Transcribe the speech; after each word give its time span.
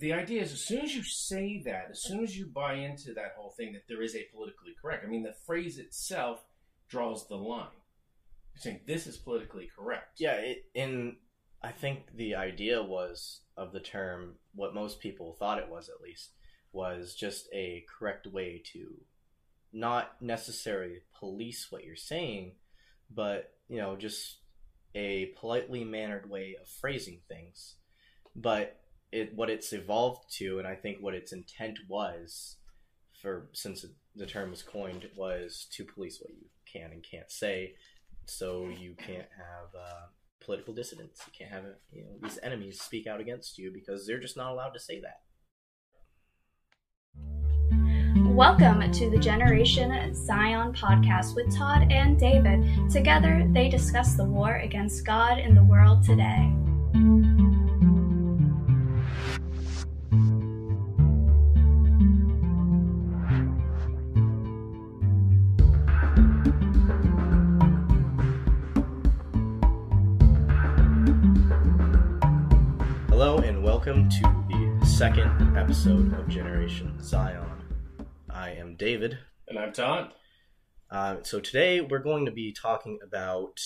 the 0.00 0.14
idea 0.14 0.42
is 0.42 0.52
as 0.52 0.64
soon 0.64 0.80
as 0.80 0.96
you 0.96 1.02
say 1.02 1.62
that, 1.66 1.88
as 1.90 2.02
soon 2.02 2.24
as 2.24 2.36
you 2.36 2.46
buy 2.46 2.74
into 2.74 3.12
that 3.14 3.34
whole 3.36 3.50
thing 3.50 3.74
that 3.74 3.82
there 3.86 4.02
is 4.02 4.16
a 4.16 4.26
politically 4.32 4.74
correct, 4.80 5.04
I 5.04 5.08
mean, 5.08 5.22
the 5.22 5.34
phrase 5.46 5.78
itself 5.78 6.42
draws 6.88 7.28
the 7.28 7.36
line. 7.36 7.68
You're 8.54 8.62
saying 8.62 8.80
this 8.86 9.06
is 9.06 9.18
politically 9.18 9.68
correct. 9.76 10.18
Yeah, 10.18 10.36
it, 10.36 10.64
in 10.74 11.16
I 11.62 11.70
think 11.70 12.16
the 12.16 12.34
idea 12.34 12.82
was 12.82 13.42
of 13.56 13.72
the 13.72 13.80
term 13.80 14.36
what 14.54 14.74
most 14.74 15.00
people 15.00 15.36
thought 15.38 15.58
it 15.58 15.68
was 15.68 15.90
at 15.90 16.00
least 16.00 16.30
was 16.72 17.14
just 17.14 17.48
a 17.52 17.84
correct 17.86 18.26
way 18.26 18.62
to 18.72 18.94
not 19.72 20.20
necessarily 20.22 20.98
police 21.18 21.66
what 21.70 21.84
you're 21.84 21.94
saying, 21.94 22.52
but 23.14 23.52
you 23.68 23.76
know, 23.76 23.96
just 23.96 24.38
a 24.94 25.26
politely 25.38 25.84
mannered 25.84 26.28
way 26.28 26.56
of 26.60 26.66
phrasing 26.66 27.20
things. 27.28 27.76
But 28.34 28.79
it 29.12 29.32
what 29.34 29.50
it's 29.50 29.72
evolved 29.72 30.24
to, 30.38 30.58
and 30.58 30.66
I 30.66 30.74
think 30.74 30.98
what 31.00 31.14
its 31.14 31.32
intent 31.32 31.78
was, 31.88 32.56
for 33.20 33.48
since 33.52 33.84
the 34.14 34.26
term 34.26 34.50
was 34.50 34.62
coined, 34.62 35.08
was 35.16 35.66
to 35.72 35.84
police 35.84 36.20
what 36.20 36.30
you 36.30 36.46
can 36.70 36.92
and 36.92 37.04
can't 37.08 37.30
say, 37.30 37.74
so 38.26 38.68
you 38.68 38.94
can't 38.94 39.28
have 39.36 39.74
uh, 39.74 40.06
political 40.44 40.74
dissidents. 40.74 41.22
You 41.26 41.32
can't 41.36 41.50
have 41.50 41.64
you 41.92 42.04
know, 42.04 42.10
these 42.22 42.38
enemies 42.42 42.80
speak 42.80 43.06
out 43.06 43.20
against 43.20 43.58
you 43.58 43.72
because 43.72 44.06
they're 44.06 44.20
just 44.20 44.36
not 44.36 44.52
allowed 44.52 44.70
to 44.70 44.80
say 44.80 45.00
that. 45.00 45.20
Welcome 48.16 48.90
to 48.92 49.10
the 49.10 49.18
Generation 49.18 50.14
Zion 50.14 50.72
podcast 50.72 51.34
with 51.34 51.54
Todd 51.54 51.90
and 51.90 52.18
David. 52.18 52.90
Together, 52.90 53.46
they 53.52 53.68
discuss 53.68 54.14
the 54.14 54.24
war 54.24 54.56
against 54.56 55.04
God 55.04 55.38
in 55.38 55.54
the 55.54 55.64
world 55.64 56.04
today. 56.04 56.50
Welcome 74.00 74.08
to 74.08 74.80
the 74.80 74.86
second 74.86 75.58
episode 75.58 76.18
of 76.18 76.26
Generation 76.26 76.96
Zion. 77.02 77.44
I 78.30 78.52
am 78.52 78.76
David. 78.76 79.18
And 79.46 79.58
I'm 79.58 79.72
Todd. 79.74 80.14
Uh, 80.90 81.16
so 81.22 81.38
today 81.38 81.82
we're 81.82 81.98
going 81.98 82.24
to 82.24 82.32
be 82.32 82.50
talking 82.50 82.98
about 83.06 83.60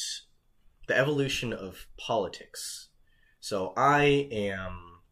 the 0.89 0.99
evolution 0.99 1.53
of 1.53 1.87
politics. 1.97 2.89
So 3.39 3.75
I 3.77 4.29
am 4.33 5.03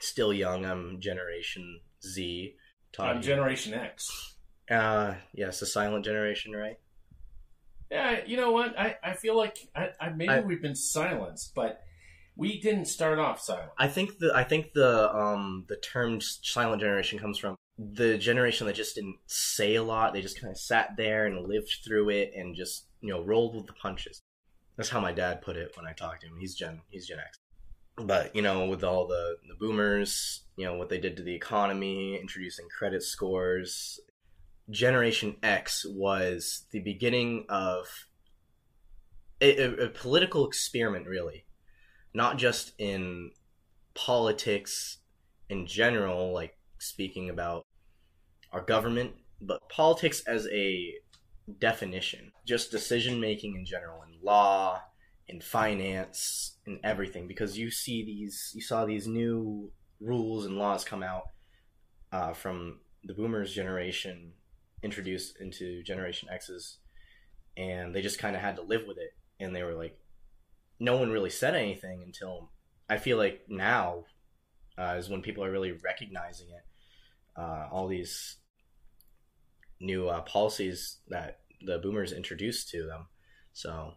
still 0.00 0.34
young. 0.34 0.66
I'm 0.66 1.00
Generation 1.00 1.80
Z. 2.06 2.54
Todd, 2.92 3.16
I'm 3.16 3.22
Generation 3.22 3.72
X. 3.72 4.34
Uh, 4.70 5.14
yes, 5.32 5.60
the 5.60 5.66
silent 5.66 6.04
generation, 6.04 6.52
right? 6.52 6.78
Yeah, 7.90 8.20
you 8.26 8.36
know 8.36 8.52
what? 8.52 8.78
I, 8.78 8.96
I 9.02 9.14
feel 9.14 9.36
like 9.36 9.56
I, 9.74 9.90
I 9.98 10.10
maybe 10.10 10.28
I, 10.28 10.40
we've 10.40 10.60
been 10.60 10.76
silenced, 10.76 11.54
but 11.54 11.80
we 12.38 12.60
didn't 12.60 12.84
start 12.84 13.18
off 13.18 13.40
silent. 13.40 13.72
I 13.76 13.88
think 13.88 14.18
the 14.18 14.32
I 14.34 14.44
think 14.44 14.72
the 14.72 15.14
um 15.14 15.64
the 15.68 15.76
term 15.76 16.20
silent 16.20 16.80
generation 16.80 17.18
comes 17.18 17.36
from 17.36 17.56
the 17.76 18.16
generation 18.16 18.66
that 18.68 18.76
just 18.76 18.94
didn't 18.94 19.18
say 19.26 19.74
a 19.74 19.82
lot. 19.82 20.14
They 20.14 20.22
just 20.22 20.40
kind 20.40 20.50
of 20.50 20.56
sat 20.56 20.96
there 20.96 21.26
and 21.26 21.46
lived 21.46 21.78
through 21.84 22.10
it 22.10 22.32
and 22.34 22.54
just 22.54 22.86
you 23.00 23.12
know 23.12 23.22
rolled 23.22 23.56
with 23.56 23.66
the 23.66 23.72
punches. 23.74 24.22
That's 24.76 24.88
how 24.88 25.00
my 25.00 25.12
dad 25.12 25.42
put 25.42 25.56
it 25.56 25.72
when 25.76 25.84
I 25.84 25.92
talked 25.92 26.22
to 26.22 26.28
him. 26.28 26.38
He's 26.38 26.54
Gen 26.54 26.80
he's 26.88 27.08
Gen 27.08 27.18
X. 27.18 27.38
But 27.96 28.34
you 28.36 28.42
know, 28.42 28.66
with 28.66 28.84
all 28.84 29.08
the 29.08 29.36
the 29.48 29.56
boomers, 29.58 30.44
you 30.56 30.64
know 30.64 30.76
what 30.76 30.88
they 30.88 31.00
did 31.00 31.16
to 31.16 31.24
the 31.24 31.34
economy, 31.34 32.16
introducing 32.20 32.68
credit 32.68 33.02
scores. 33.02 33.98
Generation 34.70 35.36
X 35.42 35.84
was 35.88 36.66
the 36.70 36.80
beginning 36.80 37.46
of 37.48 37.86
a, 39.40 39.62
a, 39.62 39.86
a 39.86 39.88
political 39.88 40.46
experiment, 40.46 41.06
really, 41.06 41.46
not 42.14 42.38
just 42.38 42.72
in 42.78 43.30
politics 43.94 44.98
in 45.48 45.66
general, 45.66 46.32
like 46.32 46.56
speaking 46.78 47.30
about 47.30 47.66
our 48.52 48.62
government, 48.62 49.12
but 49.40 49.60
politics 49.68 50.22
as 50.26 50.46
a 50.48 50.94
definition, 51.58 52.32
just 52.46 52.70
decision 52.70 53.20
making 53.20 53.54
in 53.56 53.64
general, 53.64 54.02
in 54.02 54.18
law, 54.22 54.80
in 55.28 55.40
finance, 55.40 56.58
in 56.66 56.78
everything. 56.84 57.26
Because 57.26 57.58
you 57.58 57.70
see 57.70 58.04
these, 58.04 58.52
you 58.54 58.62
saw 58.62 58.84
these 58.84 59.06
new 59.06 59.70
rules 60.00 60.46
and 60.46 60.56
laws 60.56 60.84
come 60.84 61.02
out 61.02 61.24
uh, 62.12 62.32
from 62.32 62.80
the 63.04 63.14
boomers 63.14 63.52
generation 63.52 64.32
introduced 64.82 65.40
into 65.40 65.82
generation 65.82 66.28
x's 66.32 66.78
and 67.56 67.94
they 67.94 68.00
just 68.00 68.18
kind 68.18 68.36
of 68.36 68.42
had 68.42 68.56
to 68.56 68.62
live 68.62 68.82
with 68.86 68.96
it 68.96 69.10
and 69.40 69.54
they 69.54 69.62
were 69.62 69.74
like 69.74 69.98
no 70.80 70.96
one 70.96 71.10
really 71.10 71.30
said 71.30 71.54
anything 71.54 72.02
until 72.02 72.50
i 72.88 72.96
feel 72.96 73.16
like 73.16 73.42
now 73.48 74.04
uh, 74.78 74.94
is 74.96 75.08
when 75.08 75.22
people 75.22 75.44
are 75.44 75.50
really 75.50 75.72
recognizing 75.72 76.48
it 76.48 76.64
uh, 77.38 77.68
all 77.70 77.88
these 77.88 78.36
new 79.80 80.08
uh, 80.08 80.20
policies 80.22 80.98
that 81.08 81.40
the 81.62 81.78
boomers 81.78 82.12
introduced 82.12 82.70
to 82.70 82.84
them. 82.84 83.06
So, 83.52 83.94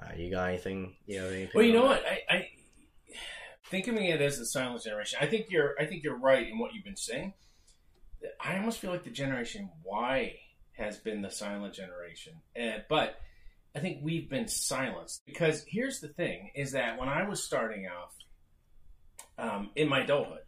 uh, 0.00 0.10
you 0.16 0.30
got 0.30 0.48
anything? 0.48 0.96
You 1.06 1.20
know, 1.20 1.28
anything 1.28 1.50
well, 1.54 1.64
you 1.64 1.72
know 1.72 1.88
that? 1.88 2.02
what? 2.02 2.06
I, 2.06 2.36
I 2.36 2.48
thinking 3.66 3.96
of 3.96 4.02
it 4.02 4.20
as 4.20 4.38
the 4.38 4.46
silent 4.46 4.82
generation. 4.82 5.18
I 5.20 5.26
think 5.26 5.46
you're. 5.50 5.74
I 5.78 5.86
think 5.86 6.04
you're 6.04 6.18
right 6.18 6.46
in 6.46 6.58
what 6.58 6.74
you've 6.74 6.84
been 6.84 6.96
saying. 6.96 7.34
I 8.40 8.56
almost 8.56 8.80
feel 8.80 8.90
like 8.90 9.04
the 9.04 9.10
generation 9.10 9.70
Y 9.84 10.34
has 10.72 10.96
been 10.96 11.22
the 11.22 11.30
silent 11.30 11.74
generation, 11.74 12.34
uh, 12.60 12.80
but 12.88 13.20
I 13.74 13.80
think 13.80 13.98
we've 14.02 14.28
been 14.28 14.48
silenced 14.48 15.22
because 15.26 15.64
here's 15.68 16.00
the 16.00 16.08
thing: 16.08 16.50
is 16.54 16.72
that 16.72 16.98
when 16.98 17.08
I 17.08 17.28
was 17.28 17.44
starting 17.44 17.86
off 17.86 18.14
um, 19.38 19.70
in 19.76 19.88
my 19.88 20.00
adulthood, 20.00 20.42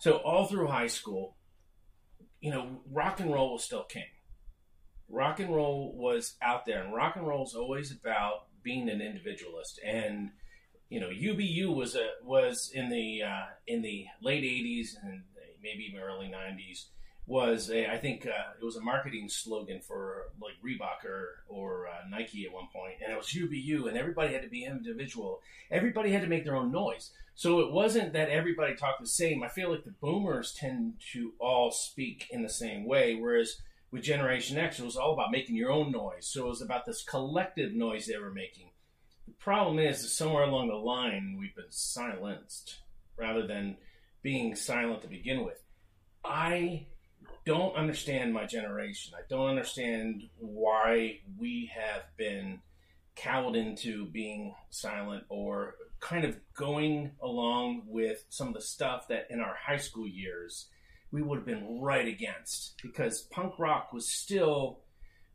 so 0.00 0.16
all 0.16 0.46
through 0.46 0.66
high 0.66 0.88
school, 0.88 1.36
you 2.40 2.50
know, 2.50 2.80
rock 2.90 3.20
and 3.20 3.32
roll 3.32 3.52
was 3.52 3.64
still 3.64 3.84
king. 3.84 4.04
Rock 5.08 5.40
and 5.40 5.54
roll 5.54 5.92
was 5.96 6.36
out 6.42 6.66
there, 6.66 6.82
and 6.82 6.92
rock 6.92 7.16
and 7.16 7.26
roll 7.26 7.44
is 7.44 7.54
always 7.54 7.92
about 7.92 8.46
being 8.62 8.88
an 8.88 9.00
individualist. 9.00 9.80
And 9.84 10.30
you 10.88 11.00
know, 11.00 11.08
UBU 11.08 11.74
was 11.74 11.94
a 11.94 12.08
was 12.24 12.70
in 12.74 12.90
the 12.90 13.22
uh, 13.22 13.46
in 13.66 13.82
the 13.82 14.06
late 14.22 14.44
'80s 14.44 14.88
and 15.02 15.22
maybe 15.62 15.84
even 15.84 16.00
early 16.00 16.26
'90s 16.26 16.86
was 17.26 17.70
a, 17.70 17.90
I 17.90 17.98
think 17.98 18.24
uh, 18.24 18.54
it 18.60 18.64
was 18.64 18.76
a 18.76 18.80
marketing 18.80 19.28
slogan 19.28 19.80
for 19.80 20.26
like 20.40 20.54
Reebok 20.64 21.04
or, 21.04 21.44
or 21.48 21.88
uh, 21.88 22.08
Nike 22.08 22.46
at 22.46 22.52
one 22.52 22.68
point, 22.72 22.94
and 23.02 23.12
it 23.12 23.16
was 23.16 23.28
UBU, 23.28 23.88
and 23.88 23.98
everybody 23.98 24.32
had 24.32 24.42
to 24.42 24.48
be 24.48 24.64
individual. 24.64 25.40
Everybody 25.70 26.12
had 26.12 26.22
to 26.22 26.28
make 26.28 26.44
their 26.44 26.56
own 26.56 26.70
noise. 26.70 27.10
So 27.34 27.60
it 27.60 27.72
wasn't 27.72 28.12
that 28.12 28.30
everybody 28.30 28.74
talked 28.74 29.00
the 29.00 29.08
same. 29.08 29.42
I 29.42 29.48
feel 29.48 29.70
like 29.70 29.84
the 29.84 29.94
boomers 30.00 30.54
tend 30.54 30.94
to 31.12 31.32
all 31.38 31.70
speak 31.70 32.28
in 32.30 32.42
the 32.42 32.48
same 32.48 32.86
way, 32.86 33.14
whereas 33.14 33.60
with 33.90 34.04
Generation 34.04 34.56
X, 34.56 34.78
it 34.78 34.84
was 34.84 34.96
all 34.96 35.12
about 35.12 35.32
making 35.32 35.56
your 35.56 35.70
own 35.70 35.90
noise. 35.90 36.28
So 36.28 36.46
it 36.46 36.48
was 36.48 36.62
about 36.62 36.86
this 36.86 37.02
collective 37.02 37.72
noise 37.72 38.06
they 38.06 38.18
were 38.18 38.32
making. 38.32 38.70
The 39.26 39.34
problem 39.34 39.78
is 39.78 40.00
that 40.02 40.08
somewhere 40.08 40.44
along 40.44 40.68
the 40.68 40.76
line, 40.76 41.36
we've 41.38 41.54
been 41.54 41.64
silenced 41.70 42.78
rather 43.18 43.46
than 43.46 43.76
being 44.22 44.54
silent 44.54 45.02
to 45.02 45.08
begin 45.08 45.44
with. 45.44 45.62
I 46.24 46.86
don't 47.46 47.76
understand 47.76 48.34
my 48.34 48.44
generation. 48.44 49.14
I 49.16 49.22
don't 49.30 49.48
understand 49.48 50.24
why 50.38 51.20
we 51.38 51.70
have 51.74 52.02
been 52.16 52.60
cowed 53.14 53.56
into 53.56 54.04
being 54.06 54.54
silent 54.68 55.24
or 55.30 55.76
kind 56.00 56.24
of 56.24 56.36
going 56.54 57.12
along 57.22 57.84
with 57.86 58.24
some 58.28 58.48
of 58.48 58.54
the 58.54 58.60
stuff 58.60 59.08
that 59.08 59.28
in 59.30 59.40
our 59.40 59.54
high 59.54 59.78
school 59.78 60.06
years 60.06 60.66
we 61.12 61.22
would 61.22 61.36
have 61.36 61.46
been 61.46 61.80
right 61.80 62.06
against 62.06 62.74
because 62.82 63.22
punk 63.22 63.58
rock 63.58 63.92
was 63.92 64.06
still 64.06 64.80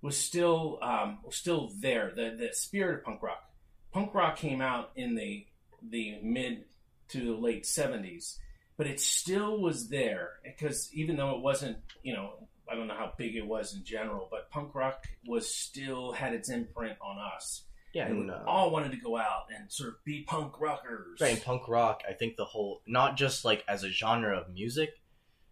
was 0.02 0.18
still 0.18 0.80
um, 0.82 1.20
was 1.24 1.36
still 1.36 1.72
there. 1.80 2.12
The 2.16 2.36
the 2.38 2.50
spirit 2.54 3.00
of 3.00 3.06
punk 3.06 3.24
rock. 3.24 3.44
Punk 3.92 4.14
rock 4.14 4.36
came 4.36 4.62
out 4.62 4.92
in 4.96 5.16
the 5.16 5.46
the 5.82 6.20
mid 6.22 6.66
to 7.10 7.26
the 7.26 7.34
late 7.34 7.66
seventies 7.66 8.38
but 8.82 8.90
it 8.90 9.00
still 9.00 9.62
was 9.62 9.90
there 9.90 10.40
because 10.44 10.90
even 10.92 11.16
though 11.16 11.36
it 11.36 11.42
wasn't, 11.44 11.78
you 12.02 12.16
know, 12.16 12.48
I 12.68 12.74
don't 12.74 12.88
know 12.88 12.96
how 12.96 13.14
big 13.16 13.36
it 13.36 13.46
was 13.46 13.76
in 13.76 13.84
general, 13.84 14.28
but 14.32 14.50
punk 14.50 14.74
rock 14.74 15.04
was 15.28 15.54
still 15.54 16.14
had 16.14 16.34
its 16.34 16.50
imprint 16.50 16.98
on 17.00 17.18
us. 17.20 17.62
Yeah, 17.94 18.08
and, 18.08 18.22
and 18.22 18.26
we 18.26 18.32
uh, 18.32 18.44
all 18.48 18.72
wanted 18.72 18.90
to 18.94 18.98
go 18.98 19.18
out 19.18 19.44
and 19.56 19.72
sort 19.72 19.90
of 19.90 20.04
be 20.04 20.24
punk 20.24 20.60
rockers. 20.60 21.22
Right, 21.22 21.34
and 21.34 21.44
punk 21.44 21.68
rock, 21.68 22.02
I 22.10 22.14
think 22.14 22.38
the 22.38 22.46
whole 22.46 22.82
not 22.88 23.18
just 23.18 23.46
like 23.46 23.64
as 23.68 23.84
a 23.84 23.90
genre 23.90 24.36
of 24.36 24.52
music, 24.52 24.90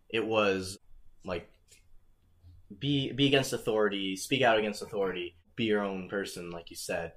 it 0.09 0.25
was 0.25 0.79
like 1.23 1.47
be 2.79 3.11
be 3.11 3.27
against 3.27 3.53
authority, 3.53 4.15
speak 4.15 4.41
out 4.41 4.57
against 4.57 4.81
authority, 4.81 5.35
be 5.55 5.65
your 5.65 5.83
own 5.83 6.09
person, 6.09 6.49
like 6.49 6.71
you 6.71 6.77
said. 6.77 7.11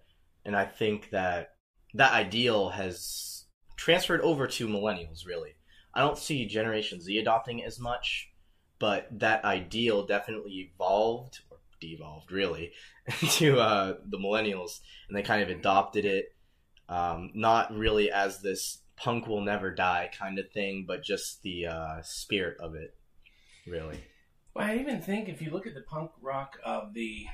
And 0.44 0.55
I 0.55 0.67
think 0.67 1.09
that 1.09 1.55
that 1.94 2.12
ideal 2.12 2.69
has 2.69 3.47
transferred 3.79 4.20
over 4.20 4.47
to 4.47 4.69
millennials, 4.69 5.25
really 5.26 5.55
I 5.94 6.00
don't 6.00 6.19
see 6.19 6.47
Generation 6.47 7.00
Z 7.00 7.19
adopting 7.19 7.62
as 7.65 7.79
much, 7.79 8.31
but 8.79 9.06
that 9.19 9.44
ideal 9.44 10.06
definitely 10.06 10.73
evolved 10.73 11.41
or 11.50 11.59
devolved 11.81 12.33
really 12.33 12.73
to 13.33 13.59
uh, 13.59 13.97
the 14.06 14.19
millennials, 14.19 14.81
and 15.09 15.17
they 15.17 15.23
kind 15.23 15.43
of 15.43 15.50
adopted 15.50 16.05
it, 16.05 16.35
um, 16.89 17.31
not 17.35 17.75
really 17.75 18.11
as 18.11 18.41
this 18.41 18.79
punk 18.97 19.27
will 19.27 19.41
never 19.41 19.75
die 19.75 20.11
kind 20.17 20.39
of 20.39 20.50
thing, 20.53 20.85
but 20.87 21.03
just 21.03 21.43
the 21.43 21.67
uh, 21.67 22.03
spirit 22.03 22.56
of 22.61 22.75
it, 22.75 22.95
really. 23.67 24.00
Well, 24.55 24.67
I 24.67 24.77
even 24.77 25.00
think 25.00 25.29
if 25.29 25.41
you 25.41 25.50
look 25.50 25.67
at 25.67 25.75
the 25.75 25.83
punk 25.83 26.11
rock 26.21 26.59
of 26.65 26.95
the 26.95 27.27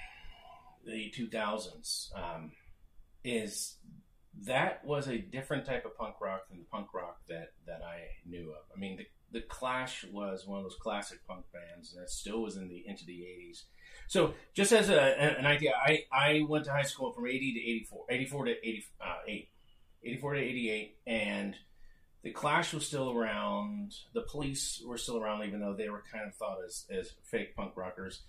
the 0.86 1.12
2000s, 1.16 2.16
um, 2.16 2.52
is 3.22 3.76
that 4.46 4.84
was 4.84 5.08
a 5.08 5.18
different 5.18 5.64
type 5.64 5.84
of 5.84 5.96
punk 5.96 6.16
rock 6.20 6.48
than 6.48 6.58
the 6.58 6.64
punk 6.64 6.94
rock 6.94 7.20
that, 7.28 7.52
that 7.66 7.82
I 7.82 8.00
knew 8.26 8.50
of. 8.50 8.64
I 8.74 8.78
mean, 8.78 8.96
the, 8.96 9.06
the 9.32 9.44
Clash 9.46 10.04
was 10.12 10.46
one 10.46 10.58
of 10.58 10.64
those 10.64 10.76
classic 10.80 11.18
punk 11.26 11.44
bands, 11.52 11.94
and 11.94 12.02
it 12.02 12.10
still 12.10 12.42
was 12.42 12.56
in 12.56 12.68
the 12.68 12.84
into 12.86 13.04
the 13.04 13.20
80s. 13.20 13.64
So, 14.06 14.34
just 14.54 14.72
as 14.72 14.88
a, 14.88 15.00
an 15.00 15.44
idea, 15.44 15.72
I, 15.74 16.04
I 16.12 16.42
went 16.48 16.64
to 16.66 16.72
high 16.72 16.82
school 16.82 17.12
from 17.12 17.26
80 17.26 17.54
to 17.54 17.60
84, 17.60 18.04
84 18.08 18.44
to 18.46 18.50
88, 18.50 18.84
uh, 19.00 19.32
84 20.02 20.34
to 20.34 20.40
88, 20.40 20.96
and 21.06 21.54
the 22.22 22.30
Clash 22.30 22.72
was 22.72 22.86
still 22.86 23.10
around. 23.10 23.94
The 24.14 24.22
Police 24.22 24.82
were 24.84 24.98
still 24.98 25.18
around, 25.18 25.44
even 25.44 25.60
though 25.60 25.74
they 25.74 25.88
were 25.88 26.04
kind 26.10 26.26
of 26.26 26.34
thought 26.34 26.58
as, 26.66 26.86
as 26.90 27.12
fake 27.22 27.54
punk 27.54 27.76
rockers. 27.76 28.22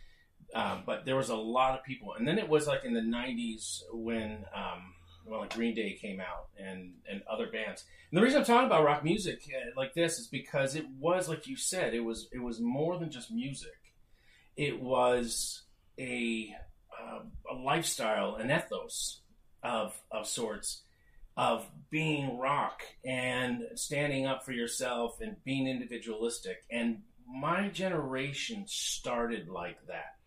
Um, 0.53 0.83
but 0.85 1.05
there 1.05 1.15
was 1.15 1.29
a 1.29 1.35
lot 1.35 1.77
of 1.77 1.85
people, 1.85 2.13
and 2.13 2.27
then 2.27 2.39
it 2.39 2.49
was 2.49 2.67
like 2.67 2.83
in 2.83 2.93
the 2.93 3.01
'90s 3.01 3.83
when, 3.91 4.45
um, 4.55 4.93
well, 5.25 5.41
like 5.41 5.53
Green 5.53 5.75
Day 5.75 5.93
came 5.93 6.19
out 6.19 6.47
and 6.57 6.93
and 7.09 7.21
other 7.29 7.47
bands. 7.47 7.85
And 8.11 8.17
the 8.17 8.23
reason 8.23 8.39
I'm 8.39 8.45
talking 8.45 8.67
about 8.67 8.83
rock 8.83 9.03
music 9.03 9.41
uh, 9.47 9.71
like 9.75 9.93
this 9.93 10.19
is 10.19 10.27
because 10.27 10.75
it 10.75 10.85
was, 10.99 11.29
like 11.29 11.47
you 11.47 11.55
said, 11.55 11.93
it 11.93 11.99
was 12.01 12.27
it 12.31 12.39
was 12.39 12.59
more 12.59 12.97
than 12.97 13.11
just 13.11 13.31
music. 13.31 13.77
It 14.55 14.81
was 14.81 15.63
a 15.99 16.53
uh, 16.99 17.19
a 17.51 17.55
lifestyle, 17.55 18.35
an 18.35 18.51
ethos 18.51 19.21
of 19.63 19.99
of 20.11 20.27
sorts 20.27 20.83
of 21.37 21.65
being 21.89 22.37
rock 22.37 22.83
and 23.05 23.63
standing 23.75 24.25
up 24.25 24.43
for 24.43 24.51
yourself 24.51 25.21
and 25.21 25.41
being 25.45 25.67
individualistic. 25.67 26.65
And 26.69 27.03
my 27.25 27.69
generation 27.69 28.65
started 28.67 29.47
like 29.47 29.77
that. 29.87 30.17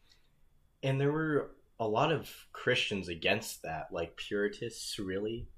And 0.83 0.99
there 0.99 1.13
were 1.13 1.51
a 1.83 1.89
lot 1.89 2.13
of 2.13 2.31
Christians 2.53 3.09
against 3.09 3.63
that, 3.63 3.89
like 3.91 4.17
Puritists, 4.17 4.99
really, 4.99 5.49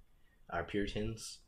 our 0.51 0.61
uh, 0.61 0.65
Puritans, 0.65 1.39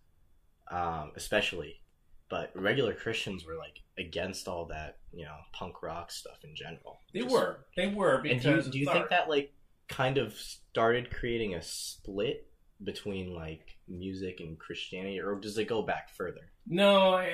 um, 0.71 1.13
especially. 1.17 1.81
But 2.29 2.51
regular 2.55 2.93
Christians 2.93 3.47
were 3.47 3.57
like 3.57 3.81
against 3.99 4.49
all 4.49 4.67
that, 4.67 4.99
you 5.13 5.25
know, 5.25 5.37
punk 5.53 5.83
rock 5.83 6.11
stuff 6.11 6.39
in 6.45 6.55
general. 6.55 6.99
They 7.15 7.21
Just, 7.21 7.33
were, 7.33 7.59
they 7.77 7.87
were. 7.87 8.21
Because 8.21 8.45
and 8.45 8.65
do 8.65 8.69
you, 8.69 8.73
do 8.73 8.79
you 8.81 8.93
think 8.93 9.09
that 9.09 9.29
like 9.29 9.53
kind 9.89 10.19
of 10.19 10.35
started 10.35 11.11
creating 11.11 11.55
a 11.55 11.63
split 11.63 12.49
between 12.85 13.33
like 13.33 13.79
music 13.89 14.41
and 14.41 14.59
Christianity, 14.59 15.21
or 15.21 15.37
does 15.37 15.57
it 15.57 15.69
go 15.69 15.83
back 15.83 16.11
further? 16.11 16.51
No, 16.67 17.15
I, 17.15 17.31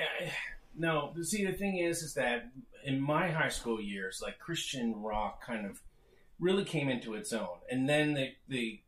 no. 0.77 1.13
See, 1.23 1.45
the 1.45 1.53
thing 1.53 1.79
is, 1.79 2.03
is 2.03 2.13
that 2.13 2.45
in 2.85 3.01
my 3.01 3.31
high 3.31 3.49
school 3.49 3.81
years, 3.81 4.21
like 4.23 4.39
Christian 4.39 4.95
rock 4.95 5.45
kind 5.45 5.65
of 5.65 5.81
really 6.43 6.65
came 6.65 6.89
into 6.89 7.13
its 7.13 7.33
own, 7.33 7.59
and 7.69 7.87
then 7.87 8.13
the 8.13 8.29
the 8.47 8.81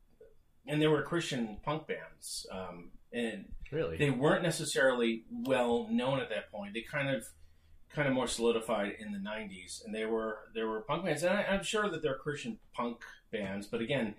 and 0.68 0.82
there 0.82 0.92
were 0.92 1.04
Christian 1.04 1.58
punk 1.64 1.88
bands, 1.88 2.46
um, 2.52 2.92
and 3.14 3.46
really 3.72 3.98
they 3.98 4.10
weren't 4.10 4.44
necessarily 4.44 5.24
well 5.32 5.88
known 5.90 6.20
at 6.20 6.30
that 6.30 6.52
point. 6.52 6.74
They 6.74 6.82
kind 6.82 7.16
of 7.16 7.26
kind 7.94 8.08
of 8.08 8.14
more 8.14 8.28
solidified 8.28 8.92
in 9.00 9.14
the 9.14 9.20
90s 9.20 9.86
and 9.86 9.96
they 9.96 10.06
were 10.06 10.40
there 10.54 10.68
were 10.68 10.82
punk 10.82 11.06
bands 11.06 11.24
and 11.24 11.34
I, 11.34 11.44
am 11.44 11.64
sure 11.64 11.90
that 11.90 12.02
they're 12.02 12.18
christian 12.18 12.60
punk 12.74 12.98
bands 13.32 13.68
but 13.68 13.80
again 13.80 14.16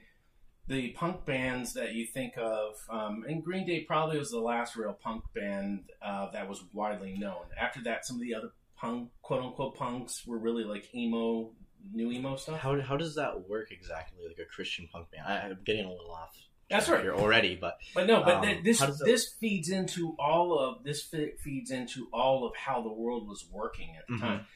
the 0.68 0.90
punk 0.90 1.24
bands 1.24 1.74
that 1.74 1.94
you 1.94 2.06
think 2.06 2.36
of, 2.36 2.74
um, 2.90 3.24
and 3.28 3.44
Green 3.44 3.66
Day 3.66 3.82
probably 3.82 4.18
was 4.18 4.30
the 4.30 4.40
last 4.40 4.74
real 4.74 4.98
punk 5.00 5.22
band 5.34 5.84
uh, 6.02 6.30
that 6.32 6.48
was 6.48 6.64
widely 6.72 7.14
known. 7.16 7.44
After 7.58 7.82
that, 7.84 8.04
some 8.04 8.16
of 8.16 8.22
the 8.22 8.34
other 8.34 8.50
punk, 8.76 9.10
quote 9.22 9.42
unquote, 9.42 9.76
punks 9.76 10.26
were 10.26 10.38
really 10.38 10.64
like 10.64 10.92
emo, 10.94 11.52
new 11.92 12.10
emo 12.12 12.36
stuff. 12.36 12.58
How, 12.58 12.80
how 12.80 12.96
does 12.96 13.14
that 13.16 13.48
work 13.48 13.70
exactly, 13.70 14.18
like 14.26 14.38
a 14.38 14.44
Christian 14.44 14.88
punk 14.92 15.10
band? 15.10 15.24
I, 15.26 15.48
am 15.48 15.58
getting 15.64 15.84
a 15.84 15.90
little 15.90 16.10
off. 16.10 16.36
That's 16.70 16.88
right. 16.88 17.02
Here 17.02 17.14
already, 17.14 17.54
but 17.54 17.78
but 17.94 18.06
no, 18.06 18.24
but 18.24 18.36
um, 18.36 18.42
th- 18.42 18.64
this 18.64 18.80
this 19.04 19.34
feeds 19.40 19.68
into 19.68 20.16
all 20.18 20.58
of 20.58 20.82
this 20.82 21.08
feeds 21.42 21.70
into 21.70 22.08
all 22.12 22.44
of 22.44 22.56
how 22.56 22.82
the 22.82 22.92
world 22.92 23.28
was 23.28 23.46
working 23.52 23.94
at 23.96 24.06
the 24.08 24.14
mm-hmm. 24.14 24.24
time. 24.24 24.46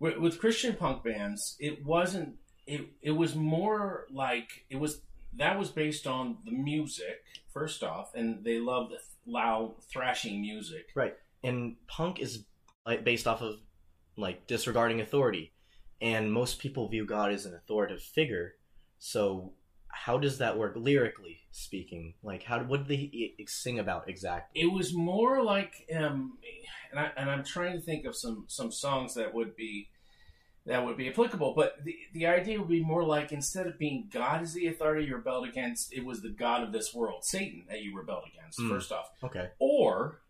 With, 0.00 0.16
with 0.16 0.40
Christian 0.40 0.74
punk 0.74 1.04
bands, 1.04 1.56
it 1.60 1.84
wasn't. 1.84 2.34
It 2.66 2.88
it 3.02 3.12
was 3.12 3.36
more 3.36 4.06
like 4.10 4.64
it 4.68 4.76
was 4.76 5.00
that 5.34 5.58
was 5.58 5.70
based 5.70 6.08
on 6.08 6.38
the 6.44 6.50
music 6.50 7.22
first 7.52 7.84
off, 7.84 8.14
and 8.14 8.42
they 8.44 8.58
loved 8.58 8.92
loud 9.24 9.74
thrashing 9.92 10.40
music. 10.40 10.88
Right, 10.96 11.14
and 11.44 11.76
punk 11.86 12.18
is 12.18 12.44
like 12.84 13.04
based 13.04 13.28
off 13.28 13.42
of 13.42 13.56
like 14.16 14.46
disregarding 14.48 15.00
authority, 15.00 15.52
and 16.00 16.32
most 16.32 16.58
people 16.58 16.88
view 16.88 17.04
God 17.04 17.32
as 17.32 17.46
an 17.46 17.54
authoritative 17.54 18.02
figure. 18.02 18.54
So, 18.98 19.52
how 19.88 20.18
does 20.18 20.38
that 20.38 20.56
work 20.56 20.74
lyrically 20.76 21.40
speaking? 21.50 22.14
Like, 22.22 22.42
how 22.42 22.60
what 22.60 22.86
did 22.86 22.88
they 22.88 23.34
sing 23.46 23.78
about 23.78 24.08
exactly? 24.08 24.62
It 24.62 24.72
was 24.72 24.94
more 24.94 25.42
like, 25.42 25.86
um, 25.94 26.38
and 26.90 27.00
I 27.00 27.10
and 27.16 27.30
I'm 27.30 27.44
trying 27.44 27.72
to 27.74 27.80
think 27.80 28.04
of 28.04 28.16
some 28.16 28.44
some 28.48 28.70
songs 28.70 29.14
that 29.14 29.34
would 29.34 29.56
be 29.56 29.88
that 30.66 30.84
would 30.84 30.96
be 30.96 31.08
applicable. 31.08 31.54
But 31.54 31.76
the, 31.84 31.96
the 32.12 32.26
idea 32.26 32.58
would 32.58 32.68
be 32.68 32.82
more 32.82 33.02
like 33.02 33.32
instead 33.32 33.66
of 33.66 33.78
being 33.78 34.08
God 34.12 34.42
as 34.42 34.52
the 34.52 34.66
authority 34.68 35.06
you 35.06 35.16
rebelled 35.16 35.48
against, 35.48 35.92
it 35.92 36.04
was 36.04 36.22
the 36.22 36.28
God 36.28 36.62
of 36.62 36.72
this 36.72 36.94
world, 36.94 37.24
Satan, 37.24 37.64
that 37.68 37.82
you 37.82 37.96
rebelled 37.96 38.24
against, 38.32 38.60
mm. 38.60 38.68
first 38.68 38.92
off. 38.92 39.10
Okay. 39.22 39.48
Or, 39.58 40.20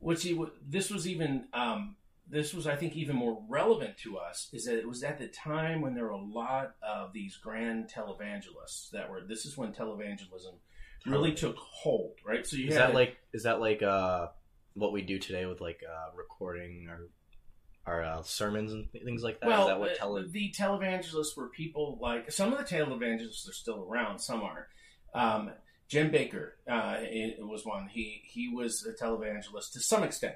which 0.00 0.22
he, 0.22 0.40
this 0.66 0.90
was 0.90 1.06
even, 1.06 1.44
um, 1.52 1.96
this 2.30 2.52
was, 2.52 2.66
I 2.66 2.76
think, 2.76 2.94
even 2.94 3.16
more 3.16 3.42
relevant 3.48 3.96
to 3.98 4.18
us, 4.18 4.48
is 4.52 4.66
that 4.66 4.78
it 4.78 4.88
was 4.88 5.02
at 5.02 5.18
the 5.18 5.28
time 5.28 5.80
when 5.80 5.94
there 5.94 6.04
were 6.04 6.10
a 6.10 6.22
lot 6.22 6.74
of 6.82 7.12
these 7.12 7.36
grand 7.36 7.90
televangelists 7.90 8.90
that 8.90 9.10
were, 9.10 9.22
this 9.26 9.46
is 9.46 9.56
when 9.56 9.72
televangelism 9.72 10.54
really 11.06 11.32
took 11.32 11.56
hold, 11.56 12.14
right? 12.26 12.46
So 12.46 12.56
you 12.56 12.68
is 12.68 12.74
that 12.74 12.94
like, 12.94 13.16
is 13.32 13.44
that 13.44 13.60
like, 13.60 13.82
uh, 13.82 14.28
what 14.74 14.92
we 14.92 15.02
do 15.02 15.18
today 15.18 15.46
with 15.46 15.60
like 15.60 15.82
uh, 15.88 16.16
recording 16.16 16.88
or 16.88 17.08
our 17.86 18.04
uh, 18.04 18.22
sermons 18.22 18.72
and 18.72 18.88
things 18.92 19.22
like 19.22 19.40
that? 19.40 19.48
Well, 19.48 19.66
that 19.68 19.80
what 19.80 19.92
uh, 19.92 19.94
tele- 19.94 20.28
the 20.28 20.54
televangelists 20.56 21.36
were 21.36 21.48
people 21.48 21.98
like 22.00 22.30
some 22.30 22.52
of 22.52 22.58
the 22.58 22.64
televangelists 22.64 23.48
are 23.48 23.52
still 23.52 23.86
around, 23.88 24.20
some 24.20 24.42
are. 24.42 24.68
Um, 25.14 25.50
Jim 25.88 26.10
Bakker 26.10 26.50
uh, 26.70 26.98
was 27.40 27.64
one. 27.64 27.88
He 27.88 28.22
he 28.24 28.48
was 28.48 28.86
a 28.86 28.92
televangelist 28.92 29.72
to 29.72 29.80
some 29.80 30.02
extent. 30.02 30.34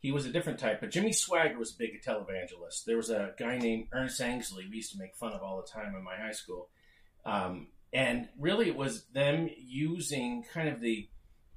He 0.00 0.12
was 0.12 0.24
a 0.24 0.32
different 0.32 0.58
type, 0.58 0.80
but 0.80 0.90
Jimmy 0.90 1.10
Swaggart 1.10 1.58
was 1.58 1.74
a 1.74 1.78
big 1.78 2.02
televangelist. 2.02 2.84
There 2.86 2.96
was 2.96 3.10
a 3.10 3.34
guy 3.38 3.58
named 3.58 3.88
Ernest 3.92 4.20
Angley 4.20 4.66
we 4.68 4.76
used 4.76 4.92
to 4.92 4.98
make 4.98 5.14
fun 5.14 5.32
of 5.32 5.42
all 5.42 5.60
the 5.60 5.70
time 5.70 5.94
in 5.94 6.02
my 6.02 6.16
high 6.16 6.32
school, 6.32 6.70
um, 7.26 7.68
and 7.92 8.28
really 8.38 8.68
it 8.68 8.76
was 8.76 9.04
them 9.12 9.50
using 9.58 10.44
kind 10.54 10.68
of 10.68 10.80
the 10.80 11.08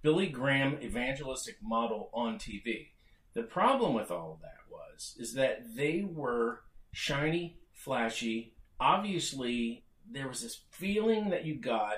Billy 0.02 0.28
Graham 0.28 0.78
evangelistic 0.82 1.56
model 1.64 2.10
on 2.14 2.36
TV. 2.36 2.90
The 3.34 3.44
problem 3.44 3.94
with 3.94 4.12
all 4.12 4.34
of 4.34 4.42
that 4.42 4.58
was 4.70 5.16
is 5.18 5.34
that 5.36 5.76
they 5.76 6.06
were 6.06 6.62
shiny, 6.92 7.58
flashy. 7.74 8.56
Obviously, 8.80 9.86
there 10.12 10.28
was 10.28 10.42
this 10.42 10.62
feeling 10.70 11.30
that 11.30 11.46
you 11.46 11.56
got 11.56 11.96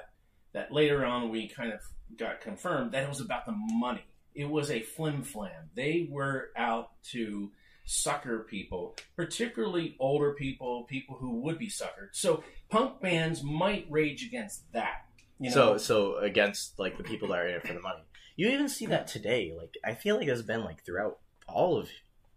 that 0.54 0.72
later 0.72 1.04
on 1.04 1.30
we 1.30 1.48
kind 1.48 1.74
of 1.74 1.82
got 2.18 2.40
confirmed 2.40 2.92
that 2.92 3.04
it 3.04 3.10
was 3.10 3.20
about 3.20 3.46
the 3.46 3.54
money. 3.56 4.06
It 4.36 4.50
was 4.50 4.70
a 4.70 4.82
flim 4.82 5.24
flam. 5.24 5.70
They 5.76 6.08
were 6.10 6.50
out 6.56 6.92
to 7.12 7.52
sucker 7.86 8.40
people, 8.50 8.96
particularly 9.16 9.96
older 10.00 10.34
people, 10.34 10.84
people 10.84 11.16
who 11.16 11.42
would 11.42 11.58
be 11.58 11.68
suckered. 11.68 12.10
So 12.12 12.44
punk 12.70 13.00
bands 13.02 13.44
might 13.44 13.86
rage 13.90 14.26
against 14.26 14.72
that. 14.74 15.06
You 15.40 15.50
know? 15.50 15.56
So 15.56 15.78
so 15.78 16.18
against 16.18 16.80
like 16.80 16.98
the 16.98 17.04
people 17.04 17.30
that 17.30 17.40
are 17.40 17.48
in 17.48 17.56
it 17.56 17.68
for 17.68 17.74
the 17.74 17.82
money. 17.82 18.02
You 18.36 18.50
even 18.50 18.68
see 18.68 18.86
that 18.88 19.08
today. 19.08 19.54
Like 19.58 19.76
I 19.84 19.94
feel 19.94 20.18
like 20.18 20.28
it's 20.28 20.42
been 20.42 20.64
like 20.64 20.84
throughout 20.84 21.20
all 21.48 21.78
of 21.78 21.90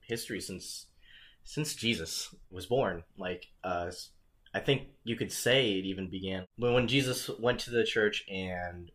history 0.03 0.41
since 0.41 0.87
since 1.45 1.75
Jesus 1.75 2.35
was 2.51 2.67
born. 2.67 3.05
Like, 3.17 3.47
uh, 3.65 3.91
I 4.53 4.61
think 4.61 4.89
you 5.05 5.17
could 5.17 5.33
say 5.33 5.73
it 5.73 5.87
even 5.87 6.11
began 6.11 6.47
when 6.57 6.75
when 6.75 6.89
Jesus 6.89 7.31
went 7.39 7.61
to 7.61 7.71
the 7.71 7.85
church 7.85 8.25
and 8.31 8.91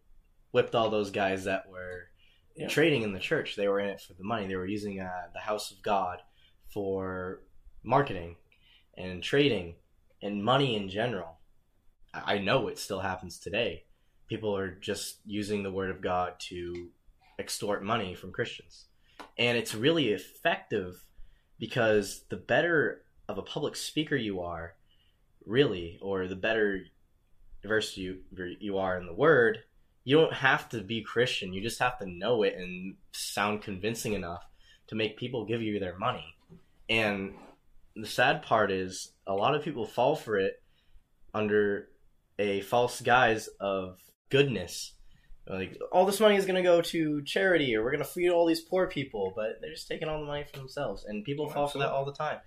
whipped 0.52 0.76
all 0.76 0.90
those 0.90 1.10
guys 1.10 1.46
that 1.46 1.70
were 1.70 2.10
yeah. 2.56 2.68
trading 2.68 3.04
in 3.04 3.14
the 3.14 3.20
church. 3.20 3.56
They 3.56 3.68
were 3.68 3.80
in 3.80 3.90
it 3.90 4.02
for 4.02 4.14
the 4.14 4.24
money. 4.24 4.48
They 4.48 4.56
were 4.56 4.66
using 4.66 5.00
uh, 5.00 5.28
the 5.34 5.40
house 5.40 5.72
of 5.72 5.82
God 5.82 6.20
for 6.74 7.42
marketing 7.84 8.38
and 8.98 9.22
trading 9.22 9.76
and 10.22 10.44
money 10.44 10.76
in 10.76 10.90
general. 10.90 11.38
I 12.14 12.38
know 12.38 12.68
it 12.68 12.78
still 12.78 13.00
happens 13.00 13.40
today. 13.40 13.86
People 14.28 14.56
are 14.56 14.72
just 14.72 15.18
using 15.26 15.64
the 15.64 15.72
word 15.72 15.90
of 15.90 16.02
God 16.02 16.34
to 16.50 16.90
extort 17.40 17.84
money 17.84 18.14
from 18.16 18.32
Christians 18.32 18.86
and 19.38 19.58
it's 19.58 19.74
really 19.74 20.10
effective 20.10 21.04
because 21.60 22.26
the 22.30 22.38
better 22.38 23.04
of 23.28 23.38
a 23.38 23.42
public 23.42 23.76
speaker 23.76 24.16
you 24.16 24.42
are, 24.42 24.76
really, 25.46 25.98
or 26.02 26.28
the 26.28 26.36
better 26.36 26.84
versed 27.64 27.98
you 27.98 28.20
you 28.60 28.78
are 28.78 28.98
in 28.98 29.08
the 29.08 29.14
word, 29.14 29.60
you 30.04 30.18
don't 30.18 30.34
have 30.34 30.70
to 30.70 30.82
be 30.82 31.02
Christian. 31.02 31.54
You 31.54 31.62
just 31.62 31.80
have 31.80 31.98
to 32.00 32.06
know 32.06 32.44
it 32.44 32.56
and 32.58 32.96
sound 33.14 33.62
convincing 33.62 34.14
enough 34.14 34.44
to 34.88 34.96
make 34.96 35.18
people 35.18 35.46
give 35.46 35.62
you 35.62 35.80
their 35.80 35.98
money. 35.98 36.36
And 36.90 37.34
the 37.96 38.08
sad 38.08 38.42
part 38.42 38.72
is 38.72 39.14
a 39.26 39.34
lot 39.34 39.56
of 39.56 39.64
people 39.64 39.86
fall 39.86 40.16
for 40.16 40.38
it 40.38 40.62
under 41.34 41.88
a 42.38 42.62
false 42.62 43.02
guise 43.02 43.48
of 43.60 43.98
goodness. 44.30 44.94
Like 45.48 45.78
all 45.92 46.06
this 46.06 46.20
money 46.20 46.36
is 46.36 46.46
going 46.46 46.56
to 46.56 46.70
go 46.70 46.82
to 46.82 47.22
charity, 47.24 47.76
or 47.76 47.84
we're 47.84 47.92
going 47.92 48.04
to 48.04 48.10
feed 48.10 48.30
all 48.30 48.46
these 48.46 48.62
poor 48.62 48.88
people, 48.88 49.34
but 49.36 49.60
they're 49.62 49.74
just 49.74 49.88
taking 49.88 50.08
all 50.08 50.20
the 50.20 50.26
money 50.26 50.46
for 50.50 50.58
themselves, 50.58 51.06
and 51.06 51.26
people 51.26 51.48
Oh, 51.50 51.54
fall 51.54 51.68
for 51.68 51.80
that 51.80 51.90
all 51.90 52.06
the 52.06 52.14
time, 52.14 52.40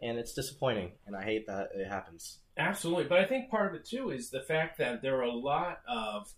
and 0.00 0.18
it's 0.18 0.34
disappointing, 0.34 0.92
and 1.06 1.16
I 1.16 1.24
hate 1.24 1.48
that 1.48 1.70
it 1.74 1.88
happens. 1.88 2.38
Absolutely, 2.56 3.04
but 3.04 3.18
I 3.18 3.24
think 3.24 3.50
part 3.50 3.74
of 3.74 3.80
it 3.80 3.84
too 3.84 4.10
is 4.10 4.30
the 4.30 4.42
fact 4.42 4.78
that 4.78 5.02
there 5.02 5.18
are 5.18 5.22
a 5.22 5.32
lot 5.32 5.80
of 5.88 6.32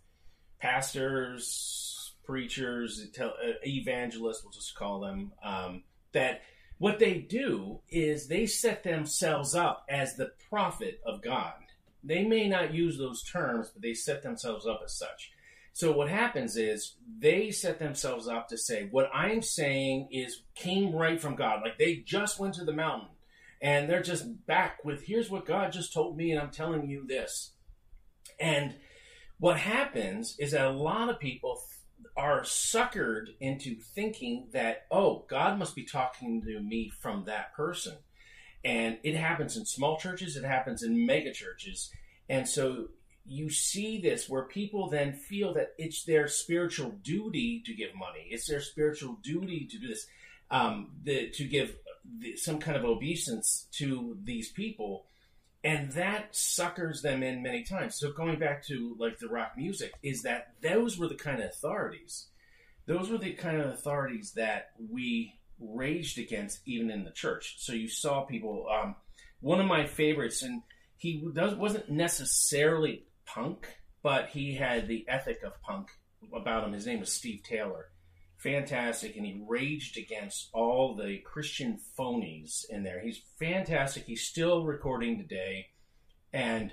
pastors, 0.58 2.14
preachers, 2.24 3.06
uh, 3.20 3.28
evangelists, 3.64 4.42
we'll 4.42 4.52
just 4.52 4.74
call 4.74 5.00
them, 5.00 5.32
um, 5.42 5.82
that 6.12 6.42
what 6.78 6.98
they 6.98 7.14
do 7.14 7.80
is 7.88 8.26
they 8.26 8.46
set 8.46 8.82
themselves 8.82 9.54
up 9.54 9.86
as 9.88 10.16
the 10.16 10.32
prophet 10.50 11.00
of 11.06 11.22
God. 11.22 11.54
They 12.04 12.24
may 12.24 12.48
not 12.48 12.74
use 12.74 12.98
those 12.98 13.22
terms, 13.22 13.70
but 13.70 13.82
they 13.82 13.94
set 13.94 14.22
themselves 14.22 14.66
up 14.66 14.82
as 14.84 14.96
such. 14.96 15.32
So 15.72 15.92
what 15.92 16.08
happens 16.08 16.56
is 16.56 16.94
they 17.18 17.50
set 17.50 17.78
themselves 17.78 18.28
up 18.28 18.48
to 18.48 18.56
say 18.56 18.88
what 18.90 19.10
I'm 19.12 19.42
saying 19.42 20.08
is 20.10 20.42
came 20.54 20.94
right 20.94 21.20
from 21.20 21.36
God. 21.36 21.60
Like 21.62 21.78
they 21.78 21.96
just 21.96 22.38
went 22.38 22.54
to 22.54 22.64
the 22.64 22.72
mountain 22.72 23.08
and 23.60 23.88
they're 23.88 24.02
just 24.02 24.46
back 24.46 24.84
with 24.84 25.02
here's 25.02 25.30
what 25.30 25.44
God 25.44 25.72
just 25.72 25.92
told 25.92 26.16
me 26.16 26.30
and 26.30 26.40
I'm 26.40 26.50
telling 26.50 26.88
you 26.88 27.06
this. 27.06 27.52
And 28.40 28.74
what 29.38 29.58
happens 29.58 30.36
is 30.38 30.52
that 30.52 30.66
a 30.66 30.70
lot 30.70 31.08
of 31.08 31.18
people 31.18 31.60
are 32.16 32.42
suckered 32.42 33.28
into 33.40 33.76
thinking 33.94 34.48
that 34.52 34.86
oh 34.90 35.24
God 35.28 35.58
must 35.58 35.74
be 35.74 35.84
talking 35.84 36.42
to 36.42 36.60
me 36.60 36.90
from 37.00 37.24
that 37.24 37.54
person. 37.54 37.96
And 38.64 38.98
it 39.02 39.14
happens 39.14 39.56
in 39.56 39.64
small 39.64 39.96
churches, 39.98 40.36
it 40.36 40.44
happens 40.44 40.82
in 40.82 41.06
mega 41.06 41.32
churches. 41.32 41.90
And 42.28 42.48
so 42.48 42.88
you 43.28 43.50
see 43.50 44.00
this 44.00 44.28
where 44.28 44.44
people 44.44 44.88
then 44.88 45.12
feel 45.12 45.52
that 45.54 45.74
it's 45.78 46.04
their 46.04 46.28
spiritual 46.28 46.90
duty 47.02 47.62
to 47.66 47.74
give 47.74 47.94
money. 47.94 48.28
It's 48.30 48.46
their 48.46 48.60
spiritual 48.60 49.18
duty 49.22 49.66
to 49.70 49.78
do 49.78 49.88
this, 49.88 50.06
um, 50.50 50.92
the, 51.02 51.30
to 51.30 51.44
give 51.44 51.76
the, 52.20 52.36
some 52.36 52.58
kind 52.58 52.76
of 52.76 52.84
obeisance 52.84 53.66
to 53.72 54.16
these 54.22 54.50
people, 54.50 55.06
and 55.66 55.90
that 55.92 56.28
suckers 56.30 57.02
them 57.02 57.24
in 57.24 57.42
many 57.42 57.64
times. 57.64 57.96
So 57.98 58.12
going 58.12 58.38
back 58.38 58.64
to 58.68 58.94
like 59.00 59.18
the 59.18 59.26
rock 59.26 59.54
music, 59.56 59.92
is 60.00 60.22
that 60.22 60.52
those 60.62 60.96
were 60.96 61.08
the 61.08 61.16
kind 61.16 61.42
of 61.42 61.50
authorities. 61.50 62.28
Those 62.86 63.10
were 63.10 63.18
the 63.18 63.32
kind 63.32 63.60
of 63.60 63.72
authorities 63.72 64.34
that 64.36 64.70
we 64.78 65.34
raged 65.58 66.20
against, 66.20 66.60
even 66.66 66.88
in 66.88 67.02
the 67.02 67.10
church. 67.10 67.56
So 67.58 67.72
you 67.72 67.88
saw 67.88 68.22
people. 68.22 68.68
Um, 68.72 68.94
one 69.40 69.58
of 69.58 69.66
my 69.66 69.86
favorites, 69.86 70.44
and 70.44 70.62
he 70.98 71.28
does, 71.34 71.56
wasn't 71.56 71.90
necessarily 71.90 73.02
punk, 73.24 73.66
but 74.04 74.28
he 74.28 74.54
had 74.54 74.86
the 74.86 75.04
ethic 75.08 75.42
of 75.42 75.60
punk 75.62 75.88
about 76.32 76.62
him. 76.62 76.74
His 76.74 76.86
name 76.86 77.00
was 77.00 77.12
Steve 77.12 77.42
Taylor. 77.42 77.86
Fantastic, 78.46 79.16
and 79.16 79.26
he 79.26 79.42
raged 79.44 79.98
against 79.98 80.50
all 80.52 80.94
the 80.94 81.18
Christian 81.18 81.80
phonies 81.98 82.64
in 82.70 82.84
there. 82.84 83.00
He's 83.00 83.20
fantastic. 83.40 84.04
He's 84.04 84.22
still 84.22 84.64
recording 84.64 85.18
today, 85.18 85.70
and 86.32 86.72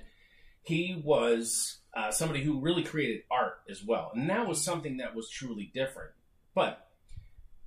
he 0.62 1.01
was 1.03 1.80
uh, 1.96 2.12
somebody 2.12 2.44
who 2.44 2.60
really 2.60 2.84
created 2.84 3.24
art 3.32 3.63
as 3.68 3.84
well. 3.84 4.12
And 4.13 4.30
that 4.30 4.48
was 4.48 4.63
something 4.63 4.98
that 4.98 5.15
was 5.15 5.32
truly 5.32 5.72
different. 5.74 6.12
But 6.53 6.89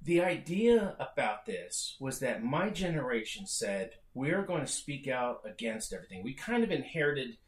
the 0.01 0.23
idea 0.23 0.95
about 1.01 1.45
this 1.45 1.97
was 1.99 2.21
that 2.21 2.45
my 2.45 2.71
generation 2.71 3.45
said, 3.45 3.91
we're 4.15 4.43
going 4.43 4.65
to 4.65 4.71
speak 4.71 5.09
out 5.09 5.41
against 5.45 5.93
everything. 5.93 6.23
We 6.23 6.33
kind 6.33 6.63
of 6.63 6.71
inherited 6.71 7.39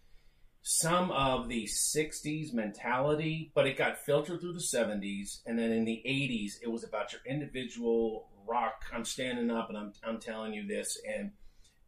some 0.63 1.11
of 1.13 1.49
the 1.49 1.65
60s 1.65 2.53
mentality, 2.53 3.51
but 3.55 3.67
it 3.67 3.79
got 3.79 4.05
filtered 4.05 4.41
through 4.41 4.53
the 4.53 4.59
70s. 4.59 5.41
And 5.47 5.59
then 5.59 5.73
in 5.73 5.85
the 5.85 6.03
80s, 6.07 6.55
it 6.63 6.71
was 6.71 6.85
about 6.85 7.13
your 7.13 7.23
individual 7.27 8.29
rock. 8.47 8.85
I'm 8.93 9.05
standing 9.05 9.51
up 9.51 9.69
and 9.69 9.79
I'm, 9.79 9.93
I'm 10.05 10.21
telling 10.21 10.53
you 10.53 10.67
this. 10.67 11.01
And, 11.09 11.33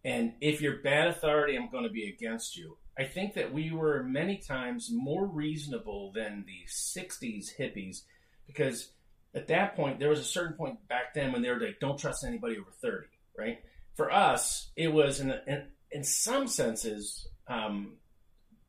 and 0.04 0.32
if 0.40 0.60
you're 0.60 0.82
bad 0.82 1.08
authority, 1.08 1.56
I'm 1.56 1.70
going 1.70 1.84
to 1.84 1.90
be 1.90 2.08
against 2.08 2.56
you. 2.56 2.76
I 2.98 3.04
think 3.04 3.34
that 3.34 3.52
we 3.52 3.70
were 3.70 4.02
many 4.02 4.38
times 4.38 4.90
more 4.92 5.26
reasonable 5.26 6.12
than 6.14 6.44
the 6.46 6.66
60s 6.68 7.48
hippies 7.58 8.02
because 8.46 8.90
at 9.34 9.48
that 9.48 9.76
point, 9.76 9.98
there 9.98 10.08
was 10.08 10.20
a 10.20 10.24
certain 10.24 10.56
point 10.56 10.86
back 10.88 11.14
then 11.14 11.32
when 11.32 11.42
they 11.42 11.50
were 11.50 11.60
like, 11.60 11.80
don't 11.80 11.98
trust 11.98 12.24
anybody 12.24 12.58
over 12.58 12.70
30, 12.82 13.06
right? 13.38 13.58
For 13.94 14.10
us, 14.10 14.70
it 14.76 14.92
was 14.92 15.20
in, 15.20 15.32
in, 15.46 15.66
in 15.92 16.04
some 16.04 16.46
senses, 16.48 17.28
um, 17.46 17.94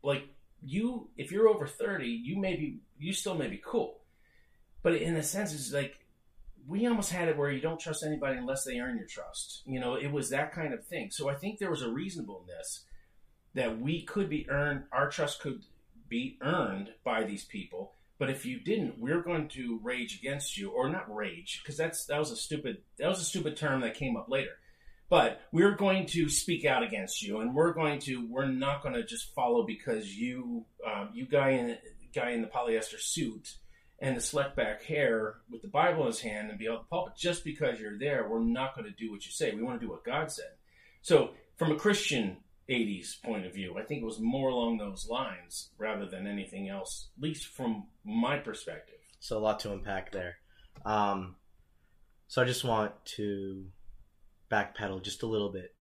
like 0.03 0.27
you, 0.62 1.10
if 1.17 1.31
you're 1.31 1.48
over 1.48 1.67
30, 1.67 2.08
you 2.08 2.38
may 2.39 2.55
be, 2.55 2.79
you 2.98 3.13
still 3.13 3.36
may 3.36 3.48
be 3.48 3.62
cool. 3.63 4.00
But 4.84 4.96
in 4.96 5.15
a 5.15 5.24
sense, 5.24 5.53
it's 5.53 5.74
like, 5.74 5.98
we 6.67 6.86
almost 6.88 7.12
had 7.12 7.27
it 7.27 7.38
where 7.38 7.51
you 7.51 7.62
don't 7.62 7.79
trust 7.79 8.03
anybody 8.03 8.38
unless 8.38 8.63
they 8.63 8.79
earn 8.79 8.98
your 8.98 9.08
trust. 9.08 9.63
You 9.65 9.79
know, 9.79 9.96
it 9.96 10.12
was 10.12 10.29
that 10.29 10.53
kind 10.53 10.74
of 10.74 10.86
thing. 10.86 11.10
So 11.12 11.29
I 11.29 11.34
think 11.34 11.58
there 11.58 11.72
was 11.72 11.81
a 11.81 11.89
reasonableness 11.89 12.86
that 13.53 13.79
we 13.79 14.03
could 14.03 14.29
be 14.29 14.50
earned, 14.50 14.84
our 14.91 15.10
trust 15.10 15.41
could 15.41 15.65
be 16.08 16.38
earned 16.41 16.89
by 17.03 17.24
these 17.24 17.46
people. 17.46 17.93
But 18.20 18.29
if 18.29 18.46
you 18.46 18.60
didn't, 18.60 19.00
we're 19.00 19.24
going 19.24 19.48
to 19.50 19.79
rage 19.81 20.20
against 20.20 20.55
you, 20.55 20.70
or 20.70 20.89
not 20.89 21.13
rage, 21.13 21.62
because 21.63 21.75
that's 21.75 22.05
that 22.05 22.20
was 22.20 22.29
a 22.29 22.36
stupid 22.36 22.84
that 23.00 23.08
was 23.08 23.20
a 23.20 23.25
stupid 23.25 23.58
term 23.58 23.81
that 23.81 23.96
came 23.96 24.15
up 24.15 24.29
later. 24.29 24.51
But 25.12 25.41
we're 25.51 25.75
going 25.75 26.06
to 26.08 26.30
speak 26.30 26.63
out 26.63 26.84
against 26.84 27.22
you, 27.22 27.41
and 27.41 27.53
we're 27.53 27.74
going 27.74 28.00
to 28.00 28.25
we're 28.30 28.48
not 28.48 28.82
going 28.82 28.96
to 28.96 29.03
just 29.03 29.36
follow 29.36 29.63
because 29.63 30.08
you 30.08 30.63
um, 30.88 31.10
you 31.13 31.25
guy 31.25 31.50
in 31.50 31.77
guy 32.15 32.30
in 32.30 32.41
the 32.41 32.48
polyester 32.48 32.98
suit 32.98 33.58
and 34.00 34.15
the 34.15 34.22
slick 34.22 34.56
back 34.56 34.84
hair 34.84 35.36
with 35.51 35.62
the 35.62 35.68
Bible 35.68 36.03
in 36.03 36.08
his 36.08 36.22
hand 36.22 36.50
and 36.50 36.58
be 36.58 36.70
out 36.70 36.80
the 36.80 36.88
pulpit 36.89 37.18
just 37.18 37.44
because 37.44 37.77
you're 37.77 38.00
there. 38.00 38.25
We're 38.30 38.39
not 38.39 38.74
going 38.74 38.88
to 38.88 38.96
do 38.98 39.12
what 39.12 39.25
you 39.25 39.34
say. 39.34 39.53
We 39.53 39.62
want 39.62 39.82
to 39.82 39.86
do 39.86 39.91
what 39.91 40.06
God 40.06 40.32
said. 40.32 40.53
So 41.01 41.32
from 41.58 41.74
a 41.74 41.75
Christian 41.75 42.38
80s 42.70 43.22
point 43.22 43.46
of 43.46 43.53
view. 43.53 43.75
I 43.77 43.84
think 43.84 44.01
it 44.01 44.06
was 44.06 44.20
more 44.22 44.50
along 44.50 44.77
those 44.77 45.08
lines 45.10 45.72
rather 45.77 46.06
than 46.06 46.25
anything 46.25 46.70
else, 46.70 47.10
at 47.18 47.24
least 47.24 47.48
from 47.48 47.88
my 48.06 48.38
perspective. 48.38 48.96
So 49.20 49.38
a 49.38 49.39
lot 49.39 49.60
to 49.62 49.74
unpack 49.74 50.13
there. 50.13 50.38
Um, 50.86 51.36
so 52.30 52.41
I 52.41 52.46
just 52.46 52.63
want 52.63 52.94
to 53.18 53.65
backpedal 54.51 55.01
just 55.01 55.24
a 55.24 55.27
little 55.27 55.50
bit, 55.50 55.74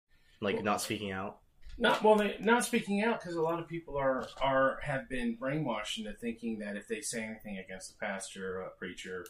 like 0.40 0.62
not 0.62 0.80
speaking 0.80 1.10
out. 1.10 1.38
Not 1.80 2.02
well, 2.02 2.16
they, 2.16 2.36
not 2.40 2.64
speaking 2.64 3.02
out 3.02 3.20
because 3.20 3.36
a 3.36 3.42
lot 3.42 3.60
of 3.60 3.68
people 3.68 3.96
are 3.96 4.26
are 4.42 4.78
have 4.82 5.08
been 5.08 5.36
brainwashed 5.36 5.98
into 5.98 6.12
thinking 6.12 6.58
that 6.58 6.76
if 6.76 6.88
they 6.88 7.00
say 7.00 7.22
anything 7.22 7.58
against 7.58 7.90
the 7.90 8.04
pastor, 8.04 8.60
a 8.60 8.70
preacher, 8.70 9.24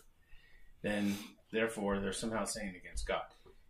then 0.82 1.14
therefore 1.52 2.00
they're 2.00 2.12
somehow 2.12 2.44
saying 2.44 2.74
against 2.74 3.06
God. 3.06 3.22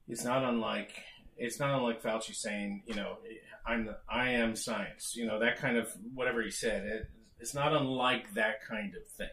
It's 0.06 0.25
not 0.25 0.44
unlike 0.44 0.92
it's 1.37 1.58
not 1.58 1.76
unlike 1.76 2.02
Fauci 2.02 2.34
saying, 2.34 2.82
you 2.87 2.94
know, 2.94 3.18
I'm 3.66 3.87
the, 3.87 3.98
I 4.08 4.30
am 4.30 4.56
science. 4.56 5.14
You 5.16 5.26
know 5.26 5.40
that 5.40 5.58
kind 5.58 5.76
of 5.76 5.92
whatever 6.14 6.42
he 6.42 6.50
said. 6.50 6.84
It, 6.84 7.10
it's 7.40 7.54
not 7.54 7.72
unlike 7.72 8.34
that 8.34 8.64
kind 8.64 8.94
of 8.94 9.06
thing 9.08 9.28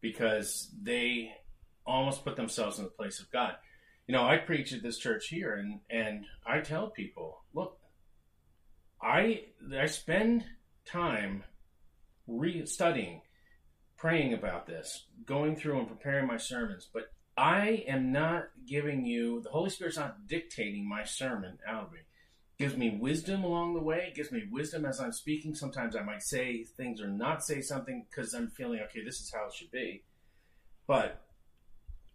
because 0.00 0.70
they 0.80 1.32
almost 1.86 2.24
put 2.24 2.36
themselves 2.36 2.78
in 2.78 2.84
the 2.84 2.90
place 2.90 3.20
of 3.20 3.30
God. 3.30 3.54
You 4.06 4.14
know, 4.14 4.26
I 4.26 4.36
preach 4.38 4.72
at 4.72 4.82
this 4.82 4.98
church 4.98 5.28
here, 5.28 5.54
and 5.54 5.80
and 5.88 6.24
I 6.46 6.60
tell 6.60 6.90
people, 6.90 7.42
look, 7.54 7.78
I 9.00 9.44
I 9.78 9.86
spend 9.86 10.44
time 10.84 11.44
re 12.26 12.66
studying, 12.66 13.22
praying 13.96 14.34
about 14.34 14.66
this, 14.66 15.06
going 15.24 15.56
through 15.56 15.78
and 15.78 15.88
preparing 15.88 16.26
my 16.26 16.36
sermons, 16.36 16.88
but 16.92 17.12
I 17.36 17.84
am 17.88 18.12
not 18.12 18.48
giving 18.66 19.06
you 19.06 19.40
the 19.40 19.50
Holy 19.50 19.70
Spirit's 19.70 19.96
not 19.96 20.26
dictating 20.26 20.88
my 20.88 21.04
sermon 21.04 21.58
out 21.66 21.84
of 21.84 21.92
me. 21.92 22.00
Gives 22.58 22.76
me 22.76 22.98
wisdom 23.00 23.42
along 23.44 23.74
the 23.74 23.82
way. 23.82 24.12
Gives 24.14 24.30
me 24.30 24.44
wisdom 24.50 24.84
as 24.84 25.00
I'm 25.00 25.12
speaking. 25.12 25.54
Sometimes 25.54 25.96
I 25.96 26.02
might 26.02 26.22
say 26.22 26.64
things 26.64 27.00
or 27.00 27.08
not 27.08 27.42
say 27.42 27.60
something 27.60 28.06
because 28.08 28.34
I'm 28.34 28.50
feeling 28.50 28.80
okay. 28.80 29.02
This 29.04 29.20
is 29.20 29.32
how 29.34 29.46
it 29.46 29.54
should 29.54 29.70
be, 29.70 30.04
but 30.86 31.24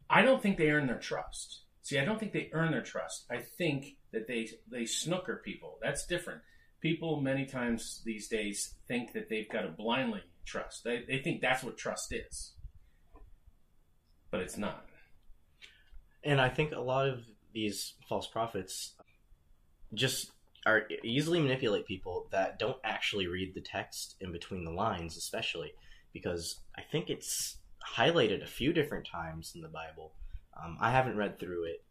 I 0.10 0.22
don't 0.22 0.42
think 0.42 0.58
they 0.58 0.70
earn 0.70 0.88
their 0.88 1.00
trust. 1.00 1.62
See, 1.88 2.00
I 2.00 2.04
don't 2.04 2.20
think 2.20 2.34
they 2.34 2.50
earn 2.52 2.72
their 2.72 2.82
trust. 2.82 3.28
I 3.32 3.38
think 3.38 3.96
that 4.12 4.28
they 4.28 4.50
they 4.70 4.86
snooker 4.86 5.42
people. 5.46 5.80
That's 5.82 6.06
different. 6.06 6.42
People 6.82 7.22
many 7.22 7.46
times 7.46 8.02
these 8.04 8.28
days 8.28 8.74
think 8.90 9.14
that 9.14 9.30
they've 9.30 9.50
got 9.50 9.62
to 9.62 9.70
blindly 9.70 10.20
trust. 10.44 10.84
They 10.84 11.06
they 11.08 11.20
think 11.20 11.40
that's 11.40 11.64
what 11.64 11.78
trust 11.78 12.14
is, 12.14 12.56
but 14.32 14.42
it's 14.42 14.58
not. 14.58 14.86
And 16.26 16.42
I 16.42 16.50
think 16.50 16.74
a 16.74 16.82
lot 16.82 17.08
of 17.08 17.22
these 17.54 17.94
false 18.10 18.28
prophets 18.28 18.94
just 19.94 20.32
are 20.66 20.90
easily 21.06 21.40
manipulate 21.40 21.88
people 21.88 22.28
that 22.34 22.60
don't 22.60 22.80
actually 22.84 23.28
read 23.28 23.54
the 23.56 23.62
text 23.62 24.18
in 24.20 24.34
between 24.34 24.66
the 24.66 24.72
lines, 24.72 25.16
especially 25.16 25.72
because 26.12 26.60
I 26.78 26.82
think 26.82 27.10
it's 27.10 27.60
highlighted 27.96 28.44
a 28.44 28.48
few 28.48 28.74
different 28.74 29.08
times 29.10 29.54
in 29.56 29.62
the 29.62 29.70
Bible. 29.70 30.12
Um, 30.64 30.78
I 30.80 30.92
haven't 30.92 31.18
read 31.18 31.40
through 31.40 31.66
it 31.66 31.84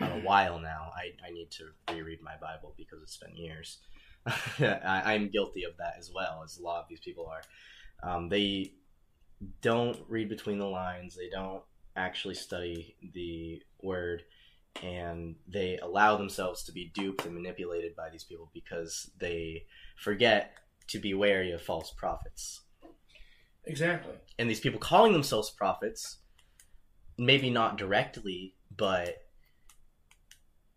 in 0.00 0.06
a 0.06 0.20
while 0.20 0.58
now. 0.58 0.90
I, 0.94 1.26
I 1.26 1.32
need 1.32 1.50
to 1.52 1.92
reread 1.92 2.22
my 2.22 2.36
Bible 2.40 2.74
because 2.76 3.02
it's 3.02 3.16
been 3.16 3.36
years. 3.36 3.78
I, 4.26 5.14
I'm 5.14 5.28
guilty 5.28 5.64
of 5.64 5.76
that 5.78 5.94
as 5.98 6.10
well, 6.14 6.42
as 6.44 6.58
a 6.58 6.62
lot 6.62 6.82
of 6.82 6.88
these 6.88 7.00
people 7.00 7.26
are. 7.26 7.42
Um, 8.08 8.28
they 8.28 8.72
don't 9.60 9.98
read 10.08 10.28
between 10.28 10.58
the 10.58 10.66
lines. 10.66 11.16
They 11.16 11.28
don't 11.28 11.62
actually 11.96 12.34
study 12.34 12.96
the 13.12 13.62
word, 13.82 14.22
and 14.82 15.36
they 15.46 15.78
allow 15.78 16.16
themselves 16.16 16.64
to 16.64 16.72
be 16.72 16.90
duped 16.94 17.24
and 17.24 17.34
manipulated 17.34 17.94
by 17.96 18.10
these 18.10 18.24
people 18.24 18.50
because 18.52 19.10
they 19.18 19.64
forget 19.96 20.52
to 20.88 20.98
be 20.98 21.14
wary 21.14 21.52
of 21.52 21.62
false 21.62 21.90
prophets. 21.90 22.62
Exactly. 23.66 24.14
And 24.38 24.50
these 24.50 24.60
people 24.60 24.80
calling 24.80 25.12
themselves 25.12 25.50
prophets, 25.50 26.18
maybe 27.18 27.50
not 27.50 27.78
directly, 27.78 28.54
but 28.76 29.16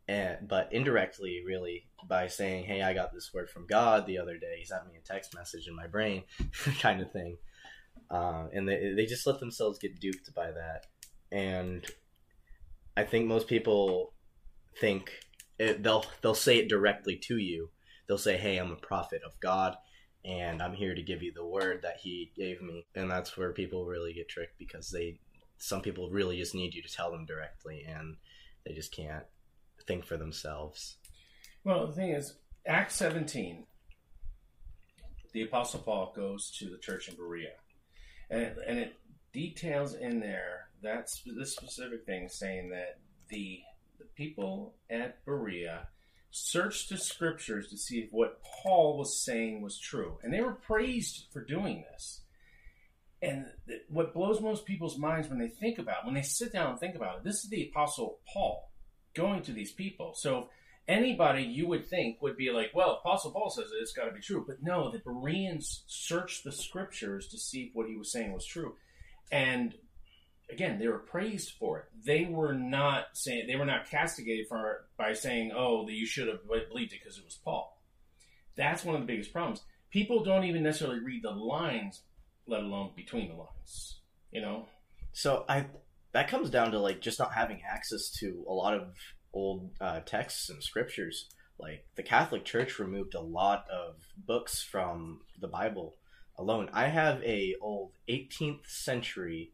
and, 0.07 0.47
but 0.47 0.71
indirectly, 0.71 1.43
really, 1.45 1.87
by 2.07 2.27
saying, 2.27 2.65
"Hey, 2.65 2.81
I 2.81 2.93
got 2.93 3.13
this 3.13 3.33
word 3.33 3.49
from 3.49 3.67
God 3.67 4.05
the 4.05 4.17
other 4.17 4.37
day. 4.37 4.55
He 4.59 4.65
sent 4.65 4.87
me 4.87 4.97
a 4.97 5.05
text 5.05 5.35
message 5.35 5.67
in 5.67 5.75
my 5.75 5.87
brain," 5.87 6.23
kind 6.79 7.01
of 7.01 7.11
thing. 7.11 7.37
Uh, 8.09 8.47
and 8.53 8.67
they 8.67 8.93
they 8.95 9.05
just 9.05 9.27
let 9.27 9.39
themselves 9.39 9.79
get 9.79 9.99
duped 9.99 10.33
by 10.33 10.51
that. 10.51 10.85
And 11.31 11.85
I 12.95 13.03
think 13.03 13.27
most 13.27 13.47
people 13.47 14.13
think 14.79 15.11
it, 15.59 15.83
they'll 15.83 16.05
they'll 16.21 16.33
say 16.33 16.57
it 16.57 16.69
directly 16.69 17.17
to 17.23 17.37
you. 17.37 17.69
They'll 18.07 18.17
say, 18.17 18.37
"Hey, 18.37 18.57
I'm 18.57 18.71
a 18.71 18.77
prophet 18.77 19.21
of 19.25 19.39
God." 19.39 19.75
And 20.25 20.61
I'm 20.61 20.73
here 20.73 20.93
to 20.93 21.01
give 21.01 21.23
you 21.23 21.31
the 21.33 21.45
word 21.45 21.83
that 21.83 21.97
he 22.01 22.33
gave 22.35 22.61
me. 22.61 22.85
And 22.95 23.09
that's 23.09 23.37
where 23.37 23.53
people 23.53 23.85
really 23.85 24.11
get 24.13 24.27
tricked 24.27 24.57
because 24.59 24.89
they, 24.89 25.19
some 25.57 25.81
people 25.81 26.09
really 26.09 26.37
just 26.37 26.55
need 26.55 26.73
you 26.73 26.81
to 26.81 26.91
tell 26.91 27.11
them 27.11 27.25
directly 27.25 27.85
and 27.87 28.15
they 28.65 28.73
just 28.73 28.91
can't 28.91 29.25
think 29.87 30.05
for 30.05 30.17
themselves. 30.17 30.97
Well, 31.63 31.87
the 31.87 31.93
thing 31.93 32.11
is, 32.11 32.35
Acts 32.65 32.95
17, 32.95 33.65
the 35.33 35.43
Apostle 35.43 35.81
Paul 35.81 36.13
goes 36.15 36.51
to 36.59 36.69
the 36.69 36.77
church 36.77 37.09
in 37.09 37.15
Berea, 37.15 37.53
and 38.29 38.41
it, 38.41 38.57
and 38.65 38.79
it 38.79 38.95
details 39.33 39.93
in 39.93 40.19
there 40.19 40.67
that's 40.81 41.23
this 41.25 41.55
specific 41.55 42.05
thing, 42.05 42.29
saying 42.29 42.69
that 42.69 42.99
the 43.29 43.61
the 43.99 44.05
people 44.15 44.75
at 44.89 45.23
Berea 45.25 45.87
searched 46.29 46.89
the 46.89 46.97
scriptures 46.97 47.67
to 47.69 47.77
see 47.77 47.99
if 47.99 48.11
what 48.11 48.41
Paul 48.43 48.97
was 48.97 49.19
saying 49.19 49.61
was 49.61 49.79
true, 49.79 50.19
and 50.23 50.33
they 50.33 50.41
were 50.41 50.53
praised 50.53 51.25
for 51.31 51.43
doing 51.43 51.83
this. 51.91 52.21
And 53.21 53.47
what 53.89 54.13
blows 54.13 54.41
most 54.41 54.65
people's 54.65 54.97
minds 54.97 55.27
when 55.27 55.39
they 55.39 55.47
think 55.47 55.79
about, 55.79 55.99
it, 55.99 56.05
when 56.05 56.13
they 56.13 56.21
sit 56.21 56.53
down 56.53 56.71
and 56.71 56.79
think 56.79 56.95
about 56.95 57.17
it, 57.17 57.23
this 57.23 57.43
is 57.43 57.49
the 57.49 57.69
Apostle 57.69 58.19
Paul 58.31 58.71
going 59.15 59.41
to 59.43 59.53
these 59.53 59.71
people. 59.71 60.13
So 60.15 60.49
anybody 60.87 61.43
you 61.43 61.67
would 61.67 61.87
think 61.87 62.21
would 62.21 62.37
be 62.37 62.51
like, 62.51 62.71
well, 62.75 63.01
Apostle 63.03 63.31
Paul 63.31 63.49
says 63.49 63.71
it, 63.71 63.81
it's 63.81 63.93
got 63.93 64.05
to 64.05 64.11
be 64.11 64.21
true. 64.21 64.43
But 64.47 64.57
no, 64.61 64.91
the 64.91 64.99
Bereans 64.99 65.83
searched 65.87 66.43
the 66.43 66.51
scriptures 66.51 67.27
to 67.29 67.37
see 67.39 67.63
if 67.63 67.69
what 67.73 67.87
he 67.87 67.97
was 67.97 68.11
saying 68.11 68.33
was 68.33 68.45
true. 68.45 68.75
And 69.31 69.73
again, 70.49 70.79
they 70.79 70.87
were 70.87 70.99
praised 70.99 71.53
for 71.59 71.79
it. 71.79 71.85
They 72.05 72.25
were 72.25 72.53
not 72.53 73.07
saying 73.13 73.47
they 73.47 73.55
were 73.55 73.65
not 73.65 73.89
castigated 73.89 74.47
for 74.47 74.71
it 74.71 74.77
by 74.97 75.13
saying, 75.13 75.51
"Oh, 75.53 75.85
that 75.85 75.93
you 75.93 76.05
should 76.05 76.27
have 76.27 76.47
believed 76.47 76.93
it 76.93 76.99
because 77.03 77.17
it 77.17 77.25
was 77.25 77.35
Paul." 77.43 77.81
That's 78.55 78.85
one 78.85 78.95
of 78.95 79.01
the 79.01 79.07
biggest 79.07 79.33
problems. 79.33 79.63
People 79.91 80.23
don't 80.23 80.45
even 80.45 80.63
necessarily 80.63 80.99
read 80.99 81.23
the 81.23 81.31
lines, 81.31 82.03
let 82.47 82.61
alone 82.61 82.91
between 82.95 83.29
the 83.29 83.35
lines. 83.35 83.99
You 84.31 84.41
know. 84.41 84.65
So 85.13 85.45
I 85.47 85.65
that 86.13 86.27
comes 86.27 86.49
down 86.49 86.71
to 86.71 86.79
like 86.79 87.01
just 87.01 87.19
not 87.19 87.33
having 87.33 87.61
access 87.69 88.09
to 88.19 88.45
a 88.47 88.53
lot 88.53 88.73
of 88.73 88.95
old 89.33 89.71
uh, 89.79 89.99
texts 90.01 90.49
and 90.49 90.63
scriptures. 90.63 91.27
Like 91.59 91.85
the 91.95 92.03
Catholic 92.03 92.45
Church 92.45 92.79
removed 92.79 93.15
a 93.15 93.21
lot 93.21 93.65
of 93.71 93.95
books 94.17 94.61
from 94.61 95.21
the 95.39 95.47
Bible 95.47 95.95
alone. 96.37 96.69
I 96.71 96.87
have 96.87 97.21
a 97.23 97.55
old 97.61 97.91
18th 98.09 98.67
century 98.67 99.51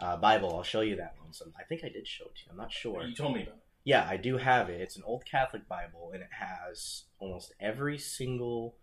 uh, 0.00 0.16
Bible. 0.16 0.54
I'll 0.56 0.62
show 0.62 0.80
you 0.80 0.96
that 0.96 1.14
one. 1.22 1.32
So 1.32 1.46
I 1.58 1.64
think 1.64 1.82
I 1.84 1.88
did 1.88 2.06
show 2.06 2.24
it 2.24 2.34
to 2.34 2.42
you. 2.46 2.50
I'm 2.50 2.56
not 2.56 2.72
sure. 2.72 3.04
You 3.04 3.14
told 3.14 3.34
me 3.34 3.42
about 3.42 3.54
it. 3.54 3.62
Yeah, 3.84 4.06
I 4.08 4.16
do 4.16 4.36
have 4.36 4.68
it. 4.68 4.80
It's 4.80 4.96
an 4.96 5.02
old 5.06 5.24
Catholic 5.24 5.66
Bible, 5.66 6.10
and 6.12 6.22
it 6.22 6.28
has 6.38 7.04
almost 7.18 7.54
every 7.60 7.96
single 7.96 8.76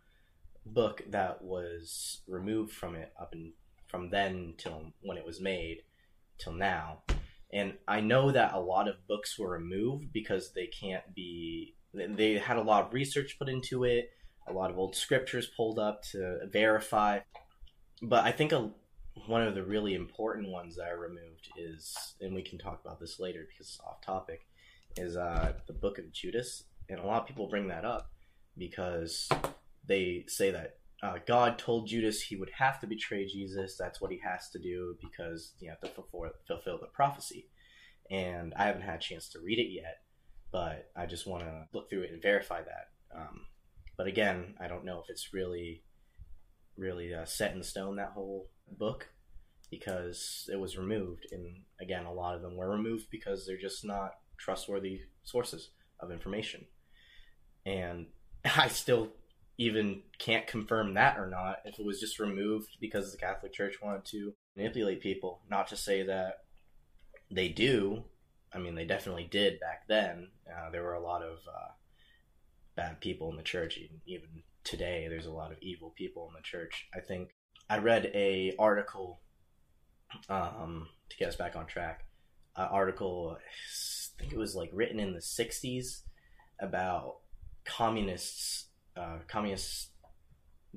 book 0.73 1.03
that 1.10 1.41
was 1.41 2.21
removed 2.27 2.73
from 2.73 2.95
it 2.95 3.12
up 3.19 3.34
and 3.34 3.53
from 3.88 4.10
then 4.10 4.53
till 4.58 4.93
when 5.01 5.17
it 5.17 5.25
was 5.25 5.39
made 5.39 5.80
till 6.38 6.53
now. 6.53 7.03
And 7.51 7.73
I 7.88 8.01
know 8.01 8.32
that 8.32 8.53
a 8.53 8.60
lot 8.60 8.88
of 8.88 9.08
books 9.08 9.39
were 9.39 9.49
removed 9.49 10.12
because 10.12 10.51
they 10.53 10.67
can't 10.67 11.13
be. 11.15 11.75
They 11.93 12.38
had 12.38 12.58
a 12.58 12.62
lot 12.62 12.86
of 12.86 12.93
research 12.93 13.38
put 13.39 13.49
into 13.49 13.86
it, 13.86 14.12
a 14.47 14.53
lot 14.53 14.69
of 14.69 14.77
old 14.77 14.95
scriptures 14.95 15.49
pulled 15.56 15.80
up 15.80 16.03
to 16.12 16.39
verify. 16.51 17.19
But 18.01 18.25
I 18.25 18.32
think 18.32 18.51
a, 18.51 18.69
one 19.25 19.41
of 19.41 19.56
the 19.56 19.63
really 19.63 19.95
important 19.95 20.49
ones 20.49 20.75
that 20.75 20.88
I 20.88 20.91
removed 20.91 21.49
is, 21.58 21.95
and 22.21 22.36
we 22.36 22.43
can 22.43 22.60
talk 22.60 22.82
about 22.84 22.99
this 22.99 23.19
later 23.19 23.47
because 23.49 23.67
it's 23.67 23.80
off 23.80 24.01
topic, 24.01 24.41
is 24.97 25.15
uh, 25.15 25.53
the 25.67 25.73
Book 25.73 25.97
of 25.97 26.12
Judas. 26.12 26.63
And 26.89 26.99
a 26.99 27.06
lot 27.06 27.21
of 27.21 27.27
people 27.27 27.47
bring 27.47 27.69
that 27.69 27.86
up 27.86 28.12
because 28.58 29.30
they 29.88 30.26
say 30.28 30.52
that 30.52 30.78
uh, 31.04 31.15
God 31.28 31.60
told 31.60 31.88
Judas 31.88 32.21
he 32.21 32.36
would 32.36 32.50
have 32.58 32.80
to 32.80 32.88
betray 32.88 33.26
Jesus. 33.26 33.78
That's 33.78 34.02
what 34.02 34.12
he 34.12 34.19
has 34.26 34.50
to 34.50 34.60
do 34.60 34.95
because 35.02 35.54
you 35.60 35.69
have 35.69 35.80
to 35.82 35.89
fulfill, 35.89 36.32
fulfill 36.47 36.80
the 36.80 36.88
prophecy. 36.88 37.50
And 38.10 38.54
I 38.56 38.65
haven't 38.65 38.82
had 38.82 38.95
a 38.95 39.00
chance 39.00 39.30
to 39.30 39.39
read 39.43 39.60
it 39.60 39.71
yet, 39.71 39.97
but 40.52 40.89
I 40.95 41.06
just 41.06 41.28
want 41.28 41.43
to 41.43 41.65
look 41.73 41.89
through 41.89 42.04
it 42.04 42.12
and 42.12 42.21
verify 42.21 42.62
that. 42.62 43.15
Um, 43.15 43.41
but 43.97 44.08
again, 44.08 44.56
I 44.60 44.67
don't 44.67 44.86
know 44.86 45.00
if 45.00 45.10
it's 45.10 45.34
really, 45.34 45.84
really 46.78 47.13
uh, 47.13 47.26
set 47.26 47.54
in 47.54 47.62
stone 47.63 47.97
that 47.97 48.13
whole 48.13 48.50
book 48.78 49.08
because 49.69 50.50
it 50.52 50.60
was 50.60 50.78
removed. 50.78 51.28
And 51.32 51.63
again, 51.82 52.06
a 52.06 52.13
lot 52.13 52.36
of 52.36 52.41
them 52.41 52.56
were 52.56 52.69
removed 52.69 53.08
because 53.12 53.45
they're 53.45 53.58
just 53.58 53.86
not 53.86 54.12
trustworthy 54.39 55.02
sources 55.23 55.69
of 56.00 56.12
information. 56.12 56.65
And 57.65 58.08
I 58.45 58.69
still 58.69 59.10
even 59.58 60.02
can't 60.20 60.46
confirm 60.46 60.93
that 60.93 61.17
or 61.17 61.28
not 61.28 61.58
if 61.65 61.80
it 61.80 61.86
was 61.86 62.00
just 62.00 62.20
removed 62.20 62.78
because 62.80 63.12
the 63.12 63.17
Catholic 63.17 63.54
Church 63.54 63.78
wanted 63.82 64.06
to 64.06 64.34
manipulate 64.56 65.02
people. 65.02 65.41
Not 65.50 65.67
to 65.70 65.78
say 65.78 66.04
that 66.04 66.39
they 67.32 67.50
do. 67.50 68.04
I 68.54 68.60
mean, 68.60 68.76
they 68.76 68.86
definitely 68.86 69.28
did 69.30 69.60
back 69.60 69.88
then. 69.88 70.30
Uh, 70.48 70.70
there 70.70 70.84
were 70.84 70.93
a 70.93 71.04
lot 71.04 71.24
of 71.24 71.39
uh, 71.48 71.72
bad 72.76 73.02
people 73.02 73.30
in 73.32 73.38
the 73.38 73.43
church. 73.43 73.80
Even, 74.06 74.28
today, 74.63 75.08
there's 75.10 75.26
a 75.26 75.32
lot 75.32 75.52
of 75.52 75.58
evil 75.62 75.93
people 75.98 76.28
in 76.28 76.34
the 76.36 76.43
church. 76.43 76.88
I 76.96 77.00
think 77.00 77.30
I 77.70 77.80
read 77.80 78.12
a 78.13 78.54
article 78.60 79.22
um, 80.30 80.88
to 81.10 81.17
get 81.17 81.30
us 81.30 81.36
back 81.36 81.56
on 81.56 81.65
track. 81.65 82.06
An 82.56 82.67
article, 82.72 83.38
I 83.38 84.22
think 84.22 84.34
it 84.34 84.39
was 84.39 84.56
like 84.56 84.70
written 84.72 85.00
in 85.00 85.13
the 85.13 85.20
'60s 85.20 86.02
about 86.60 87.17
communists 87.65 88.66
uh, 88.97 89.19
communists 89.27 89.89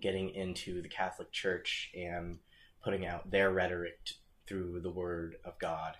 getting 0.00 0.30
into 0.30 0.82
the 0.82 0.88
Catholic 0.88 1.32
Church 1.32 1.90
and 1.94 2.38
putting 2.82 3.06
out 3.06 3.30
their 3.30 3.50
rhetoric 3.50 4.04
t- 4.04 4.14
through 4.46 4.80
the 4.80 4.90
Word 4.90 5.36
of 5.44 5.58
God 5.58 5.96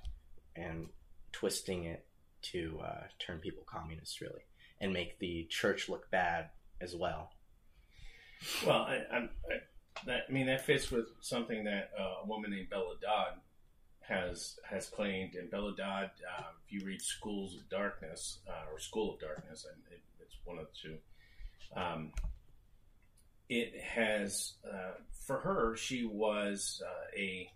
and 0.56 0.88
twisting 1.33 1.85
it 1.85 2.06
to 2.42 2.80
uh, 2.85 3.02
turn 3.18 3.38
people 3.38 3.64
communists, 3.66 4.20
really, 4.20 4.42
and 4.80 4.92
make 4.92 5.18
the 5.18 5.46
church 5.50 5.88
look 5.88 6.11
bad 6.11 6.50
as 6.80 6.96
well. 6.96 7.30
Well, 8.66 8.78
I, 8.78 9.02
I, 9.12 9.16
I, 9.18 9.28
that, 10.06 10.22
I 10.28 10.33
mean 10.33 10.46
that 10.46 10.64
fits 10.64 10.90
with 10.90 11.06
something 11.20 11.64
that 11.64 11.90
uh, 11.98 12.24
a 12.24 12.26
woman 12.26 12.50
named 12.50 12.70
Bella 12.70 12.94
Dodd 13.02 13.40
has 14.00 14.59
has 14.68 14.88
claimed. 14.88 15.35
And 15.35 15.50
Bella 15.50 15.74
Dodd, 15.76 16.11
uh, 16.38 16.44
if 16.64 16.72
you 16.72 16.87
read 16.87 17.02
Schools 17.02 17.54
of 17.54 17.68
Darkness 17.68 18.38
uh, 18.48 18.72
or 18.72 18.78
School 18.78 19.14
of 19.14 19.20
Darkness, 19.20 19.66
and 19.70 19.83
it, 19.92 20.00
it's 20.20 20.37
one 20.44 20.59
of 20.59 20.64
the 20.64 20.88
two 20.88 20.96
um, 21.76 22.12
it 23.48 23.80
has, 23.80 24.54
uh, 24.64 24.92
for 25.26 25.38
her, 25.38 25.76
she 25.76 26.04
was 26.04 26.83
uh, 26.85 27.18
a 27.18 27.50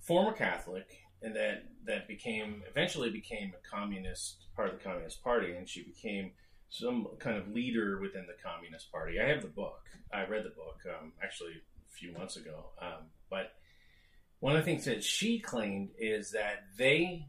former 0.00 0.32
Catholic, 0.32 0.86
and 1.22 1.36
that 1.36 1.64
that 1.84 2.08
became 2.08 2.62
eventually 2.68 3.10
became 3.10 3.52
a 3.54 3.68
communist 3.68 4.46
part 4.56 4.72
of 4.72 4.78
the 4.78 4.84
Communist 4.84 5.22
Party, 5.22 5.52
and 5.52 5.68
she 5.68 5.82
became 5.82 6.32
some 6.68 7.06
kind 7.18 7.36
of 7.36 7.48
leader 7.48 8.00
within 8.00 8.26
the 8.26 8.42
Communist 8.42 8.90
Party. 8.90 9.20
I 9.20 9.28
have 9.28 9.42
the 9.42 9.48
book. 9.48 9.80
I 10.12 10.24
read 10.26 10.44
the 10.44 10.50
book 10.50 10.78
um, 10.88 11.12
actually 11.22 11.52
a 11.52 11.92
few 11.92 12.12
months 12.12 12.36
ago, 12.36 12.70
um, 12.80 13.06
but 13.28 13.52
one 14.40 14.56
of 14.56 14.64
the 14.64 14.64
things 14.64 14.86
that 14.86 15.04
she 15.04 15.38
claimed 15.38 15.90
is 15.98 16.32
that 16.32 16.64
they 16.76 17.26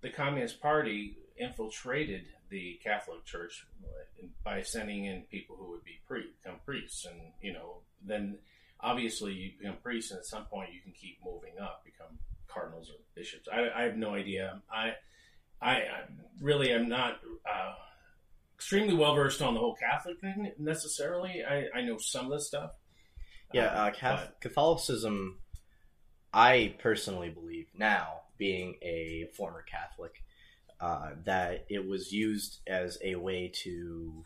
the 0.00 0.10
Communist 0.10 0.60
Party 0.60 1.18
infiltrated 1.36 2.24
the 2.54 2.78
Catholic 2.84 3.24
Church 3.24 3.66
by 4.44 4.62
sending 4.62 5.06
in 5.06 5.22
people 5.22 5.56
who 5.56 5.70
would 5.72 5.82
be 5.82 5.98
pre- 6.06 6.30
become 6.40 6.60
priests, 6.64 7.04
and 7.04 7.20
you 7.42 7.52
know, 7.52 7.78
then 8.06 8.38
obviously 8.80 9.32
you 9.32 9.50
become 9.58 9.76
priests, 9.82 10.12
and 10.12 10.18
at 10.20 10.24
some 10.26 10.44
point 10.44 10.72
you 10.72 10.80
can 10.80 10.92
keep 10.92 11.18
moving 11.24 11.58
up, 11.60 11.82
become 11.84 12.16
cardinals 12.46 12.90
or 12.90 12.94
bishops. 13.16 13.48
I, 13.52 13.68
I 13.74 13.82
have 13.82 13.96
no 13.96 14.14
idea. 14.14 14.62
I, 14.72 14.92
I, 15.60 15.72
I 15.72 16.00
really 16.40 16.70
am 16.70 16.88
not 16.88 17.14
uh, 17.52 17.74
extremely 18.54 18.94
well 18.94 19.16
versed 19.16 19.42
on 19.42 19.54
the 19.54 19.60
whole 19.60 19.74
Catholic 19.74 20.20
thing 20.20 20.52
necessarily. 20.58 21.42
I, 21.44 21.66
I 21.76 21.82
know 21.82 21.98
some 21.98 22.26
of 22.26 22.30
the 22.32 22.40
stuff. 22.40 22.70
Yeah, 23.52 23.72
Um, 23.72 23.88
uh, 23.88 23.90
but- 24.16 24.40
Catholicism, 24.40 25.40
I 26.32 26.76
personally 26.78 27.30
believe 27.30 27.66
now, 27.76 28.20
being 28.38 28.76
a 28.82 29.28
former 29.36 29.62
Catholic, 29.62 30.22
uh, 30.80 31.10
that 31.24 31.66
it 31.68 31.86
was 31.86 32.12
used 32.12 32.60
as 32.66 32.98
a 33.02 33.14
way 33.16 33.52
to, 33.62 34.24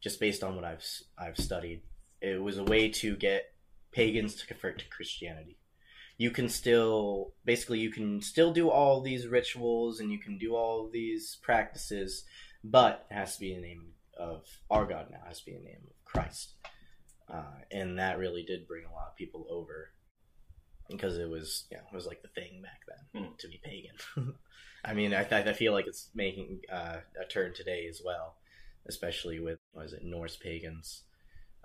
just 0.00 0.20
based 0.20 0.42
on 0.42 0.56
what 0.56 0.64
I've 0.64 0.84
I've 1.18 1.38
studied, 1.38 1.82
it 2.20 2.42
was 2.42 2.58
a 2.58 2.64
way 2.64 2.88
to 2.88 3.16
get 3.16 3.52
pagans 3.92 4.34
to 4.36 4.46
convert 4.46 4.78
to 4.78 4.88
Christianity. 4.88 5.58
You 6.18 6.30
can 6.30 6.48
still, 6.48 7.34
basically, 7.44 7.78
you 7.80 7.90
can 7.90 8.22
still 8.22 8.52
do 8.52 8.70
all 8.70 9.02
these 9.02 9.26
rituals 9.26 10.00
and 10.00 10.10
you 10.10 10.18
can 10.18 10.38
do 10.38 10.54
all 10.56 10.88
these 10.90 11.36
practices, 11.42 12.24
but 12.64 13.06
it 13.10 13.14
has 13.14 13.34
to 13.34 13.40
be 13.40 13.54
the 13.54 13.60
name 13.60 13.92
of 14.18 14.44
our 14.70 14.86
God 14.86 15.08
now. 15.10 15.18
It 15.24 15.28
has 15.28 15.40
to 15.40 15.46
be 15.46 15.52
the 15.52 15.64
name 15.64 15.82
of 15.86 16.04
Christ 16.04 16.54
uh, 17.32 17.42
and 17.70 17.98
that 17.98 18.18
really 18.18 18.42
did 18.42 18.68
bring 18.68 18.84
a 18.84 18.92
lot 18.92 19.08
of 19.08 19.16
people 19.16 19.46
over 19.50 19.90
because 20.90 21.18
it 21.18 21.28
was 21.28 21.64
yeah 21.70 21.78
it 21.78 21.94
was 21.94 22.06
like 22.06 22.22
the 22.22 22.28
thing 22.28 22.62
back 22.62 22.80
then 22.86 23.22
Hmm. 23.24 23.32
to 23.38 23.48
be 23.48 23.60
pagan. 23.64 23.96
I 24.84 24.94
mean, 24.94 25.12
I, 25.14 25.22
I 25.30 25.52
feel 25.52 25.72
like 25.72 25.86
it's 25.88 26.10
making 26.14 26.60
uh, 26.72 26.98
a 27.20 27.24
turn 27.24 27.52
today 27.54 27.86
as 27.88 28.00
well, 28.04 28.36
especially 28.88 29.40
with 29.40 29.58
what 29.72 29.86
is 29.86 29.92
it 29.92 30.04
Norse 30.04 30.36
pagans. 30.36 31.02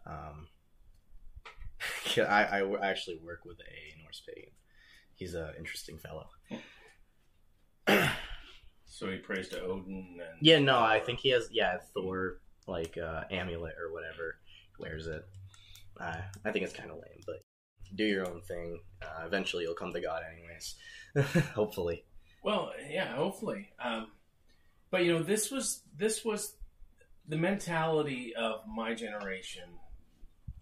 Um, 0.08 0.48
I, 2.18 2.62
I 2.62 2.90
actually 2.90 3.20
work 3.24 3.46
with 3.46 3.58
a 3.60 4.02
Norse 4.02 4.24
pagan. 4.28 4.54
He's 5.14 5.36
an 5.36 5.50
interesting 5.58 5.98
fellow. 6.00 6.28
So 8.86 9.10
he 9.10 9.18
prays 9.18 9.48
to 9.50 9.62
Odin. 9.62 10.20
And 10.20 10.38
Yeah, 10.42 10.60
no, 10.60 10.78
I 10.80 11.00
think 11.00 11.20
he 11.20 11.30
has 11.30 11.48
yeah 11.52 11.78
Thor 11.94 12.40
like 12.68 12.98
uh, 12.98 13.24
amulet 13.32 13.76
or 13.82 13.92
whatever 13.94 14.36
wears 14.80 15.08
it. 15.08 15.26
Uh, 16.00 16.18
I 16.46 16.52
think 16.52 16.66
it's 16.66 16.74
kind 16.74 16.92
of 16.92 16.98
lame, 16.98 17.22
but 17.26 17.44
do 17.95 18.06
your 18.06 18.27
own 18.27 18.41
thing. 18.41 18.80
Uh, 19.01 19.25
eventually, 19.25 19.63
you'll 19.63 19.73
come 19.73 19.93
to 19.93 20.01
God, 20.01 20.21
anyways. 20.32 20.75
Hopefully. 21.56 22.04
Well, 22.43 22.71
yeah, 22.89 23.15
hopefully. 23.15 23.69
Um, 23.80 24.08
but 24.89 25.06
you 25.06 25.13
know, 25.13 25.21
this 25.21 25.51
was 25.51 25.82
this 25.95 26.25
was 26.25 26.56
the 27.27 27.38
mentality 27.38 28.34
of 28.36 28.62
my 28.67 28.95
generation 28.95 29.63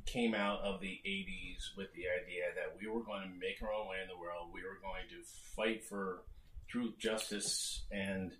came 0.05 0.33
out 0.33 0.59
of 0.61 0.81
the 0.81 0.99
80s 1.05 1.77
with 1.77 1.87
the 1.93 2.03
idea 2.21 2.43
that 2.55 2.75
we 2.79 2.87
were 2.87 3.03
going 3.03 3.21
to 3.21 3.39
make 3.39 3.61
our 3.61 3.71
own 3.71 3.87
way 3.87 3.97
in 4.01 4.07
the 4.09 4.19
world. 4.19 4.49
We 4.53 4.61
were 4.61 4.79
going 4.81 5.03
to 5.09 5.23
fight 5.55 5.83
for 5.83 6.23
truth, 6.67 6.97
justice, 6.97 7.83
and 7.91 8.31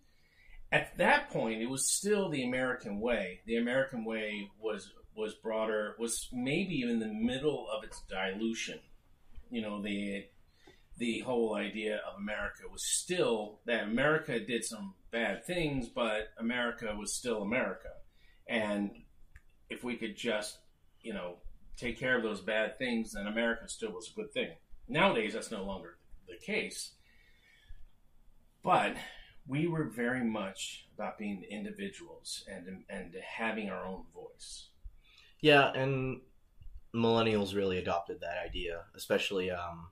at 0.72 0.98
that 0.98 1.30
point, 1.30 1.62
it 1.62 1.70
was 1.70 1.90
still 1.90 2.30
the 2.30 2.44
American 2.44 3.00
way. 3.00 3.42
The 3.46 3.58
American 3.58 4.04
way 4.06 4.50
was 4.60 4.92
was 5.20 5.34
broader, 5.36 5.96
was 6.00 6.28
maybe 6.32 6.82
in 6.82 7.00
the 7.00 7.08
middle 7.08 7.68
of 7.70 7.84
its 7.84 8.02
dilution. 8.10 8.80
You 9.52 9.62
know, 9.62 9.82
the 9.82 10.26
the 10.98 11.20
whole 11.20 11.56
idea 11.56 12.02
of 12.08 12.20
America 12.20 12.64
was 12.70 12.86
still 12.86 13.60
that 13.66 13.84
America 13.84 14.40
did 14.40 14.66
some 14.66 14.94
bad 15.12 15.46
things, 15.46 15.88
but 15.88 16.30
America 16.38 16.94
was 16.98 17.14
still 17.14 17.42
America. 17.42 17.90
And 18.48 18.92
if 19.70 19.84
we 19.84 19.96
could 19.96 20.18
just, 20.18 20.58
you 21.02 21.14
know, 21.14 21.38
take 21.78 21.98
care 21.98 22.18
of 22.18 22.24
those 22.24 22.42
bad 22.42 22.78
things, 22.78 23.14
then 23.14 23.28
America 23.28 23.70
still 23.70 23.92
was 23.92 24.12
a 24.12 24.16
good 24.16 24.34
thing. 24.34 24.50
Nowadays, 24.90 25.34
that's 25.34 25.52
no 25.52 25.64
longer 25.64 25.98
the 26.28 26.36
case. 26.36 26.92
But 28.62 28.96
we 29.48 29.68
were 29.68 29.86
very 29.86 30.24
much 30.24 30.86
about 30.96 31.18
being 31.18 31.44
individuals 31.50 32.44
and 32.48 32.84
and 32.90 33.16
having 33.26 33.70
our 33.70 33.86
own 33.86 34.04
voice. 34.14 34.70
Yeah, 35.42 35.72
and 35.72 36.22
millennials 36.94 37.56
really 37.56 37.78
adopted 37.78 38.22
that 38.22 38.44
idea, 38.46 38.82
especially 38.96 39.52
um, 39.52 39.88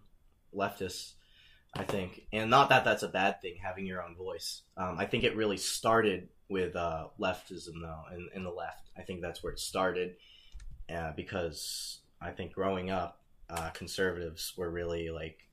leftists. 0.54 1.14
I 1.76 1.84
think, 1.84 2.24
and 2.34 2.50
not 2.50 2.70
that 2.70 2.86
that's 2.86 3.04
a 3.04 3.08
bad 3.08 3.42
thing, 3.42 3.58
having 3.62 3.86
your 3.86 4.02
own 4.02 4.16
voice. 4.16 4.64
Um, 4.78 4.98
I 4.98 5.06
think 5.06 5.24
it 5.24 5.36
really 5.36 5.58
started 5.58 6.30
with 6.50 6.76
uh, 6.76 7.08
leftism, 7.20 7.82
though, 7.82 8.04
in, 8.16 8.30
in 8.34 8.44
the 8.44 8.50
left. 8.50 8.90
I 8.98 9.02
think 9.02 9.22
that's 9.22 9.44
where 9.44 9.54
it 9.54 9.60
started, 9.60 10.16
uh, 10.90 11.12
because 11.16 12.00
I 12.20 12.32
think 12.32 12.54
growing 12.54 12.90
up, 12.90 13.22
uh, 13.50 13.70
conservatives 13.72 14.54
were 14.58 14.72
really 14.72 15.10
like 15.10 15.48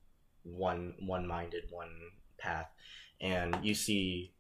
one 0.45 0.95
one 1.01 1.27
minded, 1.27 1.65
one 1.71 1.91
path, 2.39 2.71
and 3.21 3.59
you 3.63 3.75
see 3.75 4.33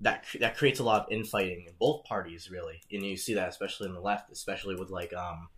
that 0.00 0.24
that 0.40 0.56
creates 0.56 0.78
a 0.80 0.84
lot 0.84 1.06
of 1.06 1.12
infighting 1.12 1.64
in 1.66 1.74
both 1.78 2.04
parties, 2.04 2.50
really, 2.50 2.80
and 2.92 3.04
you 3.04 3.16
see 3.16 3.34
that 3.34 3.48
especially 3.48 3.88
in 3.88 3.94
the 3.94 4.00
left, 4.00 4.30
especially 4.30 4.74
with 4.76 4.90
like 4.90 5.12
um, 5.14 5.48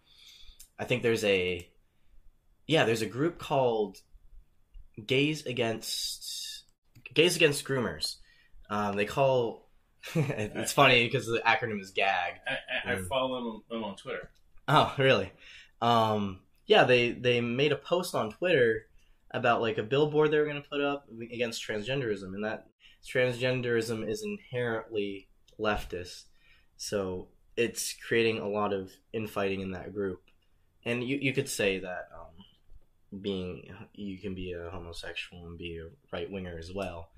I 0.79 0.85
think 0.85 1.03
there's 1.03 1.25
a 1.25 1.69
yeah, 2.67 2.85
there's 2.85 3.03
a 3.03 3.07
group 3.07 3.39
called 3.39 3.99
Gays 5.05 5.45
Against 5.47 6.65
Gays 7.15 7.37
Against 7.37 7.65
Groomers. 7.65 8.17
Um, 8.69 8.97
they 8.97 9.05
call 9.05 9.69
it's 10.15 10.73
funny 10.73 11.05
because 11.05 11.27
the 11.27 11.43
acronym 11.47 11.81
is 11.81 11.91
GAG. 11.91 12.35
I, 12.47 12.53
I, 12.53 12.93
I 12.93 12.97
Mm. 12.97 13.09
follow 13.09 13.35
them, 13.43 13.63
them 13.71 13.85
on 13.85 13.97
Twitter. 13.97 14.31
Oh, 14.69 14.95
really? 14.97 15.31
Um, 15.83 16.41
yeah, 16.67 16.85
they 16.85 17.11
they 17.13 17.41
made 17.41 17.73
a 17.73 17.77
post 17.77 18.15
on 18.15 18.31
Twitter 18.31 18.87
about 19.33 19.61
like 19.61 19.79
a 19.79 19.83
billboard 19.83 20.31
they 20.31 20.39
were 20.39 20.45
going 20.47 20.63
to 20.63 20.69
put 20.69 20.81
up 20.81 21.07
against 21.33 21.63
transgenderism, 21.67 22.35
and 22.35 22.45
that 22.45 22.67
transgenderism 23.07 24.09
is 24.09 24.23
inherently 24.23 25.29
leftist, 25.59 26.25
so 26.77 27.29
it's 27.57 27.95
creating 27.95 28.39
a 28.39 28.49
lot 28.49 28.73
of 28.73 28.91
infighting 29.13 29.61
in 29.61 29.73
that 29.73 29.93
group. 29.95 30.23
And 30.85 31.05
you 31.05 31.19
you 31.21 31.33
could 31.33 31.49
say 31.49 31.79
that 31.81 32.09
um, 32.15 33.21
being 33.21 33.73
you 33.95 34.19
can 34.19 34.35
be 34.35 34.53
a 34.53 34.71
homosexual 34.71 35.47
and 35.47 35.59
be 35.59 35.79
a 35.79 35.91
right 36.15 36.31
winger 36.31 36.59
as 36.59 36.73
well. 36.73 37.11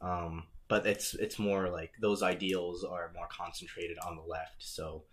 Um, 0.00 0.44
but 0.68 0.86
it's 0.86 1.14
it's 1.14 1.38
more 1.38 1.68
like 1.68 1.92
those 2.00 2.22
ideals 2.22 2.84
are 2.84 3.12
more 3.14 3.28
concentrated 3.30 3.98
on 3.98 4.16
the 4.16 4.22
left, 4.22 4.56
so 4.58 5.04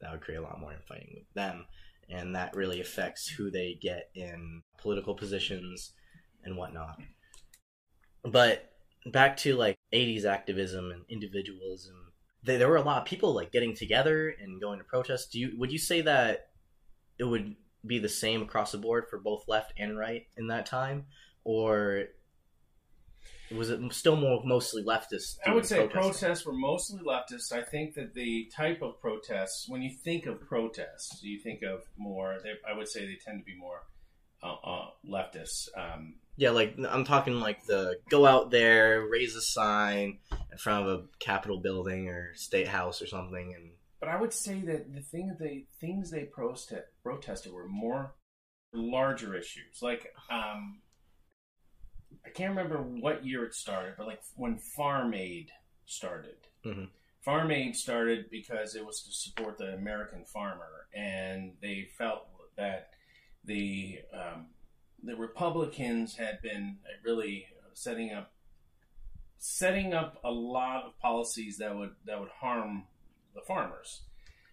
that 0.00 0.12
would 0.12 0.20
create 0.20 0.38
a 0.38 0.42
lot 0.42 0.60
more 0.60 0.72
infighting 0.72 1.14
with 1.14 1.32
them 1.34 1.66
and 2.10 2.34
that 2.34 2.54
really 2.54 2.80
affects 2.80 3.28
who 3.28 3.50
they 3.50 3.78
get 3.80 4.10
in 4.14 4.62
political 4.78 5.14
positions 5.14 5.92
and 6.44 6.56
whatnot 6.56 6.98
but 8.24 8.73
back 9.06 9.36
to 9.38 9.54
like 9.56 9.78
80s 9.92 10.24
activism 10.24 10.90
and 10.90 11.02
individualism 11.08 12.12
there, 12.42 12.58
there 12.58 12.68
were 12.68 12.76
a 12.76 12.82
lot 12.82 13.02
of 13.02 13.04
people 13.06 13.34
like 13.34 13.52
getting 13.52 13.74
together 13.74 14.34
and 14.40 14.60
going 14.60 14.78
to 14.78 14.84
protest 14.84 15.32
do 15.32 15.38
you 15.38 15.52
would 15.58 15.72
you 15.72 15.78
say 15.78 16.00
that 16.00 16.48
it 17.18 17.24
would 17.24 17.56
be 17.86 17.98
the 17.98 18.08
same 18.08 18.42
across 18.42 18.72
the 18.72 18.78
board 18.78 19.04
for 19.08 19.18
both 19.18 19.44
left 19.46 19.72
and 19.76 19.98
right 19.98 20.26
in 20.36 20.48
that 20.48 20.66
time 20.66 21.04
or 21.44 22.06
was 23.50 23.70
it 23.70 23.80
still 23.92 24.16
more 24.16 24.42
mostly 24.44 24.82
leftist 24.82 25.36
I 25.46 25.54
would 25.54 25.66
say 25.66 25.86
protesting? 25.86 26.00
protests 26.00 26.46
were 26.46 26.54
mostly 26.54 27.00
leftists. 27.00 27.52
I 27.52 27.62
think 27.62 27.94
that 27.94 28.14
the 28.14 28.50
type 28.54 28.82
of 28.82 29.00
protests, 29.00 29.68
when 29.68 29.82
you 29.82 29.90
think 30.02 30.26
of 30.26 30.40
protests, 30.40 31.20
you 31.22 31.38
think 31.38 31.62
of 31.62 31.82
more. 31.96 32.38
They, 32.42 32.52
I 32.68 32.76
would 32.76 32.88
say 32.88 33.06
they 33.06 33.18
tend 33.24 33.40
to 33.40 33.44
be 33.44 33.56
more 33.56 33.82
uh, 34.42 34.54
uh, 34.64 34.86
leftists. 35.06 35.68
Um, 35.76 36.14
Yeah, 36.36 36.50
like 36.50 36.76
I'm 36.88 37.04
talking 37.04 37.40
like 37.40 37.64
the 37.64 37.98
go 38.10 38.26
out 38.26 38.50
there, 38.50 39.06
raise 39.06 39.36
a 39.36 39.40
sign 39.40 40.18
in 40.50 40.58
front 40.58 40.86
of 40.86 41.00
a 41.00 41.04
Capitol 41.20 41.60
building 41.60 42.08
or 42.08 42.34
state 42.34 42.68
house 42.68 43.00
or 43.00 43.06
something, 43.06 43.54
and 43.54 43.70
but 44.00 44.08
I 44.08 44.20
would 44.20 44.32
say 44.32 44.60
that 44.60 44.92
the 44.92 45.00
thing 45.00 45.28
that 45.28 45.38
they 45.38 45.66
things 45.80 46.10
they 46.10 46.24
protest, 46.24 46.72
protested 47.02 47.52
were 47.52 47.68
more 47.68 48.14
larger 48.72 49.36
issues. 49.36 49.80
Like 49.80 50.12
um, 50.28 50.80
I 52.26 52.30
can't 52.30 52.50
remember 52.50 52.78
what 52.78 53.24
year 53.24 53.44
it 53.44 53.54
started, 53.54 53.94
but 53.96 54.06
like 54.06 54.20
when 54.34 54.58
Farm 54.58 55.14
Aid 55.14 55.50
started. 55.86 56.36
Mhm. 56.64 56.88
Farm 57.20 57.50
Aid 57.50 57.76
started 57.76 58.28
because 58.30 58.74
it 58.74 58.84
was 58.84 59.02
to 59.04 59.12
support 59.12 59.56
the 59.56 59.72
American 59.72 60.24
farmer, 60.24 60.88
and 60.94 61.52
they 61.62 61.88
felt 61.96 62.26
that 62.56 62.90
the 63.44 64.00
um, 64.12 64.46
the 65.04 65.16
Republicans 65.16 66.16
had 66.16 66.40
been 66.42 66.78
really 67.04 67.46
setting 67.74 68.12
up 68.12 68.32
setting 69.38 69.92
up 69.92 70.18
a 70.24 70.30
lot 70.30 70.84
of 70.84 70.98
policies 70.98 71.58
that 71.58 71.76
would 71.76 71.90
that 72.06 72.18
would 72.18 72.30
harm 72.40 72.84
the 73.34 73.40
farmers. 73.42 74.02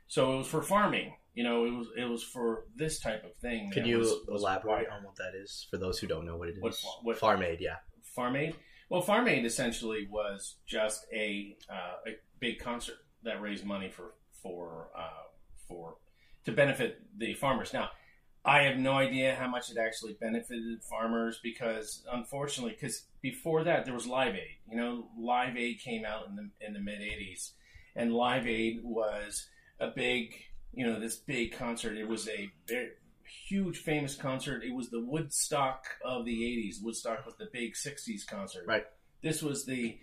So 0.08 0.34
it 0.34 0.38
was 0.40 0.48
for 0.48 0.62
farming. 0.62 1.14
You 1.34 1.44
know, 1.46 1.66
it 1.66 1.72
was 1.72 1.88
it 1.98 2.06
was 2.06 2.24
for 2.24 2.66
this 2.76 3.00
type 3.00 3.24
of 3.24 3.36
thing. 3.38 3.72
could 3.72 3.88
you 3.88 4.00
was- 4.00 4.14
was 4.28 4.42
elaborate 4.42 4.90
on 4.90 5.04
what 5.04 5.16
that 5.16 5.34
is 5.36 5.68
for 5.70 5.78
those 5.78 6.00
who 6.00 6.08
don't 6.08 6.26
know 6.26 6.36
what 6.38 6.50
it 6.50 6.56
is? 6.58 6.62
What- 6.62 6.76
what- 7.04 7.18
Farm 7.18 7.42
aid, 7.44 7.60
yeah. 7.62 7.78
Farm 8.04 8.36
Aid. 8.36 8.56
Well, 8.90 9.02
Farm 9.02 9.30
Aid 9.30 9.46
essentially 9.46 10.06
was 10.10 10.58
just 10.68 11.06
a 11.14 11.56
uh, 11.70 11.96
a 12.08 12.18
big 12.40 12.60
concert 12.60 12.98
that 13.24 13.40
raised 13.42 13.64
money 13.64 13.90
for 13.90 14.16
for 14.44 14.90
uh, 14.98 15.24
for 15.70 15.96
to 16.44 16.52
benefit 16.52 17.00
the 17.18 17.34
farmers. 17.36 17.72
Now, 17.72 17.92
I 18.44 18.64
have 18.64 18.78
no 18.78 18.94
idea 18.94 19.36
how 19.36 19.48
much 19.48 19.70
it 19.70 19.78
actually 19.78 20.14
benefited 20.14 20.84
farmers 20.84 21.40
because, 21.44 22.04
unfortunately, 22.12 22.76
because 22.80 23.06
before 23.22 23.64
that 23.66 23.86
there 23.86 23.94
was 23.94 24.08
Live 24.08 24.34
Aid. 24.34 24.58
You 24.68 24.78
know, 24.78 25.10
Live 25.18 25.56
Aid 25.58 25.80
came 25.80 26.06
out 26.06 26.28
in 26.28 26.36
the 26.36 26.50
in 26.66 26.74
the 26.74 26.80
mid 26.80 27.02
'80s, 27.02 27.52
and 27.96 28.14
Live 28.14 28.48
Aid 28.48 28.80
was 28.84 29.48
a 29.80 29.90
big, 29.96 30.34
you 30.74 30.86
know, 30.86 31.00
this 31.00 31.18
big 31.18 31.54
concert. 31.54 31.98
It 31.98 32.08
was 32.08 32.28
a 32.30 32.52
very 32.68 32.90
huge, 33.48 33.78
famous 33.78 34.16
concert. 34.16 34.64
It 34.64 34.74
was 34.74 34.90
the 34.90 35.06
Woodstock 35.06 35.84
of 36.04 36.26
the 36.26 36.42
'80s. 36.42 36.84
Woodstock 36.84 37.24
was 37.26 37.36
the 37.38 37.50
big 37.54 37.74
'60s 37.76 38.26
concert. 38.26 38.66
Right. 38.66 38.86
This 39.22 39.44
was 39.44 39.66
the 39.66 40.00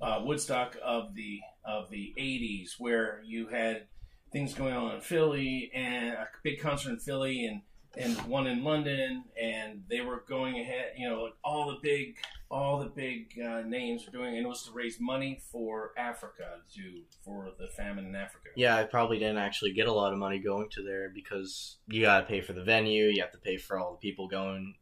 uh, 0.00 0.20
Woodstock 0.22 0.78
of 0.82 1.14
the 1.14 1.40
of 1.62 1.90
the 1.90 2.14
'80s, 2.18 2.70
where 2.78 3.20
you 3.22 3.48
had 3.48 3.86
things 4.32 4.54
going 4.54 4.72
on 4.72 4.94
in 4.94 5.00
Philly 5.02 5.70
and 5.74 6.14
a 6.14 6.26
big 6.42 6.58
concert 6.58 6.88
in 6.88 6.98
Philly 6.98 7.44
and 7.44 7.60
and 7.96 8.16
one 8.22 8.46
in 8.46 8.64
London, 8.64 9.24
and 9.40 9.82
they 9.88 10.00
were 10.00 10.24
going 10.28 10.58
ahead. 10.60 10.92
You 10.96 11.08
know, 11.08 11.22
like 11.22 11.34
all 11.44 11.68
the 11.68 11.78
big, 11.82 12.16
all 12.50 12.78
the 12.78 12.88
big 12.90 13.38
uh, 13.38 13.62
names 13.62 14.06
were 14.06 14.12
doing, 14.12 14.36
and 14.36 14.44
it 14.44 14.48
was 14.48 14.64
to 14.64 14.72
raise 14.72 14.98
money 15.00 15.40
for 15.50 15.92
Africa, 15.98 16.60
to 16.74 17.02
for 17.24 17.50
the 17.58 17.68
famine 17.68 18.06
in 18.06 18.14
Africa. 18.14 18.48
Yeah, 18.56 18.76
I 18.76 18.84
probably 18.84 19.18
didn't 19.18 19.38
actually 19.38 19.72
get 19.72 19.88
a 19.88 19.92
lot 19.92 20.12
of 20.12 20.18
money 20.18 20.38
going 20.38 20.68
to 20.72 20.82
there 20.82 21.10
because 21.14 21.78
you 21.86 22.02
got 22.02 22.20
to 22.20 22.26
pay 22.26 22.40
for 22.40 22.52
the 22.52 22.64
venue, 22.64 23.04
you 23.06 23.20
have 23.22 23.32
to 23.32 23.38
pay 23.38 23.56
for 23.56 23.78
all 23.78 23.92
the 23.92 23.98
people 23.98 24.28
going. 24.28 24.74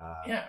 Uh, 0.00 0.14
Yeah. 0.26 0.44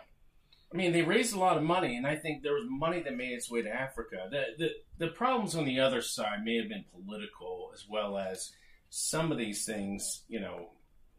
I 0.74 0.76
mean, 0.76 0.92
they 0.92 1.02
raised 1.02 1.34
a 1.34 1.40
lot 1.40 1.56
of 1.56 1.64
money, 1.64 1.96
and 1.96 2.06
I 2.06 2.18
think 2.18 2.44
there 2.44 2.54
was 2.54 2.66
money 2.68 3.02
that 3.02 3.16
made 3.16 3.32
its 3.32 3.50
way 3.50 3.62
to 3.62 3.70
Africa. 3.70 4.28
The, 4.30 4.44
the 4.58 4.70
the 5.06 5.08
problems 5.14 5.56
on 5.56 5.64
the 5.64 5.80
other 5.80 6.02
side 6.02 6.44
may 6.44 6.58
have 6.58 6.68
been 6.68 6.84
political, 6.92 7.72
as 7.74 7.86
well 7.90 8.18
as 8.18 8.52
some 8.90 9.32
of 9.32 9.38
these 9.38 9.66
things, 9.66 10.24
you 10.28 10.42
know, 10.42 10.72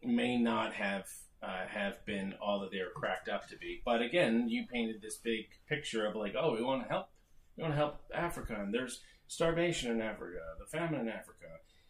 may 0.03 0.37
not 0.37 0.73
have 0.73 1.05
uh, 1.41 1.65
have 1.69 2.05
been 2.05 2.33
all 2.41 2.59
that 2.59 2.71
they 2.71 2.79
were 2.79 2.91
cracked 2.95 3.29
up 3.29 3.47
to 3.49 3.57
be. 3.57 3.81
But 3.85 4.01
again, 4.01 4.49
you 4.49 4.65
painted 4.71 5.01
this 5.01 5.17
big 5.17 5.45
picture 5.69 6.05
of 6.05 6.15
like, 6.15 6.35
oh, 6.37 6.53
we 6.53 6.61
want 6.61 6.83
to 6.83 6.89
help, 6.89 7.07
we 7.55 7.63
want 7.63 7.73
to 7.73 7.77
help 7.77 8.01
Africa, 8.13 8.57
and 8.59 8.73
there's 8.73 9.01
starvation 9.27 9.91
in 9.91 10.01
Africa, 10.01 10.39
the 10.59 10.65
famine 10.77 10.99
in 11.01 11.07
Africa. 11.07 11.45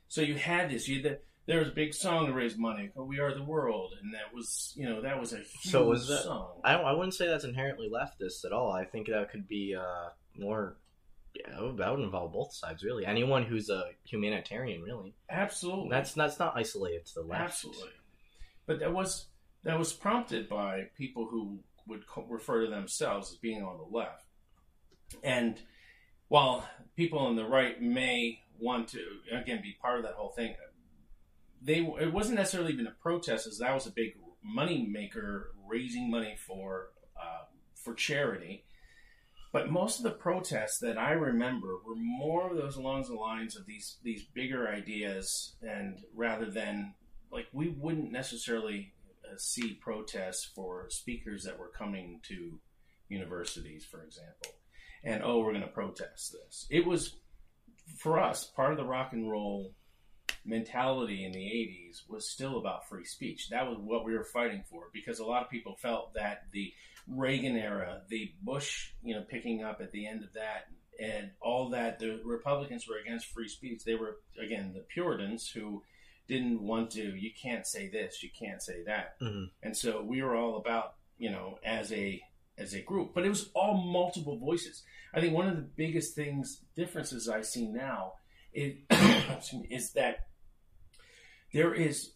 So 0.07 0.21
you 0.21 0.35
had 0.35 0.69
this, 0.69 0.87
you 0.87 1.01
had 1.01 1.19
there 1.47 1.59
was 1.59 1.69
a 1.69 1.71
big 1.71 1.95
song 1.95 2.27
to 2.27 2.33
raise 2.33 2.55
money 2.57 2.91
called 2.93 3.07
"We 3.09 3.17
Are 3.19 3.33
the 3.33 3.43
World," 3.43 3.93
and 3.99 4.13
that 4.13 4.33
was, 4.35 4.71
you 4.75 4.87
know, 4.87 5.01
that 5.01 5.19
was 5.19 5.33
a 5.33 5.37
huge 5.37 5.47
So 5.71 5.85
was 5.87 6.07
that- 6.07 6.23
song. 6.23 6.61
I, 6.63 6.73
I 6.75 6.91
wouldn't 6.91 7.15
say 7.15 7.25
that's 7.27 7.43
inherently 7.43 7.89
leftist 7.89 8.45
at 8.45 8.51
all. 8.51 8.71
I 8.71 8.85
think 8.85 9.07
that 9.07 9.31
could 9.31 9.47
be 9.47 9.75
uh, 9.75 10.09
more. 10.37 10.77
Yeah, 11.33 11.49
that 11.53 11.61
would- 11.63 11.77
that 11.77 11.91
would 11.91 12.01
involve 12.03 12.33
both 12.33 12.53
sides, 12.53 12.83
really. 12.83 13.03
Anyone 13.05 13.43
who's 13.45 13.69
a 13.69 13.83
humanitarian, 14.03 14.83
really. 14.83 15.15
Absolutely, 15.29 15.89
That's 15.89 16.13
that's 16.13 16.37
not 16.37 16.53
isolated 16.55 17.05
to 17.07 17.13
the 17.15 17.21
left. 17.21 17.41
absolutely. 17.41 17.89
But 18.69 18.81
that 18.81 18.93
was 18.93 19.25
that 19.63 19.79
was 19.79 19.91
prompted 19.91 20.47
by 20.47 20.89
people 20.95 21.25
who 21.25 21.57
would 21.87 22.05
co- 22.05 22.27
refer 22.29 22.65
to 22.65 22.69
themselves 22.69 23.31
as 23.31 23.37
being 23.39 23.63
on 23.63 23.79
the 23.79 23.97
left, 23.97 24.25
and 25.23 25.59
while 26.27 26.69
people 26.95 27.17
on 27.17 27.35
the 27.35 27.47
right 27.47 27.81
may 27.81 28.43
want 28.59 28.89
to 28.89 28.99
again 29.33 29.63
be 29.63 29.75
part 29.81 29.97
of 29.97 30.03
that 30.03 30.13
whole 30.13 30.33
thing, 30.33 30.53
they 31.63 31.79
it 31.99 32.13
wasn't 32.13 32.37
necessarily 32.37 32.71
even 32.71 32.85
a 32.85 32.93
protest, 33.01 33.47
as 33.47 33.57
that 33.57 33.73
was 33.73 33.87
a 33.87 33.91
big 33.91 34.11
money 34.43 34.87
maker, 34.87 35.49
raising 35.67 36.11
money 36.11 36.35
for 36.37 36.89
uh, 37.19 37.45
for 37.73 37.95
charity. 37.95 38.65
But 39.51 39.71
most 39.71 39.97
of 39.97 40.03
the 40.03 40.11
protests 40.11 40.77
that 40.81 40.95
I 40.95 41.13
remember 41.13 41.79
were 41.83 41.95
more 41.95 42.51
of 42.51 42.55
those 42.55 42.75
along 42.75 43.05
the 43.07 43.15
lines 43.15 43.57
of 43.57 43.65
these 43.65 43.97
these 44.03 44.25
bigger 44.31 44.69
ideas, 44.69 45.55
and 45.63 46.03
rather 46.13 46.51
than 46.51 46.93
like 47.31 47.47
we 47.53 47.69
wouldn't 47.69 48.11
necessarily 48.11 48.93
uh, 49.25 49.37
see 49.37 49.73
protests 49.73 50.45
for 50.55 50.87
speakers 50.89 51.43
that 51.43 51.59
were 51.59 51.71
coming 51.77 52.19
to 52.27 52.59
universities, 53.07 53.85
for 53.85 54.03
example, 54.03 54.51
and 55.03 55.23
oh, 55.23 55.39
we're 55.39 55.53
going 55.53 55.61
to 55.61 55.67
protest 55.67 56.33
this. 56.33 56.67
It 56.69 56.85
was 56.85 57.15
for 57.97 58.19
us 58.19 58.45
part 58.45 58.71
of 58.71 58.77
the 58.77 58.85
rock 58.85 59.13
and 59.13 59.29
roll 59.29 59.73
mentality 60.45 61.25
in 61.25 61.31
the 61.31 61.39
80s 61.39 62.09
was 62.09 62.29
still 62.29 62.57
about 62.57 62.87
free 62.87 63.05
speech. 63.05 63.49
That 63.49 63.67
was 63.67 63.77
what 63.79 64.05
we 64.05 64.13
were 64.13 64.25
fighting 64.25 64.63
for 64.69 64.89
because 64.93 65.19
a 65.19 65.25
lot 65.25 65.43
of 65.43 65.49
people 65.49 65.75
felt 65.81 66.13
that 66.13 66.43
the 66.51 66.71
Reagan 67.07 67.55
era, 67.55 68.01
the 68.09 68.31
Bush, 68.41 68.91
you 69.03 69.15
know, 69.15 69.23
picking 69.29 69.63
up 69.63 69.81
at 69.81 69.91
the 69.91 70.07
end 70.07 70.23
of 70.23 70.33
that 70.33 70.67
and 70.99 71.31
all 71.41 71.69
that 71.69 71.99
the 71.99 72.21
Republicans 72.25 72.87
were 72.87 72.97
against 72.97 73.27
free 73.27 73.47
speech. 73.47 73.83
They 73.83 73.95
were 73.95 74.17
again 74.43 74.73
the 74.73 74.85
Puritans 74.93 75.49
who 75.49 75.83
didn't 76.29 76.61
want 76.61 76.91
to 76.91 77.15
you 77.15 77.31
can't 77.33 77.67
say 77.67 77.89
this, 77.89 78.23
you 78.23 78.29
can't 78.39 78.61
say 78.61 78.83
that. 78.83 79.19
Mhm. 79.19 79.49
And 79.61 79.75
so 79.75 80.01
we 80.01 80.21
were 80.21 80.35
all 80.35 80.55
about, 80.55 80.95
you 81.17 81.29
know, 81.29 81.59
as 81.65 81.91
a 81.91 82.21
as 82.57 82.73
a 82.73 82.81
group, 82.81 83.13
but 83.13 83.25
it 83.25 83.29
was 83.29 83.49
all 83.53 83.75
multiple 83.75 84.37
voices. 84.37 84.83
I 85.13 85.19
think 85.19 85.33
one 85.33 85.47
of 85.47 85.55
the 85.55 85.69
biggest 85.75 86.13
things 86.15 86.61
differences 86.75 87.27
I 87.27 87.41
see 87.41 87.67
now 87.67 88.13
is, 88.53 88.75
is 89.69 89.93
that 89.93 90.27
there 91.53 91.73
is 91.73 92.13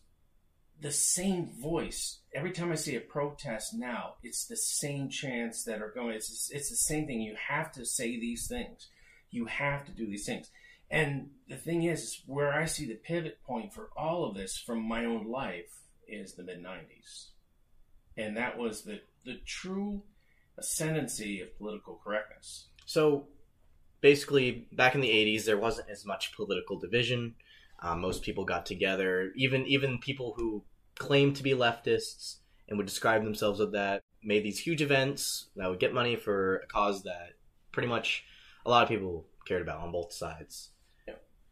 the 0.79 0.91
same 0.91 1.49
voice 1.61 2.19
every 2.33 2.51
time 2.51 2.71
I 2.71 2.75
see 2.75 2.95
a 2.95 3.01
protest 3.01 3.73
now. 3.73 4.15
It's 4.21 4.45
the 4.45 4.57
same 4.57 5.09
chants 5.09 5.63
that 5.63 5.81
are 5.81 5.91
going. 5.91 6.15
It's 6.15 6.51
it's 6.51 6.69
the 6.69 6.75
same 6.75 7.07
thing. 7.07 7.21
You 7.21 7.35
have 7.49 7.71
to 7.73 7.85
say 7.85 8.19
these 8.19 8.47
things. 8.47 8.89
You 9.31 9.45
have 9.45 9.85
to 9.85 9.91
do 9.91 10.05
these 10.05 10.25
things. 10.25 10.51
And 10.93 11.31
the 11.49 11.57
thing 11.57 11.83
is, 11.85 12.21
where 12.27 12.53
I 12.53 12.65
see 12.65 12.85
the 12.85 12.93
pivot 12.93 13.41
point 13.43 13.73
for 13.73 13.89
all 13.97 14.25
of 14.25 14.35
this 14.35 14.59
from 14.59 14.87
my 14.87 15.05
own 15.05 15.27
life 15.27 15.81
is 16.07 16.35
the 16.35 16.43
mid 16.43 16.63
'90s, 16.63 17.29
and 18.15 18.37
that 18.37 18.59
was 18.59 18.83
the 18.83 19.01
the 19.25 19.39
true 19.43 20.03
ascendancy 20.55 21.41
of 21.41 21.57
political 21.57 21.99
correctness. 22.03 22.67
So 22.85 23.25
basically, 24.01 24.67
back 24.71 24.93
in 24.93 25.01
the 25.01 25.09
'80s, 25.09 25.45
there 25.45 25.57
wasn't 25.57 25.89
as 25.89 26.05
much 26.05 26.35
political 26.35 26.77
division. 26.77 27.33
Um, 27.81 27.99
most 27.99 28.21
people 28.21 28.45
got 28.45 28.67
together, 28.67 29.31
even 29.35 29.65
even 29.65 29.97
people 29.97 30.35
who 30.37 30.63
claimed 30.93 31.37
to 31.37 31.43
be 31.43 31.53
leftists 31.53 32.35
and 32.69 32.77
would 32.77 32.85
describe 32.85 33.23
themselves 33.23 33.59
as 33.59 33.71
that, 33.71 34.03
made 34.21 34.43
these 34.43 34.59
huge 34.59 34.83
events 34.83 35.49
that 35.55 35.71
would 35.71 35.79
get 35.79 35.91
money 35.91 36.15
for 36.15 36.57
a 36.57 36.67
cause 36.67 37.01
that 37.01 37.31
pretty 37.71 37.87
much 37.87 38.25
a 38.63 38.69
lot 38.69 38.83
of 38.83 38.89
people 38.89 39.25
cared 39.47 39.63
about 39.63 39.79
on 39.79 39.91
both 39.91 40.13
sides. 40.13 40.69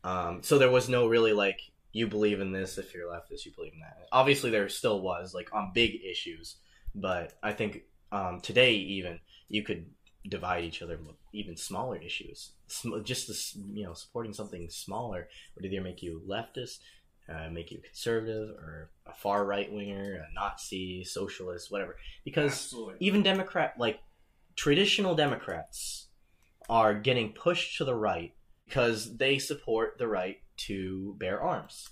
Um, 0.04 0.42
so 0.44 0.58
there 0.58 0.72
was 0.72 0.90
no 0.90 1.08
really 1.08 1.34
like 1.34 1.60
you 1.94 2.08
believe 2.08 2.40
in 2.40 2.52
this 2.52 2.78
if 2.78 2.94
you're 2.94 3.10
leftist, 3.10 3.46
you 3.46 3.52
believe 3.52 3.74
in 3.74 3.80
that. 3.82 4.08
Obviously, 4.12 4.50
there 4.50 4.70
still 4.70 5.02
was 5.02 5.34
like 5.34 5.54
on 5.54 5.72
big 5.74 6.02
issues, 6.04 6.56
but 6.96 7.34
I 7.44 7.52
think 7.52 7.84
um, 8.12 8.40
today 8.42 8.74
even 8.74 9.20
you 9.50 9.64
could 9.64 9.86
divide 10.28 10.64
each 10.64 10.82
other 10.82 11.00
even 11.34 11.58
smaller 11.58 11.98
issues. 11.98 12.52
Just 13.04 13.28
this, 13.28 13.58
you 13.74 13.84
know, 13.84 13.94
supporting 13.94 14.34
something 14.34 14.70
smaller 14.70 15.28
would 15.56 15.66
either 15.66 15.82
make 15.82 16.02
you 16.02 16.22
leftist, 16.28 16.80
uh, 17.30 17.50
make 17.50 17.72
you 17.72 17.80
conservative, 17.80 18.50
or 18.58 18.90
a 19.06 19.14
far 19.14 19.46
right 19.46 19.72
winger, 19.72 20.26
a 20.30 20.34
Nazi, 20.34 21.04
socialist, 21.04 21.72
whatever. 21.72 21.98
Because 22.24 22.52
Absolutely. 22.52 22.96
even 23.00 23.24
Democrat, 23.24 23.74
like 23.78 24.00
traditional 24.56 25.16
Democrats, 25.16 26.08
are 26.70 26.94
getting 26.94 27.34
pushed 27.34 27.78
to 27.78 27.86
the 27.86 27.96
right 27.96 28.34
because 28.72 29.18
they 29.18 29.38
support 29.38 29.98
the 29.98 30.08
right 30.08 30.38
to 30.56 31.14
bear 31.20 31.42
arms, 31.42 31.90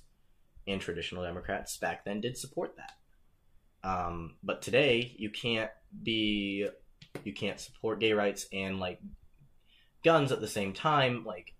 and 0.65 0.79
traditional 0.79 1.23
Democrats 1.23 1.75
back 1.75 2.05
then 2.05 2.21
did 2.21 2.37
support 2.37 2.73
that. 2.77 3.89
Um, 3.89 4.37
but 4.41 4.61
today, 4.61 5.13
you 5.17 5.29
can't 5.29 5.71
be, 6.03 6.69
you 7.25 7.33
can't 7.33 7.59
support 7.59 7.99
gay 7.99 8.13
rights 8.13 8.47
and 8.53 8.79
like 8.79 9.01
guns 10.05 10.31
at 10.31 10.39
the 10.39 10.47
same 10.47 10.71
time, 10.71 11.25
like 11.25 11.53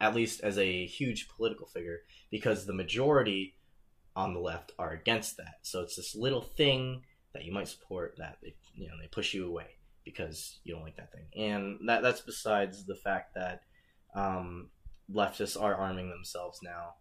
at 0.00 0.14
least 0.14 0.40
as 0.40 0.56
a 0.56 0.86
huge 0.86 1.28
political 1.36 1.66
figure, 1.66 1.98
because 2.30 2.64
the 2.64 2.72
majority 2.72 3.54
on 4.16 4.32
the 4.32 4.40
left 4.40 4.72
are 4.78 4.92
against 4.92 5.36
that. 5.36 5.56
So 5.60 5.82
it's 5.82 5.96
this 5.96 6.16
little 6.16 6.40
thing 6.40 7.02
that 7.34 7.44
you 7.44 7.52
might 7.52 7.68
support 7.68 8.14
that 8.16 8.38
they, 8.42 8.54
you 8.74 8.88
know, 8.88 8.94
they 8.98 9.08
push 9.08 9.34
you 9.34 9.46
away 9.46 9.66
because 10.02 10.60
you 10.64 10.72
don't 10.72 10.82
like 10.82 10.96
that 10.96 11.12
thing. 11.12 11.26
And 11.36 11.88
that 11.88 12.02
that's 12.02 12.22
besides 12.22 12.86
the 12.86 12.96
fact 12.96 13.34
that 13.34 13.60
um, 14.14 14.70
leftists 15.10 15.60
are 15.60 15.74
arming 15.74 16.10
themselves 16.10 16.60
now. 16.62 16.94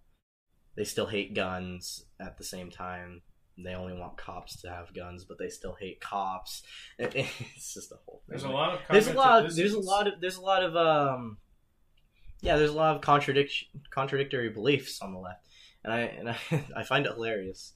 They 0.75 0.83
still 0.83 1.07
hate 1.07 1.35
guns 1.35 2.05
at 2.19 2.37
the 2.37 2.43
same 2.43 2.71
time. 2.71 3.21
They 3.57 3.73
only 3.75 3.93
want 3.93 4.17
cops 4.17 4.61
to 4.61 4.69
have 4.69 4.93
guns, 4.93 5.25
but 5.25 5.37
they 5.37 5.49
still 5.49 5.75
hate 5.79 5.99
cops. 5.99 6.63
It's 6.99 7.73
just 7.73 7.91
a 7.91 7.95
whole 8.05 8.21
thing. 8.25 8.29
There's 8.29 8.43
a 8.43 8.49
lot 8.49 8.73
of 8.73 8.79
There's 8.89 9.07
a 9.07 9.13
lot. 9.13 9.43
cognitive 9.43 9.55
There's 9.55 9.73
a 9.73 9.79
lot 9.79 10.07
of. 10.07 10.13
There's 10.21 10.37
a 10.37 10.41
lot 10.41 10.63
of. 10.63 10.75
Um, 10.75 11.37
yeah, 12.41 12.55
there's 12.55 12.71
a 12.71 12.75
lot 12.75 12.95
of 12.95 13.01
contradiction, 13.01 13.67
contradictory 13.91 14.49
beliefs 14.49 14.99
on 15.01 15.13
the 15.13 15.19
left, 15.19 15.45
and 15.83 15.93
I 15.93 15.99
and 15.99 16.29
I, 16.29 16.37
I 16.77 16.83
find 16.83 17.05
it 17.05 17.13
hilarious. 17.13 17.73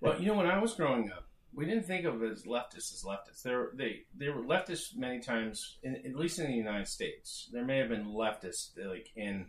Well, 0.00 0.20
you 0.20 0.28
know, 0.28 0.34
when 0.34 0.46
I 0.46 0.58
was 0.58 0.74
growing 0.74 1.10
up, 1.10 1.27
we 1.58 1.66
didn't 1.66 1.86
think 1.86 2.04
of 2.04 2.22
as 2.22 2.44
leftists 2.44 2.92
as 2.94 3.04
leftists. 3.04 3.42
They're, 3.42 3.70
they 3.74 4.02
they 4.16 4.28
were 4.28 4.42
leftists 4.42 4.96
many 4.96 5.18
times, 5.18 5.78
in, 5.82 5.96
at 5.96 6.14
least 6.14 6.38
in 6.38 6.46
the 6.46 6.56
United 6.56 6.86
States. 6.86 7.50
There 7.52 7.64
may 7.64 7.78
have 7.78 7.88
been 7.88 8.06
leftists 8.06 8.70
like 8.78 9.08
in 9.16 9.46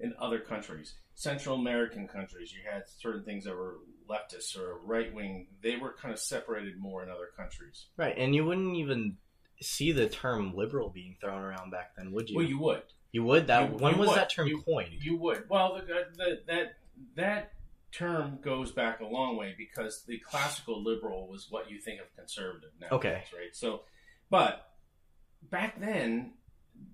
in 0.00 0.12
other 0.20 0.40
countries, 0.40 0.96
Central 1.14 1.54
American 1.56 2.08
countries. 2.08 2.52
You 2.52 2.60
had 2.68 2.82
certain 2.98 3.22
things 3.24 3.44
that 3.44 3.54
were 3.56 3.76
leftists 4.10 4.58
or 4.58 4.80
right 4.84 5.14
wing. 5.14 5.46
They 5.62 5.76
were 5.76 5.92
kind 5.94 6.12
of 6.12 6.18
separated 6.18 6.80
more 6.80 7.04
in 7.04 7.08
other 7.10 7.28
countries. 7.36 7.86
Right, 7.96 8.14
and 8.18 8.34
you 8.34 8.44
wouldn't 8.44 8.74
even 8.74 9.18
see 9.60 9.92
the 9.92 10.08
term 10.08 10.56
liberal 10.56 10.90
being 10.90 11.16
thrown 11.20 11.40
around 11.40 11.70
back 11.70 11.94
then, 11.96 12.10
would 12.12 12.28
you? 12.28 12.36
Well, 12.38 12.46
you 12.46 12.58
would. 12.58 12.82
You 13.12 13.22
would 13.22 13.46
that. 13.46 13.70
You- 13.70 13.76
when 13.76 13.94
you 13.94 14.00
was 14.00 14.08
would. 14.08 14.18
that 14.18 14.30
term 14.30 14.48
You- 14.48 14.62
coined? 14.62 14.88
You 15.00 15.16
would. 15.18 15.44
Well, 15.48 15.80
the, 15.86 16.06
the, 16.16 16.40
that 16.48 16.72
that 17.14 17.52
term 17.92 18.38
goes 18.42 18.72
back 18.72 19.00
a 19.00 19.06
long 19.06 19.36
way 19.36 19.54
because 19.56 20.04
the 20.06 20.18
classical 20.18 20.82
liberal 20.82 21.28
was 21.28 21.46
what 21.50 21.70
you 21.70 21.78
think 21.78 22.00
of 22.00 22.06
conservative 22.16 22.70
now. 22.80 22.88
Okay. 22.92 23.22
Right. 23.34 23.54
So, 23.54 23.82
but 24.30 24.66
back 25.50 25.80
then, 25.80 26.34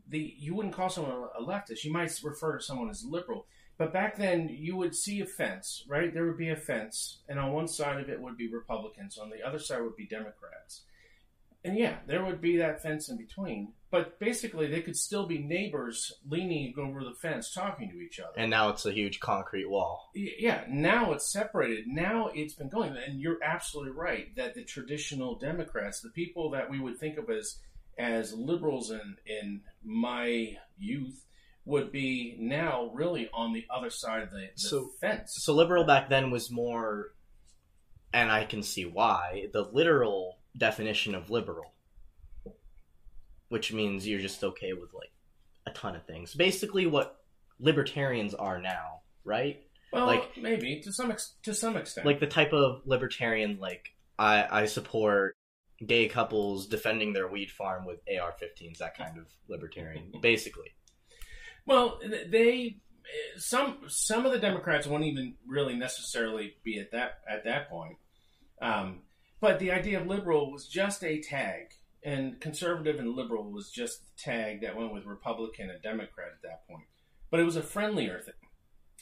the 0.09 0.35
you 0.39 0.55
wouldn't 0.55 0.75
call 0.75 0.89
someone 0.89 1.29
a 1.39 1.43
leftist. 1.43 1.85
You 1.85 1.93
might 1.93 2.19
refer 2.23 2.59
to 2.59 2.65
someone 2.65 2.91
as 2.91 3.05
liberal. 3.05 3.47
But 3.79 3.93
back 3.93 4.17
then, 4.17 4.49
you 4.49 4.77
would 4.77 4.95
see 4.95 5.21
a 5.21 5.27
fence, 5.27 5.85
right? 5.89 6.13
There 6.13 6.27
would 6.27 6.37
be 6.37 6.51
a 6.51 6.57
fence, 6.57 7.21
and 7.29 7.39
on 7.39 7.53
one 7.53 7.69
side 7.69 8.01
of 8.01 8.09
it 8.09 8.21
would 8.21 8.37
be 8.37 8.53
Republicans, 8.53 9.19
on 9.19 9.31
the 9.31 9.47
other 9.47 9.61
side 9.61 9.83
would 9.83 9.95
be 9.95 10.07
Democrats. 10.07 10.83
And 11.65 11.77
yeah, 11.77 11.99
there 12.07 12.25
would 12.25 12.41
be 12.41 12.57
that 12.59 12.83
fence 12.83 13.09
in 13.09 13.17
between. 13.17 13.73
But 13.91 14.21
basically, 14.21 14.67
they 14.67 14.83
could 14.83 14.97
still 14.97 15.27
be 15.27 15.39
neighbors 15.39 16.13
leaning 16.29 16.75
over 16.79 17.03
the 17.03 17.15
fence 17.15 17.53
talking 17.53 17.91
to 17.91 17.97
each 18.01 18.21
other. 18.21 18.33
And 18.37 18.51
now 18.51 18.69
it's 18.69 18.85
a 18.85 18.93
huge 18.93 19.19
concrete 19.19 19.69
wall. 19.69 20.11
Y- 20.15 20.29
yeah, 20.39 20.65
now 20.69 21.13
it's 21.13 21.33
separated. 21.33 21.87
Now 21.87 22.29
it's 22.35 22.55
been 22.55 22.69
going. 22.69 22.95
And 22.97 23.19
you're 23.21 23.43
absolutely 23.43 23.93
right 23.93 24.35
that 24.37 24.55
the 24.55 24.63
traditional 24.65 25.39
Democrats, 25.39 26.01
the 26.01 26.11
people 26.11 26.51
that 26.51 26.69
we 26.71 26.79
would 26.81 26.99
think 26.99 27.19
of 27.19 27.31
as 27.31 27.59
as 27.99 28.33
liberals 28.33 28.91
in, 28.93 29.17
in 29.27 29.61
my 29.83 30.57
youth, 30.79 31.25
would 31.65 31.91
be 31.91 32.37
now 32.39 32.91
really 32.95 33.29
on 33.35 33.53
the 33.53 33.65
other 33.75 33.91
side 33.91 34.23
of 34.23 34.31
the, 34.31 34.49
the 34.55 34.61
So- 34.61 34.91
fence. 35.01 35.35
So 35.39 35.55
liberal 35.55 35.85
back 35.85 36.09
then 36.09 36.31
was 36.31 36.51
more, 36.51 37.07
and 38.13 38.31
I 38.31 38.45
can 38.45 38.63
see 38.63 38.85
why 38.85 39.47
the 39.53 39.63
literal 39.63 40.38
definition 40.59 41.15
of 41.15 41.31
liberal, 41.31 41.73
which 43.49 43.73
means 43.73 44.07
you're 44.07 44.21
just 44.21 44.45
okay 44.45 44.73
with 44.73 44.93
like 44.93 45.13
a 45.67 45.71
ton 45.71 45.97
of 45.97 46.05
things. 46.07 46.35
Basically, 46.35 46.87
what 46.87 47.17
libertarians 47.59 48.35
are 48.35 48.61
now, 48.61 49.01
right? 49.25 49.63
well, 49.93 50.07
like- 50.07 50.37
maybe 50.37 50.81
to 50.81 50.93
some 50.93 51.11
ex- 51.11 51.37
to 51.45 51.55
some 51.55 51.77
extent. 51.77 52.07
Like 52.07 52.21
the 52.21 52.27
type 52.27 52.53
of 52.53 52.83
libertarian, 52.85 53.59
like 53.59 53.89
I 54.19 54.63
I 54.63 54.67
support 54.67 55.37
gay 55.87 56.09
couples 56.09 56.67
defending 56.67 57.13
their 57.13 57.29
weed 57.29 57.51
farm 57.51 57.87
with 57.87 58.01
AR-15s, 58.09 58.79
that 58.79 58.97
kind 58.97 59.17
of 59.19 59.27
libertarian, 59.49 60.13
basically. 60.21 60.75
Well, 61.67 62.01
they 62.29 62.79
some 63.37 63.79
some 63.89 64.27
of 64.27 64.33
the 64.33 64.39
Democrats 64.39 64.87
won't 64.87 65.05
even 65.05 65.35
really 65.47 65.77
necessarily 65.77 66.55
be 66.65 66.79
at 66.79 66.93
that 66.93 67.21
at 67.29 67.45
that 67.45 67.71
point. 67.71 67.97
Um, 68.61 69.03
but 69.41 69.59
the 69.59 69.73
idea 69.73 70.01
of 70.01 70.07
liberal 70.07 70.51
was 70.51 70.67
just 70.67 71.03
a 71.05 71.21
tag, 71.21 71.75
and 72.03 72.41
conservative 72.41 72.99
and 72.99 73.15
liberal 73.15 73.51
was 73.51 73.71
just 73.71 74.01
the 74.01 74.23
tag 74.23 74.63
that 74.63 74.77
went 74.77 74.93
with 74.93 75.07
Republican 75.07 75.71
and 75.71 75.83
Democrat 75.83 76.29
at 76.35 76.43
that 76.43 76.67
point. 76.69 76.87
But 77.31 77.41
it 77.41 77.45
was 77.45 77.57
a 77.57 77.63
friendlier 77.63 78.21
thing. 78.21 78.35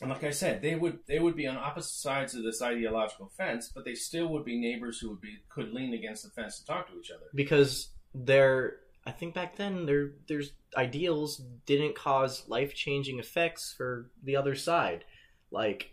And 0.00 0.10
like 0.10 0.24
I 0.24 0.30
said, 0.30 0.60
they 0.60 0.74
would 0.74 0.98
they 1.06 1.18
would 1.18 1.36
be 1.36 1.46
on 1.46 1.56
opposite 1.56 1.94
sides 1.94 2.34
of 2.34 2.42
this 2.42 2.60
ideological 2.60 3.32
fence, 3.36 3.70
but 3.74 3.84
they 3.84 3.94
still 3.94 4.28
would 4.28 4.44
be 4.44 4.58
neighbors 4.58 4.98
who 4.98 5.10
would 5.10 5.22
be 5.22 5.38
could 5.48 5.72
lean 5.72 5.94
against 5.94 6.24
the 6.24 6.30
fence 6.30 6.58
to 6.58 6.66
talk 6.66 6.88
to 6.90 6.98
each 6.98 7.10
other. 7.10 7.26
because 7.34 7.90
they're 8.14 8.78
I 9.06 9.12
think 9.12 9.34
back 9.34 9.56
then 9.56 9.86
their 9.86 10.10
there's 10.28 10.52
ideals 10.76 11.40
didn't 11.64 11.94
cause 11.94 12.46
life 12.48 12.74
changing 12.74 13.18
effects 13.20 13.72
for 13.76 14.10
the 14.22 14.36
other 14.36 14.54
side. 14.54 15.04
Like 15.50 15.92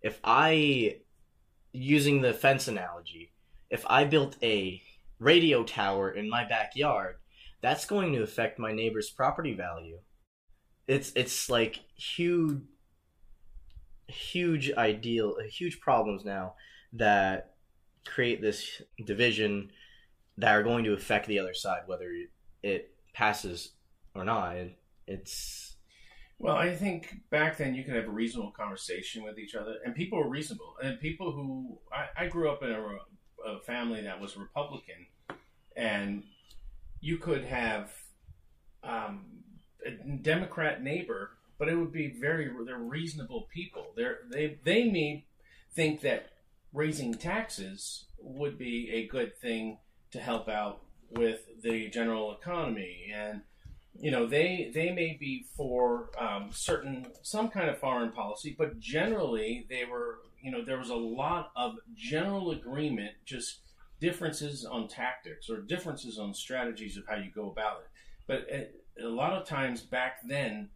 if 0.00 0.18
I 0.24 1.00
using 1.72 2.22
the 2.22 2.32
fence 2.32 2.68
analogy, 2.68 3.31
if 3.72 3.84
I 3.88 4.04
built 4.04 4.36
a 4.42 4.80
radio 5.18 5.64
tower 5.64 6.10
in 6.10 6.28
my 6.28 6.46
backyard, 6.46 7.16
that's 7.62 7.86
going 7.86 8.12
to 8.12 8.22
affect 8.22 8.58
my 8.58 8.70
neighbor's 8.70 9.10
property 9.10 9.54
value. 9.54 9.98
It's 10.86 11.10
it's 11.16 11.48
like 11.48 11.80
huge 11.96 12.60
huge 14.08 14.70
ideal 14.72 15.36
huge 15.48 15.80
problems 15.80 16.22
now 16.22 16.54
that 16.92 17.54
create 18.04 18.42
this 18.42 18.82
division 19.06 19.70
that 20.36 20.52
are 20.52 20.62
going 20.62 20.84
to 20.84 20.92
affect 20.92 21.26
the 21.26 21.38
other 21.38 21.54
side, 21.54 21.82
whether 21.86 22.10
it 22.62 22.94
passes 23.14 23.72
or 24.14 24.24
not. 24.24 24.56
It's 25.06 25.76
Well, 26.38 26.56
I 26.56 26.74
think 26.74 27.22
back 27.30 27.56
then 27.56 27.74
you 27.74 27.84
could 27.84 27.94
have 27.94 28.08
a 28.08 28.10
reasonable 28.10 28.50
conversation 28.50 29.22
with 29.22 29.38
each 29.38 29.54
other, 29.54 29.76
and 29.82 29.94
people 29.94 30.18
were 30.18 30.28
reasonable. 30.28 30.74
And 30.82 31.00
people 31.00 31.32
who 31.32 31.78
I, 31.90 32.24
I 32.24 32.26
grew 32.26 32.50
up 32.50 32.62
in 32.62 32.70
a, 32.70 32.98
a 33.46 33.60
family 33.60 34.02
that 34.02 34.20
was 34.20 34.36
Republican, 34.36 35.06
and 35.76 36.22
you 37.00 37.18
could 37.18 37.44
have 37.44 37.90
um, 38.84 39.24
a 39.84 39.90
Democrat 39.90 40.82
neighbor, 40.82 41.30
but 41.58 41.68
it 41.68 41.76
would 41.76 41.92
be 41.92 42.08
very 42.08 42.50
they're 42.64 42.78
reasonable 42.78 43.48
people. 43.52 43.92
They're, 43.96 44.18
they 44.30 44.58
they 44.64 44.84
may 44.84 45.24
think 45.74 46.00
that 46.02 46.30
raising 46.72 47.14
taxes 47.14 48.04
would 48.18 48.58
be 48.58 48.90
a 48.92 49.06
good 49.06 49.36
thing 49.38 49.78
to 50.12 50.20
help 50.20 50.48
out 50.48 50.80
with 51.10 51.40
the 51.62 51.88
general 51.88 52.32
economy 52.32 53.12
and 53.14 53.42
you 54.00 54.10
know 54.10 54.26
they 54.26 54.70
they 54.72 54.90
may 54.90 55.16
be 55.18 55.44
for 55.56 56.08
um, 56.18 56.48
certain 56.52 57.06
some 57.22 57.48
kind 57.48 57.68
of 57.68 57.78
foreign 57.78 58.10
policy 58.10 58.54
but 58.56 58.78
generally 58.80 59.66
they 59.68 59.84
were 59.84 60.18
you 60.42 60.50
know 60.50 60.64
there 60.64 60.78
was 60.78 60.90
a 60.90 60.94
lot 60.94 61.50
of 61.56 61.74
general 61.94 62.50
agreement 62.50 63.12
just 63.24 63.60
differences 64.00 64.64
on 64.64 64.88
tactics 64.88 65.48
or 65.48 65.60
differences 65.60 66.18
on 66.18 66.34
strategies 66.34 66.96
of 66.96 67.04
how 67.08 67.16
you 67.16 67.30
go 67.34 67.50
about 67.50 67.82
it 67.82 67.90
but 68.26 68.46
a, 69.02 69.08
lot 69.08 69.32
of 69.32 69.46
times 69.46 69.80
back 69.80 70.16
then 70.26 70.68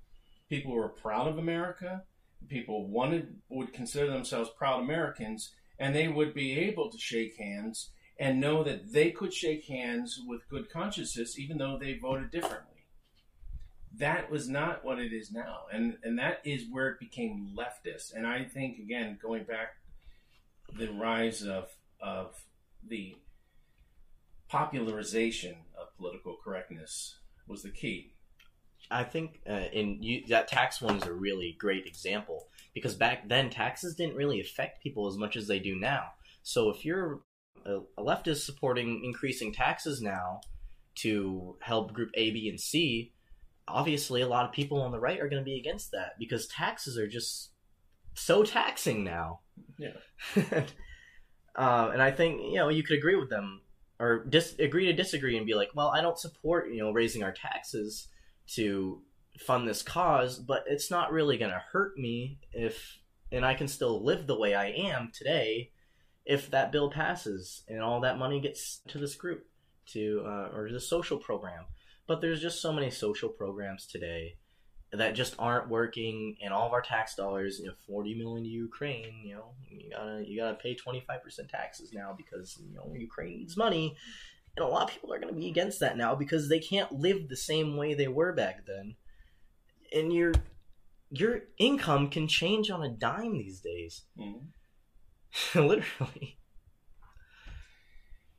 people 0.48 0.72
were 0.72 0.88
proud 0.88 1.26
of 1.26 1.38
america 1.38 2.02
people 2.48 2.86
wanted 2.88 3.36
would 3.48 3.72
consider 3.72 4.06
themselves 4.10 4.50
proud 4.56 4.80
americans 4.80 5.52
and 5.78 5.94
they 5.94 6.08
would 6.08 6.32
be 6.32 6.58
able 6.58 6.90
to 6.90 6.98
shake 6.98 7.36
hands 7.36 7.90
and 8.18 8.40
know 8.40 8.64
that 8.64 8.92
they 8.92 9.10
could 9.10 9.32
shake 9.32 9.66
hands 9.66 10.20
with 10.26 10.48
good 10.48 10.70
consciences 10.70 11.38
even 11.38 11.58
though 11.58 11.78
they 11.78 11.98
voted 11.98 12.30
differently. 12.30 12.75
That 13.98 14.30
was 14.30 14.48
not 14.48 14.84
what 14.84 14.98
it 14.98 15.12
is 15.12 15.32
now. 15.32 15.60
And 15.72 15.96
and 16.02 16.18
that 16.18 16.40
is 16.44 16.64
where 16.70 16.88
it 16.88 17.00
became 17.00 17.56
leftist. 17.56 18.14
And 18.14 18.26
I 18.26 18.44
think 18.44 18.78
again, 18.78 19.18
going 19.20 19.44
back 19.44 19.76
the 20.78 20.88
rise 20.88 21.42
of 21.42 21.68
of 22.00 22.34
the 22.86 23.16
popularization 24.48 25.56
of 25.80 25.96
political 25.96 26.36
correctness 26.42 27.16
was 27.48 27.62
the 27.62 27.70
key. 27.70 28.12
I 28.90 29.02
think 29.02 29.40
uh, 29.48 29.64
in 29.72 30.02
you, 30.02 30.22
that 30.28 30.48
tax 30.48 30.80
one 30.80 30.96
is 30.96 31.04
a 31.04 31.12
really 31.12 31.56
great 31.58 31.86
example 31.86 32.48
because 32.74 32.94
back 32.94 33.28
then 33.28 33.50
taxes 33.50 33.96
didn't 33.96 34.14
really 34.14 34.40
affect 34.40 34.82
people 34.82 35.08
as 35.08 35.16
much 35.16 35.36
as 35.36 35.48
they 35.48 35.58
do 35.58 35.74
now. 35.74 36.04
So 36.42 36.70
if 36.70 36.84
you're 36.84 37.20
a, 37.64 37.78
a 37.98 38.02
leftist 38.02 38.44
supporting 38.44 39.02
increasing 39.04 39.52
taxes 39.52 40.00
now 40.00 40.40
to 40.96 41.56
help 41.60 41.92
group 41.92 42.10
A, 42.14 42.30
B, 42.30 42.48
and 42.48 42.60
C, 42.60 43.12
obviously 43.68 44.22
a 44.22 44.28
lot 44.28 44.44
of 44.44 44.52
people 44.52 44.80
on 44.80 44.92
the 44.92 45.00
right 45.00 45.20
are 45.20 45.28
going 45.28 45.42
to 45.42 45.44
be 45.44 45.58
against 45.58 45.90
that 45.92 46.12
because 46.18 46.46
taxes 46.46 46.98
are 46.98 47.08
just 47.08 47.50
so 48.14 48.42
taxing 48.42 49.04
now. 49.04 49.40
Yeah. 49.78 49.94
uh, 51.56 51.90
and 51.92 52.02
I 52.02 52.10
think 52.10 52.40
you 52.40 52.56
know 52.56 52.68
you 52.68 52.82
could 52.82 52.98
agree 52.98 53.16
with 53.16 53.30
them 53.30 53.62
or 53.98 54.24
dis- 54.28 54.58
agree 54.58 54.86
to 54.86 54.92
disagree 54.92 55.36
and 55.36 55.46
be 55.46 55.54
like, 55.54 55.70
well, 55.74 55.88
I 55.88 56.00
don't 56.00 56.18
support 56.18 56.70
you 56.70 56.78
know 56.78 56.92
raising 56.92 57.22
our 57.22 57.32
taxes 57.32 58.08
to 58.54 59.02
fund 59.38 59.68
this 59.68 59.82
cause, 59.82 60.38
but 60.38 60.64
it's 60.66 60.90
not 60.90 61.12
really 61.12 61.36
going 61.36 61.50
to 61.50 61.62
hurt 61.72 61.98
me 61.98 62.38
if, 62.52 62.98
and 63.30 63.44
I 63.44 63.54
can 63.54 63.68
still 63.68 64.02
live 64.02 64.26
the 64.26 64.38
way 64.38 64.54
I 64.54 64.66
am 64.68 65.10
today 65.12 65.72
if 66.24 66.50
that 66.50 66.72
bill 66.72 66.90
passes 66.90 67.62
and 67.68 67.80
all 67.80 68.00
that 68.00 68.18
money 68.18 68.40
gets 68.40 68.80
to 68.88 68.98
this 68.98 69.14
group 69.14 69.46
to 69.86 70.22
uh, 70.26 70.48
or 70.54 70.70
the 70.70 70.80
social 70.80 71.18
program. 71.18 71.64
But 72.06 72.20
there's 72.20 72.40
just 72.40 72.60
so 72.62 72.72
many 72.72 72.90
social 72.90 73.28
programs 73.28 73.86
today 73.86 74.36
that 74.92 75.14
just 75.14 75.34
aren't 75.38 75.68
working, 75.68 76.36
and 76.42 76.52
all 76.54 76.66
of 76.66 76.72
our 76.72 76.80
tax 76.80 77.14
dollars, 77.16 77.58
you 77.58 77.66
know, 77.66 77.74
forty 77.86 78.14
million 78.14 78.44
to 78.44 78.50
Ukraine, 78.50 79.22
you 79.24 79.34
know, 79.34 79.54
you 79.68 79.90
gotta 79.90 80.24
you 80.26 80.38
gotta 80.40 80.54
pay 80.56 80.74
twenty 80.74 81.00
five 81.06 81.22
percent 81.22 81.48
taxes 81.48 81.92
now 81.92 82.14
because 82.16 82.56
you 82.64 82.74
know 82.74 82.92
Ukraine 82.94 83.38
needs 83.38 83.56
money, 83.56 83.96
and 84.56 84.64
a 84.64 84.68
lot 84.68 84.84
of 84.84 84.90
people 84.90 85.12
are 85.12 85.18
to 85.18 85.32
be 85.32 85.48
against 85.48 85.80
that 85.80 85.96
now 85.96 86.14
because 86.14 86.48
they 86.48 86.60
can't 86.60 86.92
live 86.92 87.28
the 87.28 87.36
same 87.36 87.76
way 87.76 87.94
they 87.94 88.08
were 88.08 88.32
back 88.32 88.64
then. 88.66 88.94
And 89.92 90.12
your 90.12 90.32
your 91.10 91.40
income 91.58 92.08
can 92.08 92.28
change 92.28 92.70
on 92.70 92.82
a 92.82 92.88
dime 92.88 93.38
these 93.38 93.60
days. 93.60 94.02
Mhm. 94.18 94.46
Literally. 95.54 96.38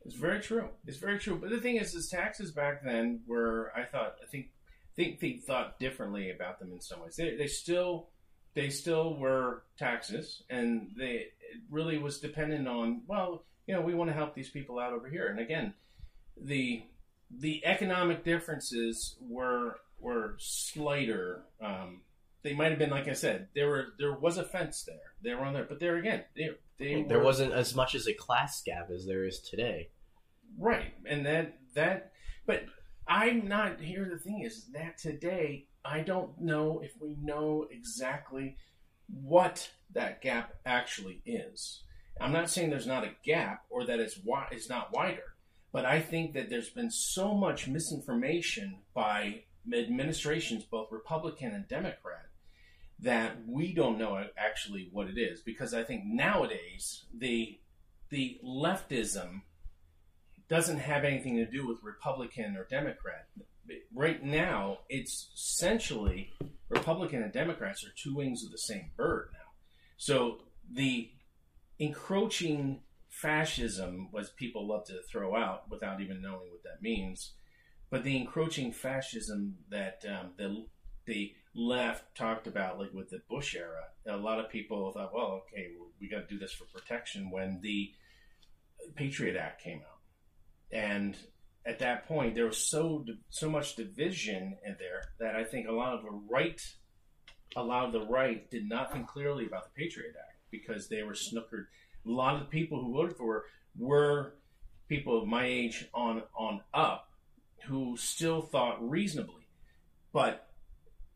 It's 0.07 0.15
very 0.15 0.39
true. 0.39 0.69
It's 0.85 0.97
very 0.97 1.19
true. 1.19 1.37
But 1.39 1.49
the 1.49 1.59
thing 1.59 1.75
is, 1.75 1.93
is 1.93 2.07
taxes 2.09 2.51
back 2.51 2.83
then 2.83 3.19
were 3.27 3.71
I 3.75 3.83
thought 3.83 4.15
I 4.23 4.25
think 4.25 4.47
think 4.95 5.19
they 5.19 5.33
thought 5.33 5.79
differently 5.79 6.31
about 6.31 6.59
them 6.59 6.71
in 6.71 6.79
some 6.81 7.01
ways. 7.01 7.17
They 7.17 7.35
they 7.35 7.47
still 7.47 8.07
they 8.53 8.69
still 8.69 9.15
were 9.17 9.63
taxes, 9.77 10.43
and 10.49 10.91
they 10.97 11.27
it 11.51 11.61
really 11.69 11.97
was 11.97 12.19
dependent 12.19 12.67
on 12.69 13.01
well, 13.05 13.43
you 13.67 13.73
know, 13.75 13.81
we 13.81 13.93
want 13.93 14.09
to 14.09 14.13
help 14.15 14.33
these 14.33 14.49
people 14.49 14.79
out 14.79 14.93
over 14.93 15.09
here. 15.09 15.27
And 15.27 15.39
again, 15.39 15.73
the 16.41 16.83
the 17.29 17.65
economic 17.65 18.23
differences 18.23 19.17
were 19.21 19.75
were 19.99 20.35
slighter. 20.39 21.43
Um, 21.61 22.01
they 22.43 22.53
might 22.53 22.69
have 22.69 22.79
been, 22.79 22.91
like 22.91 23.09
I 23.09 23.13
said, 23.13 23.49
there 23.55 23.67
were 23.67 23.87
there 23.99 24.13
was 24.13 24.37
a 24.37 24.43
fence 24.45 24.83
there. 24.83 25.11
They 25.21 25.33
were 25.35 25.41
on 25.43 25.53
there, 25.53 25.65
but 25.65 25.81
there 25.81 25.97
again, 25.97 26.23
they 26.33 26.51
they 26.77 27.03
there 27.03 27.17
were- 27.19 27.25
wasn't 27.25 27.51
as 27.51 27.75
much 27.75 27.93
as 27.93 28.07
a 28.07 28.13
class 28.13 28.61
gap 28.63 28.89
as 28.89 29.05
there 29.05 29.25
is 29.25 29.39
today. 29.39 29.89
Right, 30.57 30.93
and 31.05 31.25
that 31.25 31.59
that, 31.75 32.11
but 32.45 32.65
I'm 33.07 33.47
not 33.47 33.79
here. 33.79 34.09
The 34.11 34.19
thing 34.19 34.41
is 34.43 34.65
that 34.73 34.97
today 34.97 35.67
I 35.85 36.01
don't 36.01 36.39
know 36.41 36.81
if 36.83 36.91
we 36.99 37.15
know 37.21 37.67
exactly 37.71 38.57
what 39.07 39.69
that 39.93 40.21
gap 40.21 40.53
actually 40.65 41.21
is. 41.25 41.83
I'm 42.19 42.33
not 42.33 42.49
saying 42.49 42.69
there's 42.69 42.87
not 42.87 43.05
a 43.05 43.15
gap 43.23 43.63
or 43.69 43.85
that 43.85 43.99
it's 43.99 44.15
wi- 44.15 44.49
it's 44.51 44.69
not 44.69 44.93
wider, 44.93 45.35
but 45.71 45.85
I 45.85 46.01
think 46.01 46.33
that 46.33 46.49
there's 46.49 46.69
been 46.69 46.91
so 46.91 47.33
much 47.33 47.67
misinformation 47.67 48.79
by 48.93 49.43
administrations, 49.71 50.63
both 50.63 50.91
Republican 50.91 51.53
and 51.53 51.67
Democrat, 51.67 52.25
that 52.99 53.37
we 53.47 53.73
don't 53.73 53.99
know 53.99 54.25
actually 54.37 54.89
what 54.91 55.07
it 55.07 55.17
is. 55.17 55.41
Because 55.41 55.73
I 55.73 55.83
think 55.83 56.03
nowadays 56.05 57.05
the 57.15 57.59
the 58.09 58.39
leftism 58.43 59.41
doesn't 60.49 60.79
have 60.79 61.03
anything 61.03 61.35
to 61.35 61.45
do 61.45 61.67
with 61.67 61.83
Republican 61.83 62.55
or 62.55 62.65
Democrat. 62.69 63.27
Right 63.93 64.23
now, 64.23 64.79
it's 64.89 65.29
essentially 65.35 66.33
Republican 66.69 67.21
and 67.23 67.33
Democrats 67.33 67.83
are 67.83 67.91
two 68.01 68.15
wings 68.15 68.43
of 68.43 68.51
the 68.51 68.57
same 68.57 68.91
bird 68.95 69.29
now. 69.33 69.51
So 69.97 70.39
the 70.71 71.09
encroaching 71.79 72.81
fascism, 73.09 74.09
as 74.17 74.29
people 74.29 74.67
love 74.67 74.85
to 74.85 74.99
throw 75.11 75.35
out 75.35 75.69
without 75.69 76.01
even 76.01 76.21
knowing 76.21 76.49
what 76.51 76.63
that 76.63 76.81
means, 76.81 77.33
but 77.89 78.03
the 78.03 78.17
encroaching 78.17 78.71
fascism 78.71 79.55
that 79.69 80.03
um, 80.07 80.31
the 80.37 80.65
the 81.05 81.33
left 81.55 82.15
talked 82.15 82.47
about, 82.47 82.77
like 82.77 82.93
with 82.93 83.09
the 83.09 83.21
Bush 83.29 83.55
era, 83.55 83.85
a 84.05 84.17
lot 84.17 84.39
of 84.39 84.49
people 84.49 84.91
thought, 84.91 85.13
well, 85.13 85.41
okay, 85.47 85.69
we 86.01 86.09
got 86.09 86.27
to 86.27 86.33
do 86.33 86.37
this 86.37 86.51
for 86.51 86.65
protection. 86.65 87.31
When 87.31 87.61
the 87.61 87.91
Patriot 88.95 89.37
Act 89.37 89.63
came 89.63 89.79
out, 89.79 89.96
and 90.71 91.17
at 91.65 91.79
that 91.79 92.07
point 92.07 92.35
there 92.35 92.45
was 92.45 92.57
so 92.57 93.05
so 93.29 93.49
much 93.49 93.75
division 93.75 94.57
in 94.65 94.75
there 94.79 95.03
that 95.19 95.35
I 95.35 95.43
think 95.43 95.67
a 95.67 95.71
lot 95.71 95.93
of 95.93 96.03
the 96.03 96.11
right, 96.29 96.61
a 97.55 97.63
lot 97.63 97.85
of 97.85 97.91
the 97.91 98.05
right 98.05 98.49
did 98.49 98.67
not 98.67 98.91
think 98.91 99.07
clearly 99.07 99.45
about 99.45 99.65
the 99.65 99.81
Patriot 99.81 100.15
Act 100.17 100.39
because 100.51 100.87
they 100.87 101.03
were 101.03 101.13
snookered. 101.13 101.65
A 102.05 102.09
lot 102.09 102.35
of 102.35 102.39
the 102.41 102.45
people 102.45 102.81
who 102.81 102.93
voted 102.93 103.17
for 103.17 103.45
were 103.77 104.35
people 104.87 105.21
of 105.21 105.27
my 105.27 105.45
age 105.45 105.87
on 105.93 106.23
on 106.37 106.61
up 106.73 107.09
who 107.65 107.97
still 107.97 108.41
thought 108.41 108.89
reasonably, 108.89 109.47
but 110.13 110.47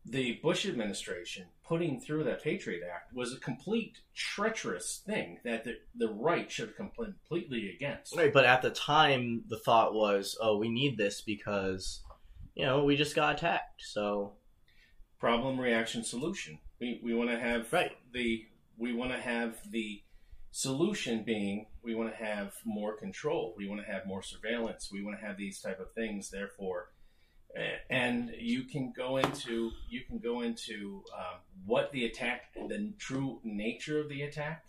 the 0.06 0.34
Bush 0.44 0.66
administration 0.66 1.46
putting 1.72 2.02
through 2.02 2.26
that 2.26 2.44
Patriot 2.44 2.82
Act 2.84 3.16
was 3.16 3.32
a 3.32 3.40
complete 3.40 4.00
treacherous 4.14 5.02
thing 5.06 5.38
that 5.46 5.64
the, 5.64 5.78
the 5.96 6.10
right 6.10 6.52
should 6.52 6.68
have 6.68 6.76
completely 6.76 7.74
against. 7.74 8.14
Right, 8.14 8.34
but 8.34 8.44
at 8.44 8.62
the 8.62 8.72
time, 8.72 9.44
the 9.48 9.58
thought 9.58 9.94
was, 9.94 10.38
oh, 10.42 10.58
we 10.58 10.68
need 10.68 10.98
this 10.98 11.22
because, 11.22 12.04
you 12.56 12.66
know, 12.66 12.84
we 12.84 12.98
just 12.98 13.16
got 13.16 13.36
attacked. 13.36 13.84
So, 13.84 14.34
Problem, 15.18 15.58
reaction, 15.58 16.04
solution. 16.04 16.60
We, 16.82 17.00
we 17.02 17.14
want 17.14 17.30
to 17.30 17.40
have 17.40 17.72
Right. 17.72 17.94
the 18.12 18.44
we 18.78 18.92
want 18.92 19.14
to 19.14 19.22
have 19.22 19.56
the 19.70 20.02
solution 20.52 21.24
being 21.24 21.68
we 21.84 21.96
want 21.96 22.12
to 22.12 22.22
have 22.22 22.54
more 22.66 22.98
control. 22.98 23.54
We 23.58 23.70
want 23.70 23.80
to 23.80 23.90
have 23.90 24.06
more 24.06 24.24
surveillance. 24.24 24.90
We 24.92 25.04
want 25.04 25.18
to 25.22 25.26
have 25.26 25.38
these 25.38 25.62
type 25.62 25.80
of 25.80 25.94
things. 25.94 26.32
Therefore, 26.32 26.90
and 27.90 28.34
you 28.38 28.64
can 28.64 28.94
go 28.96 29.18
into 29.18 29.72
you 29.90 30.02
can 30.08 30.20
go 30.20 30.42
into 30.42 31.04
um, 31.18 31.40
what 31.66 31.92
the 31.92 32.06
attack, 32.06 32.54
the 32.56 32.94
true 32.98 33.40
nature 33.44 34.00
of 34.00 34.10
the 34.10 34.22
attack, 34.24 34.64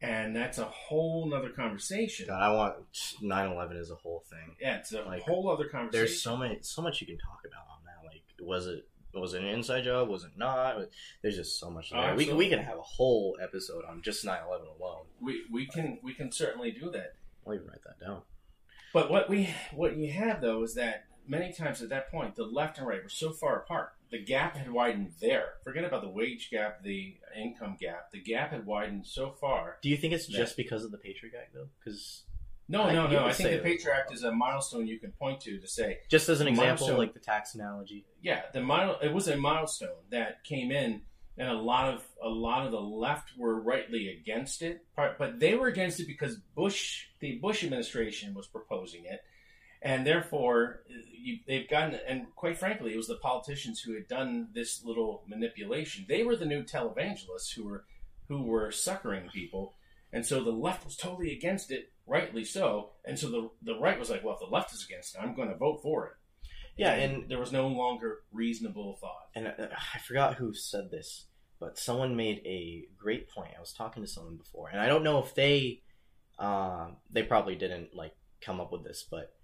and 0.00 0.34
that's 0.36 0.58
a 0.58 0.64
whole 0.64 1.26
nother 1.28 1.50
conversation. 1.50 2.26
God, 2.26 2.42
I 2.42 2.52
want 2.52 2.74
9/11 3.22 3.80
as 3.80 3.90
a 3.90 3.94
whole 3.94 4.24
thing. 4.28 4.56
Yeah, 4.60 4.76
it's 4.76 4.92
a 4.92 5.02
Like, 5.02 5.22
whole 5.22 5.48
other 5.50 5.68
conversation. 5.68 5.90
There's 5.92 6.20
so 6.22 6.36
many, 6.36 6.58
so 6.62 6.82
much 6.82 7.00
you 7.00 7.06
can 7.06 7.18
talk 7.18 7.40
about 7.46 7.64
on 7.70 7.84
that. 7.86 8.06
Like, 8.06 8.22
was 8.40 8.66
it 8.66 8.86
was 9.14 9.34
it 9.34 9.42
an 9.42 9.48
inside 9.48 9.84
job? 9.84 10.08
Was 10.08 10.24
it 10.24 10.32
not? 10.36 10.76
There's 11.22 11.36
just 11.36 11.58
so 11.58 11.70
much. 11.70 11.92
Oh, 11.94 12.14
we 12.14 12.32
we 12.32 12.48
could 12.48 12.60
have 12.60 12.78
a 12.78 12.82
whole 12.82 13.36
episode 13.42 13.84
on 13.88 14.02
just 14.02 14.24
9/11 14.24 14.66
alone. 14.78 15.06
we 15.20 15.42
we 15.50 15.66
can 15.66 15.98
we 16.02 16.12
can 16.14 16.30
certainly 16.32 16.70
do 16.72 16.90
that. 16.90 17.14
I'll 17.46 17.54
even 17.54 17.66
write 17.66 17.82
that 17.84 18.04
down. 18.04 18.22
But 18.92 19.10
what 19.10 19.28
we 19.30 19.48
what 19.72 19.96
you 19.96 20.12
have 20.12 20.40
though 20.42 20.62
is 20.62 20.74
that 20.74 21.04
many 21.26 21.52
times 21.52 21.82
at 21.82 21.88
that 21.90 22.10
point 22.10 22.36
the 22.36 22.44
left 22.44 22.78
and 22.78 22.86
right 22.86 23.02
were 23.02 23.08
so 23.08 23.32
far 23.32 23.58
apart. 23.60 23.92
The 24.10 24.22
gap 24.22 24.56
had 24.56 24.70
widened 24.70 25.12
there. 25.20 25.54
Forget 25.64 25.84
about 25.84 26.02
the 26.02 26.10
wage 26.10 26.50
gap, 26.50 26.82
the 26.82 27.16
income 27.36 27.76
gap. 27.80 28.10
The 28.12 28.20
gap 28.20 28.50
had 28.50 28.66
widened 28.66 29.06
so 29.06 29.30
far. 29.30 29.78
Do 29.82 29.88
you 29.88 29.96
think 29.96 30.12
it's 30.12 30.28
Yeah. 30.28 30.38
just 30.38 30.56
because 30.56 30.84
of 30.84 30.90
the 30.90 30.98
Patriot 30.98 31.34
Act 31.40 31.54
though? 31.54 31.68
Because 31.82 32.24
No, 32.68 32.82
I- 32.84 32.92
no, 32.92 33.06
no. 33.06 33.24
I 33.24 33.32
think 33.32 33.50
the. 33.50 33.58
Patriot 33.58 33.94
Act 33.94 34.12
is 34.14 34.22
a 34.22 34.30
milestone 34.32 34.86
you 34.86 34.98
can 34.98 35.12
point 35.12 35.40
to 35.42 35.58
to 35.58 35.66
say, 35.66 36.00
just 36.08 36.28
as 36.28 36.40
an 36.40 36.48
example, 36.48 36.96
like 36.96 37.12
the 37.14 37.20
tax 37.20 37.54
analogy. 37.54 38.06
yeah, 38.20 38.42
the 38.52 38.60
mile, 38.60 38.98
it 39.00 39.12
was 39.12 39.28
a 39.28 39.36
milestone 39.36 40.04
that 40.10 40.44
came 40.44 40.70
in, 40.70 41.02
and 41.38 41.48
a 41.48 41.54
lot 41.54 41.92
of 41.94 42.06
a 42.22 42.28
lot 42.28 42.64
of 42.66 42.72
the 42.72 42.80
left 42.80 43.36
were 43.36 43.60
rightly 43.60 44.08
against 44.08 44.60
it, 44.62 44.84
but 44.96 45.18
but 45.18 45.40
they 45.40 45.54
were 45.54 45.66
against 45.68 46.00
it 46.00 46.06
because 46.06 46.36
Bush, 46.54 47.06
the 47.20 47.38
Bush 47.38 47.64
administration, 47.64 48.34
was 48.34 48.46
proposing 48.46 49.06
it, 49.06 49.20
and 49.82 50.06
therefore 50.06 50.82
you, 50.88 51.38
they've 51.46 51.68
gotten. 51.68 51.98
And 52.06 52.26
quite 52.36 52.58
frankly, 52.58 52.92
it 52.94 52.96
was 52.96 53.08
the 53.08 53.16
politicians 53.16 53.80
who 53.80 53.94
had 53.94 54.08
done 54.08 54.48
this 54.54 54.82
little 54.84 55.24
manipulation. 55.28 56.06
They 56.08 56.22
were 56.22 56.36
the 56.36 56.46
new 56.46 56.62
televangelists 56.62 57.54
who 57.54 57.64
were 57.64 57.84
who 58.28 58.42
were 58.42 58.70
suckering 58.70 59.28
people, 59.28 59.74
and 60.12 60.24
so 60.24 60.42
the 60.42 60.50
left 60.50 60.84
was 60.84 60.96
totally 60.96 61.32
against 61.32 61.70
it, 61.70 61.92
rightly 62.06 62.44
so. 62.44 62.92
And 63.04 63.18
so 63.18 63.28
the 63.28 63.50
the 63.62 63.78
right 63.78 63.98
was 63.98 64.10
like, 64.10 64.24
well, 64.24 64.34
if 64.34 64.40
the 64.40 64.54
left 64.54 64.72
is 64.72 64.84
against 64.84 65.14
it, 65.14 65.20
I'm 65.20 65.34
going 65.34 65.48
to 65.48 65.56
vote 65.56 65.80
for 65.82 66.06
it. 66.06 66.12
Yeah, 66.76 66.94
and 66.94 67.28
there 67.28 67.38
was 67.38 67.52
no 67.52 67.68
longer 67.68 68.20
reasonable 68.32 68.96
thought. 69.00 69.28
and 69.34 69.48
uh, 69.48 69.66
I 69.94 69.98
forgot 69.98 70.36
who 70.36 70.54
said 70.54 70.90
this, 70.90 71.26
but 71.60 71.78
someone 71.78 72.16
made 72.16 72.40
a 72.46 72.84
great 72.96 73.28
point. 73.28 73.50
I 73.56 73.60
was 73.60 73.74
talking 73.74 74.02
to 74.02 74.08
someone 74.08 74.36
before, 74.36 74.68
and 74.70 74.80
I 74.80 74.86
don't 74.86 75.02
know 75.04 75.18
if 75.22 75.34
they, 75.34 75.82
uh, 76.38 76.88
they 77.10 77.24
probably 77.24 77.56
didn't 77.56 77.94
like 77.94 78.14
come 78.40 78.58
up 78.58 78.72
with 78.72 78.84
this, 78.84 79.06
but 79.10 79.34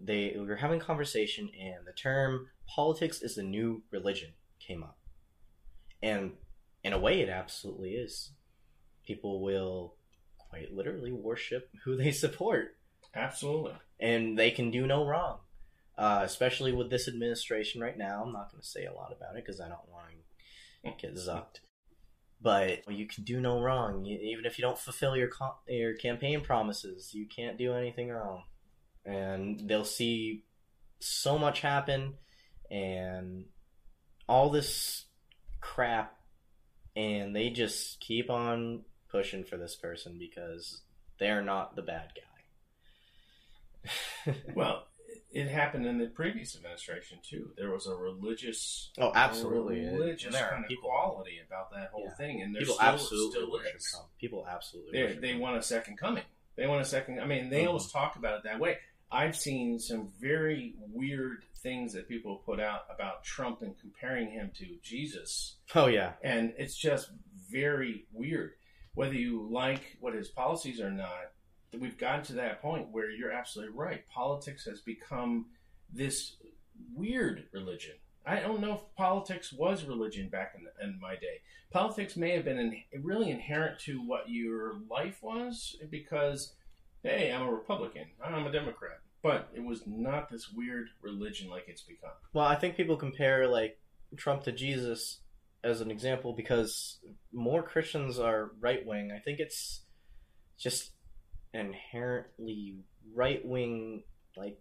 they 0.00 0.34
we 0.36 0.44
were 0.46 0.56
having 0.56 0.80
a 0.80 0.84
conversation, 0.84 1.50
and 1.60 1.86
the 1.86 1.92
term 1.92 2.48
"politics 2.66 3.22
is 3.22 3.34
the 3.34 3.42
new 3.42 3.82
religion" 3.90 4.32
came 4.58 4.82
up, 4.82 4.98
and 6.02 6.32
in 6.82 6.92
a 6.92 6.98
way, 6.98 7.20
it 7.20 7.28
absolutely 7.28 7.94
is. 7.94 8.32
People 9.06 9.42
will 9.42 9.94
quite 10.38 10.72
literally 10.72 11.12
worship 11.12 11.70
who 11.84 11.96
they 11.96 12.10
support 12.12 12.76
Absolutely. 13.14 13.72
and 13.98 14.38
they 14.38 14.50
can 14.50 14.70
do 14.70 14.86
no 14.86 15.06
wrong. 15.06 15.38
Uh, 15.96 16.22
especially 16.24 16.72
with 16.72 16.90
this 16.90 17.06
administration 17.06 17.80
right 17.80 17.96
now. 17.96 18.24
I'm 18.24 18.32
not 18.32 18.50
going 18.50 18.60
to 18.60 18.66
say 18.66 18.84
a 18.84 18.92
lot 18.92 19.12
about 19.16 19.36
it 19.36 19.44
because 19.46 19.60
I 19.60 19.68
don't 19.68 19.88
want 19.88 20.08
to 20.84 21.06
get 21.06 21.14
zucked. 21.14 21.60
But 22.42 22.90
you 22.92 23.06
can 23.06 23.22
do 23.22 23.40
no 23.40 23.60
wrong. 23.60 24.04
You, 24.04 24.18
even 24.18 24.44
if 24.44 24.58
you 24.58 24.62
don't 24.62 24.78
fulfill 24.78 25.16
your 25.16 25.28
co- 25.28 25.58
your 25.68 25.94
campaign 25.94 26.40
promises, 26.40 27.14
you 27.14 27.26
can't 27.26 27.56
do 27.56 27.74
anything 27.74 28.08
wrong. 28.08 28.42
And 29.06 29.68
they'll 29.68 29.84
see 29.84 30.44
so 31.00 31.38
much 31.38 31.60
happen, 31.60 32.14
and 32.70 33.44
all 34.26 34.48
this 34.50 35.04
crap, 35.60 36.16
and 36.96 37.36
they 37.36 37.50
just 37.50 38.00
keep 38.00 38.30
on 38.30 38.84
pushing 39.10 39.44
for 39.44 39.56
this 39.58 39.76
person 39.76 40.16
because 40.18 40.82
they're 41.18 41.42
not 41.42 41.76
the 41.76 41.82
bad 41.82 42.12
guy. 42.14 42.22
Well, 44.54 44.86
it 45.30 45.48
happened 45.48 45.84
in 45.86 45.98
the 45.98 46.06
previous 46.06 46.56
administration 46.56 47.18
too. 47.22 47.50
There 47.56 47.70
was 47.70 47.86
a 47.86 47.94
religious, 47.94 48.90
Oh, 48.98 49.12
absolutely. 49.14 49.80
religious 49.84 50.32
there 50.32 50.48
kind 50.48 50.64
of 50.64 50.68
people, 50.68 50.88
quality 50.88 51.40
about 51.46 51.70
that 51.72 51.90
whole 51.92 52.04
Yeah. 52.06 52.14
thing, 52.16 52.40
and 52.42 52.54
there's 52.54 52.64
people 52.64 52.76
still, 52.76 52.88
absolutely 52.88 53.60
still 53.66 53.76
is. 53.76 53.96
People 54.18 54.46
absolutely 54.48 54.92
They 54.98 55.14
they 55.16 55.34
want 55.36 55.56
a 55.58 55.62
second 55.62 55.98
coming. 55.98 56.24
They 56.56 56.66
want 56.66 56.80
a 56.80 56.84
second. 56.84 57.20
I 57.20 57.26
mean, 57.26 57.50
they 57.50 57.64
Mhm. 57.64 57.68
always 57.68 57.90
talk 57.92 58.16
about 58.16 58.38
it 58.38 58.44
that 58.44 58.58
way. 58.60 58.78
I've 59.10 59.36
seen 59.36 59.78
some 59.78 60.08
very 60.20 60.74
weird 60.92 61.44
things 61.62 61.92
that 61.92 62.08
people 62.08 62.42
put 62.44 62.60
out 62.60 62.82
about 62.94 63.24
Trump 63.24 63.62
and 63.62 63.78
comparing 63.78 64.30
him 64.30 64.50
to 64.58 64.66
Jesus. 64.82 65.56
Oh 65.74 65.86
yeah, 65.86 66.12
and 66.22 66.52
it's 66.58 66.76
just 66.76 67.10
very 67.50 68.06
weird. 68.12 68.52
Whether 68.94 69.14
you 69.14 69.48
like 69.50 69.96
what 70.00 70.14
his 70.14 70.28
policies 70.28 70.80
are 70.80 70.88
or 70.88 70.90
not, 70.90 71.32
we've 71.78 71.98
gotten 71.98 72.24
to 72.26 72.32
that 72.34 72.62
point 72.62 72.88
where 72.90 73.10
you're 73.10 73.32
absolutely 73.32 73.74
right. 73.76 74.06
Politics 74.08 74.64
has 74.66 74.80
become 74.80 75.46
this 75.92 76.36
weird 76.94 77.44
religion. 77.52 77.94
I 78.26 78.40
don't 78.40 78.60
know 78.60 78.74
if 78.74 78.80
politics 78.96 79.52
was 79.52 79.84
religion 79.84 80.28
back 80.28 80.54
in, 80.56 80.64
the, 80.64 80.84
in 80.84 80.98
my 81.00 81.14
day. 81.14 81.42
Politics 81.70 82.16
may 82.16 82.30
have 82.30 82.44
been 82.44 82.58
in, 82.58 83.02
really 83.02 83.30
inherent 83.30 83.78
to 83.80 83.98
what 83.98 84.30
your 84.30 84.76
life 84.90 85.18
was 85.22 85.76
because, 85.90 86.54
hey, 87.04 87.32
I'm 87.32 87.46
a 87.46 87.52
Republican, 87.52 88.06
I'm 88.24 88.46
a 88.46 88.52
Democrat, 88.52 88.98
but 89.22 89.50
it 89.54 89.62
was 89.62 89.82
not 89.86 90.30
this 90.30 90.48
weird 90.50 90.88
religion 91.02 91.50
like 91.50 91.64
it's 91.68 91.82
become. 91.82 92.10
Well, 92.32 92.46
I 92.46 92.56
think 92.56 92.76
people 92.76 92.96
compare 92.96 93.46
like 93.46 93.78
Trump 94.16 94.42
to 94.44 94.52
Jesus 94.52 95.20
as 95.62 95.80
an 95.80 95.90
example 95.90 96.32
because 96.32 96.98
more 97.32 97.62
Christians 97.62 98.18
are 98.18 98.52
right 98.60 98.84
wing. 98.84 99.12
I 99.14 99.18
think 99.18 99.38
it's 99.38 99.82
just 100.58 100.92
inherently 101.52 102.78
right 103.14 103.44
wing 103.44 104.02
like 104.36 104.58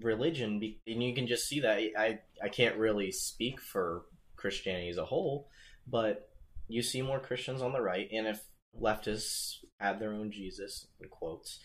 religion 0.00 0.60
and 0.86 1.02
you 1.02 1.14
can 1.14 1.26
just 1.26 1.48
see 1.48 1.60
that 1.60 1.78
I 1.96 2.18
I 2.42 2.48
can't 2.48 2.76
really 2.76 3.12
speak 3.12 3.60
for 3.60 4.02
Christianity 4.36 4.88
as 4.88 4.98
a 4.98 5.04
whole, 5.04 5.48
but 5.86 6.28
you 6.68 6.82
see 6.82 7.02
more 7.02 7.20
Christians 7.20 7.62
on 7.62 7.72
the 7.72 7.80
right 7.80 8.08
and 8.12 8.26
if 8.26 8.40
leftists 8.80 9.58
had 9.78 10.00
their 10.00 10.12
own 10.12 10.32
Jesus 10.32 10.88
in 11.00 11.08
quotes 11.08 11.60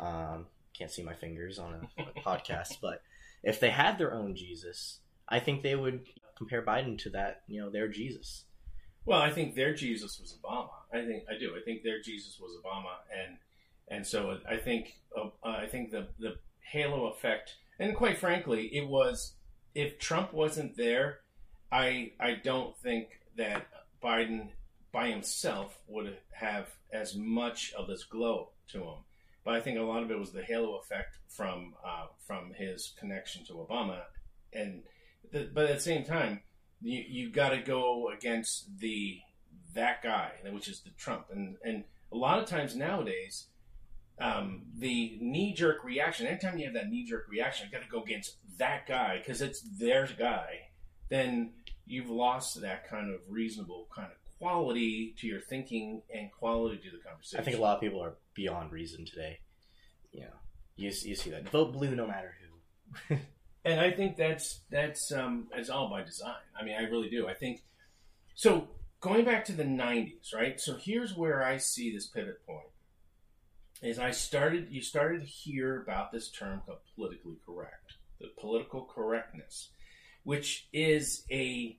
um, 0.00 0.46
can't 0.76 0.90
see 0.90 1.02
my 1.02 1.14
fingers 1.14 1.58
on 1.58 1.88
a, 1.98 2.02
a 2.02 2.20
podcast, 2.20 2.78
but 2.80 3.02
if 3.42 3.60
they 3.60 3.70
had 3.70 3.98
their 3.98 4.14
own 4.14 4.34
Jesus, 4.34 5.00
I 5.28 5.38
think 5.38 5.62
they 5.62 5.76
would 5.76 6.06
compare 6.36 6.62
Biden 6.62 6.98
to 7.00 7.10
that, 7.10 7.42
you 7.46 7.60
know, 7.60 7.70
their 7.70 7.88
Jesus. 7.88 8.44
Well, 9.04 9.20
I 9.20 9.30
think 9.30 9.54
their 9.54 9.74
Jesus 9.74 10.18
was 10.20 10.36
Obama. 10.42 10.70
I 10.92 11.04
think 11.04 11.24
I 11.28 11.38
do. 11.38 11.54
I 11.56 11.62
think 11.64 11.82
their 11.82 12.00
Jesus 12.00 12.38
was 12.40 12.52
Obama, 12.64 12.96
and 13.16 13.36
and 13.88 14.06
so 14.06 14.38
I 14.48 14.56
think 14.56 14.96
uh, 15.16 15.28
I 15.42 15.66
think 15.66 15.90
the 15.90 16.08
the 16.18 16.36
halo 16.60 17.06
effect, 17.06 17.56
and 17.78 17.96
quite 17.96 18.18
frankly, 18.18 18.66
it 18.66 18.86
was 18.86 19.34
if 19.74 19.98
Trump 19.98 20.32
wasn't 20.32 20.76
there, 20.76 21.20
I 21.72 22.12
I 22.20 22.34
don't 22.34 22.76
think 22.78 23.08
that 23.36 23.68
Biden 24.02 24.48
by 24.92 25.08
himself 25.08 25.78
would 25.86 26.16
have 26.32 26.68
as 26.92 27.14
much 27.14 27.72
of 27.74 27.86
this 27.86 28.04
glow 28.04 28.50
to 28.72 28.78
him. 28.78 28.98
But 29.44 29.54
I 29.54 29.60
think 29.60 29.78
a 29.78 29.82
lot 29.82 30.02
of 30.02 30.10
it 30.10 30.18
was 30.18 30.32
the 30.32 30.42
halo 30.42 30.76
effect 30.78 31.18
from 31.28 31.74
uh, 31.84 32.06
from 32.26 32.52
his 32.54 32.92
connection 32.98 33.44
to 33.46 33.54
Obama, 33.54 34.02
and 34.52 34.82
the, 35.32 35.48
but 35.52 35.64
at 35.66 35.76
the 35.76 35.82
same 35.82 36.04
time, 36.04 36.42
you 36.80 37.02
you 37.08 37.30
got 37.30 37.50
to 37.50 37.58
go 37.58 38.10
against 38.16 38.78
the 38.78 39.18
that 39.74 40.02
guy, 40.02 40.32
which 40.50 40.68
is 40.68 40.80
the 40.80 40.90
Trump, 40.90 41.26
and 41.32 41.56
and 41.64 41.84
a 42.12 42.16
lot 42.16 42.38
of 42.38 42.46
times 42.46 42.76
nowadays, 42.76 43.46
um, 44.20 44.62
the 44.76 45.16
knee 45.20 45.54
jerk 45.54 45.84
reaction. 45.84 46.26
Anytime 46.26 46.58
you 46.58 46.66
have 46.66 46.74
that 46.74 46.90
knee 46.90 47.04
jerk 47.04 47.26
reaction, 47.30 47.66
you 47.66 47.78
got 47.78 47.84
to 47.84 47.90
go 47.90 48.02
against 48.02 48.36
that 48.58 48.86
guy 48.86 49.18
because 49.18 49.40
it's 49.40 49.62
their 49.62 50.08
guy. 50.18 50.68
Then 51.08 51.52
you've 51.86 52.10
lost 52.10 52.60
that 52.60 52.88
kind 52.88 53.12
of 53.12 53.20
reasonable 53.28 53.88
kind 53.94 54.10
of 54.12 54.19
quality 54.40 55.14
to 55.18 55.26
your 55.26 55.40
thinking 55.40 56.02
and 56.12 56.32
quality 56.32 56.78
to 56.78 56.90
the 56.90 57.02
conversation. 57.04 57.40
I 57.40 57.44
think 57.44 57.58
a 57.58 57.60
lot 57.60 57.76
of 57.76 57.80
people 57.80 58.02
are 58.02 58.14
beyond 58.34 58.72
reason 58.72 59.04
today. 59.04 59.38
You 60.12 60.22
know, 60.22 60.36
you, 60.76 60.86
you 60.86 61.14
see 61.14 61.30
that 61.30 61.48
vote 61.50 61.72
blue 61.72 61.94
no 61.94 62.06
matter 62.06 62.34
who. 63.08 63.16
and 63.64 63.80
I 63.80 63.90
think 63.90 64.16
that's 64.16 64.60
that's 64.70 65.12
um, 65.12 65.48
it's 65.54 65.68
all 65.68 65.90
by 65.90 66.02
design. 66.02 66.34
I 66.58 66.64
mean, 66.64 66.74
I 66.78 66.84
really 66.84 67.10
do. 67.10 67.28
I 67.28 67.34
think 67.34 67.62
so. 68.34 68.68
Going 69.00 69.24
back 69.24 69.44
to 69.46 69.52
the 69.52 69.64
'90s, 69.64 70.34
right? 70.34 70.60
So 70.60 70.76
here's 70.76 71.16
where 71.16 71.42
I 71.42 71.58
see 71.58 71.92
this 71.92 72.06
pivot 72.06 72.44
point. 72.46 72.66
Is 73.82 73.98
I 73.98 74.10
started 74.10 74.68
you 74.70 74.82
started 74.82 75.20
to 75.20 75.26
hear 75.26 75.80
about 75.80 76.12
this 76.12 76.30
term 76.30 76.62
called 76.66 76.78
politically 76.94 77.36
correct, 77.46 77.94
the 78.20 78.28
political 78.38 78.84
correctness, 78.84 79.70
which 80.24 80.66
is 80.72 81.24
a 81.30 81.78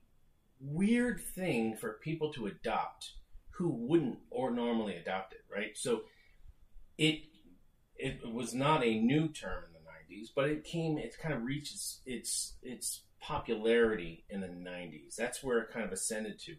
weird 0.62 1.20
thing 1.20 1.76
for 1.76 1.98
people 2.02 2.32
to 2.32 2.46
adopt 2.46 3.10
who 3.56 3.68
wouldn't 3.68 4.18
or 4.30 4.50
normally 4.50 4.94
adopt 4.94 5.32
it, 5.32 5.44
right? 5.52 5.76
So 5.76 6.02
it 6.98 7.20
it 7.96 8.32
was 8.32 8.54
not 8.54 8.84
a 8.84 8.98
new 8.98 9.28
term 9.28 9.64
in 9.66 9.72
the 9.72 10.16
90s, 10.16 10.28
but 10.34 10.48
it 10.48 10.64
came 10.64 10.98
it 10.98 11.16
kind 11.20 11.34
of 11.34 11.42
reaches 11.42 12.00
its 12.06 12.56
its 12.62 13.04
popularity 13.20 14.24
in 14.30 14.40
the 14.40 14.48
90s. 14.48 15.14
That's 15.16 15.42
where 15.42 15.58
it 15.58 15.72
kind 15.72 15.84
of 15.84 15.92
ascended 15.92 16.38
to. 16.40 16.56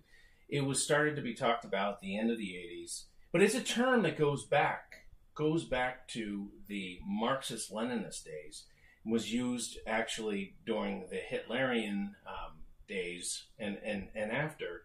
It 0.50 0.62
was 0.62 0.84
started 0.84 1.16
to 1.16 1.22
be 1.22 1.34
talked 1.34 1.66
about 1.66 1.96
at 1.96 2.02
the 2.02 2.18
end 2.18 2.30
of 2.32 2.38
the 2.38 2.54
80s, 2.54 3.06
but 3.32 3.42
it's 3.42 3.56
a 3.56 3.62
term 3.62 4.04
that 4.04 4.18
goes 4.18 4.46
back 4.46 4.94
goes 5.36 5.66
back 5.66 6.08
to 6.10 6.50
the 6.68 7.00
Marxist 7.06 7.72
Leninist 7.72 8.26
days. 8.26 8.66
Was 9.06 9.34
used 9.34 9.78
actually 9.86 10.56
during 10.66 11.08
the 11.10 11.18
Hitlerian 11.20 12.12
um, 12.26 12.63
days 12.94 13.46
and, 13.58 13.78
and, 13.84 14.08
and 14.16 14.32
after 14.32 14.84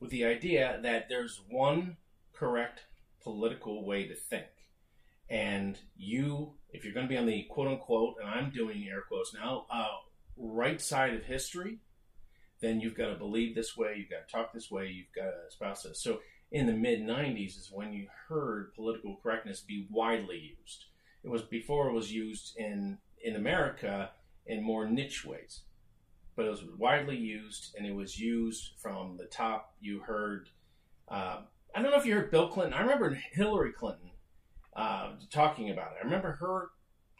with 0.00 0.10
the 0.10 0.24
idea 0.24 0.78
that 0.82 1.08
there's 1.08 1.40
one 1.48 1.96
correct 2.32 2.82
political 3.22 3.84
way 3.84 4.06
to 4.06 4.14
think. 4.14 4.46
And 5.28 5.78
you, 5.96 6.54
if 6.70 6.84
you're 6.84 6.94
going 6.94 7.06
to 7.06 7.12
be 7.12 7.18
on 7.18 7.26
the 7.26 7.46
quote 7.50 7.68
unquote, 7.68 8.14
and 8.20 8.30
I'm 8.30 8.50
doing 8.50 8.86
air 8.88 9.02
quotes 9.06 9.34
now, 9.34 9.66
uh, 9.70 9.88
right 10.36 10.80
side 10.80 11.14
of 11.14 11.24
history, 11.24 11.80
then 12.60 12.80
you've 12.80 12.96
got 12.96 13.08
to 13.08 13.14
believe 13.14 13.54
this 13.54 13.76
way, 13.76 13.96
you've 13.98 14.10
got 14.10 14.26
to 14.26 14.32
talk 14.32 14.52
this 14.52 14.70
way, 14.70 14.88
you've 14.88 15.14
got 15.14 15.30
to 15.30 15.48
espouse 15.48 15.82
this. 15.82 16.02
So 16.02 16.20
in 16.50 16.66
the 16.66 16.72
mid 16.72 17.00
90s 17.00 17.58
is 17.58 17.70
when 17.72 17.92
you 17.92 18.06
heard 18.28 18.72
political 18.74 19.18
correctness 19.22 19.60
be 19.60 19.86
widely 19.90 20.54
used. 20.58 20.84
It 21.22 21.28
was 21.28 21.42
before 21.42 21.88
it 21.88 21.92
was 21.92 22.12
used 22.12 22.56
in, 22.56 22.98
in 23.22 23.36
America 23.36 24.10
in 24.46 24.62
more 24.62 24.88
niche 24.88 25.24
ways 25.24 25.62
but 26.38 26.46
it 26.46 26.50
was 26.50 26.62
widely 26.78 27.16
used, 27.16 27.74
and 27.76 27.84
it 27.84 27.92
was 27.92 28.16
used 28.16 28.70
from 28.80 29.16
the 29.16 29.24
top. 29.24 29.74
You 29.80 29.98
heard, 29.98 30.48
uh, 31.08 31.40
I 31.74 31.82
don't 31.82 31.90
know 31.90 31.98
if 31.98 32.06
you 32.06 32.14
heard 32.14 32.30
Bill 32.30 32.46
Clinton. 32.46 32.74
I 32.74 32.82
remember 32.82 33.20
Hillary 33.32 33.72
Clinton 33.72 34.12
uh, 34.76 35.14
talking 35.32 35.70
about 35.70 35.88
it. 35.88 35.98
I 36.00 36.04
remember 36.04 36.36
her 36.40 36.68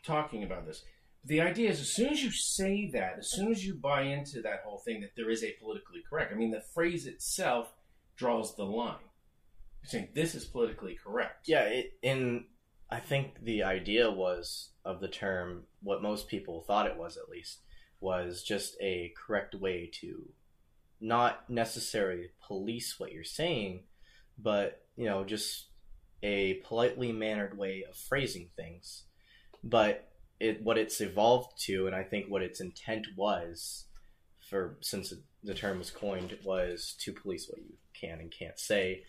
talking 0.07 0.45
about 0.45 0.67
this. 0.67 0.85
The 1.25 1.41
idea 1.41 1.69
is, 1.69 1.81
as 1.81 1.93
soon 1.93 2.11
as 2.11 2.23
you 2.23 2.31
say 2.31 2.91
that, 2.93 3.17
as 3.19 3.33
soon 3.33 3.51
as 3.51 3.67
you 3.67 3.75
buy 3.75 4.03
into 4.03 4.41
that 4.43 4.63
whole 4.65 4.79
thing, 4.79 5.01
that 5.01 5.11
there 5.17 5.31
is 5.31 5.43
a 5.43 5.57
politically 5.61 6.05
correct. 6.09 6.33
I 6.33 6.37
mean, 6.37 6.53
the 6.53 6.63
phrase 6.73 7.05
itself 7.09 7.73
draws 8.17 8.55
the 8.55 8.67
line. 8.67 8.95
You're 9.83 9.89
saying 9.89 10.09
this 10.15 10.37
is 10.37 10.45
politically 10.45 10.97
correct. 11.05 11.49
Yeah, 11.49 11.65
it, 11.65 11.95
in 12.03 12.45
I 12.89 13.01
think 13.01 13.43
the 13.43 13.65
idea 13.65 14.13
was 14.13 14.71
of 14.85 15.01
the 15.01 15.09
term 15.09 15.65
what 15.83 16.03
most 16.03 16.29
people 16.29 16.63
thought 16.63 16.87
it 16.87 16.97
was, 16.97 17.17
at 17.17 17.29
least 17.29 17.63
was 18.01 18.43
just 18.43 18.77
a 18.81 19.13
correct 19.17 19.55
way 19.55 19.91
to 20.01 20.29
not 21.01 21.49
necessarily 21.49 22.31
police 22.47 22.99
what 22.99 23.13
you're 23.13 23.25
saying, 23.25 23.85
but 24.39 24.83
you 24.97 25.07
know, 25.07 25.25
just 25.25 25.67
a 26.23 26.55
politely 26.67 27.13
mannered 27.13 27.57
way 27.57 27.85
of 27.89 27.97
phrasing 27.97 28.49
things. 28.57 29.05
But 29.63 30.09
it 30.41 30.63
what 30.63 30.79
it's 30.79 31.01
evolved 31.01 31.61
to, 31.67 31.87
and 31.87 31.95
I 31.95 32.03
think 32.03 32.27
what 32.29 32.43
its 32.43 32.61
intent 32.61 33.07
was, 33.17 33.87
for 34.49 34.77
since 34.81 35.13
the 35.43 35.55
term 35.55 35.79
was 35.79 35.91
coined, 35.91 36.37
was 36.45 36.95
to 37.01 37.13
police 37.13 37.49
what 37.49 37.61
you 37.61 37.75
can 37.95 38.21
and 38.21 38.31
can't 38.31 38.59
say, 38.59 39.05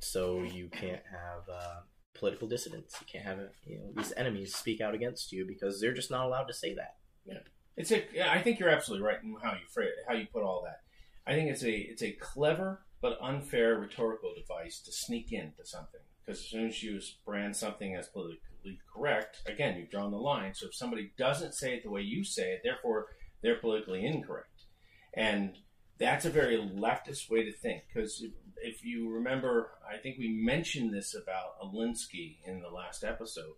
so 0.00 0.42
you 0.42 0.68
can't 0.68 1.02
have 1.10 1.48
uh, 1.52 1.80
political 2.14 2.48
dissidents. 2.48 2.96
You 3.00 3.06
can't 3.10 3.24
have 3.24 3.38
you 3.64 3.78
know 3.78 3.92
these 3.96 4.12
enemies 4.16 4.54
speak 4.54 4.80
out 4.80 4.94
against 4.94 5.32
you 5.32 5.46
because 5.46 5.80
they're 5.80 5.94
just 5.94 6.10
not 6.10 6.26
allowed 6.26 6.44
to 6.44 6.54
say 6.54 6.74
that. 6.74 6.96
Yeah. 7.24 7.38
It's 7.76 7.90
a. 7.90 8.30
I 8.30 8.40
think 8.40 8.58
you're 8.58 8.68
absolutely 8.68 9.06
right 9.06 9.22
in 9.22 9.34
how 9.42 9.52
you 9.52 9.88
how 10.06 10.14
you 10.14 10.26
put 10.32 10.42
all 10.42 10.62
that. 10.64 10.80
I 11.26 11.34
think 11.34 11.50
it's 11.50 11.64
a 11.64 11.72
it's 11.72 12.02
a 12.02 12.12
clever 12.12 12.84
but 13.00 13.18
unfair 13.20 13.78
rhetorical 13.78 14.32
device 14.34 14.80
to 14.80 14.92
sneak 14.92 15.32
into 15.32 15.64
something 15.64 16.00
because 16.24 16.40
as 16.40 16.46
soon 16.46 16.68
as 16.68 16.82
you 16.82 17.00
brand 17.26 17.56
something 17.56 17.94
as 17.94 18.08
politically 18.08 18.78
correct, 18.92 19.42
again 19.46 19.76
you've 19.76 19.90
drawn 19.90 20.10
the 20.10 20.16
line. 20.16 20.54
So 20.54 20.66
if 20.66 20.74
somebody 20.74 21.12
doesn't 21.18 21.54
say 21.54 21.74
it 21.74 21.82
the 21.82 21.90
way 21.90 22.02
you 22.02 22.24
say 22.24 22.52
it, 22.52 22.60
therefore 22.62 23.06
they're 23.42 23.58
politically 23.58 24.06
incorrect, 24.06 24.64
and 25.14 25.56
that's 25.98 26.24
a 26.24 26.30
very 26.30 26.56
leftist 26.56 27.30
way 27.30 27.44
to 27.44 27.52
think. 27.52 27.82
Because 27.92 28.24
if 28.62 28.84
you 28.84 29.10
remember, 29.10 29.72
I 29.88 29.98
think 29.98 30.18
we 30.18 30.28
mentioned 30.28 30.92
this 30.92 31.14
about 31.14 31.60
Alinsky 31.62 32.38
in 32.46 32.60
the 32.60 32.70
last 32.70 33.04
episode, 33.04 33.54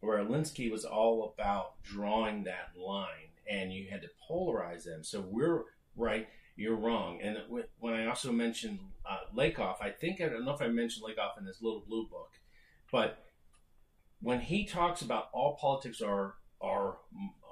where 0.00 0.18
Alinsky 0.18 0.70
was 0.70 0.84
all 0.84 1.34
about 1.34 1.82
drawing 1.82 2.44
that 2.44 2.70
line 2.76 3.30
and 3.48 3.72
you 3.72 3.88
had 3.90 4.02
to 4.02 4.08
polarize 4.30 4.84
them. 4.84 5.02
So 5.02 5.20
we're 5.20 5.64
right, 5.96 6.28
you're 6.56 6.76
wrong. 6.76 7.20
And 7.22 7.38
when 7.78 7.94
I 7.94 8.06
also 8.06 8.32
mentioned 8.32 8.78
uh, 9.08 9.34
Lakoff, 9.36 9.76
I 9.80 9.90
think 9.90 10.20
I 10.20 10.28
don't 10.28 10.44
know 10.44 10.54
if 10.54 10.62
I 10.62 10.68
mentioned 10.68 11.06
Lakoff 11.06 11.38
in 11.38 11.44
this 11.44 11.62
little 11.62 11.84
blue 11.86 12.06
book, 12.08 12.30
but 12.90 13.24
when 14.20 14.40
he 14.40 14.64
talks 14.64 15.02
about 15.02 15.28
all 15.32 15.56
politics 15.60 16.00
are 16.00 16.34
are 16.60 16.98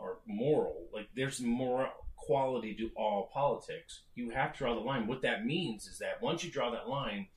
are 0.01 0.19
moral, 0.27 0.89
like 0.93 1.09
there's 1.15 1.41
moral 1.41 1.91
quality 2.17 2.75
to 2.75 2.91
all 2.97 3.31
politics, 3.33 4.03
you 4.15 4.31
have 4.31 4.53
to 4.53 4.59
draw 4.59 4.75
the 4.75 4.81
line. 4.81 5.07
What 5.07 5.23
that 5.23 5.47
means 5.47 5.87
is 5.87 5.99
that 5.99 6.21
once 6.21 6.43
you 6.43 6.51
draw 6.51 6.71
that 6.73 6.89
line, 6.89 7.29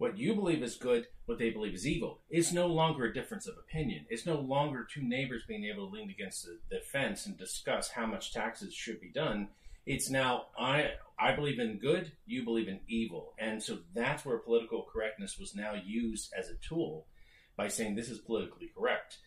what 0.00 0.16
you 0.16 0.34
believe 0.34 0.62
is 0.62 0.76
good, 0.76 1.06
what 1.26 1.38
they 1.38 1.50
believe 1.50 1.74
is 1.74 1.86
evil. 1.86 2.20
It's 2.30 2.54
no 2.54 2.68
longer 2.68 3.04
a 3.04 3.12
difference 3.12 3.46
of 3.46 3.58
opinion. 3.58 4.06
It's 4.08 4.24
no 4.24 4.40
longer 4.40 4.82
two 4.90 5.02
neighbors 5.02 5.42
being 5.46 5.66
able 5.66 5.86
to 5.86 5.94
lean 5.94 6.08
against 6.08 6.48
the, 6.70 6.80
fence 6.90 7.26
and 7.26 7.36
discuss 7.36 7.90
how 7.90 8.06
much 8.06 8.32
taxes 8.32 8.72
should 8.72 8.98
be 8.98 9.10
done. 9.10 9.48
It's 9.84 10.08
now 10.08 10.46
I 10.58 10.92
I 11.18 11.32
believe 11.36 11.58
in 11.58 11.78
good, 11.78 12.12
you 12.24 12.44
believe 12.44 12.66
in 12.66 12.80
evil, 12.88 13.34
and 13.38 13.62
so 13.62 13.80
that's 13.94 14.24
where 14.24 14.38
political 14.38 14.86
correctness 14.90 15.38
was 15.38 15.54
now 15.54 15.74
used 15.74 16.32
as 16.32 16.48
a 16.48 16.54
tool 16.66 17.06
by 17.54 17.68
saying 17.68 17.94
this 17.94 18.08
is 18.08 18.20
politically 18.20 18.70
correct, 18.74 19.18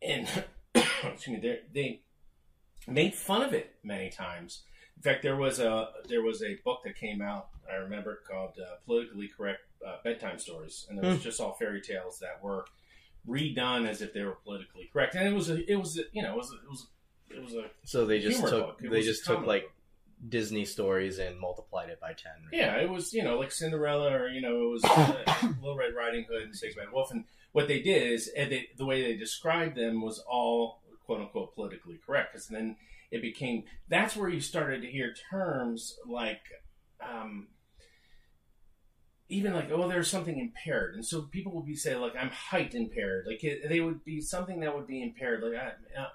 and 0.00 0.28
excuse 0.74 1.26
me, 1.28 1.40
they, 1.40 1.58
they 1.74 2.00
made 2.86 3.16
fun 3.16 3.42
of 3.42 3.52
it 3.52 3.74
many 3.82 4.08
times. 4.08 4.62
In 4.96 5.02
fact, 5.02 5.24
there 5.24 5.36
was 5.36 5.58
a 5.58 5.88
there 6.08 6.22
was 6.22 6.44
a 6.44 6.58
book 6.64 6.82
that 6.84 6.96
came 6.96 7.20
out 7.20 7.48
I 7.68 7.76
remember 7.76 8.20
called 8.28 8.56
uh, 8.60 8.76
"Politically 8.86 9.28
Correct 9.28 9.60
uh, 9.86 9.96
Bedtime 10.04 10.38
Stories," 10.38 10.86
and 10.88 10.98
it 10.98 11.04
was 11.04 11.16
Hmm. 11.18 11.22
just 11.22 11.40
all 11.40 11.52
fairy 11.54 11.80
tales 11.80 12.18
that 12.20 12.42
were 12.42 12.64
redone 13.28 13.86
as 13.88 14.00
if 14.02 14.12
they 14.12 14.22
were 14.22 14.36
politically 14.44 14.88
correct. 14.92 15.14
And 15.14 15.26
it 15.26 15.34
was 15.34 15.50
a, 15.50 15.70
it 15.70 15.76
was 15.76 15.98
a, 15.98 16.02
you 16.12 16.22
know 16.22 16.32
it 16.34 16.36
was 16.36 16.52
a, 16.52 16.56
it 16.56 16.70
was 16.70 16.86
it 17.30 17.42
was 17.42 17.54
a 17.54 17.70
So 17.84 18.06
they 18.06 18.18
just 18.20 18.40
took 18.46 18.78
they 18.80 19.02
just 19.02 19.24
took 19.24 19.46
like 19.46 19.62
book. 19.64 19.72
Disney 20.28 20.64
stories 20.64 21.18
and 21.18 21.38
multiplied 21.38 21.88
it 21.90 22.00
by 22.00 22.12
ten. 22.12 22.32
right? 22.44 22.52
yeah 22.52 22.76
it 22.76 22.88
was 22.90 23.12
you 23.12 23.22
know 23.22 23.38
like 23.38 23.52
Cinderella 23.52 24.12
or 24.12 24.28
you 24.28 24.40
know 24.40 24.62
it 24.66 24.70
was 24.70 24.84
uh, 24.84 25.14
Little 25.60 25.76
Red 25.76 25.94
Riding 25.94 26.24
Hood 26.28 26.42
and 26.42 26.56
Six 26.56 26.74
Bad 26.74 26.92
Wolf. 26.92 27.10
And 27.10 27.24
what 27.52 27.68
they 27.68 27.80
did 27.80 28.10
is 28.12 28.28
and 28.36 28.50
they, 28.52 28.68
the 28.76 28.84
way 28.84 29.02
they 29.02 29.16
described 29.16 29.76
them 29.76 30.02
was 30.02 30.18
all 30.28 30.80
quote 31.04 31.20
unquote 31.20 31.54
politically 31.54 31.98
correct 32.04 32.32
because 32.32 32.48
then 32.48 32.76
it 33.10 33.20
became 33.22 33.64
that's 33.88 34.14
where 34.16 34.28
you 34.28 34.40
started 34.40 34.82
to 34.82 34.88
hear 34.88 35.14
terms 35.30 35.96
like. 36.06 36.42
Um, 37.02 37.48
even 39.30 39.54
like 39.54 39.70
oh 39.70 39.88
there's 39.88 40.10
something 40.10 40.38
impaired. 40.38 40.94
And 40.94 41.04
so 41.04 41.22
people 41.22 41.52
would 41.52 41.66
be 41.66 41.76
saying 41.76 42.00
like 42.00 42.16
i'm 42.16 42.30
height 42.30 42.74
impaired. 42.74 43.26
Like 43.26 43.42
it, 43.44 43.68
they 43.68 43.80
would 43.80 44.04
be 44.04 44.20
something 44.20 44.60
that 44.60 44.74
would 44.74 44.86
be 44.86 45.02
impaired. 45.02 45.42
Like 45.42 45.54
I, 45.54 45.72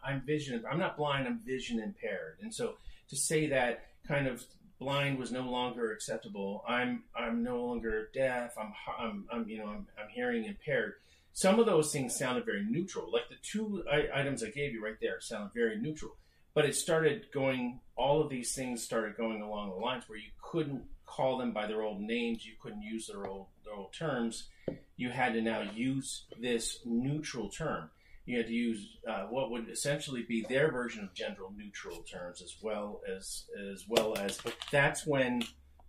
i'm 0.10 0.22
vision 0.22 0.64
i'm 0.70 0.80
not 0.80 0.98
blind 0.98 1.28
i'm 1.28 1.40
vision 1.40 1.80
impaired. 1.80 2.38
And 2.42 2.54
so 2.54 2.76
to 3.10 3.16
say 3.16 3.48
that 3.48 3.86
kind 4.08 4.28
of 4.28 4.44
blind 4.80 5.18
was 5.18 5.32
no 5.32 5.50
longer 5.50 5.94
acceptable 5.94 6.62
i'm 6.68 7.04
i'm 7.16 7.42
no 7.42 7.64
longer 7.66 8.10
deaf 8.14 8.56
i'm 8.60 8.74
i'm, 9.00 9.26
I'm 9.32 9.48
you 9.48 9.58
know 9.58 9.68
I'm, 9.68 9.88
I'm 9.98 10.10
hearing 10.10 10.44
impaired 10.44 10.96
some 11.36 11.60
of 11.60 11.66
those 11.66 11.92
things 11.92 12.16
sounded 12.16 12.46
very 12.46 12.64
neutral. 12.64 13.12
Like 13.12 13.28
the 13.28 13.36
two 13.44 13.84
I- 13.92 14.08
items 14.22 14.42
i 14.42 14.50
gave 14.50 14.72
you 14.72 14.82
right 14.84 14.96
there 15.02 15.20
sounded 15.20 15.52
very 15.54 15.78
neutral. 15.78 16.16
But 16.54 16.64
it 16.64 16.76
started 16.76 17.26
going 17.34 17.82
all 17.98 18.22
of 18.22 18.30
these 18.30 18.56
things 18.56 18.82
started 18.82 19.18
going 19.18 19.42
along 19.42 19.72
the 19.72 19.76
lines 19.76 20.06
where 20.08 20.18
you 20.18 20.30
couldn't 20.42 20.84
call 21.16 21.38
them 21.38 21.52
by 21.52 21.66
their 21.66 21.82
old 21.82 22.02
names. 22.02 22.46
You 22.46 22.54
couldn't 22.62 22.82
use 22.82 23.08
their 23.08 23.26
old 23.28 23.48
their 23.64 23.74
old 23.74 23.94
terms. 23.94 24.50
You 24.98 25.10
had 25.10 25.34
to 25.34 25.42
now 25.42 25.62
use 25.62 26.26
this 26.40 26.80
neutral 26.86 27.50
term. 27.50 27.90
You 28.26 28.38
had 28.38 28.48
to 28.48 28.54
use 28.54 28.98
uh, 29.08 29.26
what 29.30 29.52
would 29.52 29.70
essentially 29.70 30.24
be 30.28 30.46
their 30.50 30.72
version 30.72 31.04
of 31.04 31.14
gender 31.14 31.44
neutral 31.56 32.04
terms 32.04 32.42
as 32.42 32.56
well 32.62 33.02
as 33.08 33.46
as 33.72 33.86
well 33.88 34.18
as 34.18 34.40
But 34.44 34.56
that's 34.72 35.06
when 35.06 35.44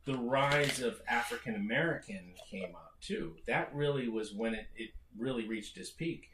the 0.05 0.17
rise 0.17 0.81
of 0.81 1.01
African 1.09 1.57
American 1.57 2.35
came 2.51 2.75
up 2.77 2.93
too. 3.01 3.35
That 3.47 3.75
really 3.75 4.09
was 4.09 4.33
when 4.33 4.55
it, 4.55 4.67
it 4.77 4.91
really 5.19 5.49
reached 5.49 5.77
its 5.77 5.91
peak. 5.91 6.29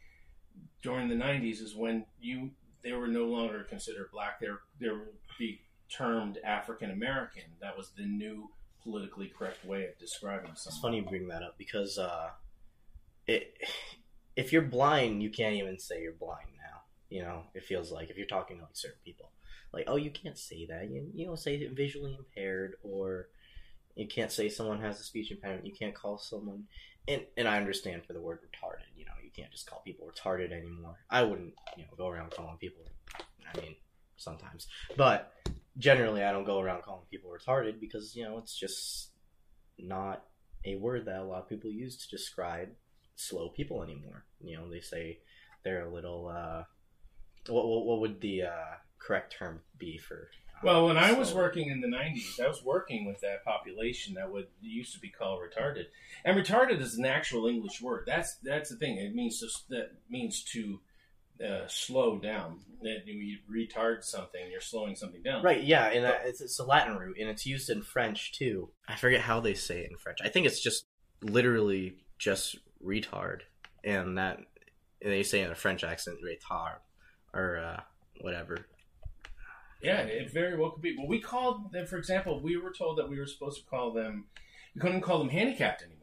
During 0.83 1.09
the 1.09 1.15
90s 1.15 1.63
is 1.63 1.75
when 1.75 2.05
you 2.21 2.51
they 2.83 2.93
were 2.93 3.07
no 3.07 3.25
longer 3.25 3.63
considered 3.63 4.11
black. 4.13 4.41
They 4.41 4.49
were, 4.49 4.63
they 4.81 4.89
would 4.89 5.07
be 5.39 5.61
termed 5.89 6.39
African 6.45 6.91
American. 6.91 7.45
That 7.61 7.77
was 7.77 7.91
the 7.97 8.05
new 8.05 8.49
politically 8.83 9.33
correct 9.37 9.65
way 9.65 9.87
of 9.87 9.99
describing 9.99 10.51
It's 10.51 10.79
funny 10.79 10.99
you 10.99 11.05
bring 11.05 11.29
that 11.29 11.43
up 11.43 11.57
because 11.59 11.99
uh, 11.99 12.31
it 13.27 13.55
if 14.37 14.53
you're 14.53 14.63
blind, 14.63 15.23
you 15.23 15.31
can't 15.31 15.55
even 15.57 15.79
say 15.79 16.03
you're 16.03 16.13
blind 16.13 16.49
now. 16.57 16.81
You 17.11 17.23
know, 17.23 17.43
it 17.55 17.65
feels 17.65 17.93
like 17.93 18.11
if 18.11 18.17
you're 18.17 18.27
talking 18.27 18.57
to 18.57 18.63
like 18.63 18.75
certain 18.77 19.01
people, 19.05 19.31
like 19.73 19.85
oh, 19.87 19.97
you 19.97 20.11
can't 20.11 20.39
say 20.39 20.67
that. 20.67 20.91
You 20.91 21.09
you 21.15 21.27
know, 21.27 21.35
say 21.35 21.67
visually 21.69 22.17
impaired 22.19 22.75
or 22.83 23.29
you 23.95 24.07
can't 24.07 24.33
say 24.33 24.49
someone 24.49 24.81
has 24.81 25.01
a 25.01 25.05
speech 25.05 25.31
impairment. 25.31 25.67
You 25.67 25.73
can't 25.73 25.95
call 25.95 26.19
someone 26.19 26.65
and 27.09 27.23
and 27.37 27.49
I 27.49 27.57
understand 27.57 28.05
for 28.05 28.13
the 28.13 28.21
word 28.21 28.39
retarded. 28.41 28.87
You 28.97 29.05
know, 29.05 29.13
you 29.23 29.31
can't 29.31 29.51
just 29.51 29.69
call 29.69 29.83
people 29.85 30.07
retarded 30.07 30.53
anymore. 30.53 30.97
I 31.11 31.23
wouldn't 31.23 31.55
you 31.77 31.85
know 31.85 31.91
go 31.97 32.09
around 32.09 32.31
calling 32.31 32.57
people. 32.59 32.85
I 33.53 33.61
mean, 33.61 33.77
sometimes, 34.17 34.67
but 34.97 35.33
generally, 35.79 36.23
I 36.23 36.33
don't 36.33 36.45
go 36.45 36.61
around 36.61 36.83
calling 36.83 37.07
people 37.11 37.31
retarded 37.31 37.81
because 37.81 38.15
you 38.17 38.25
know 38.25 38.39
it's 38.39 38.59
just 38.59 39.11
not 39.79 40.25
a 40.65 40.77
word 40.77 41.07
that 41.07 41.21
a 41.21 41.25
lot 41.25 41.43
of 41.43 41.49
people 41.49 41.71
use 41.71 41.97
to 41.97 42.09
describe 42.17 42.69
slow 43.17 43.49
people 43.49 43.83
anymore. 43.83 44.25
You 44.41 44.57
know, 44.57 44.71
they 44.71 44.81
say 44.81 45.19
they're 45.65 45.87
a 45.87 45.93
little. 45.93 46.29
Uh, 46.29 46.65
what, 47.49 47.67
what 47.67 47.87
what 47.87 48.01
would 48.01 48.21
the 48.21 48.43
uh, 48.43 48.75
correct 48.99 49.35
term 49.39 49.61
be 49.79 49.99
for? 49.99 50.29
uh, 50.57 50.61
Well, 50.63 50.87
when 50.87 50.97
I 50.97 51.13
was 51.13 51.35
working 51.35 51.71
in 51.71 51.81
the 51.81 51.89
'90s, 51.89 52.41
I 52.41 52.49
was 52.49 52.63
working 52.65 53.07
with 53.07 53.21
that 53.21 53.45
population 53.45 54.15
that 54.15 54.31
would 54.31 54.47
used 54.61 54.95
to 54.95 55.01
be 55.01 55.09
called 55.09 55.41
retarded, 55.41 55.87
and 56.25 56.37
retarded 56.37 56.81
is 56.81 56.97
an 56.99 57.07
actual 57.07 57.47
English 57.47 57.81
word. 57.81 58.05
That's 58.07 58.37
that's 58.37 58.71
the 58.71 58.77
thing. 58.77 58.99
It 58.99 59.15
means 59.15 59.41
to, 59.41 59.47
that 59.71 59.93
means 60.09 60.43
to 60.53 60.81
uh, 61.43 61.67
slow 61.67 62.19
down. 62.19 62.61
That 62.83 63.07
you 63.07 63.39
retard 63.49 64.03
something, 64.03 64.41
you're 64.51 64.61
slowing 64.61 64.97
something 64.97 65.23
down. 65.23 65.45
Right, 65.45 65.63
yeah, 65.63 65.87
and 65.87 66.05
uh, 66.05 66.15
it's, 66.25 66.41
it's 66.41 66.59
a 66.59 66.65
Latin 66.65 66.97
root, 66.97 67.17
and 67.21 67.29
it's 67.29 67.47
used 67.47 67.71
in 67.71 67.81
French 67.81 68.33
too. 68.33 68.71
I 68.89 68.97
forget 68.97 69.21
how 69.21 69.39
they 69.39 69.55
say 69.55 69.83
it 69.83 69.91
in 69.93 69.97
French. 69.99 70.19
I 70.25 70.29
think 70.29 70.47
it's 70.47 70.61
just 70.61 70.87
literally 71.23 71.95
just 72.19 72.57
retard, 72.85 73.43
and 73.85 74.19
that 74.19 74.39
and 75.01 75.13
they 75.13 75.23
say 75.23 75.43
it 75.43 75.47
in 75.47 75.53
a 75.53 75.57
French 75.57 75.85
accent, 75.85 76.19
retard, 76.25 76.79
or 77.33 77.59
uh, 77.59 77.81
whatever. 78.21 78.67
Yeah, 79.83 80.01
it 80.01 80.33
very 80.33 80.57
well 80.57 80.71
could 80.71 80.83
be. 80.83 80.97
Well, 80.97 81.09
we 81.09 81.21
called 81.21 81.73
them, 81.73 81.87
for 81.87 81.99
example, 81.99 82.41
we 82.41 82.57
were 82.57 82.73
told 82.73 82.99
that 82.99 83.09
we 83.09 83.19
were 83.19 83.27
supposed 83.27 83.61
to 83.63 83.67
call 83.69 83.93
them. 83.93 84.27
We 84.75 84.81
couldn't 84.81 85.01
call 85.01 85.19
them 85.19 85.29
handicapped 85.29 85.83
anymore. 85.83 85.99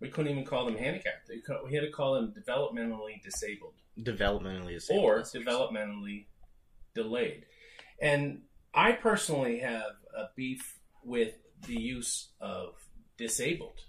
We 0.00 0.08
couldn't 0.08 0.32
even 0.32 0.44
call 0.44 0.64
them 0.64 0.76
handicapped. 0.76 1.30
We 1.64 1.74
had 1.74 1.82
to 1.82 1.90
call 1.90 2.14
them 2.14 2.32
developmentally 2.36 3.22
disabled. 3.22 3.74
Developmentally 4.02 4.74
disabled. 4.74 5.04
or 5.04 5.20
developmentally 5.22 6.26
delayed. 6.94 7.44
And 8.00 8.42
I 8.74 8.92
personally 8.92 9.58
have 9.60 9.92
a 10.16 10.26
beef 10.36 10.78
with 11.04 11.34
the 11.66 11.80
use 11.80 12.30
of 12.40 12.74
disabled, 13.16 13.80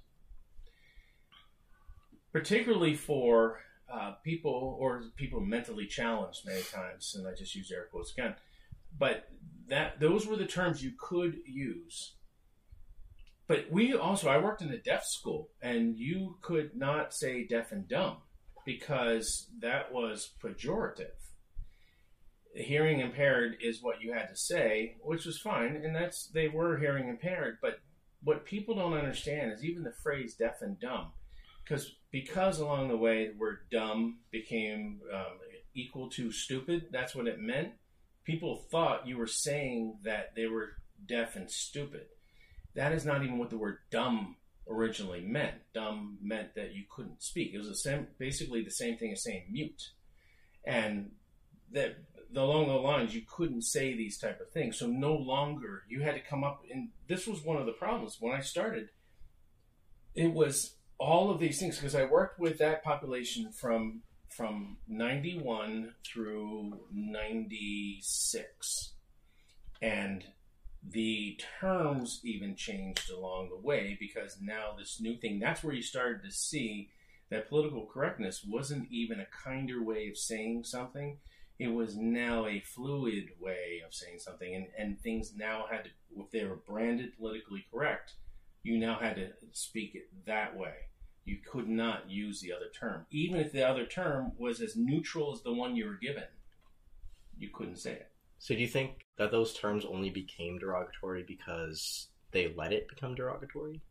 particularly 2.33 2.95
for 2.95 3.59
uh, 3.91 4.13
people 4.23 4.77
or 4.79 5.03
people 5.15 5.39
mentally 5.39 5.85
challenged 5.85 6.45
many 6.45 6.61
times, 6.63 7.15
and 7.17 7.27
I 7.27 7.33
just 7.33 7.55
use 7.55 7.71
air 7.71 7.87
quotes 7.91 8.11
again. 8.11 8.35
But 8.97 9.29
that 9.67 9.99
those 9.99 10.27
were 10.27 10.35
the 10.35 10.45
terms 10.45 10.83
you 10.83 10.91
could 10.99 11.37
use. 11.45 12.15
But 13.47 13.65
we 13.69 13.93
also 13.93 14.29
I 14.29 14.37
worked 14.37 14.61
in 14.61 14.71
a 14.71 14.77
deaf 14.77 15.05
school, 15.05 15.49
and 15.61 15.97
you 15.97 16.37
could 16.41 16.75
not 16.75 17.13
say 17.13 17.45
deaf 17.45 17.71
and 17.71 17.87
dumb 17.87 18.17
because 18.65 19.47
that 19.59 19.91
was 19.91 20.31
pejorative. 20.43 21.11
Hearing 22.53 22.99
impaired 22.99 23.57
is 23.61 23.81
what 23.81 24.01
you 24.01 24.13
had 24.13 24.27
to 24.27 24.35
say, 24.35 24.97
which 25.01 25.25
was 25.25 25.39
fine, 25.39 25.81
and 25.83 25.95
that's 25.95 26.27
they 26.27 26.49
were 26.49 26.77
hearing 26.77 27.07
impaired. 27.07 27.57
But 27.61 27.79
what 28.23 28.45
people 28.45 28.75
don't 28.75 28.93
understand 28.93 29.53
is 29.53 29.63
even 29.63 29.83
the 29.83 29.93
phrase 30.03 30.35
deaf 30.35 30.61
and 30.61 30.79
dumb, 30.79 31.11
because 31.63 31.95
because 32.11 32.59
along 32.59 32.89
the 32.89 32.97
way 32.97 33.27
the 33.27 33.37
word 33.37 33.59
dumb 33.71 34.19
became 34.31 34.99
um, 35.13 35.37
equal 35.73 36.09
to 36.11 36.31
stupid. 36.31 36.87
That's 36.91 37.15
what 37.15 37.27
it 37.27 37.39
meant. 37.39 37.69
People 38.25 38.65
thought 38.69 39.07
you 39.07 39.17
were 39.17 39.27
saying 39.27 39.99
that 40.03 40.35
they 40.35 40.47
were 40.47 40.73
deaf 41.05 41.35
and 41.35 41.49
stupid. 41.49 42.07
That 42.75 42.91
is 42.91 43.05
not 43.05 43.23
even 43.23 43.37
what 43.37 43.49
the 43.49 43.57
word 43.57 43.77
dumb 43.89 44.35
originally 44.71 45.21
meant. 45.21 45.55
Dumb 45.73 46.17
meant 46.21 46.55
that 46.55 46.73
you 46.73 46.83
couldn't 46.89 47.21
speak. 47.21 47.53
It 47.53 47.57
was 47.57 47.67
the 47.67 47.75
same, 47.75 48.07
basically 48.17 48.63
the 48.63 48.71
same 48.71 48.97
thing 48.97 49.11
as 49.11 49.23
saying 49.23 49.45
mute, 49.51 49.91
and 50.65 51.11
that 51.71 51.97
along 52.35 52.67
the 52.67 52.73
lines 52.73 53.13
you 53.13 53.21
couldn't 53.27 53.63
say 53.63 53.93
these 53.93 54.17
type 54.17 54.39
of 54.39 54.51
things. 54.51 54.79
So 54.79 54.87
no 54.87 55.13
longer 55.13 55.83
you 55.89 56.01
had 56.01 56.15
to 56.15 56.21
come 56.21 56.43
up, 56.43 56.63
and 56.71 56.89
this 57.07 57.27
was 57.27 57.43
one 57.43 57.57
of 57.57 57.65
the 57.65 57.73
problems 57.73 58.17
when 58.19 58.33
I 58.33 58.41
started. 58.41 58.89
It 60.15 60.33
was 60.33 60.75
all 60.97 61.31
of 61.31 61.39
these 61.39 61.59
things 61.59 61.77
because 61.77 61.95
I 61.95 62.05
worked 62.05 62.39
with 62.39 62.57
that 62.59 62.83
population 62.83 63.51
from 63.51 64.01
from 64.29 64.77
91 64.87 65.93
through 66.05 66.79
96 66.93 68.93
and 69.81 70.23
the 70.89 71.39
terms 71.59 72.21
even 72.23 72.55
changed 72.55 73.11
along 73.11 73.49
the 73.49 73.67
way 73.67 73.95
because 73.99 74.37
now 74.41 74.73
this 74.77 74.99
new 74.99 75.15
thing 75.17 75.39
that's 75.39 75.63
where 75.63 75.75
you 75.75 75.81
started 75.81 76.23
to 76.23 76.31
see 76.31 76.89
that 77.29 77.47
political 77.47 77.85
correctness 77.85 78.43
wasn't 78.47 78.87
even 78.89 79.19
a 79.19 79.27
kinder 79.43 79.83
way 79.83 80.09
of 80.09 80.17
saying 80.17 80.63
something 80.63 81.17
it 81.59 81.67
was 81.67 81.95
now 81.95 82.47
a 82.47 82.59
fluid 82.61 83.29
way 83.39 83.81
of 83.85 83.93
saying 83.93 84.17
something 84.17 84.55
and, 84.55 84.67
and 84.75 84.99
things 84.99 85.33
now 85.37 85.65
had 85.69 85.83
to 85.83 85.89
if 86.17 86.31
they 86.31 86.43
were 86.43 86.55
branded 86.55 87.15
politically 87.15 87.63
correct 87.71 88.13
you 88.63 88.77
now 88.77 88.99
had 88.99 89.15
to 89.15 89.29
speak 89.53 89.95
it 89.95 90.09
that 90.25 90.55
way. 90.55 90.73
You 91.25 91.37
could 91.37 91.67
not 91.67 92.09
use 92.09 92.41
the 92.41 92.53
other 92.53 92.69
term, 92.73 93.05
even 93.11 93.39
if 93.39 93.51
the 93.51 93.67
other 93.67 93.85
term 93.85 94.33
was 94.37 94.61
as 94.61 94.75
neutral 94.75 95.33
as 95.33 95.41
the 95.41 95.53
one 95.53 95.75
you 95.75 95.85
were 95.85 95.97
given. 96.01 96.23
You 97.37 97.49
couldn't 97.49 97.77
say 97.77 97.93
it. 97.93 98.10
So 98.41 98.55
do 98.55 98.59
you 98.59 98.67
think 98.67 99.05
that 99.19 99.29
those 99.29 99.53
terms 99.53 99.85
only 99.85 100.09
became 100.09 100.57
derogatory 100.57 101.23
because 101.27 102.07
they 102.31 102.51
let 102.57 102.73
it 102.73 102.89
become 102.89 103.13
derogatory? 103.13 103.81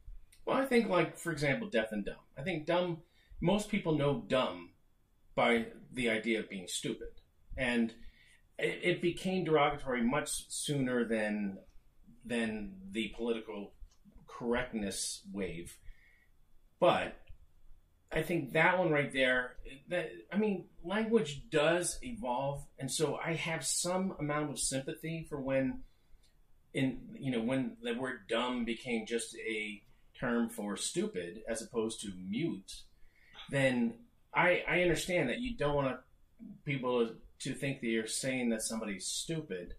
Well, 0.44 0.57
I 0.57 0.64
think, 0.64 0.88
like 0.88 1.16
for 1.16 1.30
example, 1.30 1.68
deaf 1.68 1.92
and 1.92 2.05
dumb. 2.05 2.16
I 2.36 2.42
think 2.42 2.66
dumb. 2.66 2.98
Most 3.40 3.68
people 3.68 3.96
know 3.96 4.24
dumb 4.26 4.70
by 5.36 5.66
the 5.92 6.11
idea 6.11 6.40
of 6.40 6.51
being 6.51 6.66
stupid, 6.66 7.12
and 7.57 7.94
it, 8.59 8.80
it 8.82 9.03
became 9.03 9.44
derogatory 9.44 10.03
much 10.03 10.51
sooner 10.51 11.05
than 11.05 11.59
than 12.24 12.72
the 12.90 13.14
political 13.16 13.72
correctness 14.26 15.22
wave. 15.32 15.78
But 16.80 17.16
I 18.12 18.22
think 18.22 18.52
that 18.52 18.78
one 18.78 18.90
right 18.90 19.12
there, 19.12 19.56
that 19.88 20.11
I 20.32 20.36
mean, 20.36 20.66
language 20.82 21.42
does 21.50 21.98
evolve, 22.02 22.64
and 22.78 22.90
so 22.90 23.16
I 23.16 23.34
have 23.34 23.64
some 23.64 24.14
amount 24.18 24.50
of 24.50 24.58
sympathy 24.58 25.26
for 25.28 25.40
when, 25.40 25.82
in 26.74 26.98
you 27.18 27.30
know, 27.30 27.40
when 27.40 27.76
the 27.82 27.94
word 27.94 28.26
"dumb" 28.28 28.64
became 28.64 29.06
just 29.06 29.36
a 29.36 29.82
term 30.18 30.48
for 30.48 30.76
stupid 30.76 31.42
as 31.48 31.62
opposed 31.62 32.00
to 32.00 32.12
mute. 32.28 32.82
Then 33.48 33.94
I 34.34 34.64
I 34.68 34.82
understand 34.82 35.28
that 35.28 35.38
you 35.38 35.56
don't 35.56 35.76
want 35.76 36.00
people 36.64 37.11
to 37.40 37.54
think 37.54 37.80
that 37.80 37.86
you're 37.86 38.06
saying 38.06 38.50
that 38.50 38.62
somebody's 38.62 39.06
stupid, 39.06 39.74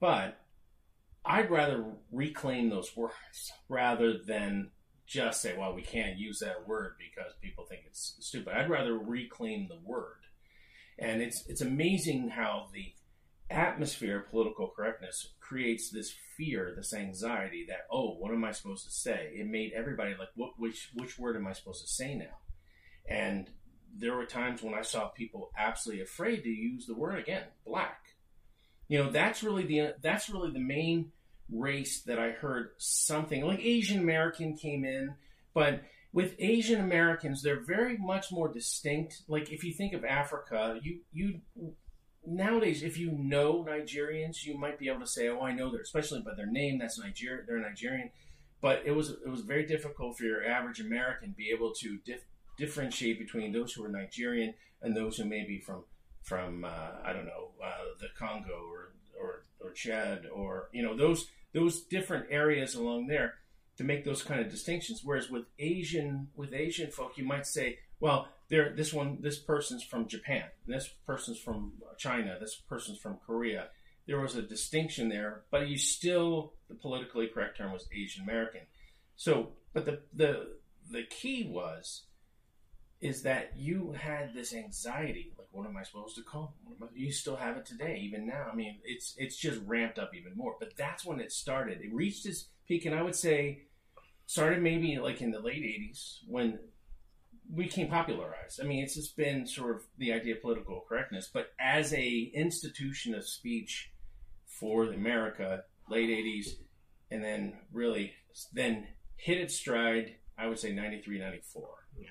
but 0.00 0.40
I'd 1.24 1.50
rather 1.50 1.84
reclaim 2.10 2.70
those 2.70 2.96
words 2.96 3.52
rather 3.68 4.16
than 4.16 4.70
just 5.06 5.40
say, 5.40 5.56
well, 5.56 5.74
we 5.74 5.82
can't 5.82 6.18
use 6.18 6.40
that 6.40 6.66
word 6.66 6.94
because 6.98 7.32
people 7.40 7.64
think 7.64 7.82
it's 7.86 8.16
stupid. 8.20 8.54
I'd 8.54 8.70
rather 8.70 8.98
reclaim 8.98 9.68
the 9.68 9.78
word. 9.82 10.26
And 10.98 11.22
it's 11.22 11.46
it's 11.46 11.60
amazing 11.60 12.30
how 12.30 12.68
the 12.72 12.92
atmosphere 13.48 14.18
of 14.18 14.30
political 14.30 14.72
correctness 14.74 15.34
creates 15.40 15.90
this 15.90 16.14
fear, 16.36 16.72
this 16.76 16.92
anxiety 16.92 17.64
that, 17.68 17.86
oh, 17.90 18.16
what 18.18 18.32
am 18.32 18.44
I 18.44 18.50
supposed 18.52 18.84
to 18.84 18.90
say? 18.90 19.30
It 19.34 19.46
made 19.46 19.72
everybody 19.74 20.14
like, 20.18 20.30
what 20.34 20.52
which 20.58 20.90
which 20.94 21.18
word 21.18 21.36
am 21.36 21.46
I 21.46 21.52
supposed 21.52 21.82
to 21.82 21.92
say 21.92 22.14
now? 22.14 22.38
And 23.08 23.50
there 23.94 24.16
were 24.16 24.26
times 24.26 24.62
when 24.62 24.74
I 24.74 24.82
saw 24.82 25.08
people 25.08 25.50
absolutely 25.56 26.02
afraid 26.02 26.42
to 26.42 26.48
use 26.48 26.86
the 26.86 26.94
word 26.94 27.18
again, 27.18 27.44
black. 27.64 28.00
You 28.88 28.98
know, 28.98 29.10
that's 29.10 29.42
really 29.42 29.64
the 29.64 29.94
that's 30.02 30.28
really 30.28 30.52
the 30.52 30.60
main 30.60 31.12
race 31.50 32.02
that 32.02 32.18
I 32.18 32.30
heard 32.30 32.70
something 32.78 33.44
like 33.46 33.60
Asian 33.60 34.00
American 34.00 34.56
came 34.56 34.84
in, 34.84 35.14
but 35.54 35.82
with 36.12 36.34
Asian 36.38 36.80
Americans, 36.80 37.42
they're 37.42 37.64
very 37.64 37.98
much 37.98 38.32
more 38.32 38.48
distinct. 38.48 39.22
Like 39.28 39.52
if 39.52 39.62
you 39.64 39.72
think 39.74 39.92
of 39.92 40.04
Africa, 40.04 40.78
you 40.82 41.00
you 41.12 41.40
nowadays, 42.26 42.82
if 42.82 42.98
you 42.98 43.12
know 43.12 43.64
Nigerians, 43.64 44.44
you 44.44 44.58
might 44.58 44.78
be 44.78 44.88
able 44.88 45.00
to 45.00 45.06
say, 45.06 45.28
"Oh, 45.28 45.42
I 45.42 45.52
know 45.52 45.70
they're," 45.70 45.82
especially 45.82 46.22
by 46.22 46.34
their 46.34 46.50
name. 46.50 46.78
That's 46.78 46.98
Niger. 46.98 47.44
They're 47.46 47.58
Nigerian. 47.58 48.10
But 48.60 48.82
it 48.84 48.92
was 48.92 49.10
it 49.10 49.28
was 49.28 49.42
very 49.42 49.66
difficult 49.66 50.16
for 50.16 50.24
your 50.24 50.44
average 50.44 50.80
American 50.80 51.34
be 51.36 51.50
able 51.50 51.72
to 51.80 51.98
dif- 52.04 52.24
differentiate 52.56 53.18
between 53.18 53.52
those 53.52 53.72
who 53.72 53.84
are 53.84 53.88
Nigerian 53.88 54.54
and 54.82 54.96
those 54.96 55.18
who 55.18 55.24
may 55.24 55.44
be 55.44 55.60
from 55.60 55.84
from 56.22 56.64
uh, 56.64 56.92
I 57.04 57.12
don't 57.12 57.26
know 57.26 57.50
uh, 57.64 57.84
the 58.00 58.08
Congo 58.18 58.68
or, 58.72 58.85
or 59.60 59.72
Chad 59.72 60.26
or 60.32 60.68
you 60.72 60.82
know 60.82 60.96
those 60.96 61.28
those 61.52 61.82
different 61.82 62.26
areas 62.30 62.74
along 62.74 63.06
there 63.06 63.34
to 63.76 63.84
make 63.84 64.04
those 64.04 64.22
kind 64.22 64.40
of 64.40 64.50
distinctions. 64.50 65.02
Whereas 65.04 65.30
with 65.30 65.44
Asian 65.58 66.28
with 66.34 66.52
Asian 66.52 66.90
folk, 66.90 67.16
you 67.16 67.24
might 67.24 67.46
say, 67.46 67.78
well, 68.00 68.28
there 68.48 68.74
this 68.74 68.92
one 68.92 69.18
this 69.20 69.38
person's 69.38 69.82
from 69.82 70.08
Japan, 70.08 70.44
this 70.66 70.88
person's 71.06 71.38
from 71.38 71.72
China, 71.98 72.36
this 72.40 72.54
person's 72.54 72.98
from 72.98 73.18
Korea. 73.26 73.68
There 74.06 74.20
was 74.20 74.36
a 74.36 74.42
distinction 74.42 75.08
there, 75.08 75.42
but 75.50 75.68
you 75.68 75.78
still 75.78 76.52
the 76.68 76.74
politically 76.74 77.26
correct 77.26 77.58
term 77.58 77.72
was 77.72 77.88
Asian 77.94 78.22
American. 78.22 78.62
So, 79.16 79.52
but 79.72 79.84
the 79.84 80.00
the 80.14 80.56
the 80.90 81.02
key 81.04 81.48
was 81.50 82.02
is 83.00 83.22
that 83.22 83.52
you 83.56 83.94
had 83.98 84.32
this 84.34 84.54
anxiety 84.54 85.32
like 85.38 85.48
what 85.50 85.66
am 85.66 85.76
i 85.76 85.82
supposed 85.82 86.16
to 86.16 86.22
call? 86.22 86.54
Them? 86.80 86.88
you 86.94 87.12
still 87.12 87.36
have 87.36 87.56
it 87.56 87.66
today 87.66 88.00
even 88.02 88.26
now. 88.26 88.48
I 88.50 88.54
mean 88.54 88.78
it's 88.84 89.14
it's 89.18 89.36
just 89.36 89.60
ramped 89.66 89.98
up 89.98 90.14
even 90.14 90.32
more. 90.36 90.56
But 90.58 90.76
that's 90.76 91.04
when 91.04 91.20
it 91.20 91.32
started. 91.32 91.80
It 91.80 91.92
reached 91.92 92.26
its 92.26 92.46
peak 92.66 92.84
and 92.84 92.94
i 92.94 93.02
would 93.02 93.14
say 93.14 93.62
started 94.26 94.62
maybe 94.62 94.98
like 94.98 95.20
in 95.22 95.30
the 95.30 95.38
late 95.38 95.62
80s 95.62 96.18
when 96.26 96.58
we 97.52 97.64
became 97.64 97.88
popularized. 97.88 98.60
I 98.62 98.66
mean 98.66 98.82
it's 98.82 98.94
just 98.94 99.16
been 99.16 99.46
sort 99.46 99.76
of 99.76 99.82
the 99.98 100.12
idea 100.12 100.34
of 100.34 100.42
political 100.42 100.84
correctness. 100.88 101.30
But 101.32 101.52
as 101.60 101.92
a 101.92 102.30
institution 102.34 103.14
of 103.14 103.26
speech 103.26 103.92
for 104.46 104.84
america 104.84 105.64
late 105.88 106.08
80s 106.08 106.54
and 107.10 107.22
then 107.22 107.54
really 107.72 108.12
then 108.52 108.86
hit 109.16 109.38
its 109.38 109.54
stride 109.54 110.14
i 110.38 110.46
would 110.46 110.58
say 110.58 110.72
93 110.72 111.18
94 111.18 111.68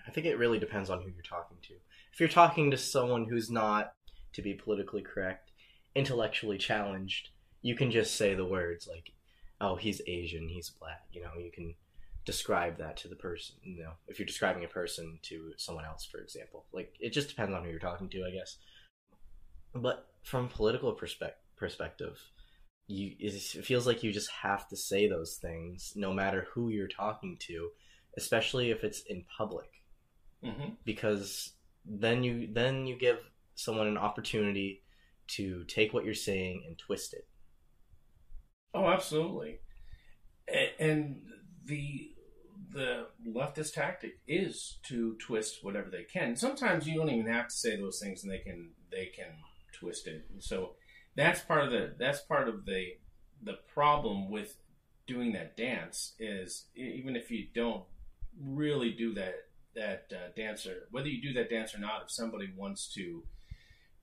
I 0.07 0.11
think 0.11 0.25
it 0.25 0.37
really 0.37 0.59
depends 0.59 0.89
on 0.89 1.01
who 1.01 1.09
you're 1.09 1.21
talking 1.23 1.57
to. 1.63 1.73
If 2.13 2.19
you're 2.19 2.29
talking 2.29 2.71
to 2.71 2.77
someone 2.77 3.25
who's 3.25 3.49
not, 3.49 3.93
to 4.33 4.41
be 4.41 4.53
politically 4.53 5.01
correct, 5.01 5.51
intellectually 5.95 6.57
challenged, 6.57 7.29
you 7.61 7.75
can 7.75 7.89
just 7.91 8.15
say 8.15 8.35
the 8.35 8.45
words 8.45 8.87
like, 8.87 9.11
"Oh, 9.61 9.75
he's 9.75 10.01
Asian, 10.07 10.49
he's 10.49 10.69
black." 10.69 11.03
You 11.11 11.23
know, 11.23 11.31
you 11.39 11.51
can 11.51 11.75
describe 12.25 12.77
that 12.77 12.97
to 12.97 13.07
the 13.07 13.15
person. 13.15 13.55
You 13.63 13.83
know, 13.83 13.91
if 14.07 14.19
you're 14.19 14.25
describing 14.25 14.63
a 14.63 14.67
person 14.67 15.19
to 15.23 15.53
someone 15.57 15.85
else, 15.85 16.05
for 16.05 16.19
example, 16.19 16.65
like 16.73 16.93
it 16.99 17.11
just 17.11 17.29
depends 17.29 17.53
on 17.53 17.63
who 17.63 17.69
you're 17.69 17.79
talking 17.79 18.09
to, 18.09 18.25
I 18.25 18.31
guess. 18.31 18.57
But 19.73 20.07
from 20.23 20.47
political 20.47 20.91
perspective, 20.93 21.41
perspective, 21.55 22.19
you 22.87 23.15
it 23.19 23.65
feels 23.65 23.87
like 23.87 24.03
you 24.03 24.11
just 24.11 24.29
have 24.31 24.67
to 24.69 24.77
say 24.77 25.07
those 25.07 25.37
things, 25.41 25.93
no 25.95 26.13
matter 26.13 26.47
who 26.53 26.69
you're 26.69 26.87
talking 26.87 27.37
to, 27.41 27.69
especially 28.17 28.71
if 28.71 28.83
it's 28.83 29.01
in 29.01 29.23
public 29.37 29.69
mm-hmm. 30.43 30.69
because 30.83 31.53
then 31.85 32.23
you 32.23 32.47
then 32.51 32.85
you 32.85 32.97
give 32.97 33.17
someone 33.55 33.87
an 33.87 33.97
opportunity 33.97 34.83
to 35.27 35.63
take 35.65 35.93
what 35.93 36.05
you're 36.05 36.13
saying 36.13 36.63
and 36.67 36.77
twist 36.77 37.13
it. 37.13 37.27
Oh, 38.73 38.87
absolutely. 38.87 39.59
And 40.79 41.21
the 41.65 42.11
the 42.71 43.07
leftist 43.27 43.73
tactic 43.73 44.19
is 44.27 44.79
to 44.83 45.15
twist 45.15 45.63
whatever 45.63 45.89
they 45.89 46.03
can. 46.03 46.35
Sometimes 46.35 46.87
you 46.87 46.97
don't 46.97 47.09
even 47.09 47.31
have 47.31 47.47
to 47.47 47.55
say 47.55 47.77
those 47.77 47.99
things, 47.99 48.23
and 48.23 48.31
they 48.31 48.39
can 48.39 48.71
they 48.91 49.11
can 49.15 49.31
twist 49.73 50.07
it. 50.07 50.25
And 50.31 50.43
so 50.43 50.73
that's 51.15 51.41
part 51.41 51.63
of 51.63 51.71
the 51.71 51.95
that's 51.97 52.21
part 52.21 52.47
of 52.47 52.65
the 52.65 52.93
the 53.41 53.57
problem 53.73 54.29
with 54.29 54.57
doing 55.07 55.33
that 55.33 55.55
dance 55.55 56.13
is 56.19 56.65
even 56.75 57.15
if 57.15 57.29
you 57.29 57.47
don't 57.53 57.83
really 58.41 58.91
do 58.91 59.13
that 59.15 59.35
that 59.75 60.05
uh, 60.11 60.29
dancer, 60.35 60.87
whether 60.91 61.07
you 61.07 61.21
do 61.21 61.33
that 61.33 61.49
dance 61.49 61.75
or 61.75 61.79
not, 61.79 62.03
if 62.03 62.11
somebody 62.11 62.49
wants 62.55 62.93
to 62.93 63.23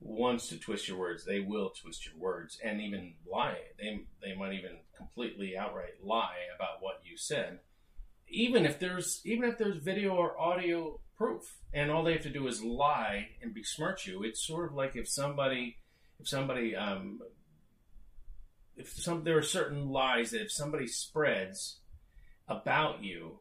wants 0.01 0.49
to 0.49 0.59
twist 0.59 0.89
your 0.89 0.99
words, 0.99 1.25
they 1.25 1.41
will 1.41 1.71
twist 1.71 2.07
your 2.07 2.17
words 2.19 2.59
and 2.63 2.81
even 2.81 3.15
lie. 3.31 3.59
They 3.79 4.01
they 4.23 4.35
might 4.35 4.55
even 4.55 4.79
completely 4.97 5.57
outright 5.57 6.05
lie 6.05 6.37
about 6.55 6.81
what 6.83 7.01
you 7.05 7.17
said, 7.17 7.61
even 8.29 8.67
if 8.67 8.79
there's 8.79 9.21
even 9.25 9.49
if 9.49 9.59
there's 9.59 9.83
video 9.83 10.15
or 10.15 10.39
audio 10.39 11.01
proof, 11.17 11.43
and 11.73 11.91
all 11.91 12.05
they 12.05 12.15
have 12.15 12.23
to 12.23 12.31
do 12.31 12.47
is 12.47 12.63
lie 12.63 13.29
and 13.41 13.55
besmirch 13.55 14.07
you. 14.07 14.23
It's 14.23 14.47
sort 14.47 14.71
of 14.71 14.75
like 14.75 14.97
if 14.97 15.09
somebody 15.09 15.77
if 16.19 16.29
somebody 16.29 16.77
um, 16.77 17.21
if 18.77 18.91
some 18.91 19.25
there 19.25 19.39
are 19.39 19.43
certain 19.43 19.89
lies 19.89 20.31
that 20.31 20.43
if 20.43 20.53
somebody 20.53 20.87
spreads 20.87 21.81
about 22.49 23.03
you 23.03 23.39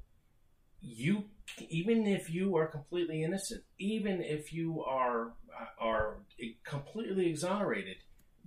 you 0.82 1.26
even 1.70 2.08
if 2.08 2.30
you 2.30 2.56
are 2.56 2.68
completely 2.68 3.24
innocent, 3.24 3.64
even 3.80 4.22
if 4.22 4.54
you 4.54 4.84
are 4.84 5.34
are 5.80 6.18
completely 6.66 7.28
exonerated, 7.28 7.98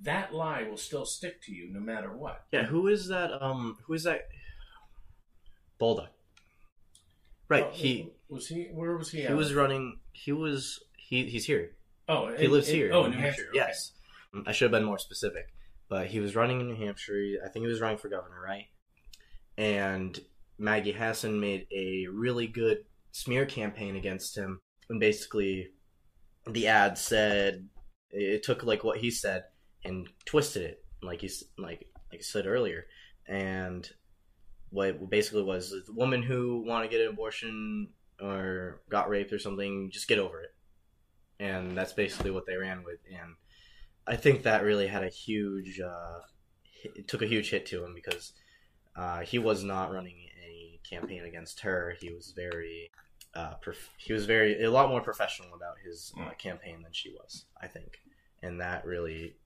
that 0.03 0.35
lie 0.35 0.65
will 0.65 0.77
still 0.77 1.05
stick 1.05 1.41
to 1.43 1.53
you 1.53 1.73
no 1.73 1.81
matter 1.81 2.17
what. 2.17 2.45
Yeah, 2.53 2.65
who 2.65 2.89
is 2.89 3.09
that? 3.09 3.31
Um, 3.43 3.77
who 3.87 3.95
is 3.95 4.05
that? 4.05 4.23
Bolduc. 5.81 6.09
Right. 7.49 7.65
Oh, 7.69 7.71
he 7.73 8.11
was 8.29 8.49
he. 8.49 8.65
Where 8.73 8.97
was 8.97 9.11
he? 9.11 9.19
He 9.21 9.27
at? 9.27 9.37
was 9.37 9.55
running. 9.55 9.99
He 10.13 10.33
was. 10.33 10.83
He 10.97 11.27
he's 11.27 11.45
here. 11.45 11.73
Oh, 12.09 12.35
he 12.35 12.47
in- 12.47 12.51
lives 12.51 12.69
in- 12.69 12.75
here. 12.75 12.91
Oh, 12.93 13.05
in 13.05 13.13
New 13.13 13.19
Hampshire. 13.19 13.49
okay. 13.51 13.59
Yes. 13.59 13.93
I 14.47 14.53
should 14.53 14.65
have 14.65 14.73
been 14.73 14.85
more 14.85 14.99
specific, 14.99 15.47
but 15.89 16.09
he 16.09 16.19
was 16.19 16.35
running 16.35 16.61
in 16.61 16.67
New 16.67 16.75
Hampshire. 16.75 17.39
I 17.45 17.49
think 17.49 17.65
he 17.65 17.69
was 17.69 17.81
running 17.81 17.99
for 17.99 18.09
governor, 18.09 18.41
right? 18.45 18.67
And 19.57 20.19
Maggie 20.59 20.93
Hassan 20.93 21.41
made 21.41 21.67
a 21.73 22.07
really 22.13 22.47
good 22.47 22.79
smear 23.13 23.47
campaign 23.47 23.97
against 23.97 24.37
him, 24.37 24.61
and 24.89 25.01
basically, 25.01 25.71
the 26.47 26.69
ad 26.69 26.99
said 26.99 27.69
it 28.11 28.43
took 28.43 28.63
like 28.63 28.85
what 28.85 28.99
he 28.99 29.11
said 29.11 29.45
and 29.85 30.09
twisted 30.25 30.63
it, 30.63 30.85
like 31.03 31.21
he's 31.21 31.45
like 31.59 31.87
like 32.11 32.21
I 32.21 32.23
said 32.23 32.47
earlier, 32.47 32.87
and 33.27 33.89
what 34.71 35.09
basically 35.09 35.43
was 35.43 35.71
the 35.71 35.93
woman 35.93 36.23
who 36.23 36.65
want 36.67 36.85
to 36.85 36.91
get 36.91 37.05
an 37.05 37.13
abortion 37.13 37.89
or 38.21 38.83
got 38.89 39.09
raped 39.09 39.33
or 39.33 39.39
something, 39.39 39.91
just 39.93 40.09
get 40.09 40.19
over 40.19 40.41
it. 40.41 40.55
And 41.39 41.77
that's 41.77 41.93
basically 41.93 42.31
what 42.31 42.47
they 42.47 42.57
ran 42.57 42.85
with. 42.85 42.99
And 43.09 43.35
I 44.07 44.17
think 44.17 44.43
that 44.43 44.65
really 44.65 44.87
had 44.87 45.05
a 45.05 45.09
huge, 45.09 45.81
uh, 45.81 46.21
it 46.83 47.09
took 47.09 47.23
a 47.23 47.27
huge 47.27 47.51
hit 47.51 47.67
to 47.67 47.85
him 47.85 47.95
because 47.95 48.33
uh, 48.97 49.21
he 49.21 49.39
was 49.39 49.63
not 49.63 49.93
running 49.93 50.17
campaign 50.89 51.25
against 51.25 51.61
her. 51.61 51.95
He 52.01 52.13
was 52.13 52.33
very, 52.37 52.91
uh, 53.35 53.55
prof- 53.61 53.91
he 53.99 54.13
was 54.13 54.27
very 54.27 54.63
a 54.63 54.71
lot 54.71 54.89
more 54.89 55.01
professional 55.01 55.55
about 55.55 55.75
his 55.85 56.13
uh, 56.17 56.21
Mm. 56.31 56.39
campaign 56.39 56.83
than 56.83 56.93
she 56.93 57.11
was. 57.11 57.47
I 57.61 57.67
think, 57.69 57.99
and 58.43 58.61
that 58.61 58.85
really, 58.85 59.37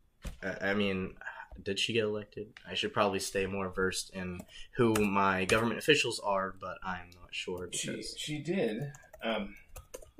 I 0.42 0.70
I 0.70 0.74
mean, 0.74 1.14
did 1.62 1.78
she 1.78 1.92
get 1.92 2.04
elected? 2.04 2.52
I 2.68 2.74
should 2.74 2.92
probably 2.92 3.18
stay 3.20 3.46
more 3.46 3.68
versed 3.70 4.10
in 4.14 4.40
who 4.76 4.94
my 4.94 5.44
government 5.44 5.78
officials 5.78 6.20
are, 6.20 6.54
but 6.60 6.78
I'm 6.84 7.10
not 7.20 7.34
sure 7.34 7.68
She 7.72 7.88
because 7.90 8.14
she 8.16 8.38
did. 8.38 8.92
Um, 9.22 9.56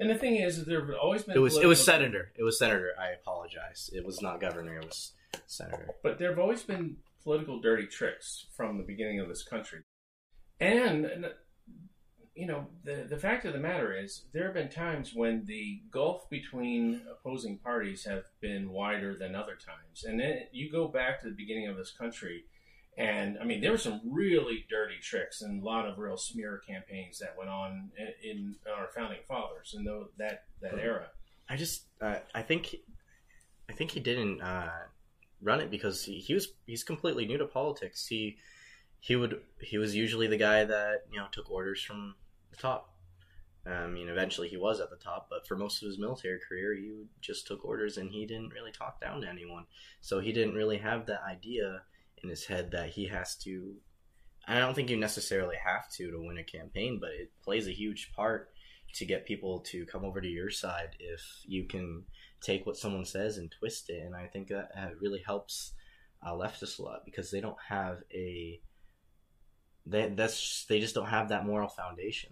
and 0.00 0.08
the 0.10 0.14
thing 0.16 0.36
is, 0.36 0.64
there 0.64 0.84
have 0.84 0.94
always 1.00 1.24
been 1.24 1.36
it 1.36 1.40
was 1.40 1.56
it 1.56 1.66
was 1.66 1.84
senator. 1.84 2.32
It 2.36 2.42
was 2.44 2.58
senator. 2.58 2.92
I 2.98 3.08
apologize. 3.10 3.90
It 3.92 4.04
was 4.04 4.20
not 4.22 4.40
governor. 4.40 4.78
It 4.78 4.84
was 4.86 5.12
senator. 5.46 5.90
But 6.02 6.18
there 6.18 6.30
have 6.30 6.38
always 6.38 6.62
been 6.62 6.96
political 7.22 7.60
dirty 7.60 7.86
tricks 7.86 8.46
from 8.56 8.78
the 8.78 8.84
beginning 8.84 9.20
of 9.20 9.28
this 9.28 9.42
country. 9.42 9.80
And, 10.60 11.04
and, 11.04 11.26
you 12.34 12.46
know, 12.46 12.66
the, 12.84 13.06
the 13.08 13.16
fact 13.16 13.44
of 13.44 13.52
the 13.52 13.58
matter 13.58 13.96
is, 13.96 14.24
there 14.32 14.44
have 14.44 14.54
been 14.54 14.68
times 14.68 15.12
when 15.14 15.44
the 15.44 15.80
gulf 15.90 16.28
between 16.30 17.02
opposing 17.10 17.58
parties 17.58 18.04
have 18.04 18.24
been 18.40 18.70
wider 18.70 19.16
than 19.16 19.34
other 19.34 19.54
times. 19.56 20.04
And 20.04 20.18
then 20.18 20.42
you 20.52 20.70
go 20.70 20.88
back 20.88 21.20
to 21.20 21.28
the 21.28 21.34
beginning 21.34 21.68
of 21.68 21.76
this 21.76 21.92
country, 21.92 22.44
and 22.96 23.38
I 23.40 23.44
mean, 23.44 23.60
there 23.60 23.70
were 23.70 23.78
some 23.78 24.00
really 24.04 24.66
dirty 24.68 24.96
tricks 25.00 25.42
and 25.42 25.62
a 25.62 25.64
lot 25.64 25.86
of 25.86 25.98
real 25.98 26.16
smear 26.16 26.60
campaigns 26.66 27.20
that 27.20 27.36
went 27.38 27.50
on 27.50 27.90
in, 27.96 28.30
in 28.30 28.54
our 28.76 28.88
founding 28.88 29.20
fathers 29.28 29.74
in 29.76 29.84
tho- 29.84 30.08
that, 30.18 30.44
that 30.60 30.74
era. 30.80 31.06
I 31.48 31.56
just 31.56 31.84
uh, 32.00 32.16
I 32.34 32.42
think 32.42 32.76
I 33.70 33.72
think 33.72 33.92
he 33.92 34.00
didn't 34.00 34.42
uh, 34.42 34.70
run 35.40 35.60
it 35.60 35.70
because 35.70 36.04
he, 36.04 36.18
he 36.18 36.34
was 36.34 36.48
he's 36.66 36.82
completely 36.82 37.24
new 37.26 37.38
to 37.38 37.46
politics. 37.46 38.06
He 38.06 38.36
he 39.00 39.16
would 39.16 39.40
he 39.60 39.78
was 39.78 39.94
usually 39.94 40.26
the 40.26 40.36
guy 40.36 40.64
that 40.64 41.04
you 41.10 41.18
know 41.18 41.26
took 41.30 41.50
orders 41.50 41.82
from 41.82 42.14
the 42.50 42.56
top. 42.56 42.94
I 43.66 43.86
mean, 43.86 44.08
eventually 44.08 44.48
he 44.48 44.56
was 44.56 44.80
at 44.80 44.88
the 44.88 44.96
top, 44.96 45.26
but 45.28 45.46
for 45.46 45.54
most 45.54 45.82
of 45.82 45.88
his 45.88 45.98
military 45.98 46.38
career, 46.48 46.74
he 46.74 47.04
just 47.20 47.46
took 47.46 47.64
orders 47.64 47.98
and 47.98 48.10
he 48.10 48.24
didn't 48.24 48.54
really 48.54 48.72
talk 48.72 48.98
down 48.98 49.20
to 49.20 49.28
anyone. 49.28 49.66
So 50.00 50.20
he 50.20 50.32
didn't 50.32 50.54
really 50.54 50.78
have 50.78 51.04
that 51.06 51.20
idea 51.28 51.82
in 52.22 52.30
his 52.30 52.46
head 52.46 52.70
that 52.70 52.90
he 52.90 53.06
has 53.08 53.36
to. 53.44 53.74
I 54.46 54.58
don't 54.58 54.74
think 54.74 54.88
you 54.88 54.96
necessarily 54.96 55.56
have 55.62 55.90
to 55.96 56.10
to 56.10 56.18
win 56.18 56.38
a 56.38 56.44
campaign, 56.44 56.98
but 56.98 57.10
it 57.10 57.30
plays 57.44 57.68
a 57.68 57.72
huge 57.72 58.12
part 58.16 58.50
to 58.94 59.04
get 59.04 59.26
people 59.26 59.60
to 59.60 59.84
come 59.84 60.04
over 60.04 60.20
to 60.20 60.28
your 60.28 60.50
side 60.50 60.96
if 60.98 61.20
you 61.44 61.64
can 61.64 62.04
take 62.40 62.64
what 62.64 62.76
someone 62.78 63.04
says 63.04 63.36
and 63.36 63.50
twist 63.50 63.90
it. 63.90 64.02
And 64.02 64.16
I 64.16 64.26
think 64.26 64.48
that 64.48 64.70
uh, 64.74 64.88
really 64.98 65.22
helps 65.26 65.72
uh, 66.22 66.32
leftists 66.32 66.78
a 66.78 66.82
lot 66.82 67.04
because 67.04 67.30
they 67.30 67.42
don't 67.42 67.58
have 67.68 67.98
a 68.14 68.60
they 69.88 70.08
that's 70.08 70.64
they 70.68 70.80
just 70.80 70.94
don't 70.94 71.06
have 71.06 71.28
that 71.28 71.46
moral 71.46 71.68
foundation. 71.68 72.30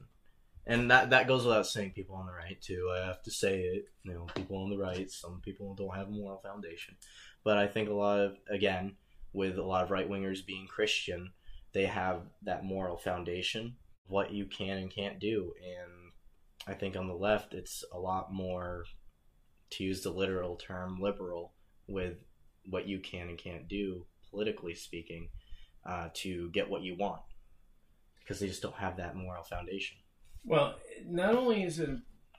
And 0.67 0.91
that 0.91 1.11
that 1.11 1.29
goes 1.29 1.45
without 1.45 1.67
saying. 1.67 1.93
People 1.93 2.17
on 2.17 2.27
the 2.27 2.33
right 2.33 2.61
too. 2.61 2.91
I 2.95 3.07
have 3.07 3.23
to 3.23 3.31
say 3.31 3.61
it. 3.61 3.85
You 4.03 4.15
know, 4.15 4.27
people 4.35 4.59
on 4.59 4.71
the 4.71 4.79
right. 4.79 5.11
Some 5.11 5.41
people 5.45 5.75
don't 5.75 5.95
have 5.95 6.09
a 6.09 6.13
moral 6.13 6.39
foundation, 6.39 6.97
but 7.45 7.57
I 7.57 7.67
think 7.67 7.89
a 7.89 7.95
lot 7.95 8.21
of 8.21 8.37
again 8.51 8.97
with 9.33 9.59
a 9.59 9.63
lot 9.63 9.85
of 9.85 9.91
right 9.91 10.09
wingers 10.09 10.45
being 10.45 10.67
Christian, 10.67 11.33
they 11.73 11.85
have 11.85 12.23
that 12.43 12.65
moral 12.65 12.97
foundation, 12.97 13.77
what 14.07 14.33
you 14.33 14.47
can 14.47 14.79
and 14.79 14.91
can't 14.91 15.21
do, 15.21 15.53
and 15.63 16.07
I 16.67 16.75
think 16.75 16.97
on 16.97 17.07
the 17.07 17.15
left, 17.15 17.55
it's 17.55 17.85
a 17.93 17.99
lot 17.99 18.33
more, 18.33 18.85
to 19.71 19.85
use 19.85 20.03
the 20.03 20.11
literal 20.11 20.57
term, 20.57 21.01
liberal 21.01 21.53
with 21.87 22.17
what 22.69 22.89
you 22.89 22.99
can 22.99 23.29
and 23.29 23.39
can't 23.39 23.69
do, 23.69 24.07
politically 24.31 24.75
speaking, 24.75 25.29
uh, 25.85 26.09
to 26.15 26.51
get 26.51 26.69
what 26.69 26.83
you 26.83 26.97
want. 26.97 27.21
Because 28.27 28.41
they 28.41 28.49
just 28.49 28.63
don't 28.63 28.75
have 28.75 28.97
that 28.97 29.15
moral 29.15 29.45
foundation. 29.45 29.99
Well, 30.45 30.75
not 31.07 31.35
only 31.35 31.63
is 31.63 31.79
it 31.79 31.91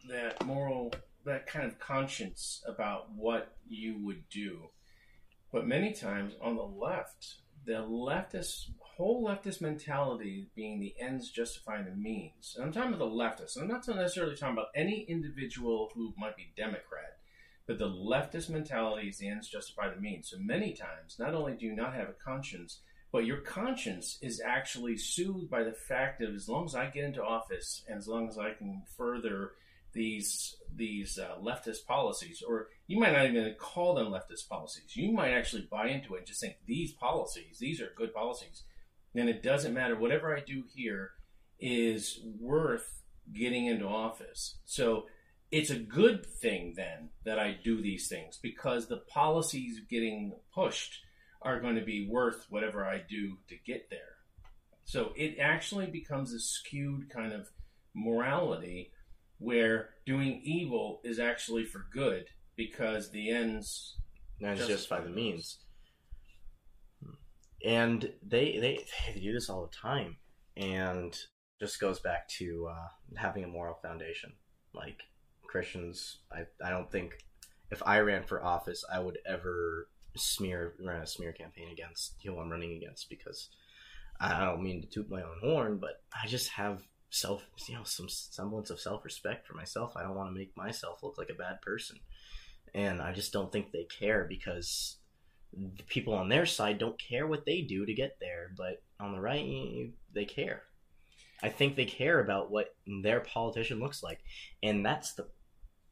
that 0.09 0.45
moral, 0.45 0.93
that 1.25 1.47
kind 1.47 1.65
of 1.65 1.79
conscience 1.79 2.61
about 2.67 3.11
what 3.15 3.55
you 3.67 3.97
would 4.03 4.27
do, 4.29 4.69
but 5.53 5.65
many 5.65 5.93
times 5.93 6.33
on 6.41 6.57
the 6.57 6.63
left, 6.63 7.35
the 7.65 7.73
leftist 7.73 8.71
whole 8.97 9.27
leftist 9.27 9.61
mentality 9.61 10.49
being 10.55 10.79
the 10.79 10.95
ends 10.99 11.29
justify 11.29 11.83
the 11.83 11.95
means. 11.95 12.55
And 12.55 12.65
I'm 12.65 12.73
talking 12.73 12.93
about 12.93 13.09
the 13.09 13.15
leftists. 13.15 13.61
I'm 13.61 13.67
not 13.67 13.87
necessarily 13.87 14.35
talking 14.35 14.55
about 14.55 14.69
any 14.75 15.05
individual 15.07 15.91
who 15.93 16.13
might 16.17 16.35
be 16.35 16.51
Democrat, 16.57 17.17
but 17.67 17.77
the 17.77 17.89
leftist 17.89 18.49
mentality 18.49 19.09
is 19.09 19.19
the 19.19 19.29
ends 19.29 19.47
justify 19.47 19.93
the 19.93 20.01
means. 20.01 20.31
So 20.31 20.37
many 20.39 20.73
times, 20.73 21.17
not 21.19 21.35
only 21.35 21.53
do 21.53 21.67
you 21.67 21.75
not 21.75 21.93
have 21.93 22.09
a 22.09 22.13
conscience, 22.13 22.81
but 23.11 23.25
your 23.25 23.37
conscience 23.37 24.17
is 24.21 24.41
actually 24.45 24.97
soothed 24.97 25.49
by 25.49 25.63
the 25.63 25.73
fact 25.73 26.21
of 26.21 26.35
as 26.35 26.49
long 26.49 26.65
as 26.65 26.75
I 26.75 26.87
get 26.87 27.05
into 27.05 27.23
office 27.23 27.83
and 27.87 27.97
as 27.97 28.07
long 28.07 28.27
as 28.27 28.37
I 28.37 28.53
can 28.53 28.83
further 28.97 29.51
these 29.93 30.55
these 30.75 31.17
uh, 31.17 31.37
leftist 31.41 31.85
policies, 31.87 32.43
or 32.47 32.67
you 32.85 32.99
might 32.99 33.13
not 33.13 33.25
even 33.25 33.55
call 33.57 33.95
them 33.95 34.07
leftist 34.07 34.47
policies. 34.49 34.95
You 34.95 35.11
might 35.11 35.31
actually 35.31 35.67
buy 35.71 35.87
into 35.87 36.15
it 36.15 36.19
and 36.19 36.27
just 36.27 36.41
think 36.41 36.57
these 36.65 36.91
policies, 36.91 37.57
these 37.59 37.81
are 37.81 37.91
good 37.95 38.13
policies. 38.13 38.63
Then 39.13 39.27
it 39.27 39.41
doesn't 39.41 39.73
matter. 39.73 39.95
Whatever 39.95 40.35
I 40.35 40.41
do 40.41 40.63
here 40.73 41.11
is 41.59 42.19
worth 42.39 43.01
getting 43.33 43.65
into 43.65 43.87
office. 43.87 44.57
So 44.65 45.05
it's 45.49 45.69
a 45.69 45.79
good 45.79 46.25
thing 46.25 46.73
then 46.75 47.09
that 47.25 47.39
I 47.39 47.57
do 47.63 47.81
these 47.81 48.07
things 48.07 48.37
because 48.41 48.87
the 48.87 48.97
policies 48.97 49.81
getting 49.89 50.33
pushed 50.53 50.99
are 51.47 51.61
going 51.61 51.75
to 51.75 51.85
be 51.85 52.09
worth 52.09 52.45
whatever 52.49 52.85
I 52.85 53.01
do 53.09 53.37
to 53.47 53.55
get 53.65 53.89
there. 53.89 53.99
So 54.83 55.13
it 55.15 55.37
actually 55.39 55.87
becomes 55.87 56.33
a 56.33 56.39
skewed 56.39 57.09
kind 57.09 57.31
of 57.31 57.47
morality 57.95 58.91
where 59.37 59.91
doing 60.05 60.41
evil 60.43 60.99
is 61.05 61.19
actually 61.19 61.63
for 61.63 61.85
good 61.93 62.25
because 62.57 63.11
the 63.11 63.29
ends 63.29 63.97
And 64.41 64.51
it's 64.51 64.59
Justify 64.59 64.73
justify 64.73 65.01
the 65.01 65.09
the 65.09 65.15
means. 65.15 65.59
And 67.65 68.11
they, 68.25 68.57
they 68.59 68.85
they 69.13 69.19
do 69.19 69.33
this 69.33 69.49
all 69.49 69.63
the 69.65 69.75
time, 69.75 70.17
and 70.55 71.17
just 71.59 71.79
goes 71.79 71.99
back 71.99 72.27
to 72.37 72.69
uh, 72.71 72.87
having 73.17 73.43
a 73.43 73.47
moral 73.47 73.79
foundation. 73.81 74.33
Like 74.73 74.99
Christians, 75.47 76.19
I 76.31 76.41
I 76.63 76.69
don't 76.69 76.91
think 76.91 77.13
if 77.71 77.81
I 77.85 77.99
ran 77.99 78.23
for 78.23 78.43
office, 78.43 78.83
I 78.91 78.99
would 78.99 79.17
ever 79.25 79.89
smear 80.17 80.73
run 80.83 81.01
a 81.01 81.07
smear 81.07 81.33
campaign 81.33 81.69
against 81.71 82.15
who 82.23 82.37
I'm 82.37 82.49
running 82.49 82.77
against 82.77 83.09
because 83.09 83.49
I 84.19 84.45
don't 84.45 84.63
mean 84.63 84.81
to 84.81 84.87
toot 84.87 85.09
my 85.09 85.21
own 85.21 85.39
horn, 85.41 85.77
but 85.77 86.01
I 86.13 86.27
just 86.27 86.49
have 86.49 86.81
self 87.09 87.43
you 87.67 87.75
know 87.75 87.83
some 87.83 88.09
semblance 88.09 88.69
of 88.69 88.79
self 88.79 89.05
respect 89.05 89.47
for 89.47 89.53
myself. 89.53 89.93
I 89.95 90.03
don't 90.03 90.15
want 90.15 90.29
to 90.29 90.37
make 90.37 90.55
myself 90.57 91.03
look 91.03 91.17
like 91.17 91.29
a 91.29 91.33
bad 91.33 91.61
person 91.61 91.97
and 92.73 93.01
I 93.01 93.13
just 93.13 93.33
don't 93.33 93.51
think 93.51 93.71
they 93.71 93.85
care 93.85 94.25
because 94.27 94.97
the 95.53 95.83
people 95.83 96.13
on 96.13 96.29
their 96.29 96.45
side 96.45 96.77
don't 96.77 96.99
care 97.01 97.25
what 97.25 97.45
they 97.45 97.61
do 97.61 97.85
to 97.85 97.93
get 97.93 98.17
there, 98.19 98.51
but 98.55 98.81
on 98.99 99.13
the 99.13 99.19
right, 99.19 99.91
they 100.13 100.25
care. 100.25 100.63
I 101.41 101.49
think 101.49 101.75
they 101.75 101.85
care 101.85 102.19
about 102.19 102.51
what 102.51 102.75
their 103.01 103.21
politician 103.21 103.79
looks 103.79 104.03
like, 104.03 104.19
and 104.63 104.85
that's 104.85 105.13
the 105.13 105.27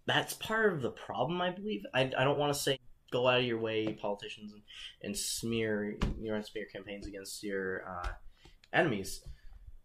that's 0.07 0.33
part 0.33 0.73
of 0.73 0.81
the 0.81 0.91
problem. 0.91 1.41
I 1.41 1.51
believe. 1.51 1.83
I, 1.93 2.11
I 2.17 2.23
don't 2.23 2.39
want 2.39 2.53
to 2.53 2.59
say 2.59 2.79
go 3.15 3.27
out 3.27 3.39
of 3.39 3.45
your 3.45 3.59
way, 3.59 3.93
politicians, 3.93 4.51
and, 4.51 4.61
and 5.01 5.17
smear 5.17 5.95
your 6.19 6.41
smear 6.43 6.65
campaigns 6.73 7.07
against 7.07 7.43
your 7.43 7.83
uh, 7.87 8.09
enemies, 8.73 9.21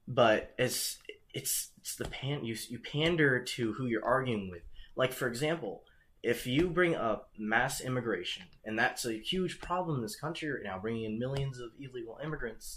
but 0.09 0.55
it's 0.59 0.99
it's 1.33 1.71
it's 1.79 1.97
the 1.97 2.07
pan 2.07 2.45
you 2.45 2.57
you 2.69 2.79
pander 2.79 3.43
to 3.43 3.73
who 3.75 3.87
you're 3.87 4.05
arguing 4.05 4.51
with. 4.51 4.63
Like 4.97 5.13
for 5.13 5.29
example, 5.29 5.85
if 6.23 6.47
you 6.47 6.69
bring 6.69 6.97
up 6.97 7.31
mass 7.39 7.81
immigration, 7.81 8.45
and 8.65 8.79
that's 8.79 9.07
a 9.07 9.13
huge 9.13 9.61
problem 9.61 9.97
in 9.97 10.03
this 10.03 10.17
country 10.17 10.51
right 10.51 10.65
now, 10.65 10.79
bringing 10.79 11.05
in 11.05 11.19
millions 11.19 11.61
of 11.61 11.71
illegal 11.79 12.19
immigrants, 12.23 12.77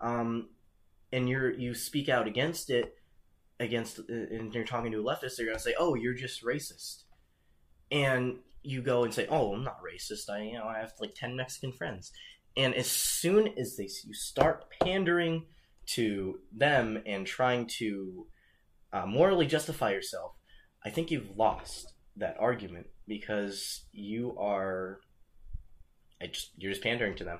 um, 0.00 0.48
and 1.12 1.28
you're 1.28 1.52
you 1.52 1.74
speak 1.74 2.08
out 2.08 2.26
against 2.26 2.70
it, 2.70 2.94
against, 3.58 4.00
and 4.08 4.54
you're 4.54 4.64
talking 4.64 4.92
to 4.92 5.00
a 5.00 5.04
leftist, 5.04 5.36
they're 5.36 5.46
gonna 5.46 5.58
say, 5.58 5.74
"Oh, 5.78 5.94
you're 5.94 6.14
just 6.14 6.42
racist," 6.42 7.04
and 7.90 8.38
you 8.62 8.82
go 8.82 9.04
and 9.04 9.12
say, 9.12 9.26
"Oh, 9.28 9.54
I'm 9.54 9.64
not 9.64 9.78
racist. 9.82 10.28
I 10.30 10.42
you 10.42 10.54
know 10.54 10.66
I 10.66 10.78
have 10.78 10.92
like 11.00 11.14
ten 11.14 11.36
Mexican 11.36 11.72
friends," 11.72 12.12
and 12.56 12.74
as 12.74 12.86
soon 12.86 13.48
as 13.58 13.76
they 13.76 13.88
you 14.04 14.14
start 14.14 14.66
pandering 14.82 15.46
to 15.94 16.38
them 16.52 17.02
and 17.06 17.26
trying 17.26 17.66
to 17.78 18.26
uh, 18.92 19.06
morally 19.06 19.46
justify 19.46 19.90
yourself, 19.90 20.32
I 20.84 20.90
think 20.90 21.10
you've 21.10 21.36
lost 21.36 21.92
that 22.16 22.36
argument 22.38 22.86
because 23.06 23.84
you 23.92 24.36
are 24.38 25.00
I 26.20 26.26
just 26.26 26.50
you're 26.56 26.72
just 26.72 26.82
pandering 26.82 27.16
to 27.16 27.24
them 27.24 27.38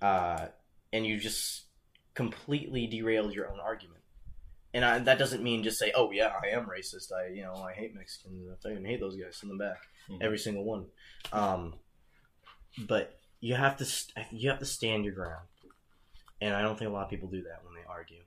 uh 0.00 0.46
and 0.92 1.04
you 1.04 1.18
just 1.18 1.66
completely 2.14 2.86
derailed 2.86 3.34
your 3.34 3.50
own 3.50 3.60
argument. 3.60 4.00
And 4.74 4.84
I, 4.84 4.98
that 4.98 5.18
doesn't 5.18 5.42
mean 5.42 5.62
just 5.62 5.78
say, 5.78 5.92
"Oh 5.94 6.10
yeah, 6.10 6.32
I 6.42 6.48
am 6.48 6.66
racist. 6.66 7.12
I 7.12 7.28
you 7.28 7.42
know 7.42 7.54
I 7.54 7.72
hate 7.72 7.94
Mexicans. 7.94 8.66
I 8.66 8.74
hate 8.86 9.00
those 9.00 9.16
guys. 9.16 9.36
Send 9.38 9.50
them 9.50 9.58
back, 9.58 9.78
Mhm. 10.08 10.22
every 10.22 10.38
single 10.38 10.64
one." 10.64 10.86
Um, 11.32 11.78
but 12.86 13.18
you 13.40 13.54
have 13.54 13.76
to 13.78 13.84
st- 13.84 14.26
you 14.32 14.50
have 14.50 14.58
to 14.58 14.66
stand 14.66 15.04
your 15.04 15.14
ground, 15.14 15.46
and 16.40 16.54
I 16.54 16.62
don't 16.62 16.78
think 16.78 16.88
a 16.90 16.92
lot 16.92 17.04
of 17.04 17.10
people 17.10 17.28
do 17.28 17.42
that 17.42 17.64
when 17.64 17.74
they 17.74 17.84
argue. 17.88 18.22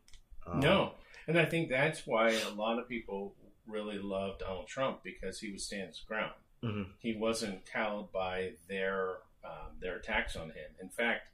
Um, 0.45 0.59
No, 0.59 0.95
and 1.27 1.37
I 1.39 1.45
think 1.45 1.69
that's 1.69 2.05
why 2.07 2.31
a 2.31 2.49
lot 2.49 2.79
of 2.79 2.87
people 2.87 3.35
really 3.67 3.99
love 3.99 4.39
Donald 4.39 4.67
Trump 4.67 5.03
because 5.03 5.39
he 5.39 5.51
would 5.51 5.61
stand 5.61 5.87
his 5.89 5.99
ground. 5.99 6.33
Mhm. 6.63 6.93
He 6.99 7.15
wasn't 7.15 7.65
cowed 7.65 8.11
by 8.11 8.55
their 8.67 9.19
um, 9.43 9.77
their 9.79 9.95
attacks 9.95 10.35
on 10.35 10.49
him. 10.49 10.75
In 10.81 10.89
fact, 10.89 11.29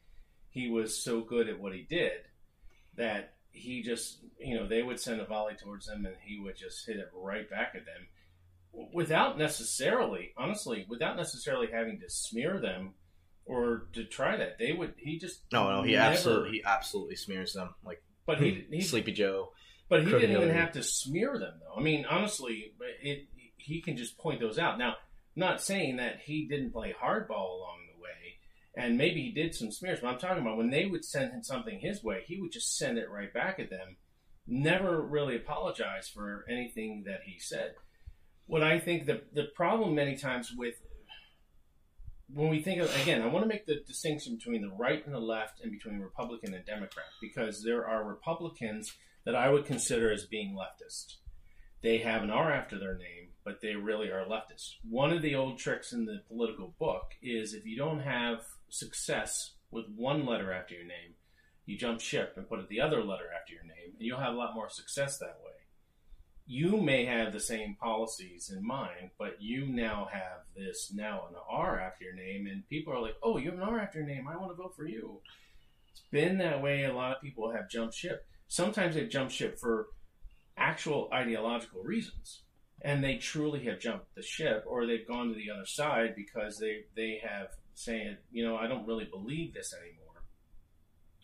he 0.51 0.69
was 0.69 0.95
so 1.01 1.21
good 1.21 1.49
at 1.49 1.59
what 1.59 1.73
he 1.73 1.81
did 1.81 2.27
that 2.93 3.33
he 3.51 3.81
just 3.81 4.19
you 4.37 4.53
know 4.55 4.67
they 4.67 4.83
would 4.83 4.99
send 4.99 5.19
a 5.21 5.25
volley 5.25 5.55
towards 5.55 5.87
him 5.89 6.05
and 6.05 6.15
he 6.21 6.37
would 6.37 6.55
just 6.55 6.85
hit 6.85 6.97
it 6.97 7.09
right 7.13 7.49
back 7.49 7.73
at 7.73 7.85
them 7.85 8.07
without 8.93 9.37
necessarily 9.37 10.31
honestly 10.37 10.85
without 10.89 11.15
necessarily 11.15 11.67
having 11.71 11.99
to 11.99 12.09
smear 12.09 12.59
them 12.59 12.93
or 13.45 13.87
to 13.93 14.03
try 14.03 14.35
that 14.37 14.57
they 14.59 14.73
would 14.73 14.93
he 14.97 15.17
just 15.19 15.41
No, 15.51 15.69
no, 15.71 15.83
he 15.83 15.93
never- 15.93 16.11
absolutely 16.11 16.51
he 16.57 16.63
absolutely 16.65 17.15
smears 17.15 17.53
them 17.53 17.73
like 17.85 18.01
but 18.25 18.41
he, 18.41 18.65
he 18.71 18.81
Sleepy 18.93 19.11
Joe. 19.11 19.51
but 19.87 20.03
he 20.03 20.09
didn't 20.11 20.31
even 20.35 20.49
have 20.49 20.71
to 20.73 20.81
smear 20.83 21.37
them, 21.37 21.59
though. 21.61 21.79
I 21.79 21.83
mean, 21.83 22.05
honestly, 22.09 22.73
it 23.03 23.27
he 23.57 23.81
can 23.81 23.97
just 23.97 24.17
point 24.17 24.39
those 24.39 24.57
out. 24.57 24.77
Now, 24.79 24.95
not 25.35 25.61
saying 25.61 25.97
that 25.97 26.21
he 26.23 26.47
didn't 26.47 26.71
play 26.71 26.91
hardball 26.99 27.29
along 27.57 27.79
the 27.93 28.01
way, 28.01 28.39
and 28.75 28.97
maybe 28.97 29.21
he 29.21 29.31
did 29.31 29.53
some 29.53 29.71
smears, 29.71 29.99
but 30.01 30.07
I'm 30.07 30.17
talking 30.17 30.41
about 30.41 30.57
when 30.57 30.71
they 30.71 30.85
would 30.87 31.05
send 31.05 31.31
him 31.33 31.43
something 31.43 31.79
his 31.79 32.03
way, 32.03 32.23
he 32.25 32.41
would 32.41 32.51
just 32.51 32.75
send 32.77 32.97
it 32.97 33.11
right 33.11 33.31
back 33.31 33.59
at 33.59 33.69
them. 33.69 33.97
Never 34.47 35.01
really 35.01 35.35
apologize 35.35 36.07
for 36.07 36.45
anything 36.49 37.03
that 37.05 37.21
he 37.25 37.37
said. 37.39 37.73
What 38.47 38.63
I 38.63 38.79
think 38.79 39.05
the 39.05 39.21
the 39.33 39.45
problem 39.55 39.95
many 39.95 40.15
times 40.15 40.53
with 40.55 40.75
when 42.33 42.49
we 42.49 42.61
think 42.61 42.81
of 42.81 43.01
again, 43.01 43.21
I 43.21 43.27
want 43.27 43.43
to 43.43 43.49
make 43.49 43.65
the 43.65 43.81
distinction 43.87 44.35
between 44.35 44.61
the 44.61 44.75
right 44.75 45.05
and 45.05 45.13
the 45.13 45.19
left, 45.19 45.61
and 45.61 45.71
between 45.71 45.99
Republican 45.99 46.53
and 46.53 46.65
Democrat, 46.65 47.05
because 47.21 47.63
there 47.63 47.87
are 47.87 48.07
Republicans 48.07 48.93
that 49.25 49.35
I 49.35 49.49
would 49.49 49.65
consider 49.65 50.11
as 50.11 50.25
being 50.25 50.55
leftist. 50.55 51.15
They 51.81 51.99
have 51.99 52.23
an 52.23 52.31
R 52.31 52.51
after 52.51 52.79
their 52.79 52.97
name, 52.97 53.29
but 53.43 53.61
they 53.61 53.75
really 53.75 54.09
are 54.09 54.25
leftist. 54.25 54.75
One 54.89 55.11
of 55.11 55.21
the 55.21 55.35
old 55.35 55.59
tricks 55.59 55.93
in 55.93 56.05
the 56.05 56.21
political 56.27 56.75
book 56.79 57.13
is 57.21 57.53
if 57.53 57.65
you 57.65 57.77
don't 57.77 58.01
have 58.01 58.43
success 58.69 59.53
with 59.71 59.85
one 59.95 60.25
letter 60.25 60.51
after 60.51 60.73
your 60.73 60.85
name, 60.85 61.15
you 61.65 61.77
jump 61.77 61.99
ship 61.99 62.33
and 62.37 62.47
put 62.47 62.67
the 62.69 62.81
other 62.81 63.03
letter 63.03 63.29
after 63.39 63.53
your 63.53 63.63
name, 63.63 63.95
and 63.97 64.01
you'll 64.05 64.19
have 64.19 64.33
a 64.33 64.37
lot 64.37 64.55
more 64.55 64.69
success 64.69 65.17
that 65.19 65.39
way. 65.43 65.51
You 66.47 66.77
may 66.77 67.05
have 67.05 67.33
the 67.33 67.39
same 67.39 67.75
policies 67.75 68.51
in 68.55 68.65
mind, 68.65 69.09
but 69.17 69.41
you 69.41 69.65
now 69.65 70.07
have 70.11 70.41
this 70.55 70.91
now 70.93 71.27
an 71.27 71.35
R 71.49 71.79
after 71.79 72.03
your 72.03 72.13
name, 72.13 72.45
and 72.45 72.67
people 72.69 72.93
are 72.93 73.01
like, 73.01 73.15
"Oh, 73.23 73.37
you 73.37 73.49
have 73.49 73.59
an 73.59 73.67
R 73.67 73.79
after 73.79 73.99
your 73.99 74.07
name. 74.07 74.27
I 74.27 74.37
want 74.37 74.51
to 74.51 74.55
vote 74.55 74.75
for 74.75 74.85
you." 74.87 75.21
It's 75.89 76.03
been 76.11 76.37
that 76.37 76.61
way. 76.61 76.83
A 76.83 76.93
lot 76.93 77.15
of 77.15 77.21
people 77.23 77.51
have 77.51 77.69
jumped 77.69 77.95
ship. 77.95 78.27
Sometimes 78.47 78.93
they've 78.93 79.09
jumped 79.09 79.33
ship 79.33 79.57
for 79.57 79.87
actual 80.55 81.09
ideological 81.11 81.81
reasons, 81.81 82.43
and 82.81 83.03
they 83.03 83.17
truly 83.17 83.63
have 83.65 83.79
jumped 83.79 84.13
the 84.13 84.21
ship, 84.21 84.63
or 84.67 84.85
they've 84.85 85.07
gone 85.07 85.29
to 85.29 85.35
the 85.35 85.49
other 85.49 85.65
side 85.65 86.15
because 86.15 86.59
they 86.59 86.83
they 86.95 87.21
have 87.27 87.49
saying, 87.73 88.17
you 88.31 88.43
know, 88.43 88.55
I 88.55 88.67
don't 88.67 88.85
really 88.85 89.05
believe 89.05 89.53
this 89.53 89.73
anymore, 89.73 90.23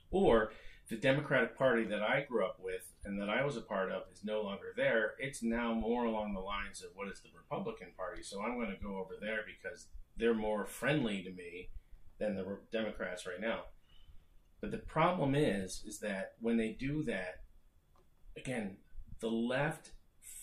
or 0.10 0.54
the 0.92 0.98
Democratic 0.98 1.58
Party 1.58 1.86
that 1.86 2.02
I 2.02 2.26
grew 2.28 2.46
up 2.46 2.58
with 2.62 2.92
and 3.06 3.20
that 3.20 3.30
I 3.30 3.46
was 3.46 3.56
a 3.56 3.62
part 3.62 3.94
of 3.94 4.04
is 4.12 4.26
no 4.26 4.42
longer 4.42 4.74
there. 4.76 5.14
It's 5.20 5.42
now 5.42 5.74
more 5.74 6.04
along 6.04 6.34
the 6.34 6.42
lines 6.42 6.84
of 6.84 6.90
what 6.96 7.08
is 7.08 7.22
the 7.22 7.30
Republican 7.34 7.88
Party. 7.96 8.22
So 8.22 8.42
I'm 8.42 8.56
going 8.56 8.76
to 8.76 8.84
go 8.84 8.98
over 8.98 9.14
there 9.20 9.40
because 9.48 9.88
they're 10.18 10.34
more 10.34 10.66
friendly 10.66 11.24
to 11.24 11.32
me 11.32 11.70
than 12.20 12.36
the 12.36 12.58
Democrats 12.74 13.26
right 13.26 13.40
now. 13.40 13.62
But 14.60 14.72
the 14.72 14.80
problem 14.80 15.34
is, 15.34 15.82
is 15.88 16.00
that 16.00 16.34
when 16.42 16.58
they 16.58 16.76
do 16.78 17.04
that, 17.04 17.44
again, 18.36 18.76
the 19.22 19.32
left 19.32 19.92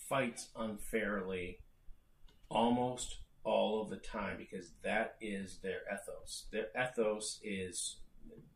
fights 0.09 0.49
unfairly 0.55 1.59
almost 2.49 3.19
all 3.43 3.83
of 3.83 3.91
the 3.91 3.97
time 3.97 4.37
because 4.37 4.71
that 4.83 5.15
is 5.21 5.59
their 5.61 5.81
ethos. 5.93 6.47
Their 6.51 6.69
ethos 6.75 7.39
is, 7.43 7.97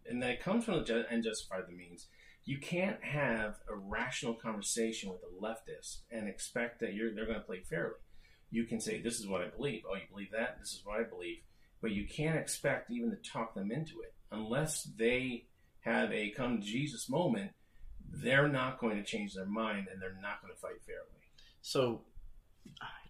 and 0.07 0.21
that 0.21 0.41
comes 0.41 0.65
from 0.65 0.83
the 0.83 1.05
and 1.09 1.23
justify 1.23 1.61
the 1.61 1.75
means. 1.75 2.07
You 2.45 2.57
can't 2.59 3.01
have 3.03 3.55
a 3.69 3.75
rational 3.75 4.33
conversation 4.33 5.09
with 5.09 5.21
a 5.21 5.41
leftist 5.41 6.01
and 6.11 6.27
expect 6.27 6.81
that 6.81 6.93
you're 6.93 7.13
they're 7.13 7.25
going 7.25 7.39
to 7.39 7.45
play 7.45 7.61
fairly. 7.61 7.95
You 8.49 8.65
can 8.65 8.79
say, 8.79 9.01
"This 9.01 9.19
is 9.19 9.27
what 9.27 9.41
I 9.41 9.47
believe." 9.47 9.83
Oh, 9.89 9.95
you 9.95 10.01
believe 10.09 10.31
that? 10.31 10.59
This 10.59 10.73
is 10.73 10.81
what 10.83 10.99
I 10.99 11.03
believe. 11.03 11.37
But 11.81 11.91
you 11.91 12.07
can't 12.07 12.37
expect 12.37 12.91
even 12.91 13.11
to 13.11 13.17
talk 13.17 13.55
them 13.55 13.71
into 13.71 14.01
it 14.01 14.13
unless 14.31 14.83
they 14.83 15.47
have 15.81 16.11
a 16.11 16.31
come 16.31 16.59
to 16.59 16.65
Jesus 16.65 17.09
moment. 17.09 17.51
They're 18.09 18.47
not 18.47 18.79
going 18.79 18.97
to 18.97 19.03
change 19.03 19.33
their 19.33 19.45
mind, 19.45 19.87
and 19.91 20.01
they're 20.01 20.19
not 20.21 20.41
going 20.41 20.53
to 20.53 20.59
fight 20.59 20.81
fairly. 20.85 21.09
So 21.61 22.05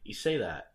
you 0.03 0.13
say 0.13 0.37
that, 0.37 0.73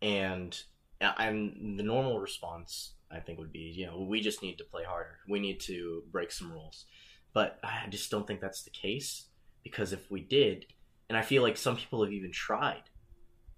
and 0.00 0.60
and 1.00 1.78
the 1.78 1.82
normal 1.82 2.20
response 2.20 2.94
I 3.10 3.18
think 3.20 3.38
would 3.38 3.52
be, 3.52 3.72
you 3.76 3.86
know, 3.86 4.06
we 4.08 4.20
just 4.20 4.42
need 4.42 4.58
to 4.58 4.64
play 4.64 4.84
harder. 4.84 5.18
We 5.28 5.40
need 5.40 5.60
to 5.60 6.02
break 6.12 6.30
some 6.30 6.52
rules. 6.52 6.84
But 7.32 7.58
I 7.62 7.86
just 7.88 8.10
don't 8.10 8.26
think 8.26 8.40
that's 8.40 8.62
the 8.62 8.70
case 8.70 9.26
because 9.64 9.92
if 9.92 10.10
we 10.10 10.20
did, 10.20 10.66
and 11.08 11.18
I 11.18 11.22
feel 11.22 11.42
like 11.42 11.56
some 11.56 11.76
people 11.76 12.02
have 12.04 12.12
even 12.12 12.32
tried 12.32 12.82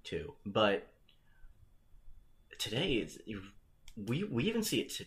to, 0.04 0.34
but 0.46 0.88
today 2.58 2.94
it's 2.94 3.18
we 3.96 4.24
we 4.24 4.44
even 4.44 4.62
see 4.62 4.80
it 4.80 4.90
to, 4.90 5.04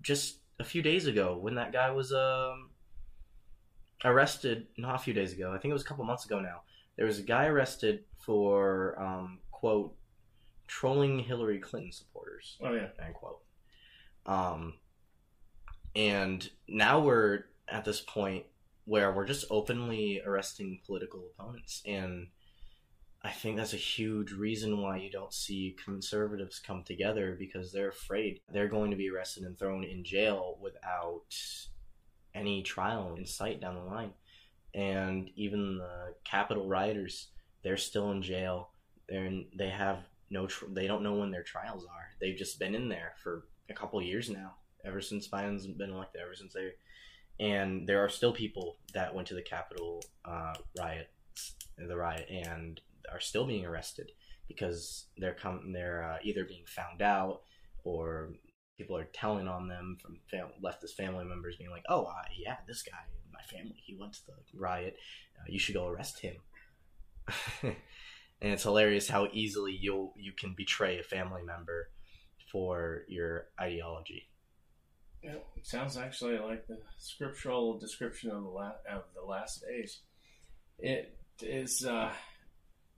just 0.00 0.38
a 0.58 0.64
few 0.64 0.82
days 0.82 1.06
ago 1.06 1.36
when 1.36 1.54
that 1.54 1.72
guy 1.72 1.90
was 1.90 2.12
um 2.12 2.70
arrested 4.04 4.66
not 4.78 4.94
a 4.94 4.98
few 4.98 5.12
days 5.12 5.32
ago 5.32 5.52
i 5.52 5.58
think 5.58 5.70
it 5.70 5.74
was 5.74 5.82
a 5.82 5.84
couple 5.84 6.04
months 6.04 6.24
ago 6.24 6.40
now 6.40 6.62
there 6.96 7.06
was 7.06 7.18
a 7.18 7.22
guy 7.22 7.46
arrested 7.46 8.04
for 8.24 9.00
um, 9.00 9.38
quote 9.50 9.94
trolling 10.78 11.18
hillary 11.18 11.58
clinton 11.58 11.92
supporters 11.92 12.56
Oh 12.62 12.72
yeah, 12.72 12.88
end 13.04 13.14
quote. 13.14 13.40
Um 14.26 14.74
and 15.94 16.48
now 16.66 17.00
we're 17.00 17.44
at 17.68 17.84
this 17.84 18.00
point 18.00 18.44
where 18.84 19.12
we're 19.12 19.26
just 19.26 19.44
openly 19.50 20.22
arresting 20.24 20.80
political 20.86 21.22
opponents 21.30 21.82
and 21.86 22.28
i 23.22 23.30
think 23.30 23.56
that's 23.56 23.74
a 23.74 23.88
huge 23.94 24.32
reason 24.32 24.80
why 24.80 24.96
you 24.96 25.10
don't 25.10 25.34
see 25.34 25.76
conservatives 25.84 26.58
come 26.58 26.82
together 26.82 27.36
because 27.38 27.70
they're 27.70 27.90
afraid 27.90 28.40
they're 28.52 28.68
going 28.68 28.90
to 28.90 28.96
be 28.96 29.10
arrested 29.10 29.44
and 29.44 29.58
thrown 29.58 29.84
in 29.84 30.02
jail 30.02 30.58
without 30.60 31.34
any 32.34 32.62
trial 32.62 33.14
in 33.16 33.26
sight 33.26 33.60
down 33.60 33.74
the 33.74 33.82
line. 33.82 34.12
And 34.74 35.28
even 35.36 35.78
the 35.78 36.14
capitol 36.24 36.66
rioters 36.66 37.28
they're 37.62 37.76
still 37.76 38.10
in 38.10 38.22
jail. 38.22 38.70
They're 39.08 39.24
in, 39.24 39.46
they 39.56 39.68
have 39.68 39.98
no 40.32 40.46
tr- 40.46 40.64
they 40.70 40.86
don't 40.86 41.02
know 41.02 41.14
when 41.14 41.30
their 41.30 41.42
trials 41.42 41.84
are. 41.84 42.10
They've 42.20 42.36
just 42.36 42.58
been 42.58 42.74
in 42.74 42.88
there 42.88 43.12
for 43.22 43.44
a 43.70 43.74
couple 43.74 44.02
years 44.02 44.28
now 44.30 44.54
ever 44.84 45.00
since 45.00 45.28
biden's 45.28 45.66
been 45.66 45.90
elected 45.90 46.20
ever 46.20 46.34
since 46.34 46.52
they 46.52 46.72
and 47.40 47.86
there 47.88 48.04
are 48.04 48.08
still 48.08 48.32
people 48.32 48.76
that 48.94 49.14
went 49.14 49.26
to 49.28 49.34
the 49.34 49.42
capitol 49.42 50.02
uh, 50.24 50.52
riots 50.78 51.54
the 51.78 51.96
riot 51.96 52.28
and 52.30 52.80
are 53.10 53.20
still 53.20 53.46
being 53.46 53.64
arrested 53.64 54.10
because 54.48 55.06
they're 55.18 55.34
com- 55.34 55.72
they're 55.72 56.04
uh, 56.04 56.18
either 56.22 56.44
being 56.44 56.64
found 56.66 57.00
out 57.00 57.40
or 57.84 58.32
people 58.76 58.96
are 58.96 59.08
telling 59.12 59.48
on 59.48 59.68
them 59.68 59.96
from 60.00 60.18
fam- 60.30 60.52
leftist 60.62 60.94
family 60.96 61.24
members 61.24 61.56
being 61.56 61.70
like 61.70 61.84
oh 61.88 62.04
uh, 62.04 62.22
yeah 62.36 62.56
this 62.68 62.82
guy 62.82 62.98
my 63.32 63.40
family 63.42 63.76
he 63.84 63.96
went 63.98 64.12
to 64.12 64.26
the 64.26 64.58
riot. 64.58 64.96
Uh, 65.38 65.44
you 65.48 65.58
should 65.58 65.74
go 65.74 65.88
arrest 65.88 66.20
him 66.20 66.36
and 68.42 68.52
it's 68.52 68.64
hilarious 68.64 69.08
how 69.08 69.28
easily 69.32 69.72
you 69.72 70.10
you 70.16 70.32
can 70.32 70.54
betray 70.54 70.98
a 70.98 71.02
family 71.02 71.42
member 71.42 71.88
for 72.50 73.04
your 73.08 73.46
ideology. 73.58 74.28
Yeah, 75.22 75.36
it 75.56 75.64
sounds 75.64 75.96
actually 75.96 76.38
like 76.38 76.66
the 76.66 76.80
scriptural 76.98 77.78
description 77.78 78.30
of 78.30 78.42
the 78.42 78.92
of 78.92 79.04
the 79.14 79.24
last 79.24 79.62
days. 79.62 80.00
It 80.78 81.16
is. 81.40 81.86
Uh, 81.86 82.12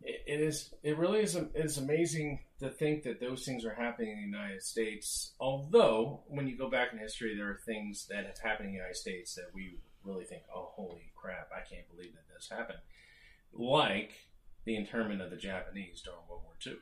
it, 0.02 0.22
it 0.26 0.40
is. 0.40 0.72
It 0.82 0.96
really 0.96 1.20
is. 1.20 1.36
Is 1.54 1.76
amazing 1.76 2.40
to 2.60 2.70
think 2.70 3.02
that 3.02 3.20
those 3.20 3.44
things 3.44 3.66
are 3.66 3.74
happening 3.74 4.12
in 4.12 4.16
the 4.16 4.38
United 4.38 4.62
States. 4.62 5.34
Although, 5.38 6.22
when 6.26 6.48
you 6.48 6.56
go 6.56 6.70
back 6.70 6.94
in 6.94 6.98
history, 6.98 7.36
there 7.36 7.50
are 7.50 7.60
things 7.66 8.06
that 8.08 8.24
have 8.24 8.38
happened 8.38 8.68
in 8.68 8.72
the 8.72 8.78
United 8.78 8.96
States 8.96 9.34
that 9.34 9.50
we 9.52 9.78
really 10.02 10.24
think, 10.24 10.44
"Oh, 10.54 10.72
holy 10.72 11.12
crap! 11.14 11.50
I 11.54 11.60
can't 11.68 11.88
believe 11.94 12.14
that 12.14 12.34
this 12.34 12.48
happened." 12.48 12.80
Like 13.52 14.14
the 14.64 14.76
internment 14.76 15.20
of 15.20 15.30
the 15.30 15.36
Japanese 15.36 16.02
during 16.02 16.20
World 16.28 16.42
War 16.44 16.54
II, 16.66 16.76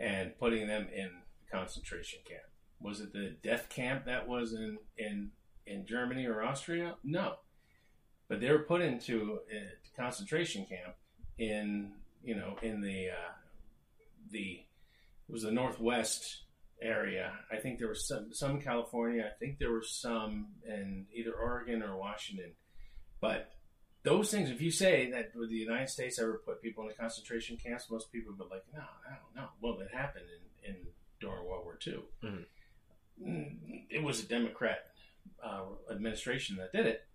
and 0.00 0.38
putting 0.38 0.66
them 0.66 0.88
in 0.94 1.10
concentration 1.50 2.20
camp 2.26 2.44
was 2.84 3.00
it 3.00 3.12
the 3.12 3.34
death 3.42 3.68
camp 3.70 4.04
that 4.04 4.28
was 4.28 4.52
in 4.52 4.78
in 4.98 5.30
in 5.66 5.86
Germany 5.86 6.26
or 6.26 6.42
Austria? 6.42 6.96
No, 7.02 7.36
but 8.28 8.40
they 8.40 8.50
were 8.50 8.60
put 8.60 8.82
into 8.82 9.38
a 9.50 10.00
concentration 10.00 10.66
camp 10.66 10.94
in 11.38 11.92
you 12.22 12.36
know 12.36 12.56
in 12.62 12.82
the 12.82 13.08
uh, 13.08 13.32
the 14.30 14.60
it 15.26 15.32
was 15.32 15.42
the 15.42 15.50
northwest 15.50 16.42
area. 16.82 17.32
I 17.50 17.56
think 17.56 17.78
there 17.78 17.88
was 17.88 18.06
some 18.06 18.32
some 18.32 18.60
California. 18.60 19.24
I 19.24 19.38
think 19.38 19.58
there 19.58 19.72
were 19.72 19.82
some 19.82 20.48
in 20.68 21.06
either 21.14 21.32
Oregon 21.32 21.82
or 21.82 21.96
Washington. 21.96 22.52
But 23.20 23.50
those 24.04 24.30
things, 24.30 24.50
if 24.50 24.60
you 24.60 24.70
say 24.70 25.10
that 25.10 25.34
would 25.34 25.48
the 25.50 25.56
United 25.56 25.88
States 25.88 26.18
ever 26.18 26.40
put 26.44 26.62
people 26.62 26.82
in 26.84 26.88
the 26.88 26.94
concentration 26.94 27.56
camps, 27.56 27.90
most 27.90 28.12
people 28.12 28.32
would 28.32 28.38
be 28.38 28.54
like, 28.54 28.64
no, 28.72 28.80
I 28.80 29.14
don't 29.16 29.34
know. 29.34 29.48
Well, 29.60 29.80
it 29.80 29.92
happened 29.94 30.26
in, 30.62 30.70
in 30.70 30.76
during 31.20 31.44
World 31.46 31.64
War 31.64 31.78
II. 31.86 32.00
Mhm. 32.22 32.44
It 33.90 34.02
was 34.02 34.22
a 34.22 34.26
Democrat 34.26 34.86
uh, 35.42 35.62
administration 35.90 36.56
that 36.56 36.72
did 36.72 36.86
it, 36.86 37.06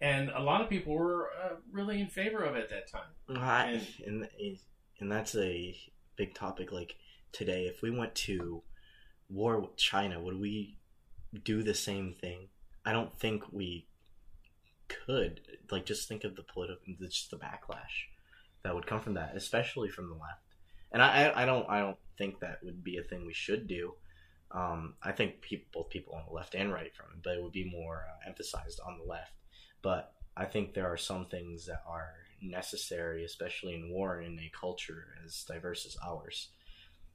and 0.00 0.30
a 0.30 0.40
lot 0.42 0.60
of 0.60 0.68
people 0.68 0.94
were 0.94 1.30
uh, 1.44 1.54
really 1.72 2.00
in 2.00 2.08
favor 2.08 2.42
of 2.44 2.54
it 2.56 2.64
at 2.64 2.70
that 2.70 2.88
time. 2.88 3.08
I, 3.36 3.80
and 4.06 4.28
and 5.00 5.10
that's 5.10 5.34
a 5.34 5.74
big 6.16 6.34
topic. 6.34 6.72
Like 6.72 6.96
today, 7.32 7.66
if 7.66 7.82
we 7.82 7.90
went 7.90 8.14
to 8.26 8.62
war 9.30 9.58
with 9.60 9.76
China, 9.76 10.20
would 10.20 10.38
we 10.38 10.76
do 11.42 11.62
the 11.62 11.74
same 11.74 12.12
thing? 12.12 12.48
I 12.84 12.92
don't 12.92 13.18
think 13.18 13.44
we 13.50 13.86
could. 14.88 15.40
Like, 15.70 15.86
just 15.86 16.08
think 16.08 16.24
of 16.24 16.36
the 16.36 16.42
political, 16.42 16.94
just 17.00 17.30
the 17.30 17.36
backlash 17.36 18.08
that 18.62 18.74
would 18.74 18.86
come 18.86 19.00
from 19.00 19.14
that, 19.14 19.36
especially 19.36 19.88
from 19.88 20.08
the 20.08 20.14
left. 20.14 20.42
And 20.92 21.02
I, 21.02 21.32
I, 21.34 21.44
don't, 21.44 21.68
I 21.68 21.80
don't 21.80 21.98
think 22.18 22.40
that 22.40 22.58
would 22.62 22.82
be 22.82 22.96
a 22.98 23.02
thing 23.02 23.26
we 23.26 23.34
should 23.34 23.66
do. 23.66 23.94
Um, 24.52 24.94
I 25.02 25.12
think 25.12 25.40
people, 25.40 25.82
both 25.82 25.90
people 25.90 26.14
on 26.14 26.22
the 26.26 26.34
left 26.34 26.54
and 26.54 26.72
right 26.72 26.94
from 26.94 27.06
it, 27.12 27.22
but 27.22 27.34
it 27.34 27.42
would 27.42 27.52
be 27.52 27.70
more 27.70 28.04
uh, 28.08 28.28
emphasized 28.28 28.80
on 28.86 28.98
the 28.98 29.04
left. 29.04 29.32
But 29.82 30.12
I 30.36 30.44
think 30.44 30.72
there 30.72 30.90
are 30.90 30.96
some 30.96 31.26
things 31.26 31.66
that 31.66 31.82
are 31.88 32.12
necessary, 32.42 33.24
especially 33.24 33.74
in 33.74 33.90
war 33.90 34.20
in 34.20 34.38
a 34.38 34.50
culture 34.58 35.04
as 35.24 35.44
diverse 35.48 35.86
as 35.86 35.96
ours. 36.06 36.50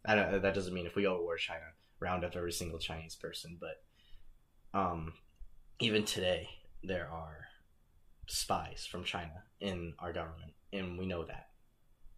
That 0.05 0.53
doesn't 0.55 0.73
mean 0.73 0.87
if 0.87 0.95
we 0.95 1.03
go 1.03 1.17
to 1.17 1.23
war 1.23 1.37
China, 1.37 1.65
round 1.99 2.25
up 2.25 2.35
every 2.35 2.51
single 2.51 2.79
Chinese 2.79 3.15
person, 3.15 3.59
but 3.59 3.83
um, 4.77 5.13
even 5.79 6.03
today 6.03 6.47
there 6.83 7.07
are 7.11 7.45
spies 8.27 8.87
from 8.89 9.03
China 9.03 9.43
in 9.59 9.93
our 9.99 10.13
government, 10.13 10.53
and 10.73 10.97
we 10.97 11.05
know 11.05 11.25
that, 11.25 11.49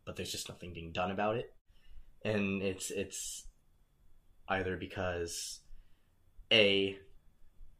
but 0.05 0.15
there's 0.15 0.31
just 0.31 0.49
nothing 0.49 0.73
being 0.73 0.91
done 0.91 1.11
about 1.11 1.35
it, 1.35 1.53
and 2.23 2.61
it's 2.61 2.91
it's 2.91 3.47
either 4.49 4.77
because 4.77 5.61
a 6.51 6.97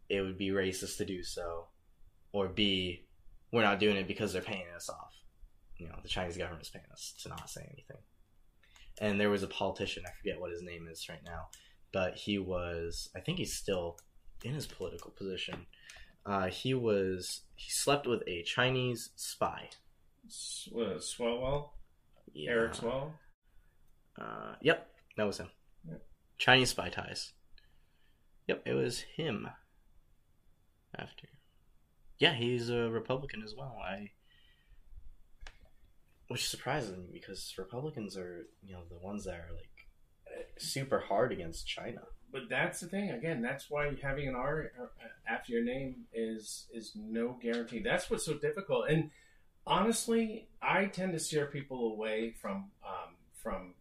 it 0.09 0.21
would 0.21 0.37
be 0.37 0.49
racist 0.49 0.97
to 0.97 1.05
do 1.05 1.23
so, 1.23 1.67
or 2.31 2.47
b 2.47 3.05
we're 3.51 3.61
not 3.61 3.79
doing 3.79 3.97
it 3.97 4.07
because 4.07 4.33
they're 4.33 4.41
paying 4.41 4.65
us 4.75 4.89
off. 4.89 5.13
You 5.77 5.87
know, 5.87 5.95
the 6.01 6.09
Chinese 6.09 6.37
government's 6.37 6.69
paying 6.69 6.85
us 6.91 7.13
to 7.21 7.29
not 7.29 7.49
say 7.49 7.61
anything. 7.61 8.01
And 8.99 9.19
there 9.19 9.29
was 9.29 9.43
a 9.43 9.47
politician, 9.47 10.03
I 10.07 10.11
forget 10.17 10.39
what 10.39 10.51
his 10.51 10.63
name 10.63 10.87
is 10.91 11.07
right 11.07 11.23
now, 11.23 11.47
but 11.91 12.15
he 12.15 12.39
was, 12.39 13.09
I 13.15 13.19
think 13.19 13.37
he's 13.37 13.53
still 13.55 13.97
in 14.43 14.53
his 14.53 14.65
political 14.65 15.11
position. 15.11 15.67
Uh, 16.25 16.47
he 16.47 16.73
was, 16.73 17.41
he 17.55 17.69
slept 17.69 18.07
with 18.07 18.23
a 18.27 18.43
Chinese 18.43 19.09
spy. 19.15 19.69
S- 20.25 20.69
what, 20.71 20.97
Swalwell, 20.99 21.69
Yeah. 22.33 22.51
Eric 22.51 22.73
Swalwell. 22.73 23.11
Uh, 24.19 24.55
yep, 24.61 24.87
that 25.17 25.23
was 25.25 25.37
him. 25.39 25.49
Yep. 25.89 26.01
Chinese 26.37 26.69
spy 26.69 26.89
ties. 26.89 27.33
Yep, 28.47 28.63
it 28.65 28.73
was 28.73 28.99
him. 28.99 29.47
After, 30.97 31.27
yeah, 32.19 32.33
he's 32.35 32.69
a 32.69 32.89
Republican 32.89 33.41
as 33.43 33.53
well. 33.57 33.75
I, 33.83 34.11
which 36.27 36.47
surprises 36.47 36.95
me 36.97 37.07
because 37.11 37.53
Republicans 37.57 38.15
are, 38.15 38.45
you 38.61 38.73
know, 38.73 38.83
the 38.89 38.99
ones 38.99 39.25
that 39.25 39.33
are 39.35 39.49
like 39.55 40.49
super 40.59 40.99
hard 40.99 41.31
against 41.31 41.67
China. 41.67 42.01
But 42.33 42.49
that's 42.49 42.79
the 42.79 42.87
thing. 42.87 43.11
Again, 43.11 43.43
that's 43.43 43.69
why 43.69 43.95
having 44.01 44.27
an 44.27 44.33
R 44.33 44.71
uh, 44.81 44.87
after 45.27 45.53
your 45.53 45.63
name 45.63 46.05
is 46.11 46.65
is 46.73 46.93
no 46.95 47.37
guarantee. 47.39 47.79
That's 47.79 48.09
what's 48.09 48.25
so 48.25 48.33
difficult. 48.33 48.89
And 48.89 49.11
honestly, 49.67 50.47
I 50.59 50.85
tend 50.85 51.13
to 51.13 51.19
steer 51.19 51.45
people 51.45 51.93
away 51.93 52.33
from 52.41 52.71
um, 52.83 53.15
from 53.35 53.75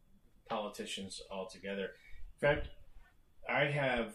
politicians 0.51 1.23
altogether. 1.31 1.85
In 1.85 2.41
fact, 2.41 2.69
I 3.49 3.65
have. 3.65 4.13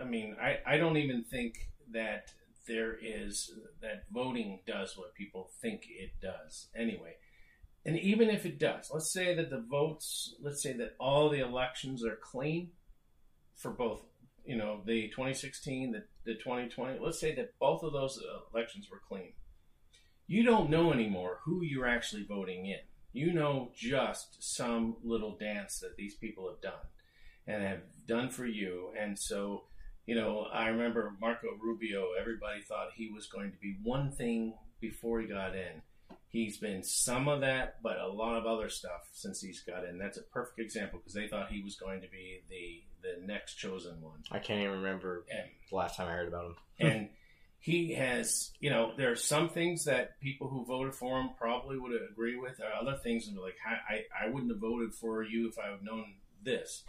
I 0.00 0.04
mean, 0.04 0.36
I 0.42 0.58
I 0.66 0.76
don't 0.76 0.96
even 0.96 1.22
think 1.22 1.54
that 1.92 2.32
there 2.66 2.96
is 3.00 3.52
that 3.80 4.06
voting 4.12 4.62
does 4.66 4.98
what 4.98 5.14
people 5.14 5.48
think 5.62 5.86
it 5.88 6.10
does. 6.20 6.66
Anyway. 6.76 7.14
And 7.86 7.98
even 7.98 8.30
if 8.30 8.46
it 8.46 8.58
does, 8.58 8.90
let's 8.90 9.12
say 9.12 9.34
that 9.34 9.50
the 9.50 9.60
votes, 9.60 10.34
let's 10.40 10.62
say 10.62 10.72
that 10.72 10.94
all 10.98 11.28
the 11.28 11.40
elections 11.40 12.02
are 12.02 12.16
clean, 12.16 12.70
for 13.56 13.70
both, 13.70 14.02
you 14.44 14.56
know, 14.56 14.80
the 14.84 15.08
2016, 15.08 15.92
the, 15.92 16.04
the 16.24 16.34
2020, 16.34 16.98
let's 17.00 17.20
say 17.20 17.34
that 17.34 17.58
both 17.58 17.82
of 17.82 17.92
those 17.92 18.20
elections 18.52 18.88
were 18.90 19.00
clean. 19.08 19.32
You 20.26 20.42
don't 20.42 20.70
know 20.70 20.92
anymore 20.92 21.40
who 21.44 21.62
you're 21.62 21.86
actually 21.86 22.24
voting 22.24 22.66
in. 22.66 22.78
You 23.12 23.32
know 23.32 23.70
just 23.74 24.36
some 24.40 24.96
little 25.04 25.36
dance 25.38 25.78
that 25.80 25.96
these 25.96 26.14
people 26.14 26.48
have 26.48 26.60
done 26.60 26.80
and 27.46 27.62
have 27.62 27.82
done 28.06 28.30
for 28.30 28.46
you. 28.46 28.90
And 29.00 29.18
so, 29.18 29.64
you 30.06 30.14
know, 30.14 30.46
I 30.52 30.68
remember 30.68 31.12
Marco 31.20 31.48
Rubio, 31.60 32.08
everybody 32.18 32.62
thought 32.62 32.88
he 32.96 33.10
was 33.14 33.26
going 33.26 33.52
to 33.52 33.58
be 33.58 33.76
one 33.82 34.10
thing 34.10 34.54
before 34.80 35.20
he 35.20 35.26
got 35.26 35.54
in. 35.54 35.82
He's 36.34 36.58
been 36.58 36.82
some 36.82 37.28
of 37.28 37.42
that, 37.42 37.76
but 37.80 37.96
a 38.00 38.08
lot 38.08 38.36
of 38.36 38.44
other 38.44 38.68
stuff 38.68 39.08
since 39.12 39.40
he's 39.40 39.60
got 39.60 39.84
in. 39.84 39.98
That's 39.98 40.18
a 40.18 40.22
perfect 40.22 40.58
example 40.58 40.98
because 40.98 41.14
they 41.14 41.28
thought 41.28 41.48
he 41.48 41.62
was 41.62 41.76
going 41.76 42.00
to 42.00 42.08
be 42.08 42.40
the 42.50 42.82
the 43.08 43.24
next 43.24 43.54
chosen 43.54 44.02
one. 44.02 44.18
I 44.32 44.40
can't 44.40 44.58
even 44.58 44.78
remember 44.78 45.26
And 45.30 45.44
the 45.70 45.76
last 45.76 45.96
time 45.96 46.08
I 46.08 46.10
heard 46.10 46.26
about 46.26 46.46
him. 46.46 46.56
and 46.80 47.08
he 47.60 47.94
has, 47.94 48.50
you 48.58 48.68
know, 48.68 48.94
there 48.96 49.12
are 49.12 49.16
some 49.16 49.48
things 49.48 49.84
that 49.84 50.18
people 50.18 50.48
who 50.48 50.64
voted 50.64 50.96
for 50.96 51.20
him 51.20 51.30
probably 51.38 51.78
would 51.78 51.92
agree 52.10 52.34
with. 52.34 52.56
There 52.56 52.66
are 52.66 52.82
other 52.82 52.98
things 53.00 53.28
that 53.28 53.38
are 53.38 53.40
like, 53.40 53.54
I, 53.64 53.94
I, 53.94 54.26
I 54.26 54.28
wouldn't 54.28 54.50
have 54.50 54.60
voted 54.60 54.92
for 54.92 55.22
you 55.22 55.48
if 55.48 55.56
I 55.56 55.70
had 55.70 55.84
known 55.84 56.14
this. 56.42 56.82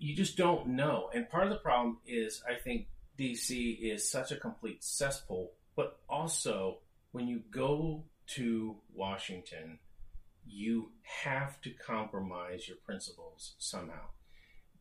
You 0.00 0.16
just 0.16 0.36
don't 0.36 0.70
know. 0.70 1.10
And 1.14 1.30
part 1.30 1.44
of 1.44 1.50
the 1.50 1.60
problem 1.60 1.98
is, 2.08 2.42
I 2.44 2.54
think 2.56 2.88
DC 3.20 3.78
is 3.80 4.10
such 4.10 4.32
a 4.32 4.36
complete 4.36 4.82
cesspool, 4.82 5.52
but 5.76 6.00
also 6.08 6.78
when 7.12 7.28
you 7.28 7.42
go 7.52 8.02
to 8.28 8.76
Washington, 8.92 9.78
you 10.46 10.92
have 11.24 11.60
to 11.62 11.70
compromise 11.70 12.68
your 12.68 12.78
principles 12.78 13.54
somehow 13.58 14.08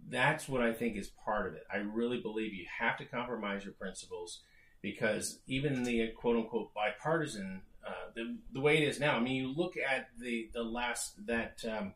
that's 0.10 0.48
what 0.48 0.62
I 0.62 0.74
think 0.74 0.98
is 0.98 1.10
part 1.26 1.48
of 1.48 1.54
it. 1.54 1.64
I 1.72 1.78
really 1.78 2.20
believe 2.20 2.54
you 2.54 2.66
have 2.80 2.98
to 2.98 3.06
compromise 3.06 3.64
your 3.64 3.74
principles 3.74 4.42
because 4.82 5.40
even 5.48 5.84
the 5.84 6.10
quote 6.18 6.38
unquote 6.38 6.74
bipartisan, 6.74 7.62
uh, 7.86 8.12
the, 8.16 8.38
the 8.54 8.62
way 8.62 8.78
it 8.78 8.88
is 8.88 9.00
now, 9.00 9.18
I 9.18 9.20
mean, 9.20 9.36
you 9.36 9.54
look 9.54 9.76
at 9.78 10.10
the, 10.20 10.50
the 10.54 10.64
last, 10.64 11.26
that, 11.26 11.64
um, 11.70 11.94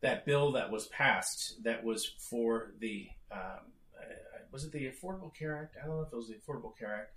that 0.00 0.26
bill 0.26 0.52
that 0.52 0.70
was 0.70 0.86
passed 0.88 1.62
that 1.64 1.84
was 1.84 2.04
for 2.18 2.72
the, 2.80 3.08
um, 3.30 3.72
uh, 3.98 4.14
was 4.50 4.64
it 4.64 4.72
the 4.72 4.90
Affordable 4.90 5.34
Care 5.34 5.56
Act? 5.56 5.76
I 5.82 5.86
don't 5.86 5.96
know 5.96 6.02
if 6.02 6.12
it 6.12 6.16
was 6.16 6.28
the 6.28 6.34
Affordable 6.34 6.76
Care 6.78 6.94
Act. 6.94 7.12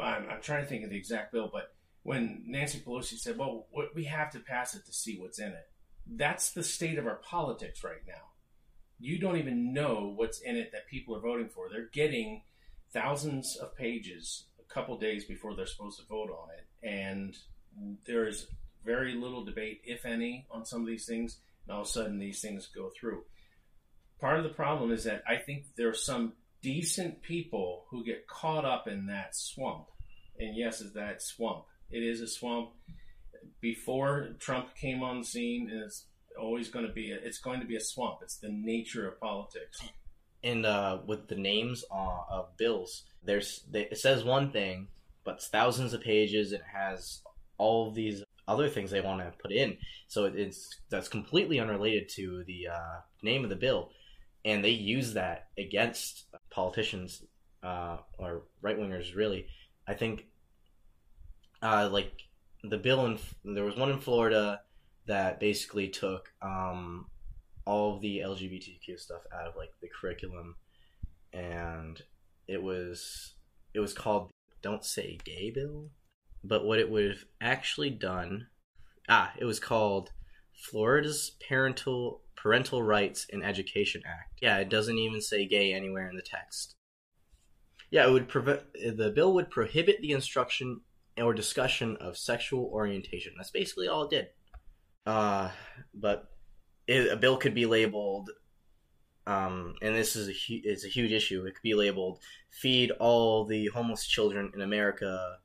I'm, 0.00 0.28
I'm 0.28 0.42
trying 0.42 0.62
to 0.62 0.68
think 0.68 0.84
of 0.84 0.90
the 0.90 0.96
exact 0.96 1.32
bill, 1.32 1.48
but 1.52 1.74
when 2.06 2.42
Nancy 2.46 2.78
Pelosi 2.78 3.18
said, 3.18 3.36
well, 3.36 3.66
we 3.94 4.04
have 4.04 4.30
to 4.32 4.40
pass 4.40 4.74
it 4.74 4.86
to 4.86 4.92
see 4.92 5.18
what's 5.18 5.38
in 5.38 5.48
it. 5.48 5.68
That's 6.06 6.52
the 6.52 6.62
state 6.62 6.98
of 6.98 7.06
our 7.06 7.16
politics 7.16 7.82
right 7.82 8.02
now 8.06 8.26
you 8.98 9.18
don't 9.18 9.36
even 9.36 9.72
know 9.72 10.12
what's 10.16 10.40
in 10.40 10.56
it 10.56 10.72
that 10.72 10.86
people 10.86 11.14
are 11.14 11.20
voting 11.20 11.48
for. 11.48 11.68
They're 11.68 11.90
getting 11.92 12.42
thousands 12.92 13.56
of 13.56 13.76
pages 13.76 14.44
a 14.58 14.74
couple 14.74 14.96
days 14.98 15.24
before 15.24 15.54
they're 15.54 15.66
supposed 15.66 15.98
to 16.00 16.06
vote 16.06 16.30
on 16.30 16.48
it, 16.56 16.88
and 16.88 17.36
there's 18.06 18.46
very 18.84 19.14
little 19.14 19.44
debate, 19.44 19.82
if 19.84 20.06
any, 20.06 20.46
on 20.50 20.64
some 20.64 20.80
of 20.80 20.86
these 20.86 21.06
things. 21.06 21.38
And 21.66 21.74
all 21.74 21.82
of 21.82 21.88
a 21.88 21.90
sudden, 21.90 22.18
these 22.18 22.40
things 22.40 22.68
go 22.74 22.90
through. 22.98 23.24
Part 24.20 24.38
of 24.38 24.44
the 24.44 24.50
problem 24.50 24.92
is 24.92 25.04
that 25.04 25.24
I 25.28 25.36
think 25.36 25.64
there 25.76 25.88
are 25.88 25.94
some 25.94 26.34
decent 26.62 27.22
people 27.22 27.84
who 27.90 28.04
get 28.04 28.28
caught 28.28 28.64
up 28.64 28.86
in 28.88 29.06
that 29.06 29.34
swamp. 29.34 29.86
And 30.38 30.56
yes, 30.56 30.80
is 30.80 30.94
that 30.94 31.22
swamp? 31.22 31.64
It 31.90 32.02
is 32.02 32.20
a 32.20 32.26
swamp. 32.28 32.70
Before 33.60 34.28
Trump 34.38 34.74
came 34.74 35.02
on 35.02 35.20
the 35.20 35.26
scene, 35.26 35.70
it's 35.72 36.06
always 36.38 36.68
going 36.68 36.86
to 36.86 36.92
be 36.92 37.12
a, 37.12 37.16
it's 37.16 37.38
going 37.38 37.60
to 37.60 37.66
be 37.66 37.76
a 37.76 37.80
swamp. 37.80 38.18
It's 38.22 38.36
the 38.36 38.48
nature 38.48 39.08
of 39.08 39.20
politics. 39.20 39.82
And 40.42 40.66
uh, 40.66 40.98
with 41.06 41.28
the 41.28 41.36
names 41.36 41.84
uh, 41.90 42.20
of 42.30 42.56
bills, 42.56 43.04
there's 43.24 43.64
it 43.72 43.98
says 43.98 44.22
one 44.22 44.50
thing, 44.50 44.88
but 45.24 45.36
it's 45.36 45.48
thousands 45.48 45.92
of 45.92 46.02
pages. 46.02 46.52
It 46.52 46.62
has 46.72 47.22
all 47.58 47.90
these 47.90 48.22
other 48.46 48.68
things 48.68 48.90
they 48.90 49.00
want 49.00 49.20
to 49.20 49.32
put 49.42 49.50
in, 49.50 49.76
so 50.06 50.26
it's 50.26 50.68
that's 50.90 51.08
completely 51.08 51.58
unrelated 51.58 52.08
to 52.10 52.44
the 52.46 52.68
uh, 52.68 53.00
name 53.22 53.42
of 53.42 53.50
the 53.50 53.56
bill, 53.56 53.90
and 54.44 54.64
they 54.64 54.70
use 54.70 55.14
that 55.14 55.48
against 55.58 56.26
politicians 56.50 57.22
uh, 57.62 57.96
or 58.18 58.42
right 58.62 58.78
wingers. 58.78 59.16
Really, 59.16 59.46
I 59.88 59.94
think 59.94 60.26
uh, 61.62 61.88
like 61.90 62.12
the 62.62 62.78
bill 62.78 63.06
in 63.06 63.18
there 63.44 63.64
was 63.64 63.76
one 63.76 63.90
in 63.90 63.98
Florida 63.98 64.60
that 65.06 65.40
basically 65.40 65.88
took 65.88 66.32
um, 66.42 67.06
all 67.64 67.94
of 67.94 68.02
the 68.02 68.18
LGBTQ 68.18 68.98
stuff 68.98 69.22
out 69.32 69.46
of 69.46 69.56
like 69.56 69.70
the 69.80 69.88
curriculum, 70.00 70.56
and 71.32 72.02
it 72.48 72.62
was 72.62 73.34
it 73.74 73.80
was 73.80 73.92
called 73.92 74.30
"Don't 74.62 74.84
Say 74.84 75.18
Gay" 75.24 75.50
bill. 75.54 75.90
But 76.44 76.64
what 76.64 76.78
it 76.78 76.90
would 76.90 77.08
have 77.08 77.24
actually 77.40 77.90
done, 77.90 78.46
ah, 79.08 79.32
it 79.36 79.44
was 79.44 79.58
called 79.58 80.12
Florida's 80.54 81.32
Parental 81.48 82.22
Parental 82.36 82.82
Rights 82.82 83.26
and 83.32 83.44
Education 83.44 84.02
Act. 84.06 84.38
Yeah, 84.40 84.58
it 84.58 84.68
doesn't 84.68 84.98
even 84.98 85.20
say 85.20 85.46
gay 85.46 85.72
anywhere 85.72 86.08
in 86.08 86.16
the 86.16 86.22
text. 86.22 86.76
Yeah, 87.90 88.06
it 88.06 88.12
would 88.12 88.28
prevent 88.28 88.62
the 88.74 89.12
bill 89.14 89.34
would 89.34 89.50
prohibit 89.50 90.00
the 90.00 90.12
instruction 90.12 90.80
or 91.18 91.32
discussion 91.34 91.96
of 92.00 92.16
sexual 92.16 92.64
orientation. 92.72 93.32
That's 93.36 93.50
basically 93.50 93.88
all 93.88 94.04
it 94.04 94.10
did. 94.10 94.26
Uh, 95.06 95.50
but 95.94 96.28
it, 96.86 97.10
a 97.12 97.16
bill 97.16 97.36
could 97.36 97.54
be 97.54 97.66
labeled, 97.66 98.30
um, 99.26 99.74
and 99.82 99.94
this 99.94 100.14
is 100.16 100.28
a 100.28 100.32
hu- 100.32 100.60
it's 100.64 100.84
a 100.84 100.88
huge 100.88 101.12
issue. 101.12 101.44
It 101.46 101.54
could 101.54 101.62
be 101.62 101.74
labeled 101.74 102.18
"Feed 102.50 102.90
All 102.92 103.44
the 103.44 103.66
Homeless 103.66 104.06
Children 104.06 104.52
in 104.54 104.60
America" 104.62 105.36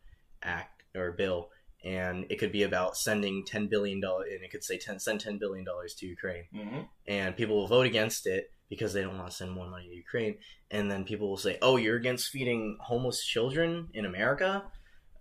Act 0.44 0.84
or 0.96 1.12
bill, 1.14 1.50
and 1.84 2.26
it 2.30 2.38
could 2.40 2.52
be 2.52 2.64
about 2.64 2.98
sending 2.98 3.44
ten 3.46 3.68
billion 3.68 4.00
dollars, 4.02 4.30
and 4.34 4.44
it 4.44 4.52
could 4.52 4.64
say 4.64 4.78
10, 4.78 5.00
send 5.00 5.20
ten 5.22 5.38
billion 5.40 5.64
dollars 5.66 5.96
to 5.96 6.06
Ukraine, 6.06 6.46
Mm-hmm. 6.56 6.80
and 7.08 7.36
people 7.36 7.56
will 7.56 7.68
vote 7.68 7.86
against 7.86 8.28
it 8.28 8.52
because 8.70 8.94
they 8.94 9.02
don't 9.02 9.18
want 9.18 9.30
to 9.30 9.36
send 9.36 9.52
more 9.52 9.68
money 9.70 9.88
to 9.90 9.96
Ukraine, 9.96 10.36
and 10.70 10.90
then 10.92 11.04
people 11.04 11.30
will 11.30 11.38
say, 11.38 11.58
"Oh, 11.62 11.78
you're 11.78 11.98
against 11.98 12.30
feeding 12.30 12.78
homeless 12.82 13.24
children 13.26 13.90
in 13.94 14.06
America? 14.06 14.64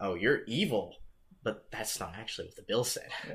Oh, 0.01 0.15
you're 0.15 0.45
evil." 0.47 0.97
But 1.43 1.71
that's 1.71 1.99
not 2.01 2.15
actually 2.17 2.49
what 2.49 2.57
the 2.57 2.63
bill 2.69 2.85
said. 2.85 3.09
Yeah. 3.27 3.35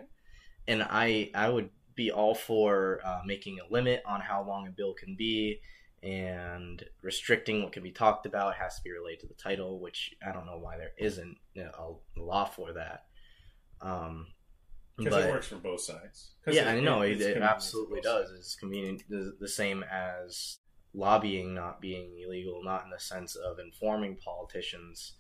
And 0.68 0.84
I 0.84 1.32
I 1.34 1.50
would 1.50 1.70
be 1.96 2.12
all 2.12 2.36
for 2.36 3.00
uh, 3.06 3.22
making 3.26 3.60
a 3.60 3.72
limit 3.74 4.04
on 4.06 4.20
how 4.22 4.44
long 4.46 4.68
a 4.68 4.72
bill 4.72 4.94
can 4.94 5.16
be 5.18 5.60
and 6.04 6.84
restricting 7.02 7.64
what 7.64 7.72
can 7.72 7.82
be 7.84 7.92
talked 7.92 8.26
about. 8.28 8.52
It 8.56 8.62
has 8.62 8.76
to 8.76 8.82
be 8.84 8.92
related 8.92 9.22
to 9.22 9.28
the 9.28 9.34
title, 9.34 9.80
which 9.80 10.14
I 10.28 10.32
don't 10.32 10.46
know 10.46 10.60
why 10.60 10.78
there 10.78 10.92
isn't 11.00 11.38
a 11.58 11.94
law 12.18 12.46
for 12.46 12.74
that. 12.74 13.06
Um, 13.82 14.28
Because 14.98 15.26
it 15.26 15.32
works 15.32 15.48
for 15.48 15.56
both 15.56 15.82
sides. 15.82 16.36
yeah, 16.48 16.72
it- 16.74 16.78
I 16.78 16.80
know 16.80 17.02
it- 17.02 17.12
it, 17.12 17.12
it's 17.14 17.22
it 17.22 17.26
convenient 17.34 17.52
absolutely 17.56 18.02
does. 18.02 18.32
It's 18.32 18.56
convenient, 18.56 19.04
the, 19.10 19.36
the 19.40 19.48
same 19.48 19.84
as 19.84 20.60
lobbying 20.94 21.54
not 21.54 21.82
being 21.82 22.18
illegal, 22.24 22.62
not 22.64 22.84
in 22.86 22.90
the 22.92 23.00
sense 23.00 23.36
of 23.36 23.58
informing 23.60 24.18
politicians, 24.18 25.18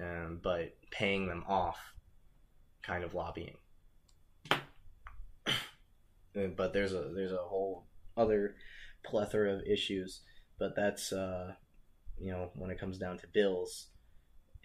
um, 0.00 0.40
but 0.42 0.76
paying 0.90 1.26
them 1.26 1.44
off, 1.48 1.78
kind 2.82 3.04
of 3.04 3.14
lobbying. 3.14 3.56
But 6.54 6.74
there's 6.74 6.92
a 6.92 7.12
there's 7.14 7.32
a 7.32 7.38
whole 7.38 7.86
other 8.14 8.56
plethora 9.02 9.54
of 9.54 9.62
issues, 9.62 10.20
but 10.58 10.76
that's 10.76 11.10
uh, 11.10 11.52
you 12.18 12.30
know 12.30 12.50
when 12.54 12.70
it 12.70 12.78
comes 12.78 12.98
down 12.98 13.16
to 13.18 13.26
bills, 13.28 13.86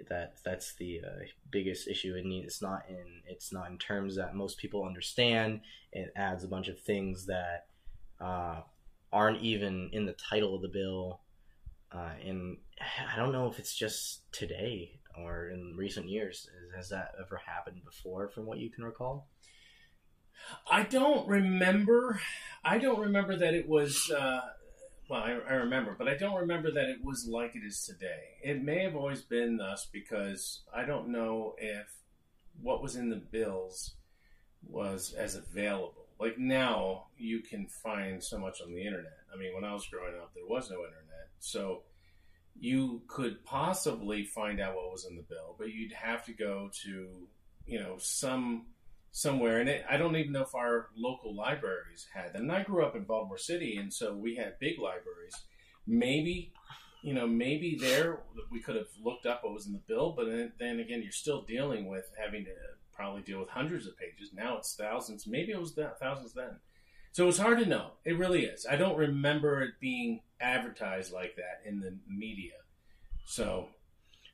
that 0.10 0.36
that's 0.44 0.76
the 0.76 1.00
uh, 1.00 1.24
biggest 1.50 1.88
issue. 1.88 2.14
It 2.16 2.26
need, 2.26 2.44
it's 2.44 2.62
not 2.62 2.84
in 2.90 3.06
it's 3.26 3.54
not 3.54 3.70
in 3.70 3.78
terms 3.78 4.18
that 4.18 4.36
most 4.36 4.58
people 4.58 4.84
understand. 4.84 5.62
It 5.94 6.12
adds 6.18 6.44
a 6.44 6.50
bunch 6.50 6.68
of 6.68 6.78
things 6.78 7.26
that 7.28 7.68
uh, 8.20 8.64
aren't 9.14 9.42
even 9.42 9.92
in 9.94 10.06
the 10.06 10.16
title 10.30 10.56
of 10.56 10.62
the 10.62 10.68
bill, 10.68 11.22
uh, 11.94 12.16
and 12.22 12.58
I 13.14 13.16
don't 13.16 13.32
know 13.32 13.48
if 13.48 13.60
it's 13.60 13.76
just 13.76 14.30
today 14.34 15.01
or 15.18 15.50
in 15.50 15.76
recent 15.78 16.10
years. 16.10 16.50
Has 16.76 16.90
that 16.90 17.14
ever 17.20 17.42
happened 17.46 17.82
before, 17.86 18.30
from 18.30 18.46
what 18.46 18.60
you 18.60 18.70
can 18.70 18.84
recall? 18.84 19.28
I 20.70 20.84
don't 20.84 21.28
remember. 21.28 22.20
I 22.64 22.78
don't 22.78 23.00
remember 23.00 23.38
that 23.38 23.54
it 23.54 23.68
was. 23.68 24.10
Uh, 24.12 24.42
well, 25.10 25.22
I, 25.22 25.32
I 25.50 25.54
remember, 25.56 25.96
but 25.98 26.08
I 26.08 26.16
don't 26.16 26.40
remember 26.40 26.72
that 26.72 26.90
it 26.90 27.04
was 27.04 27.28
like 27.28 27.56
it 27.56 27.66
is 27.66 27.84
today. 27.84 28.38
It 28.44 28.64
may 28.64 28.84
have 28.84 28.96
always 28.96 29.22
been 29.22 29.58
thus 29.58 29.88
because 29.92 30.62
I 30.74 30.86
don't 30.86 31.10
know 31.10 31.56
if 31.58 31.88
what 32.62 32.82
was 32.82 32.96
in 32.96 33.10
the 33.10 33.18
bills 33.18 33.96
was 34.66 35.14
as 35.14 35.36
available. 35.36 36.06
Like 36.20 36.38
now, 36.38 37.08
you 37.18 37.40
can 37.40 37.68
find 37.68 38.24
so 38.24 38.38
much 38.38 38.62
on 38.62 38.74
the 38.74 38.86
internet. 38.86 39.18
I 39.34 39.38
mean, 39.38 39.54
when 39.54 39.64
I 39.64 39.74
was 39.74 39.88
growing 39.88 40.16
up, 40.16 40.34
there 40.34 40.46
was 40.48 40.70
no 40.70 40.78
internet, 40.78 41.30
so 41.40 41.82
you 42.60 43.02
could 43.08 43.44
possibly 43.44 44.24
find 44.24 44.60
out 44.60 44.76
what 44.76 44.92
was 44.92 45.06
in 45.10 45.16
the 45.16 45.24
bill, 45.24 45.56
but 45.58 45.72
you'd 45.72 45.94
have 45.94 46.26
to 46.26 46.34
go 46.34 46.70
to, 46.84 47.28
you 47.66 47.80
know, 47.80 47.96
some 47.98 48.68
somewhere. 49.12 49.60
And 49.60 49.70
it, 49.70 49.86
I 49.90 49.98
don't 49.98 50.16
even 50.16 50.32
know 50.32 50.44
if 50.44 50.56
our 50.56 50.90
local 50.96 51.36
libraries 51.36 52.08
had 52.14 52.34
them. 52.34 52.44
And 52.44 52.52
I 52.52 52.64
grew 52.64 52.86
up 52.86 52.96
in 52.96 53.04
Baltimore 53.04 53.38
City, 53.38 53.78
and 53.78 53.94
so 53.94 54.16
we 54.16 54.36
had 54.36 54.60
big 54.60 54.80
libraries. 54.80 55.36
Maybe, 55.88 56.54
you 57.04 57.14
know, 57.14 57.28
maybe 57.28 57.78
there 57.80 58.20
we 58.52 58.62
could 58.62 58.76
have 58.76 58.88
looked 59.04 59.26
up 59.26 59.44
what 59.44 59.54
was 59.54 59.68
in 59.68 59.74
the 59.74 59.82
bill, 59.88 60.14
but 60.16 60.28
then, 60.28 60.54
then 60.60 60.80
again, 60.80 61.02
you're 61.02 61.12
still 61.12 61.42
dealing 61.42 61.90
with 61.90 62.06
having 62.22 62.46
to 62.46 62.52
probably 62.94 63.22
deal 63.22 63.40
with 63.40 63.50
hundreds 63.50 63.88
of 63.88 63.98
pages. 63.98 64.32
Now 64.34 64.58
it's 64.58 64.76
thousands. 64.76 65.26
Maybe 65.28 65.52
it 65.52 65.60
was 65.60 65.76
that 65.76 66.00
thousands 66.00 66.34
then. 66.34 66.60
So 67.12 67.28
it's 67.28 67.38
hard 67.38 67.60
to 67.60 67.66
know. 67.66 67.92
It 68.06 68.18
really 68.18 68.46
is. 68.46 68.66
I 68.66 68.78
don't 68.78 68.98
remember 68.98 69.62
it 69.62 69.72
being 69.82 70.22
advertised 70.40 71.12
like 71.12 71.36
that 71.36 71.68
in 71.70 71.80
the 71.80 71.98
media. 72.08 72.54
So 73.26 73.68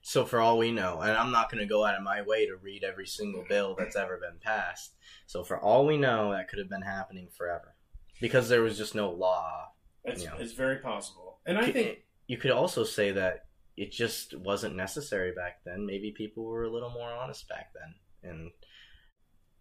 So 0.01 0.25
for 0.25 0.39
all 0.39 0.57
we 0.57 0.71
know, 0.71 1.01
and 1.01 1.11
I'm 1.11 1.31
not 1.31 1.51
going 1.51 1.59
to 1.61 1.67
go 1.67 1.83
out 1.83 1.95
of 1.95 2.03
my 2.03 2.21
way 2.21 2.45
to 2.45 2.55
read 2.55 2.83
every 2.83 3.07
single 3.07 3.43
bill 3.49 3.75
that's 3.77 3.95
ever 3.95 4.17
been 4.17 4.39
passed. 4.39 4.95
So 5.25 5.43
for 5.43 5.59
all 5.59 5.85
we 5.85 5.97
know, 5.97 6.31
that 6.31 6.47
could 6.49 6.59
have 6.59 6.69
been 6.69 6.81
happening 6.83 7.27
forever 7.35 7.75
because 8.21 8.47
there 8.47 8.61
was 8.61 8.77
just 8.77 8.95
no 8.95 9.09
law. 9.11 9.71
it's, 10.05 10.23
Yeah. 10.23 10.35
it's 10.37 10.53
very 10.53 10.77
possible. 10.77 11.39
And 11.45 11.57
I 11.57 11.71
think 11.71 11.99
you 12.27 12.37
could 12.37 12.51
also 12.51 12.83
say 12.83 13.11
that 13.11 13.45
it 13.75 13.91
just 13.91 14.35
wasn't 14.39 14.75
necessary 14.75 15.33
back 15.35 15.63
then. 15.65 15.85
Maybe 15.85 16.11
people 16.11 16.45
were 16.45 16.63
a 16.63 16.71
little 16.71 16.89
more 16.89 17.11
honest 17.11 17.47
back 17.49 17.71
then, 17.73 18.31
and 18.31 18.51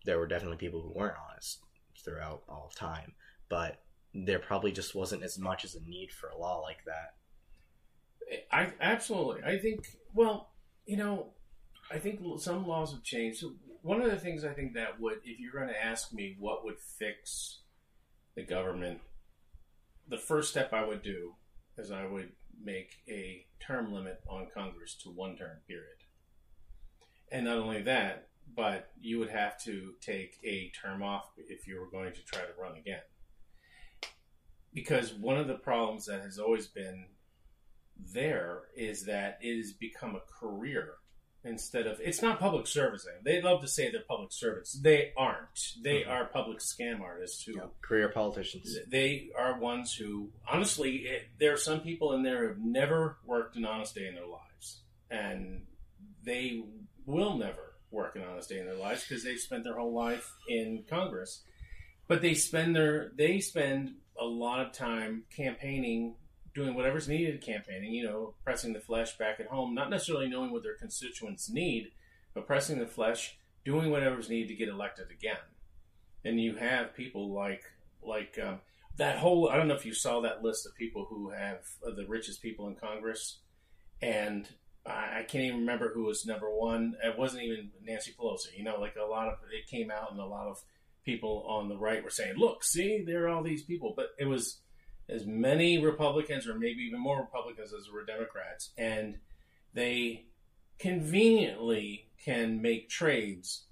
there 0.05 0.19
were 0.19 0.27
definitely 0.27 0.57
people 0.59 0.81
who 0.83 0.93
weren't 0.95 1.17
honest 1.31 1.61
throughout 2.07 2.43
all 2.49 2.73
time. 2.75 3.13
But 3.51 3.83
there 4.15 4.39
probably 4.39 4.73
just 4.73 4.95
wasn't 4.95 5.23
as 5.23 5.39
much 5.39 5.65
as 5.65 5.75
a 5.75 5.83
need 5.83 6.11
for 6.11 6.31
a 6.31 6.39
law 6.39 6.61
like 6.61 6.85
that. 6.87 7.15
I 8.51 8.73
absolutely. 8.81 9.43
I 9.45 9.59
think. 9.59 9.87
Well, 10.15 10.49
you 10.87 10.97
know, 10.97 11.33
I 11.91 11.99
think 11.99 12.21
some 12.39 12.67
laws 12.67 12.93
have 12.93 13.03
changed. 13.03 13.41
So 13.41 13.53
one 13.83 14.01
of 14.01 14.11
the 14.11 14.19
things 14.19 14.45
I 14.45 14.53
think 14.53 14.75
that 14.75 14.99
would, 15.01 15.19
if 15.25 15.39
you're 15.39 15.53
going 15.53 15.69
to 15.69 15.85
ask 15.85 16.13
me 16.13 16.37
what 16.39 16.65
would 16.65 16.79
fix 16.79 17.61
the 18.35 18.43
government, 18.43 19.01
the 20.09 20.19
first 20.19 20.51
step 20.51 20.73
I 20.73 20.85
would 20.85 21.03
do 21.03 21.35
is 21.79 21.91
I 21.91 22.07
would 22.07 22.33
make 22.63 22.97
a 23.09 23.47
term 23.61 23.93
limit 23.93 24.21
on 24.29 24.49
Congress 24.53 24.95
to 25.03 25.11
one 25.11 25.37
term 25.37 25.59
period. 25.69 25.99
And 27.31 27.45
not 27.45 27.59
only 27.59 27.83
that, 27.83 28.29
but 28.55 28.91
you 29.01 29.19
would 29.19 29.31
have 29.31 29.61
to 29.65 29.95
take 30.01 30.39
a 30.45 30.71
term 30.81 31.03
off 31.03 31.31
if 31.37 31.67
you 31.67 31.79
were 31.81 31.91
going 31.91 32.13
to 32.15 32.23
try 32.25 32.41
to 32.43 32.61
run 32.61 32.77
again. 32.77 33.01
Because 34.73 35.13
one 35.15 35.39
of 35.39 35.49
the 35.49 35.55
problems 35.55 36.07
that 36.07 36.21
has 36.23 36.39
always 36.39 36.67
been 36.67 37.07
there 38.13 38.63
is 38.77 39.07
that 39.07 39.39
it 39.41 39.57
has 39.57 39.73
become 39.73 40.15
a 40.17 40.21
career 40.41 40.95
instead 41.45 41.87
of 41.87 41.99
it's 42.01 42.21
not 42.21 42.39
public 42.41 42.67
service. 42.67 43.07
They 43.25 43.41
love 43.41 43.63
to 43.63 43.69
say 43.69 43.91
they're 43.91 44.03
public 44.07 44.33
servants. 44.33 44.73
They 44.73 45.13
aren't. 45.17 45.75
They 45.81 46.03
Mhm. 46.03 46.09
are 46.09 46.27
public 46.27 46.59
scam 46.59 47.01
artists 47.01 47.43
who 47.45 47.59
Career 47.81 48.09
politicians. 48.11 48.77
they 48.89 49.31
are 49.37 49.59
ones 49.59 49.95
who 49.95 50.33
honestly 50.47 51.07
it, 51.07 51.29
there 51.39 51.53
are 51.55 51.57
some 51.59 51.81
people 51.81 52.13
in 52.13 52.23
there 52.23 52.43
who 52.43 52.49
have 52.49 52.59
never 52.59 53.19
worked 53.25 53.57
an 53.57 53.65
honest 53.65 53.95
day 53.95 54.07
in 54.09 54.15
their 54.15 54.27
lives 54.27 54.83
and 55.09 55.67
they 56.23 56.63
will 57.07 57.37
never 57.39 57.76
work 57.91 58.17
an 58.17 58.23
honest 58.25 58.49
day 58.49 58.59
in 58.59 58.67
their 58.67 58.77
lives 58.77 59.05
because 59.07 59.25
they've 59.25 59.39
spent 59.39 59.65
their 59.65 59.77
whole 59.79 59.95
life 59.95 60.35
in 60.49 60.85
congress. 60.89 61.43
But 62.09 62.23
they 62.23 62.35
spend 62.35 62.77
their 62.77 63.13
they 63.17 63.41
spend 63.41 63.95
a 64.19 64.25
lot 64.25 64.61
of 64.61 64.73
time 64.73 65.25
campaigning 65.35 66.15
doing 66.55 66.75
whatever's 66.75 67.07
needed 67.07 67.43
campaigning 67.43 67.93
you 67.93 68.03
know 68.03 68.35
pressing 68.43 68.73
the 68.73 68.81
flesh 68.81 69.19
back 69.19 69.41
at 69.41 69.47
home 69.47 69.75
not 69.75 69.91
necessarily 69.91 70.27
knowing 70.27 70.51
what 70.51 70.63
their 70.63 70.77
constituents 70.77 71.51
need 71.51 71.91
but 72.33 72.47
pressing 72.47 72.79
the 72.79 72.87
flesh 72.87 73.37
doing 73.67 73.91
whatever's 73.91 74.31
needed 74.31 74.49
to 74.49 74.55
get 74.55 74.69
elected 74.69 75.11
again. 75.11 75.37
And 76.25 76.41
you 76.41 76.55
have 76.57 76.95
people 76.95 77.35
like 77.35 77.65
like 78.03 78.39
um, 78.43 78.61
that 78.97 79.19
whole 79.19 79.49
i 79.49 79.57
don't 79.57 79.69
know 79.69 79.75
if 79.75 79.85
you 79.85 79.95
saw 79.95 80.21
that 80.21 80.43
list 80.43 80.67
of 80.67 80.75
people 80.75 81.07
who 81.09 81.31
have 81.31 81.59
uh, 81.87 81.91
the 81.95 82.07
richest 82.07 82.41
people 82.41 82.69
in 82.69 82.75
congress 82.75 83.39
and 84.01 84.49
I, 84.89 85.23
can't 85.23 85.45
even 85.45 85.61
remember 85.61 85.93
who 85.93 86.05
was 86.05 86.27
number 86.27 86.51
one. 86.51 86.97
It 87.03 87.19
wasn't 87.19 87.45
even 87.45 87.71
nancy 87.85 88.13
pelosi 88.19 88.57
you 88.57 88.65
know 88.65 88.79
like 88.81 88.95
a 88.97 89.07
lot 89.07 89.29
of 89.29 89.35
it 89.53 89.67
came 89.67 89.91
out 89.91 90.11
and 90.11 90.21
a 90.21 90.27
lot 90.27 90.47
of 90.47 90.63
people 91.05 91.45
on 91.49 91.69
the 91.69 91.77
right 91.77 92.03
were 92.03 92.11
saying 92.11 92.35
look 92.37 92.65
see 92.65 93.05
there 93.07 93.25
are 93.25 93.29
all 93.29 93.43
these 93.43 93.63
people. 93.63 93.95
But 93.97 94.11
it 94.19 94.27
was 94.27 94.59
as 95.09 95.25
many 95.25 95.79
republicans 95.79 96.49
or 96.49 96.55
maybe 96.55 96.83
even 96.83 97.01
more 97.01 97.21
republicans 97.21 97.73
as 97.73 97.91
were 97.93 98.05
democrats 98.05 98.71
and 98.77 99.19
they 99.73 100.27
conveniently 100.79 102.09
can 102.25 102.61
make 102.61 102.89
trades, 102.89 103.67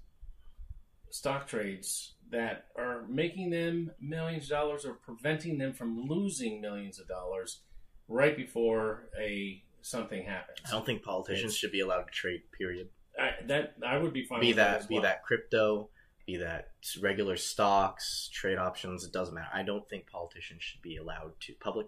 stock 1.09 1.47
trades 1.47 2.13
that 2.31 2.65
are 2.75 3.05
making 3.07 3.49
them 3.49 3.91
millions 3.99 4.45
of 4.45 4.49
dollars 4.49 4.85
or 4.85 4.93
preventing 4.93 5.57
them 5.57 5.73
from 5.73 6.07
losing 6.07 6.61
millions 6.61 6.99
of 6.99 7.07
dollars 7.07 7.61
right 8.07 8.35
before 8.35 9.09
a 9.19 9.61
something 9.85 10.23
happens. 10.25 10.59
I 10.67 10.71
don't 10.71 10.85
think 10.85 11.03
politicians 11.03 11.43
It's- 11.51 11.57
should 11.57 11.71
be 11.71 11.81
allowed 11.81 12.03
to 12.03 12.11
trade. 12.11 12.41
Period. 12.57 12.89
I, 13.19 13.31
that 13.47 13.75
I 13.85 13.97
would 13.97 14.11
be 14.13 14.25
fine. 14.25 14.41
Be 14.41 14.47
with 14.47 14.57
that 14.57 14.79
as 14.81 14.87
be 14.87 14.95
well. 14.95 15.03
that 15.03 15.23
crypto, 15.23 15.89
be 16.25 16.37
that 16.37 16.71
regular 17.01 17.37
stocks, 17.37 18.29
trade 18.33 18.57
options. 18.57 19.05
It 19.05 19.13
doesn't 19.13 19.33
matter. 19.33 19.47
I 19.53 19.63
don't 19.63 19.87
think 19.87 20.07
politicians 20.07 20.63
should 20.63 20.81
be 20.81 20.97
allowed 20.97 21.39
to. 21.41 21.53
Public 21.53 21.87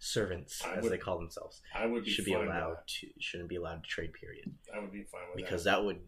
servants, 0.00 0.64
I 0.64 0.74
as 0.76 0.82
would- 0.82 0.92
they 0.92 0.98
call 0.98 1.18
themselves, 1.18 1.60
I 1.74 1.86
would 1.86 2.04
be 2.04 2.10
should 2.10 2.24
be 2.24 2.32
allowed 2.34 2.78
to. 2.86 3.06
Shouldn't 3.20 3.48
be 3.48 3.56
allowed 3.56 3.84
to 3.84 3.88
trade. 3.88 4.12
Period. 4.14 4.52
I 4.74 4.80
would 4.80 4.92
be 4.92 5.04
fine 5.04 5.20
with 5.28 5.36
that. 5.36 5.36
because 5.36 5.64
that. 5.64 5.76
that 5.76 5.84
would 5.84 6.00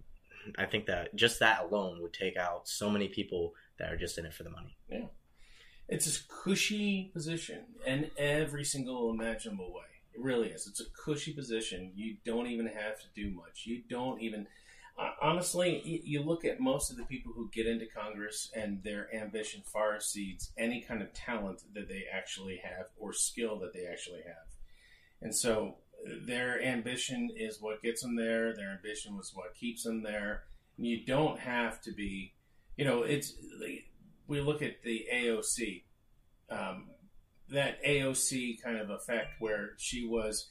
i 0.58 0.64
think 0.64 0.86
that 0.86 1.12
just 1.16 1.40
that 1.40 1.60
alone 1.64 2.00
would 2.00 2.12
take 2.12 2.36
out 2.36 2.68
so 2.68 2.88
many 2.88 3.08
people 3.08 3.52
that 3.80 3.92
are 3.92 3.96
just 3.96 4.16
in 4.16 4.24
it 4.24 4.32
for 4.32 4.44
the 4.44 4.48
money 4.50 4.76
Yeah, 4.88 5.06
It's 5.88 6.06
a 6.20 6.24
cushy 6.28 7.10
position 7.12 7.64
in 7.84 8.12
every 8.16 8.62
single 8.62 9.10
imaginable 9.10 9.72
way. 9.74 9.82
It 10.16 10.22
really 10.22 10.48
is. 10.48 10.66
It's 10.66 10.80
a 10.80 10.84
cushy 11.04 11.32
position. 11.32 11.92
You 11.94 12.16
don't 12.24 12.46
even 12.46 12.66
have 12.66 12.98
to 13.00 13.06
do 13.14 13.30
much. 13.30 13.64
You 13.66 13.82
don't 13.88 14.20
even. 14.22 14.46
Uh, 14.98 15.10
honestly, 15.20 15.82
you, 15.84 16.22
look 16.22 16.46
at 16.46 16.58
most 16.58 16.90
of 16.90 16.96
the 16.96 17.04
people 17.04 17.30
who 17.34 17.50
get 17.52 17.66
into 17.66 17.84
Congress, 17.84 18.50
and 18.56 18.82
their 18.82 19.14
ambition 19.14 19.62
far 19.70 19.94
exceeds 19.94 20.52
any 20.56 20.80
kind 20.80 21.02
of 21.02 21.12
talent 21.12 21.60
that 21.74 21.86
they 21.86 22.04
actually 22.10 22.58
have 22.64 22.86
or 22.96 23.12
skill 23.12 23.58
that 23.58 23.74
they 23.74 23.84
actually 23.84 24.22
have. 24.26 24.46
And 25.20 25.36
so, 25.36 25.76
their 26.26 26.62
ambition 26.62 27.28
is 27.36 27.60
what 27.60 27.82
gets 27.82 28.00
them 28.00 28.16
there. 28.16 28.54
Their 28.54 28.70
ambition 28.70 29.18
was 29.18 29.32
what 29.34 29.54
keeps 29.54 29.82
them 29.82 30.02
there. 30.02 30.44
And 30.78 30.86
you 30.86 31.04
don't 31.04 31.38
have 31.40 31.82
to 31.82 31.92
be. 31.92 32.32
You 32.78 32.86
know, 32.86 33.02
it's 33.02 33.34
we 34.26 34.40
look 34.40 34.62
at 34.62 34.82
the 34.82 35.06
AOC, 35.12 35.82
um, 36.50 36.88
that 37.50 37.82
AOC 37.84 38.62
kind 38.62 38.78
of 38.78 38.90
effect 38.90 39.40
where 39.40 39.70
she 39.78 40.06
was. 40.06 40.48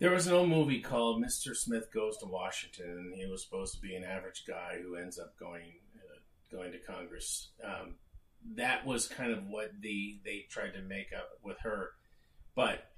There 0.00 0.12
was 0.12 0.26
an 0.26 0.34
old 0.34 0.48
movie 0.48 0.80
called 0.80 1.22
Mr. 1.22 1.54
Smith 1.54 1.92
Goes 1.92 2.18
to 2.18 2.26
Washington, 2.26 2.90
and 2.90 3.14
he 3.14 3.26
was 3.26 3.44
supposed 3.44 3.74
to 3.74 3.80
be 3.80 3.94
an 3.94 4.04
average 4.04 4.44
guy 4.46 4.78
who 4.82 4.96
ends 4.96 5.18
up 5.18 5.38
going 5.38 5.74
uh, 5.96 6.54
going 6.54 6.72
to 6.72 6.78
Congress. 6.78 7.50
Um, 7.64 7.94
that 8.56 8.84
was 8.84 9.08
kind 9.08 9.32
of 9.32 9.46
what 9.46 9.70
the 9.80 10.18
they 10.24 10.46
tried 10.50 10.74
to 10.74 10.82
make 10.82 11.12
up 11.16 11.30
with 11.42 11.58
her, 11.60 11.90
but 12.54 12.90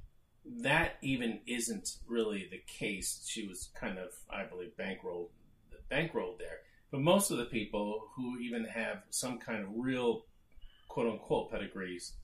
that 0.62 0.94
even 1.02 1.40
isn't 1.47 1.98
really 2.06 2.48
the 2.51 2.62
case. 2.66 3.24
She 3.26 3.47
was 3.47 3.70
kind 3.78 3.98
of, 3.98 4.10
I 4.30 4.44
believe, 4.44 4.70
bankrolled 4.78 5.28
bankrolled 5.90 6.38
there. 6.38 6.60
But 6.90 7.01
most 7.01 7.30
of 7.30 7.38
the 7.38 7.44
people 7.47 8.09
who 8.14 8.38
even 8.38 8.64
have 8.64 9.02
some 9.10 9.38
kind 9.38 9.62
of 9.62 9.70
real 9.76 10.24
quote 10.88 11.12
unquote 11.12 11.51
pedigrees 11.51 12.14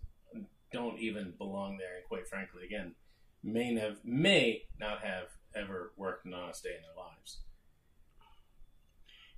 don't 0.72 0.98
even 0.98 1.32
belong 1.38 1.76
there 1.78 1.96
and 1.96 2.04
quite 2.08 2.26
frankly 2.28 2.64
again 2.64 2.94
may 3.42 3.74
have 3.74 3.98
may 4.04 4.62
not 4.78 5.00
have 5.00 5.28
ever 5.54 5.92
worked 5.96 6.24
an 6.24 6.34
honest 6.34 6.62
day 6.62 6.70
in 6.70 6.82
their 6.82 7.04
lives. 7.04 7.40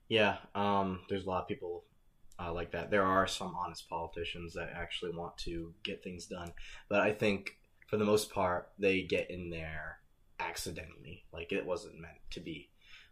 yeah 0.09 0.37
um 0.55 1.01
there's 1.09 1.25
a 1.25 1.29
lot 1.29 1.43
of 1.43 1.49
people 1.49 1.85
uh, 2.37 2.53
like 2.53 2.73
that. 2.73 2.91
There 2.91 3.05
are 3.05 3.29
some 3.29 3.55
honest 3.55 3.89
politicians 3.89 4.55
that 4.55 4.73
actually 4.75 5.13
want 5.13 5.39
to 5.39 5.73
get 5.83 6.03
things 6.03 6.27
done 6.27 6.53
but 6.89 7.01
i 7.01 7.13
think 7.13 7.57
for 7.87 7.97
the 7.97 8.05
most 8.05 8.33
part 8.33 8.71
they 8.79 9.03
get 9.03 9.31
in 9.31 9.51
there 9.51 9.99
accidentally 10.41 11.25
like 11.33 11.53
it 11.53 11.65
wasn't 11.65 12.01
meant 12.01 12.19
to 12.31 12.41
be. 12.41 12.69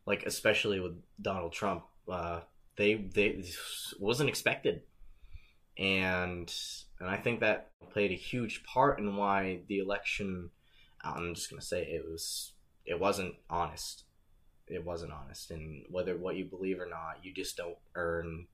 Like 0.07 0.24
especially 0.27 0.81
with 0.81 0.94
donald 1.20 1.53
trump 1.53 1.85
uh 2.09 2.40
they 2.77 2.94
they 2.94 3.44
wasn't 3.99 4.28
expected. 4.28 4.82
And 5.78 6.53
and 7.02 7.10
I 7.10 7.16
think 7.16 7.40
that 7.40 7.70
played 7.92 8.12
a 8.12 8.14
huge 8.14 8.62
part 8.62 9.00
in 9.00 9.16
why 9.16 9.62
the 9.66 9.80
election. 9.80 10.50
I'm 11.04 11.34
just 11.34 11.50
gonna 11.50 11.60
say 11.60 11.82
it 11.82 12.04
was 12.08 12.52
it 12.86 13.00
wasn't 13.00 13.34
honest. 13.50 14.04
It 14.68 14.84
wasn't 14.84 15.12
honest, 15.12 15.50
and 15.50 15.84
whether 15.90 16.16
what 16.16 16.36
you 16.36 16.44
believe 16.44 16.78
or 16.78 16.88
not, 16.88 17.18
you 17.24 17.34
just 17.34 17.56
don't 17.56 17.76
earn 17.96 18.46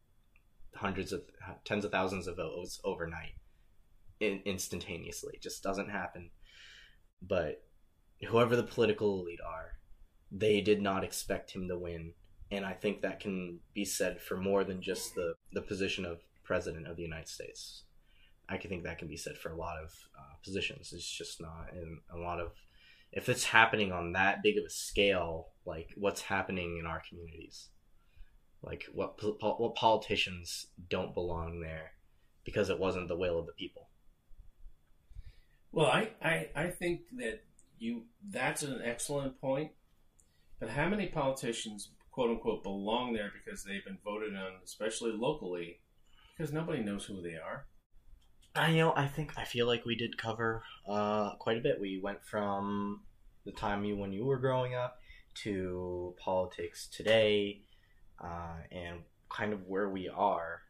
hundreds 0.74 1.12
of 1.12 1.22
tens 1.66 1.84
of 1.84 1.92
thousands 1.92 2.26
of 2.26 2.36
votes 2.36 2.80
overnight, 2.84 3.34
in, 4.18 4.40
instantaneously. 4.46 5.34
It 5.34 5.42
just 5.42 5.62
doesn't 5.62 5.90
happen. 5.90 6.30
But 7.20 7.62
whoever 8.26 8.56
the 8.56 8.62
political 8.62 9.20
elite 9.20 9.40
are, 9.46 9.72
they 10.32 10.62
did 10.62 10.80
not 10.80 11.04
expect 11.04 11.50
him 11.50 11.68
to 11.68 11.78
win, 11.78 12.14
and 12.50 12.64
I 12.64 12.72
think 12.72 13.02
that 13.02 13.20
can 13.20 13.60
be 13.74 13.84
said 13.84 14.22
for 14.22 14.38
more 14.38 14.64
than 14.64 14.80
just 14.80 15.14
the 15.14 15.34
the 15.52 15.60
position 15.60 16.06
of 16.06 16.20
president 16.44 16.86
of 16.88 16.96
the 16.96 17.02
United 17.02 17.28
States. 17.28 17.84
I 18.48 18.56
can 18.56 18.70
think 18.70 18.84
that 18.84 18.98
can 18.98 19.08
be 19.08 19.16
said 19.16 19.36
for 19.36 19.50
a 19.50 19.56
lot 19.56 19.76
of 19.82 19.90
uh, 20.18 20.34
positions. 20.44 20.92
It's 20.94 21.10
just 21.10 21.40
not, 21.40 21.70
in 21.72 22.00
a 22.14 22.18
lot 22.18 22.40
of 22.40 22.52
if 23.12 23.28
it's 23.28 23.44
happening 23.44 23.92
on 23.92 24.12
that 24.12 24.42
big 24.42 24.58
of 24.58 24.64
a 24.64 24.70
scale, 24.70 25.48
like 25.64 25.90
what's 25.96 26.22
happening 26.22 26.78
in 26.78 26.86
our 26.86 27.02
communities, 27.08 27.68
like 28.62 28.84
what 28.92 29.16
po- 29.18 29.56
what 29.58 29.74
politicians 29.74 30.66
don't 30.90 31.14
belong 31.14 31.60
there 31.60 31.92
because 32.44 32.70
it 32.70 32.78
wasn't 32.78 33.08
the 33.08 33.16
will 33.16 33.38
of 33.38 33.46
the 33.46 33.52
people. 33.52 33.88
Well, 35.72 35.86
I, 35.86 36.10
I, 36.22 36.48
I 36.54 36.70
think 36.70 37.02
that 37.18 37.42
you 37.78 38.04
that's 38.30 38.62
an 38.62 38.80
excellent 38.84 39.40
point. 39.40 39.72
But 40.60 40.70
how 40.70 40.88
many 40.88 41.06
politicians, 41.06 41.90
quote 42.10 42.30
unquote, 42.30 42.64
belong 42.64 43.12
there 43.12 43.30
because 43.32 43.62
they've 43.62 43.84
been 43.84 43.98
voted 44.04 44.34
on, 44.34 44.54
especially 44.64 45.12
locally, 45.12 45.80
because 46.36 46.52
nobody 46.52 46.82
knows 46.82 47.04
who 47.04 47.22
they 47.22 47.36
are. 47.36 47.66
I 48.58 48.72
know. 48.72 48.92
I 48.96 49.06
think 49.06 49.32
I 49.36 49.44
feel 49.44 49.66
like 49.66 49.84
we 49.86 49.94
did 49.94 50.18
cover 50.18 50.64
uh, 50.88 51.36
quite 51.36 51.58
a 51.58 51.60
bit. 51.60 51.80
We 51.80 52.00
went 52.02 52.24
from 52.24 53.02
the 53.44 53.52
time 53.52 53.84
you 53.84 53.96
when 53.96 54.12
you 54.12 54.24
were 54.24 54.38
growing 54.38 54.74
up 54.74 54.98
to 55.42 56.14
politics 56.18 56.88
today, 56.88 57.62
uh, 58.22 58.56
and 58.72 59.00
kind 59.28 59.52
of 59.52 59.66
where 59.68 59.88
we 59.88 60.08
are 60.08 60.62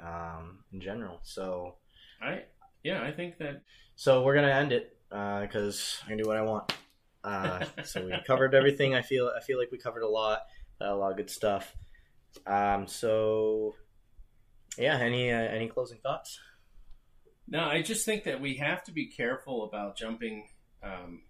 um, 0.00 0.60
in 0.72 0.80
general. 0.80 1.18
So, 1.24 1.74
I 2.22 2.44
yeah, 2.84 3.02
I 3.02 3.10
think 3.10 3.38
that 3.38 3.62
so 3.96 4.22
we're 4.22 4.36
gonna 4.36 4.48
end 4.48 4.70
it 4.70 4.96
because 5.08 6.00
I 6.04 6.08
can 6.08 6.18
do 6.18 6.28
what 6.28 6.36
I 6.36 6.42
want. 6.42 6.72
Uh, 7.24 7.64
so 7.84 8.06
we 8.06 8.14
covered 8.24 8.54
everything. 8.54 8.94
I 8.94 9.02
feel 9.02 9.32
I 9.36 9.42
feel 9.42 9.58
like 9.58 9.72
we 9.72 9.78
covered 9.78 10.02
a 10.02 10.08
lot, 10.08 10.42
a 10.80 10.94
lot 10.94 11.10
of 11.10 11.16
good 11.16 11.30
stuff. 11.30 11.74
Um, 12.46 12.86
so 12.86 13.74
yeah, 14.78 14.98
any 14.98 15.32
uh, 15.32 15.38
any 15.38 15.66
closing 15.66 15.98
thoughts? 15.98 16.38
No, 17.48 17.64
I 17.64 17.82
just 17.82 18.04
think 18.04 18.24
that 18.24 18.40
we 18.40 18.56
have 18.56 18.82
to 18.84 18.92
be 18.92 19.06
careful 19.06 19.64
about 19.64 19.96
jumping, 19.96 20.48
um, 20.82 21.22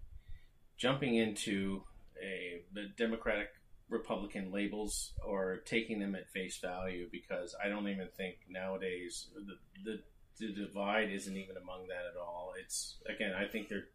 jumping 0.77 1.15
into 1.15 1.83
a 2.21 2.61
the 2.73 2.85
Democratic 2.97 3.49
Republican 3.89 4.51
labels 4.51 5.13
or 5.25 5.57
taking 5.65 5.99
them 5.99 6.15
at 6.15 6.29
face 6.31 6.57
value 6.57 7.07
because 7.11 7.55
I 7.63 7.69
don't 7.69 7.87
even 7.87 8.09
think 8.17 8.37
nowadays 8.49 9.27
the 9.35 9.57
the, 9.85 9.99
the 10.39 10.65
divide 10.65 11.11
isn't 11.11 11.37
even 11.37 11.57
among 11.57 11.87
that 11.87 12.05
at 12.11 12.17
all. 12.19 12.53
It's 12.59 12.97
again, 13.07 13.33
I 13.33 13.47
think 13.47 13.69
they're 13.69 13.85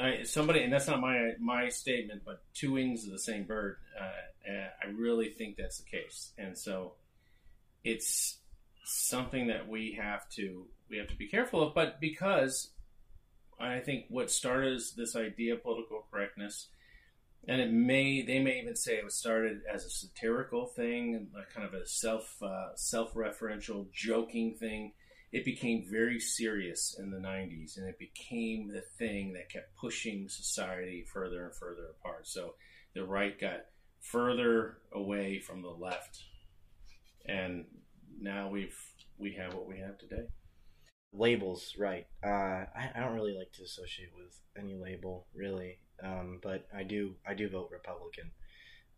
I, 0.00 0.22
somebody, 0.22 0.62
and 0.62 0.72
that's 0.72 0.86
not 0.86 1.00
my 1.00 1.32
my 1.40 1.68
statement, 1.68 2.22
but 2.24 2.42
two 2.54 2.72
wings 2.72 3.04
of 3.04 3.10
the 3.10 3.18
same 3.18 3.44
bird. 3.44 3.76
Uh, 3.98 4.50
uh, 4.50 4.68
I 4.84 4.88
really 4.90 5.30
think 5.30 5.56
that's 5.56 5.78
the 5.78 5.90
case, 5.90 6.32
and 6.38 6.56
so 6.56 6.94
it's 7.82 8.38
something 8.84 9.48
that 9.48 9.68
we 9.68 9.98
have 10.00 10.28
to 10.30 10.66
we 10.88 10.98
have 10.98 11.08
to 11.08 11.16
be 11.16 11.28
careful 11.28 11.62
of. 11.62 11.74
But 11.74 12.00
because 12.00 12.70
I 13.58 13.80
think 13.80 14.06
what 14.08 14.30
started 14.30 14.74
as 14.74 14.92
this 14.92 15.14
idea 15.14 15.54
of 15.54 15.62
political 15.62 16.06
correctness, 16.10 16.68
and 17.46 17.60
it 17.60 17.72
may 17.72 18.22
they 18.22 18.38
may 18.38 18.60
even 18.60 18.76
say 18.76 18.96
it 18.96 19.04
was 19.04 19.14
started 19.14 19.60
as 19.72 19.84
a 19.84 19.90
satirical 19.90 20.66
thing, 20.66 21.28
a 21.34 21.54
kind 21.54 21.66
of 21.66 21.74
a 21.74 21.86
self 21.86 22.36
uh, 22.42 22.74
self 22.74 23.14
referential 23.14 23.90
joking 23.92 24.54
thing. 24.54 24.92
It 25.32 25.44
became 25.44 25.86
very 25.88 26.18
serious 26.18 26.96
in 26.98 27.12
the 27.12 27.18
90s, 27.18 27.76
and 27.76 27.88
it 27.88 28.00
became 28.00 28.66
the 28.66 28.82
thing 28.98 29.34
that 29.34 29.48
kept 29.48 29.76
pushing 29.76 30.28
society 30.28 31.06
further 31.12 31.44
and 31.44 31.54
further 31.54 31.86
apart. 32.00 32.26
So 32.26 32.54
the 32.94 33.04
right 33.04 33.40
got 33.40 33.66
further 34.00 34.78
away 34.92 35.38
from 35.38 35.62
the 35.62 35.68
left, 35.68 36.24
and 37.26 37.64
now 38.20 38.48
we've 38.48 38.76
we 39.18 39.32
have 39.34 39.54
what 39.54 39.66
we 39.66 39.78
have 39.78 39.98
today. 39.98 40.26
labels 41.12 41.74
right. 41.78 42.06
Uh 42.24 42.64
I, 42.76 42.90
I 42.94 43.00
don't 43.00 43.14
really 43.14 43.36
like 43.36 43.52
to 43.54 43.62
associate 43.64 44.10
with 44.16 44.36
any 44.58 44.74
label 44.74 45.26
really. 45.34 45.78
Um 46.02 46.38
but 46.42 46.66
i 46.74 46.82
do 46.82 47.14
i 47.26 47.34
do 47.34 47.48
vote 47.48 47.70
republican. 47.72 48.30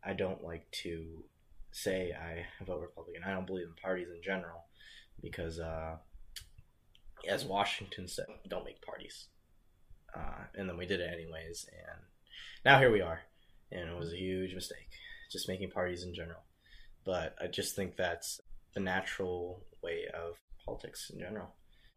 I 0.05 0.12
don't 0.15 0.43
like 0.43 0.70
to 0.82 1.24
say 1.73 2.12
i 2.12 2.44
vote 2.65 2.81
republican. 2.81 3.23
I 3.24 3.31
don't 3.32 3.47
believe 3.47 3.66
in 3.66 3.74
parties 3.82 4.09
in 4.15 4.23
general 4.23 4.65
because 5.23 5.59
uh 5.61 5.97
as 7.28 7.44
washington 7.44 8.09
said 8.09 8.27
don't 8.49 8.65
make 8.65 8.82
parties. 8.82 9.27
Uh 10.15 10.44
and 10.55 10.69
then 10.69 10.77
we 10.77 10.86
did 10.86 11.01
it 11.01 11.11
anyways 11.12 11.66
and 11.73 12.01
now 12.65 12.78
here 12.78 12.90
we 12.93 13.01
are. 13.01 13.20
And 13.70 13.89
it 13.89 13.97
was 13.99 14.12
a 14.12 14.16
huge 14.19 14.55
mistake. 14.55 14.90
Just 15.31 15.49
making 15.49 15.70
parties 15.70 16.05
in 16.05 16.15
general, 16.15 16.43
but 17.07 17.35
I 17.40 17.47
just 17.47 17.74
think 17.74 17.97
that's 17.97 18.39
the 18.74 18.81
natural 18.81 19.65
way 19.82 20.05
of 20.15 20.36
politics 20.65 21.11
in 21.12 21.20
general. 21.20 21.49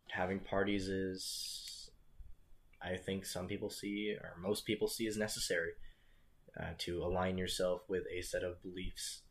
Having 0.10 0.42
parties 0.42 0.88
is, 0.88 1.90
I 2.82 2.96
think, 2.96 3.26
some 3.26 3.48
people 3.48 3.70
see 3.70 4.16
or 4.20 4.36
most 4.42 4.66
people 4.66 4.88
see 4.88 5.08
as 5.08 5.18
necessary 5.18 5.72
uh, 6.60 6.74
to 6.80 7.04
align 7.04 7.38
yourself 7.38 7.82
with 7.88 8.04
a 8.12 8.22
set 8.22 8.44
of 8.44 8.62
beliefs. 8.62 9.22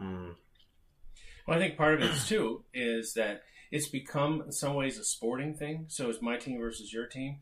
Mm. 0.00 0.34
Well, 1.46 1.56
I 1.56 1.60
think 1.60 1.76
part 1.76 1.94
of 1.94 2.02
it 2.02 2.14
too 2.26 2.64
is 2.72 3.14
that 3.14 3.42
it's 3.70 3.88
become 3.88 4.42
in 4.42 4.52
some 4.52 4.74
ways 4.74 4.98
a 4.98 5.04
sporting 5.04 5.54
thing. 5.54 5.86
So 5.88 6.08
it's 6.08 6.22
my 6.22 6.36
team 6.36 6.58
versus 6.58 6.92
your 6.92 7.06
team, 7.06 7.38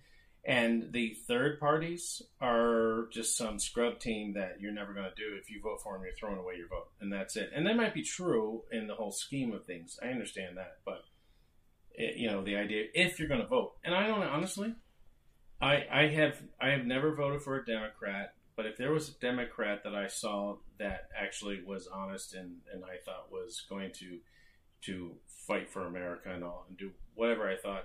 and 0.47 0.93
the 0.93 1.17
third 1.27 1.59
parties 1.59 2.23
are 2.41 3.09
just 3.13 3.37
some 3.37 3.59
scrub 3.59 3.99
team 3.99 4.35
that 4.35 4.61
you're 4.61 4.73
never 4.73 4.95
going 4.95 5.11
to 5.11 5.15
do. 5.15 5.37
If 5.41 5.51
you 5.51 5.61
vote 5.61 5.81
for 5.83 5.95
them, 5.95 6.03
you're 6.03 6.15
throwing 6.15 6.39
away 6.39 6.55
your 6.57 6.69
vote, 6.69 6.89
and 7.01 7.13
that's 7.13 7.37
it. 7.37 7.51
And 7.55 7.67
that 7.67 7.77
might 7.77 7.95
be 7.95 8.03
true 8.03 8.63
in 8.71 8.87
the 8.87 8.95
whole 8.95 9.13
scheme 9.13 9.53
of 9.53 9.65
things. 9.65 9.99
I 10.03 10.09
understand 10.09 10.57
that, 10.57 10.79
but 10.85 11.05
it, 11.93 12.17
you 12.17 12.31
know 12.31 12.43
the 12.43 12.57
idea 12.57 12.85
if 12.95 13.19
you're 13.19 13.29
going 13.29 13.43
to 13.43 13.47
vote, 13.47 13.73
and 13.85 13.95
I 13.95 14.07
don't 14.07 14.23
honestly. 14.23 14.75
I, 15.59 15.85
I 15.91 16.09
have 16.09 16.43
I 16.61 16.69
have 16.69 16.85
never 16.85 17.15
voted 17.15 17.41
for 17.41 17.57
a 17.57 17.65
Democrat 17.65 18.35
but 18.57 18.65
if 18.65 18.79
there 18.79 18.91
was 18.91 19.11
a 19.11 19.21
Democrat 19.21 19.85
that 19.85 19.95
I 19.95 20.07
saw 20.09 20.57
that 20.79 21.09
actually 21.17 21.63
was 21.65 21.87
honest 21.87 22.35
and, 22.35 22.57
and 22.73 22.85
I 22.85 22.97
thought 23.05 23.31
was 23.31 23.63
going 23.69 23.93
to 23.99 24.19
to 24.83 25.13
fight 25.47 25.71
for 25.71 25.87
America 25.87 26.31
and 26.33 26.43
all 26.43 26.65
and 26.69 26.77
do 26.77 26.93
whatever 27.15 27.49
I 27.49 27.57
thought, 27.57 27.85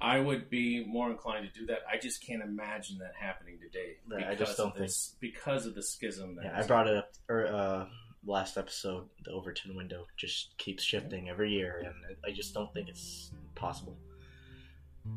I 0.00 0.20
would 0.20 0.48
be 0.48 0.84
more 0.84 1.10
inclined 1.10 1.52
to 1.52 1.60
do 1.60 1.66
that. 1.66 1.78
I 1.92 1.98
just 1.98 2.24
can't 2.24 2.42
imagine 2.42 2.98
that 2.98 3.14
happening 3.18 3.58
today. 3.60 3.96
Right, 4.08 4.28
I 4.28 4.34
just 4.34 4.56
don't 4.56 4.74
this, 4.76 5.16
think 5.20 5.32
because 5.32 5.66
of 5.66 5.74
the 5.74 5.82
schism. 5.82 6.36
That 6.36 6.44
yeah, 6.44 6.58
I 6.58 6.66
brought 6.66 6.86
it 6.86 6.96
up 6.96 7.10
or 7.28 7.46
uh, 7.46 7.86
last 8.24 8.56
episode. 8.56 9.08
The 9.24 9.32
Overton 9.32 9.74
window 9.74 10.06
just 10.16 10.56
keeps 10.56 10.84
shifting 10.84 11.28
every 11.28 11.50
year, 11.50 11.82
and 11.84 12.16
I 12.24 12.30
just 12.30 12.54
don't 12.54 12.72
think 12.72 12.88
it's 12.88 13.32
possible. 13.56 13.96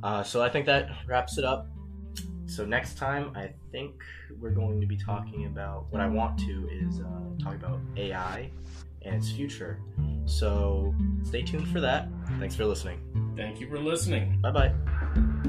Uh, 0.01 0.23
so 0.23 0.41
I 0.41 0.49
think 0.49 0.65
that 0.65 0.89
wraps 1.07 1.37
it 1.37 1.45
up. 1.45 1.67
So 2.47 2.65
next 2.65 2.97
time, 2.97 3.31
I 3.35 3.53
think 3.71 4.01
we're 4.39 4.49
going 4.51 4.81
to 4.81 4.87
be 4.87 4.97
talking 4.97 5.45
about 5.45 5.85
what 5.91 6.01
I 6.01 6.07
want 6.07 6.39
to 6.39 6.69
is 6.71 6.99
uh, 7.01 7.43
talk 7.43 7.55
about 7.55 7.79
AI 7.95 8.49
and 9.03 9.15
its 9.15 9.31
future. 9.31 9.79
So 10.25 10.93
stay 11.23 11.41
tuned 11.41 11.67
for 11.67 11.81
that. 11.81 12.07
Thanks 12.39 12.55
for 12.55 12.65
listening. 12.65 12.99
Thank 13.35 13.59
you 13.59 13.67
for 13.69 13.79
listening. 13.79 14.39
Bye 14.41 14.51
bye. 14.51 15.41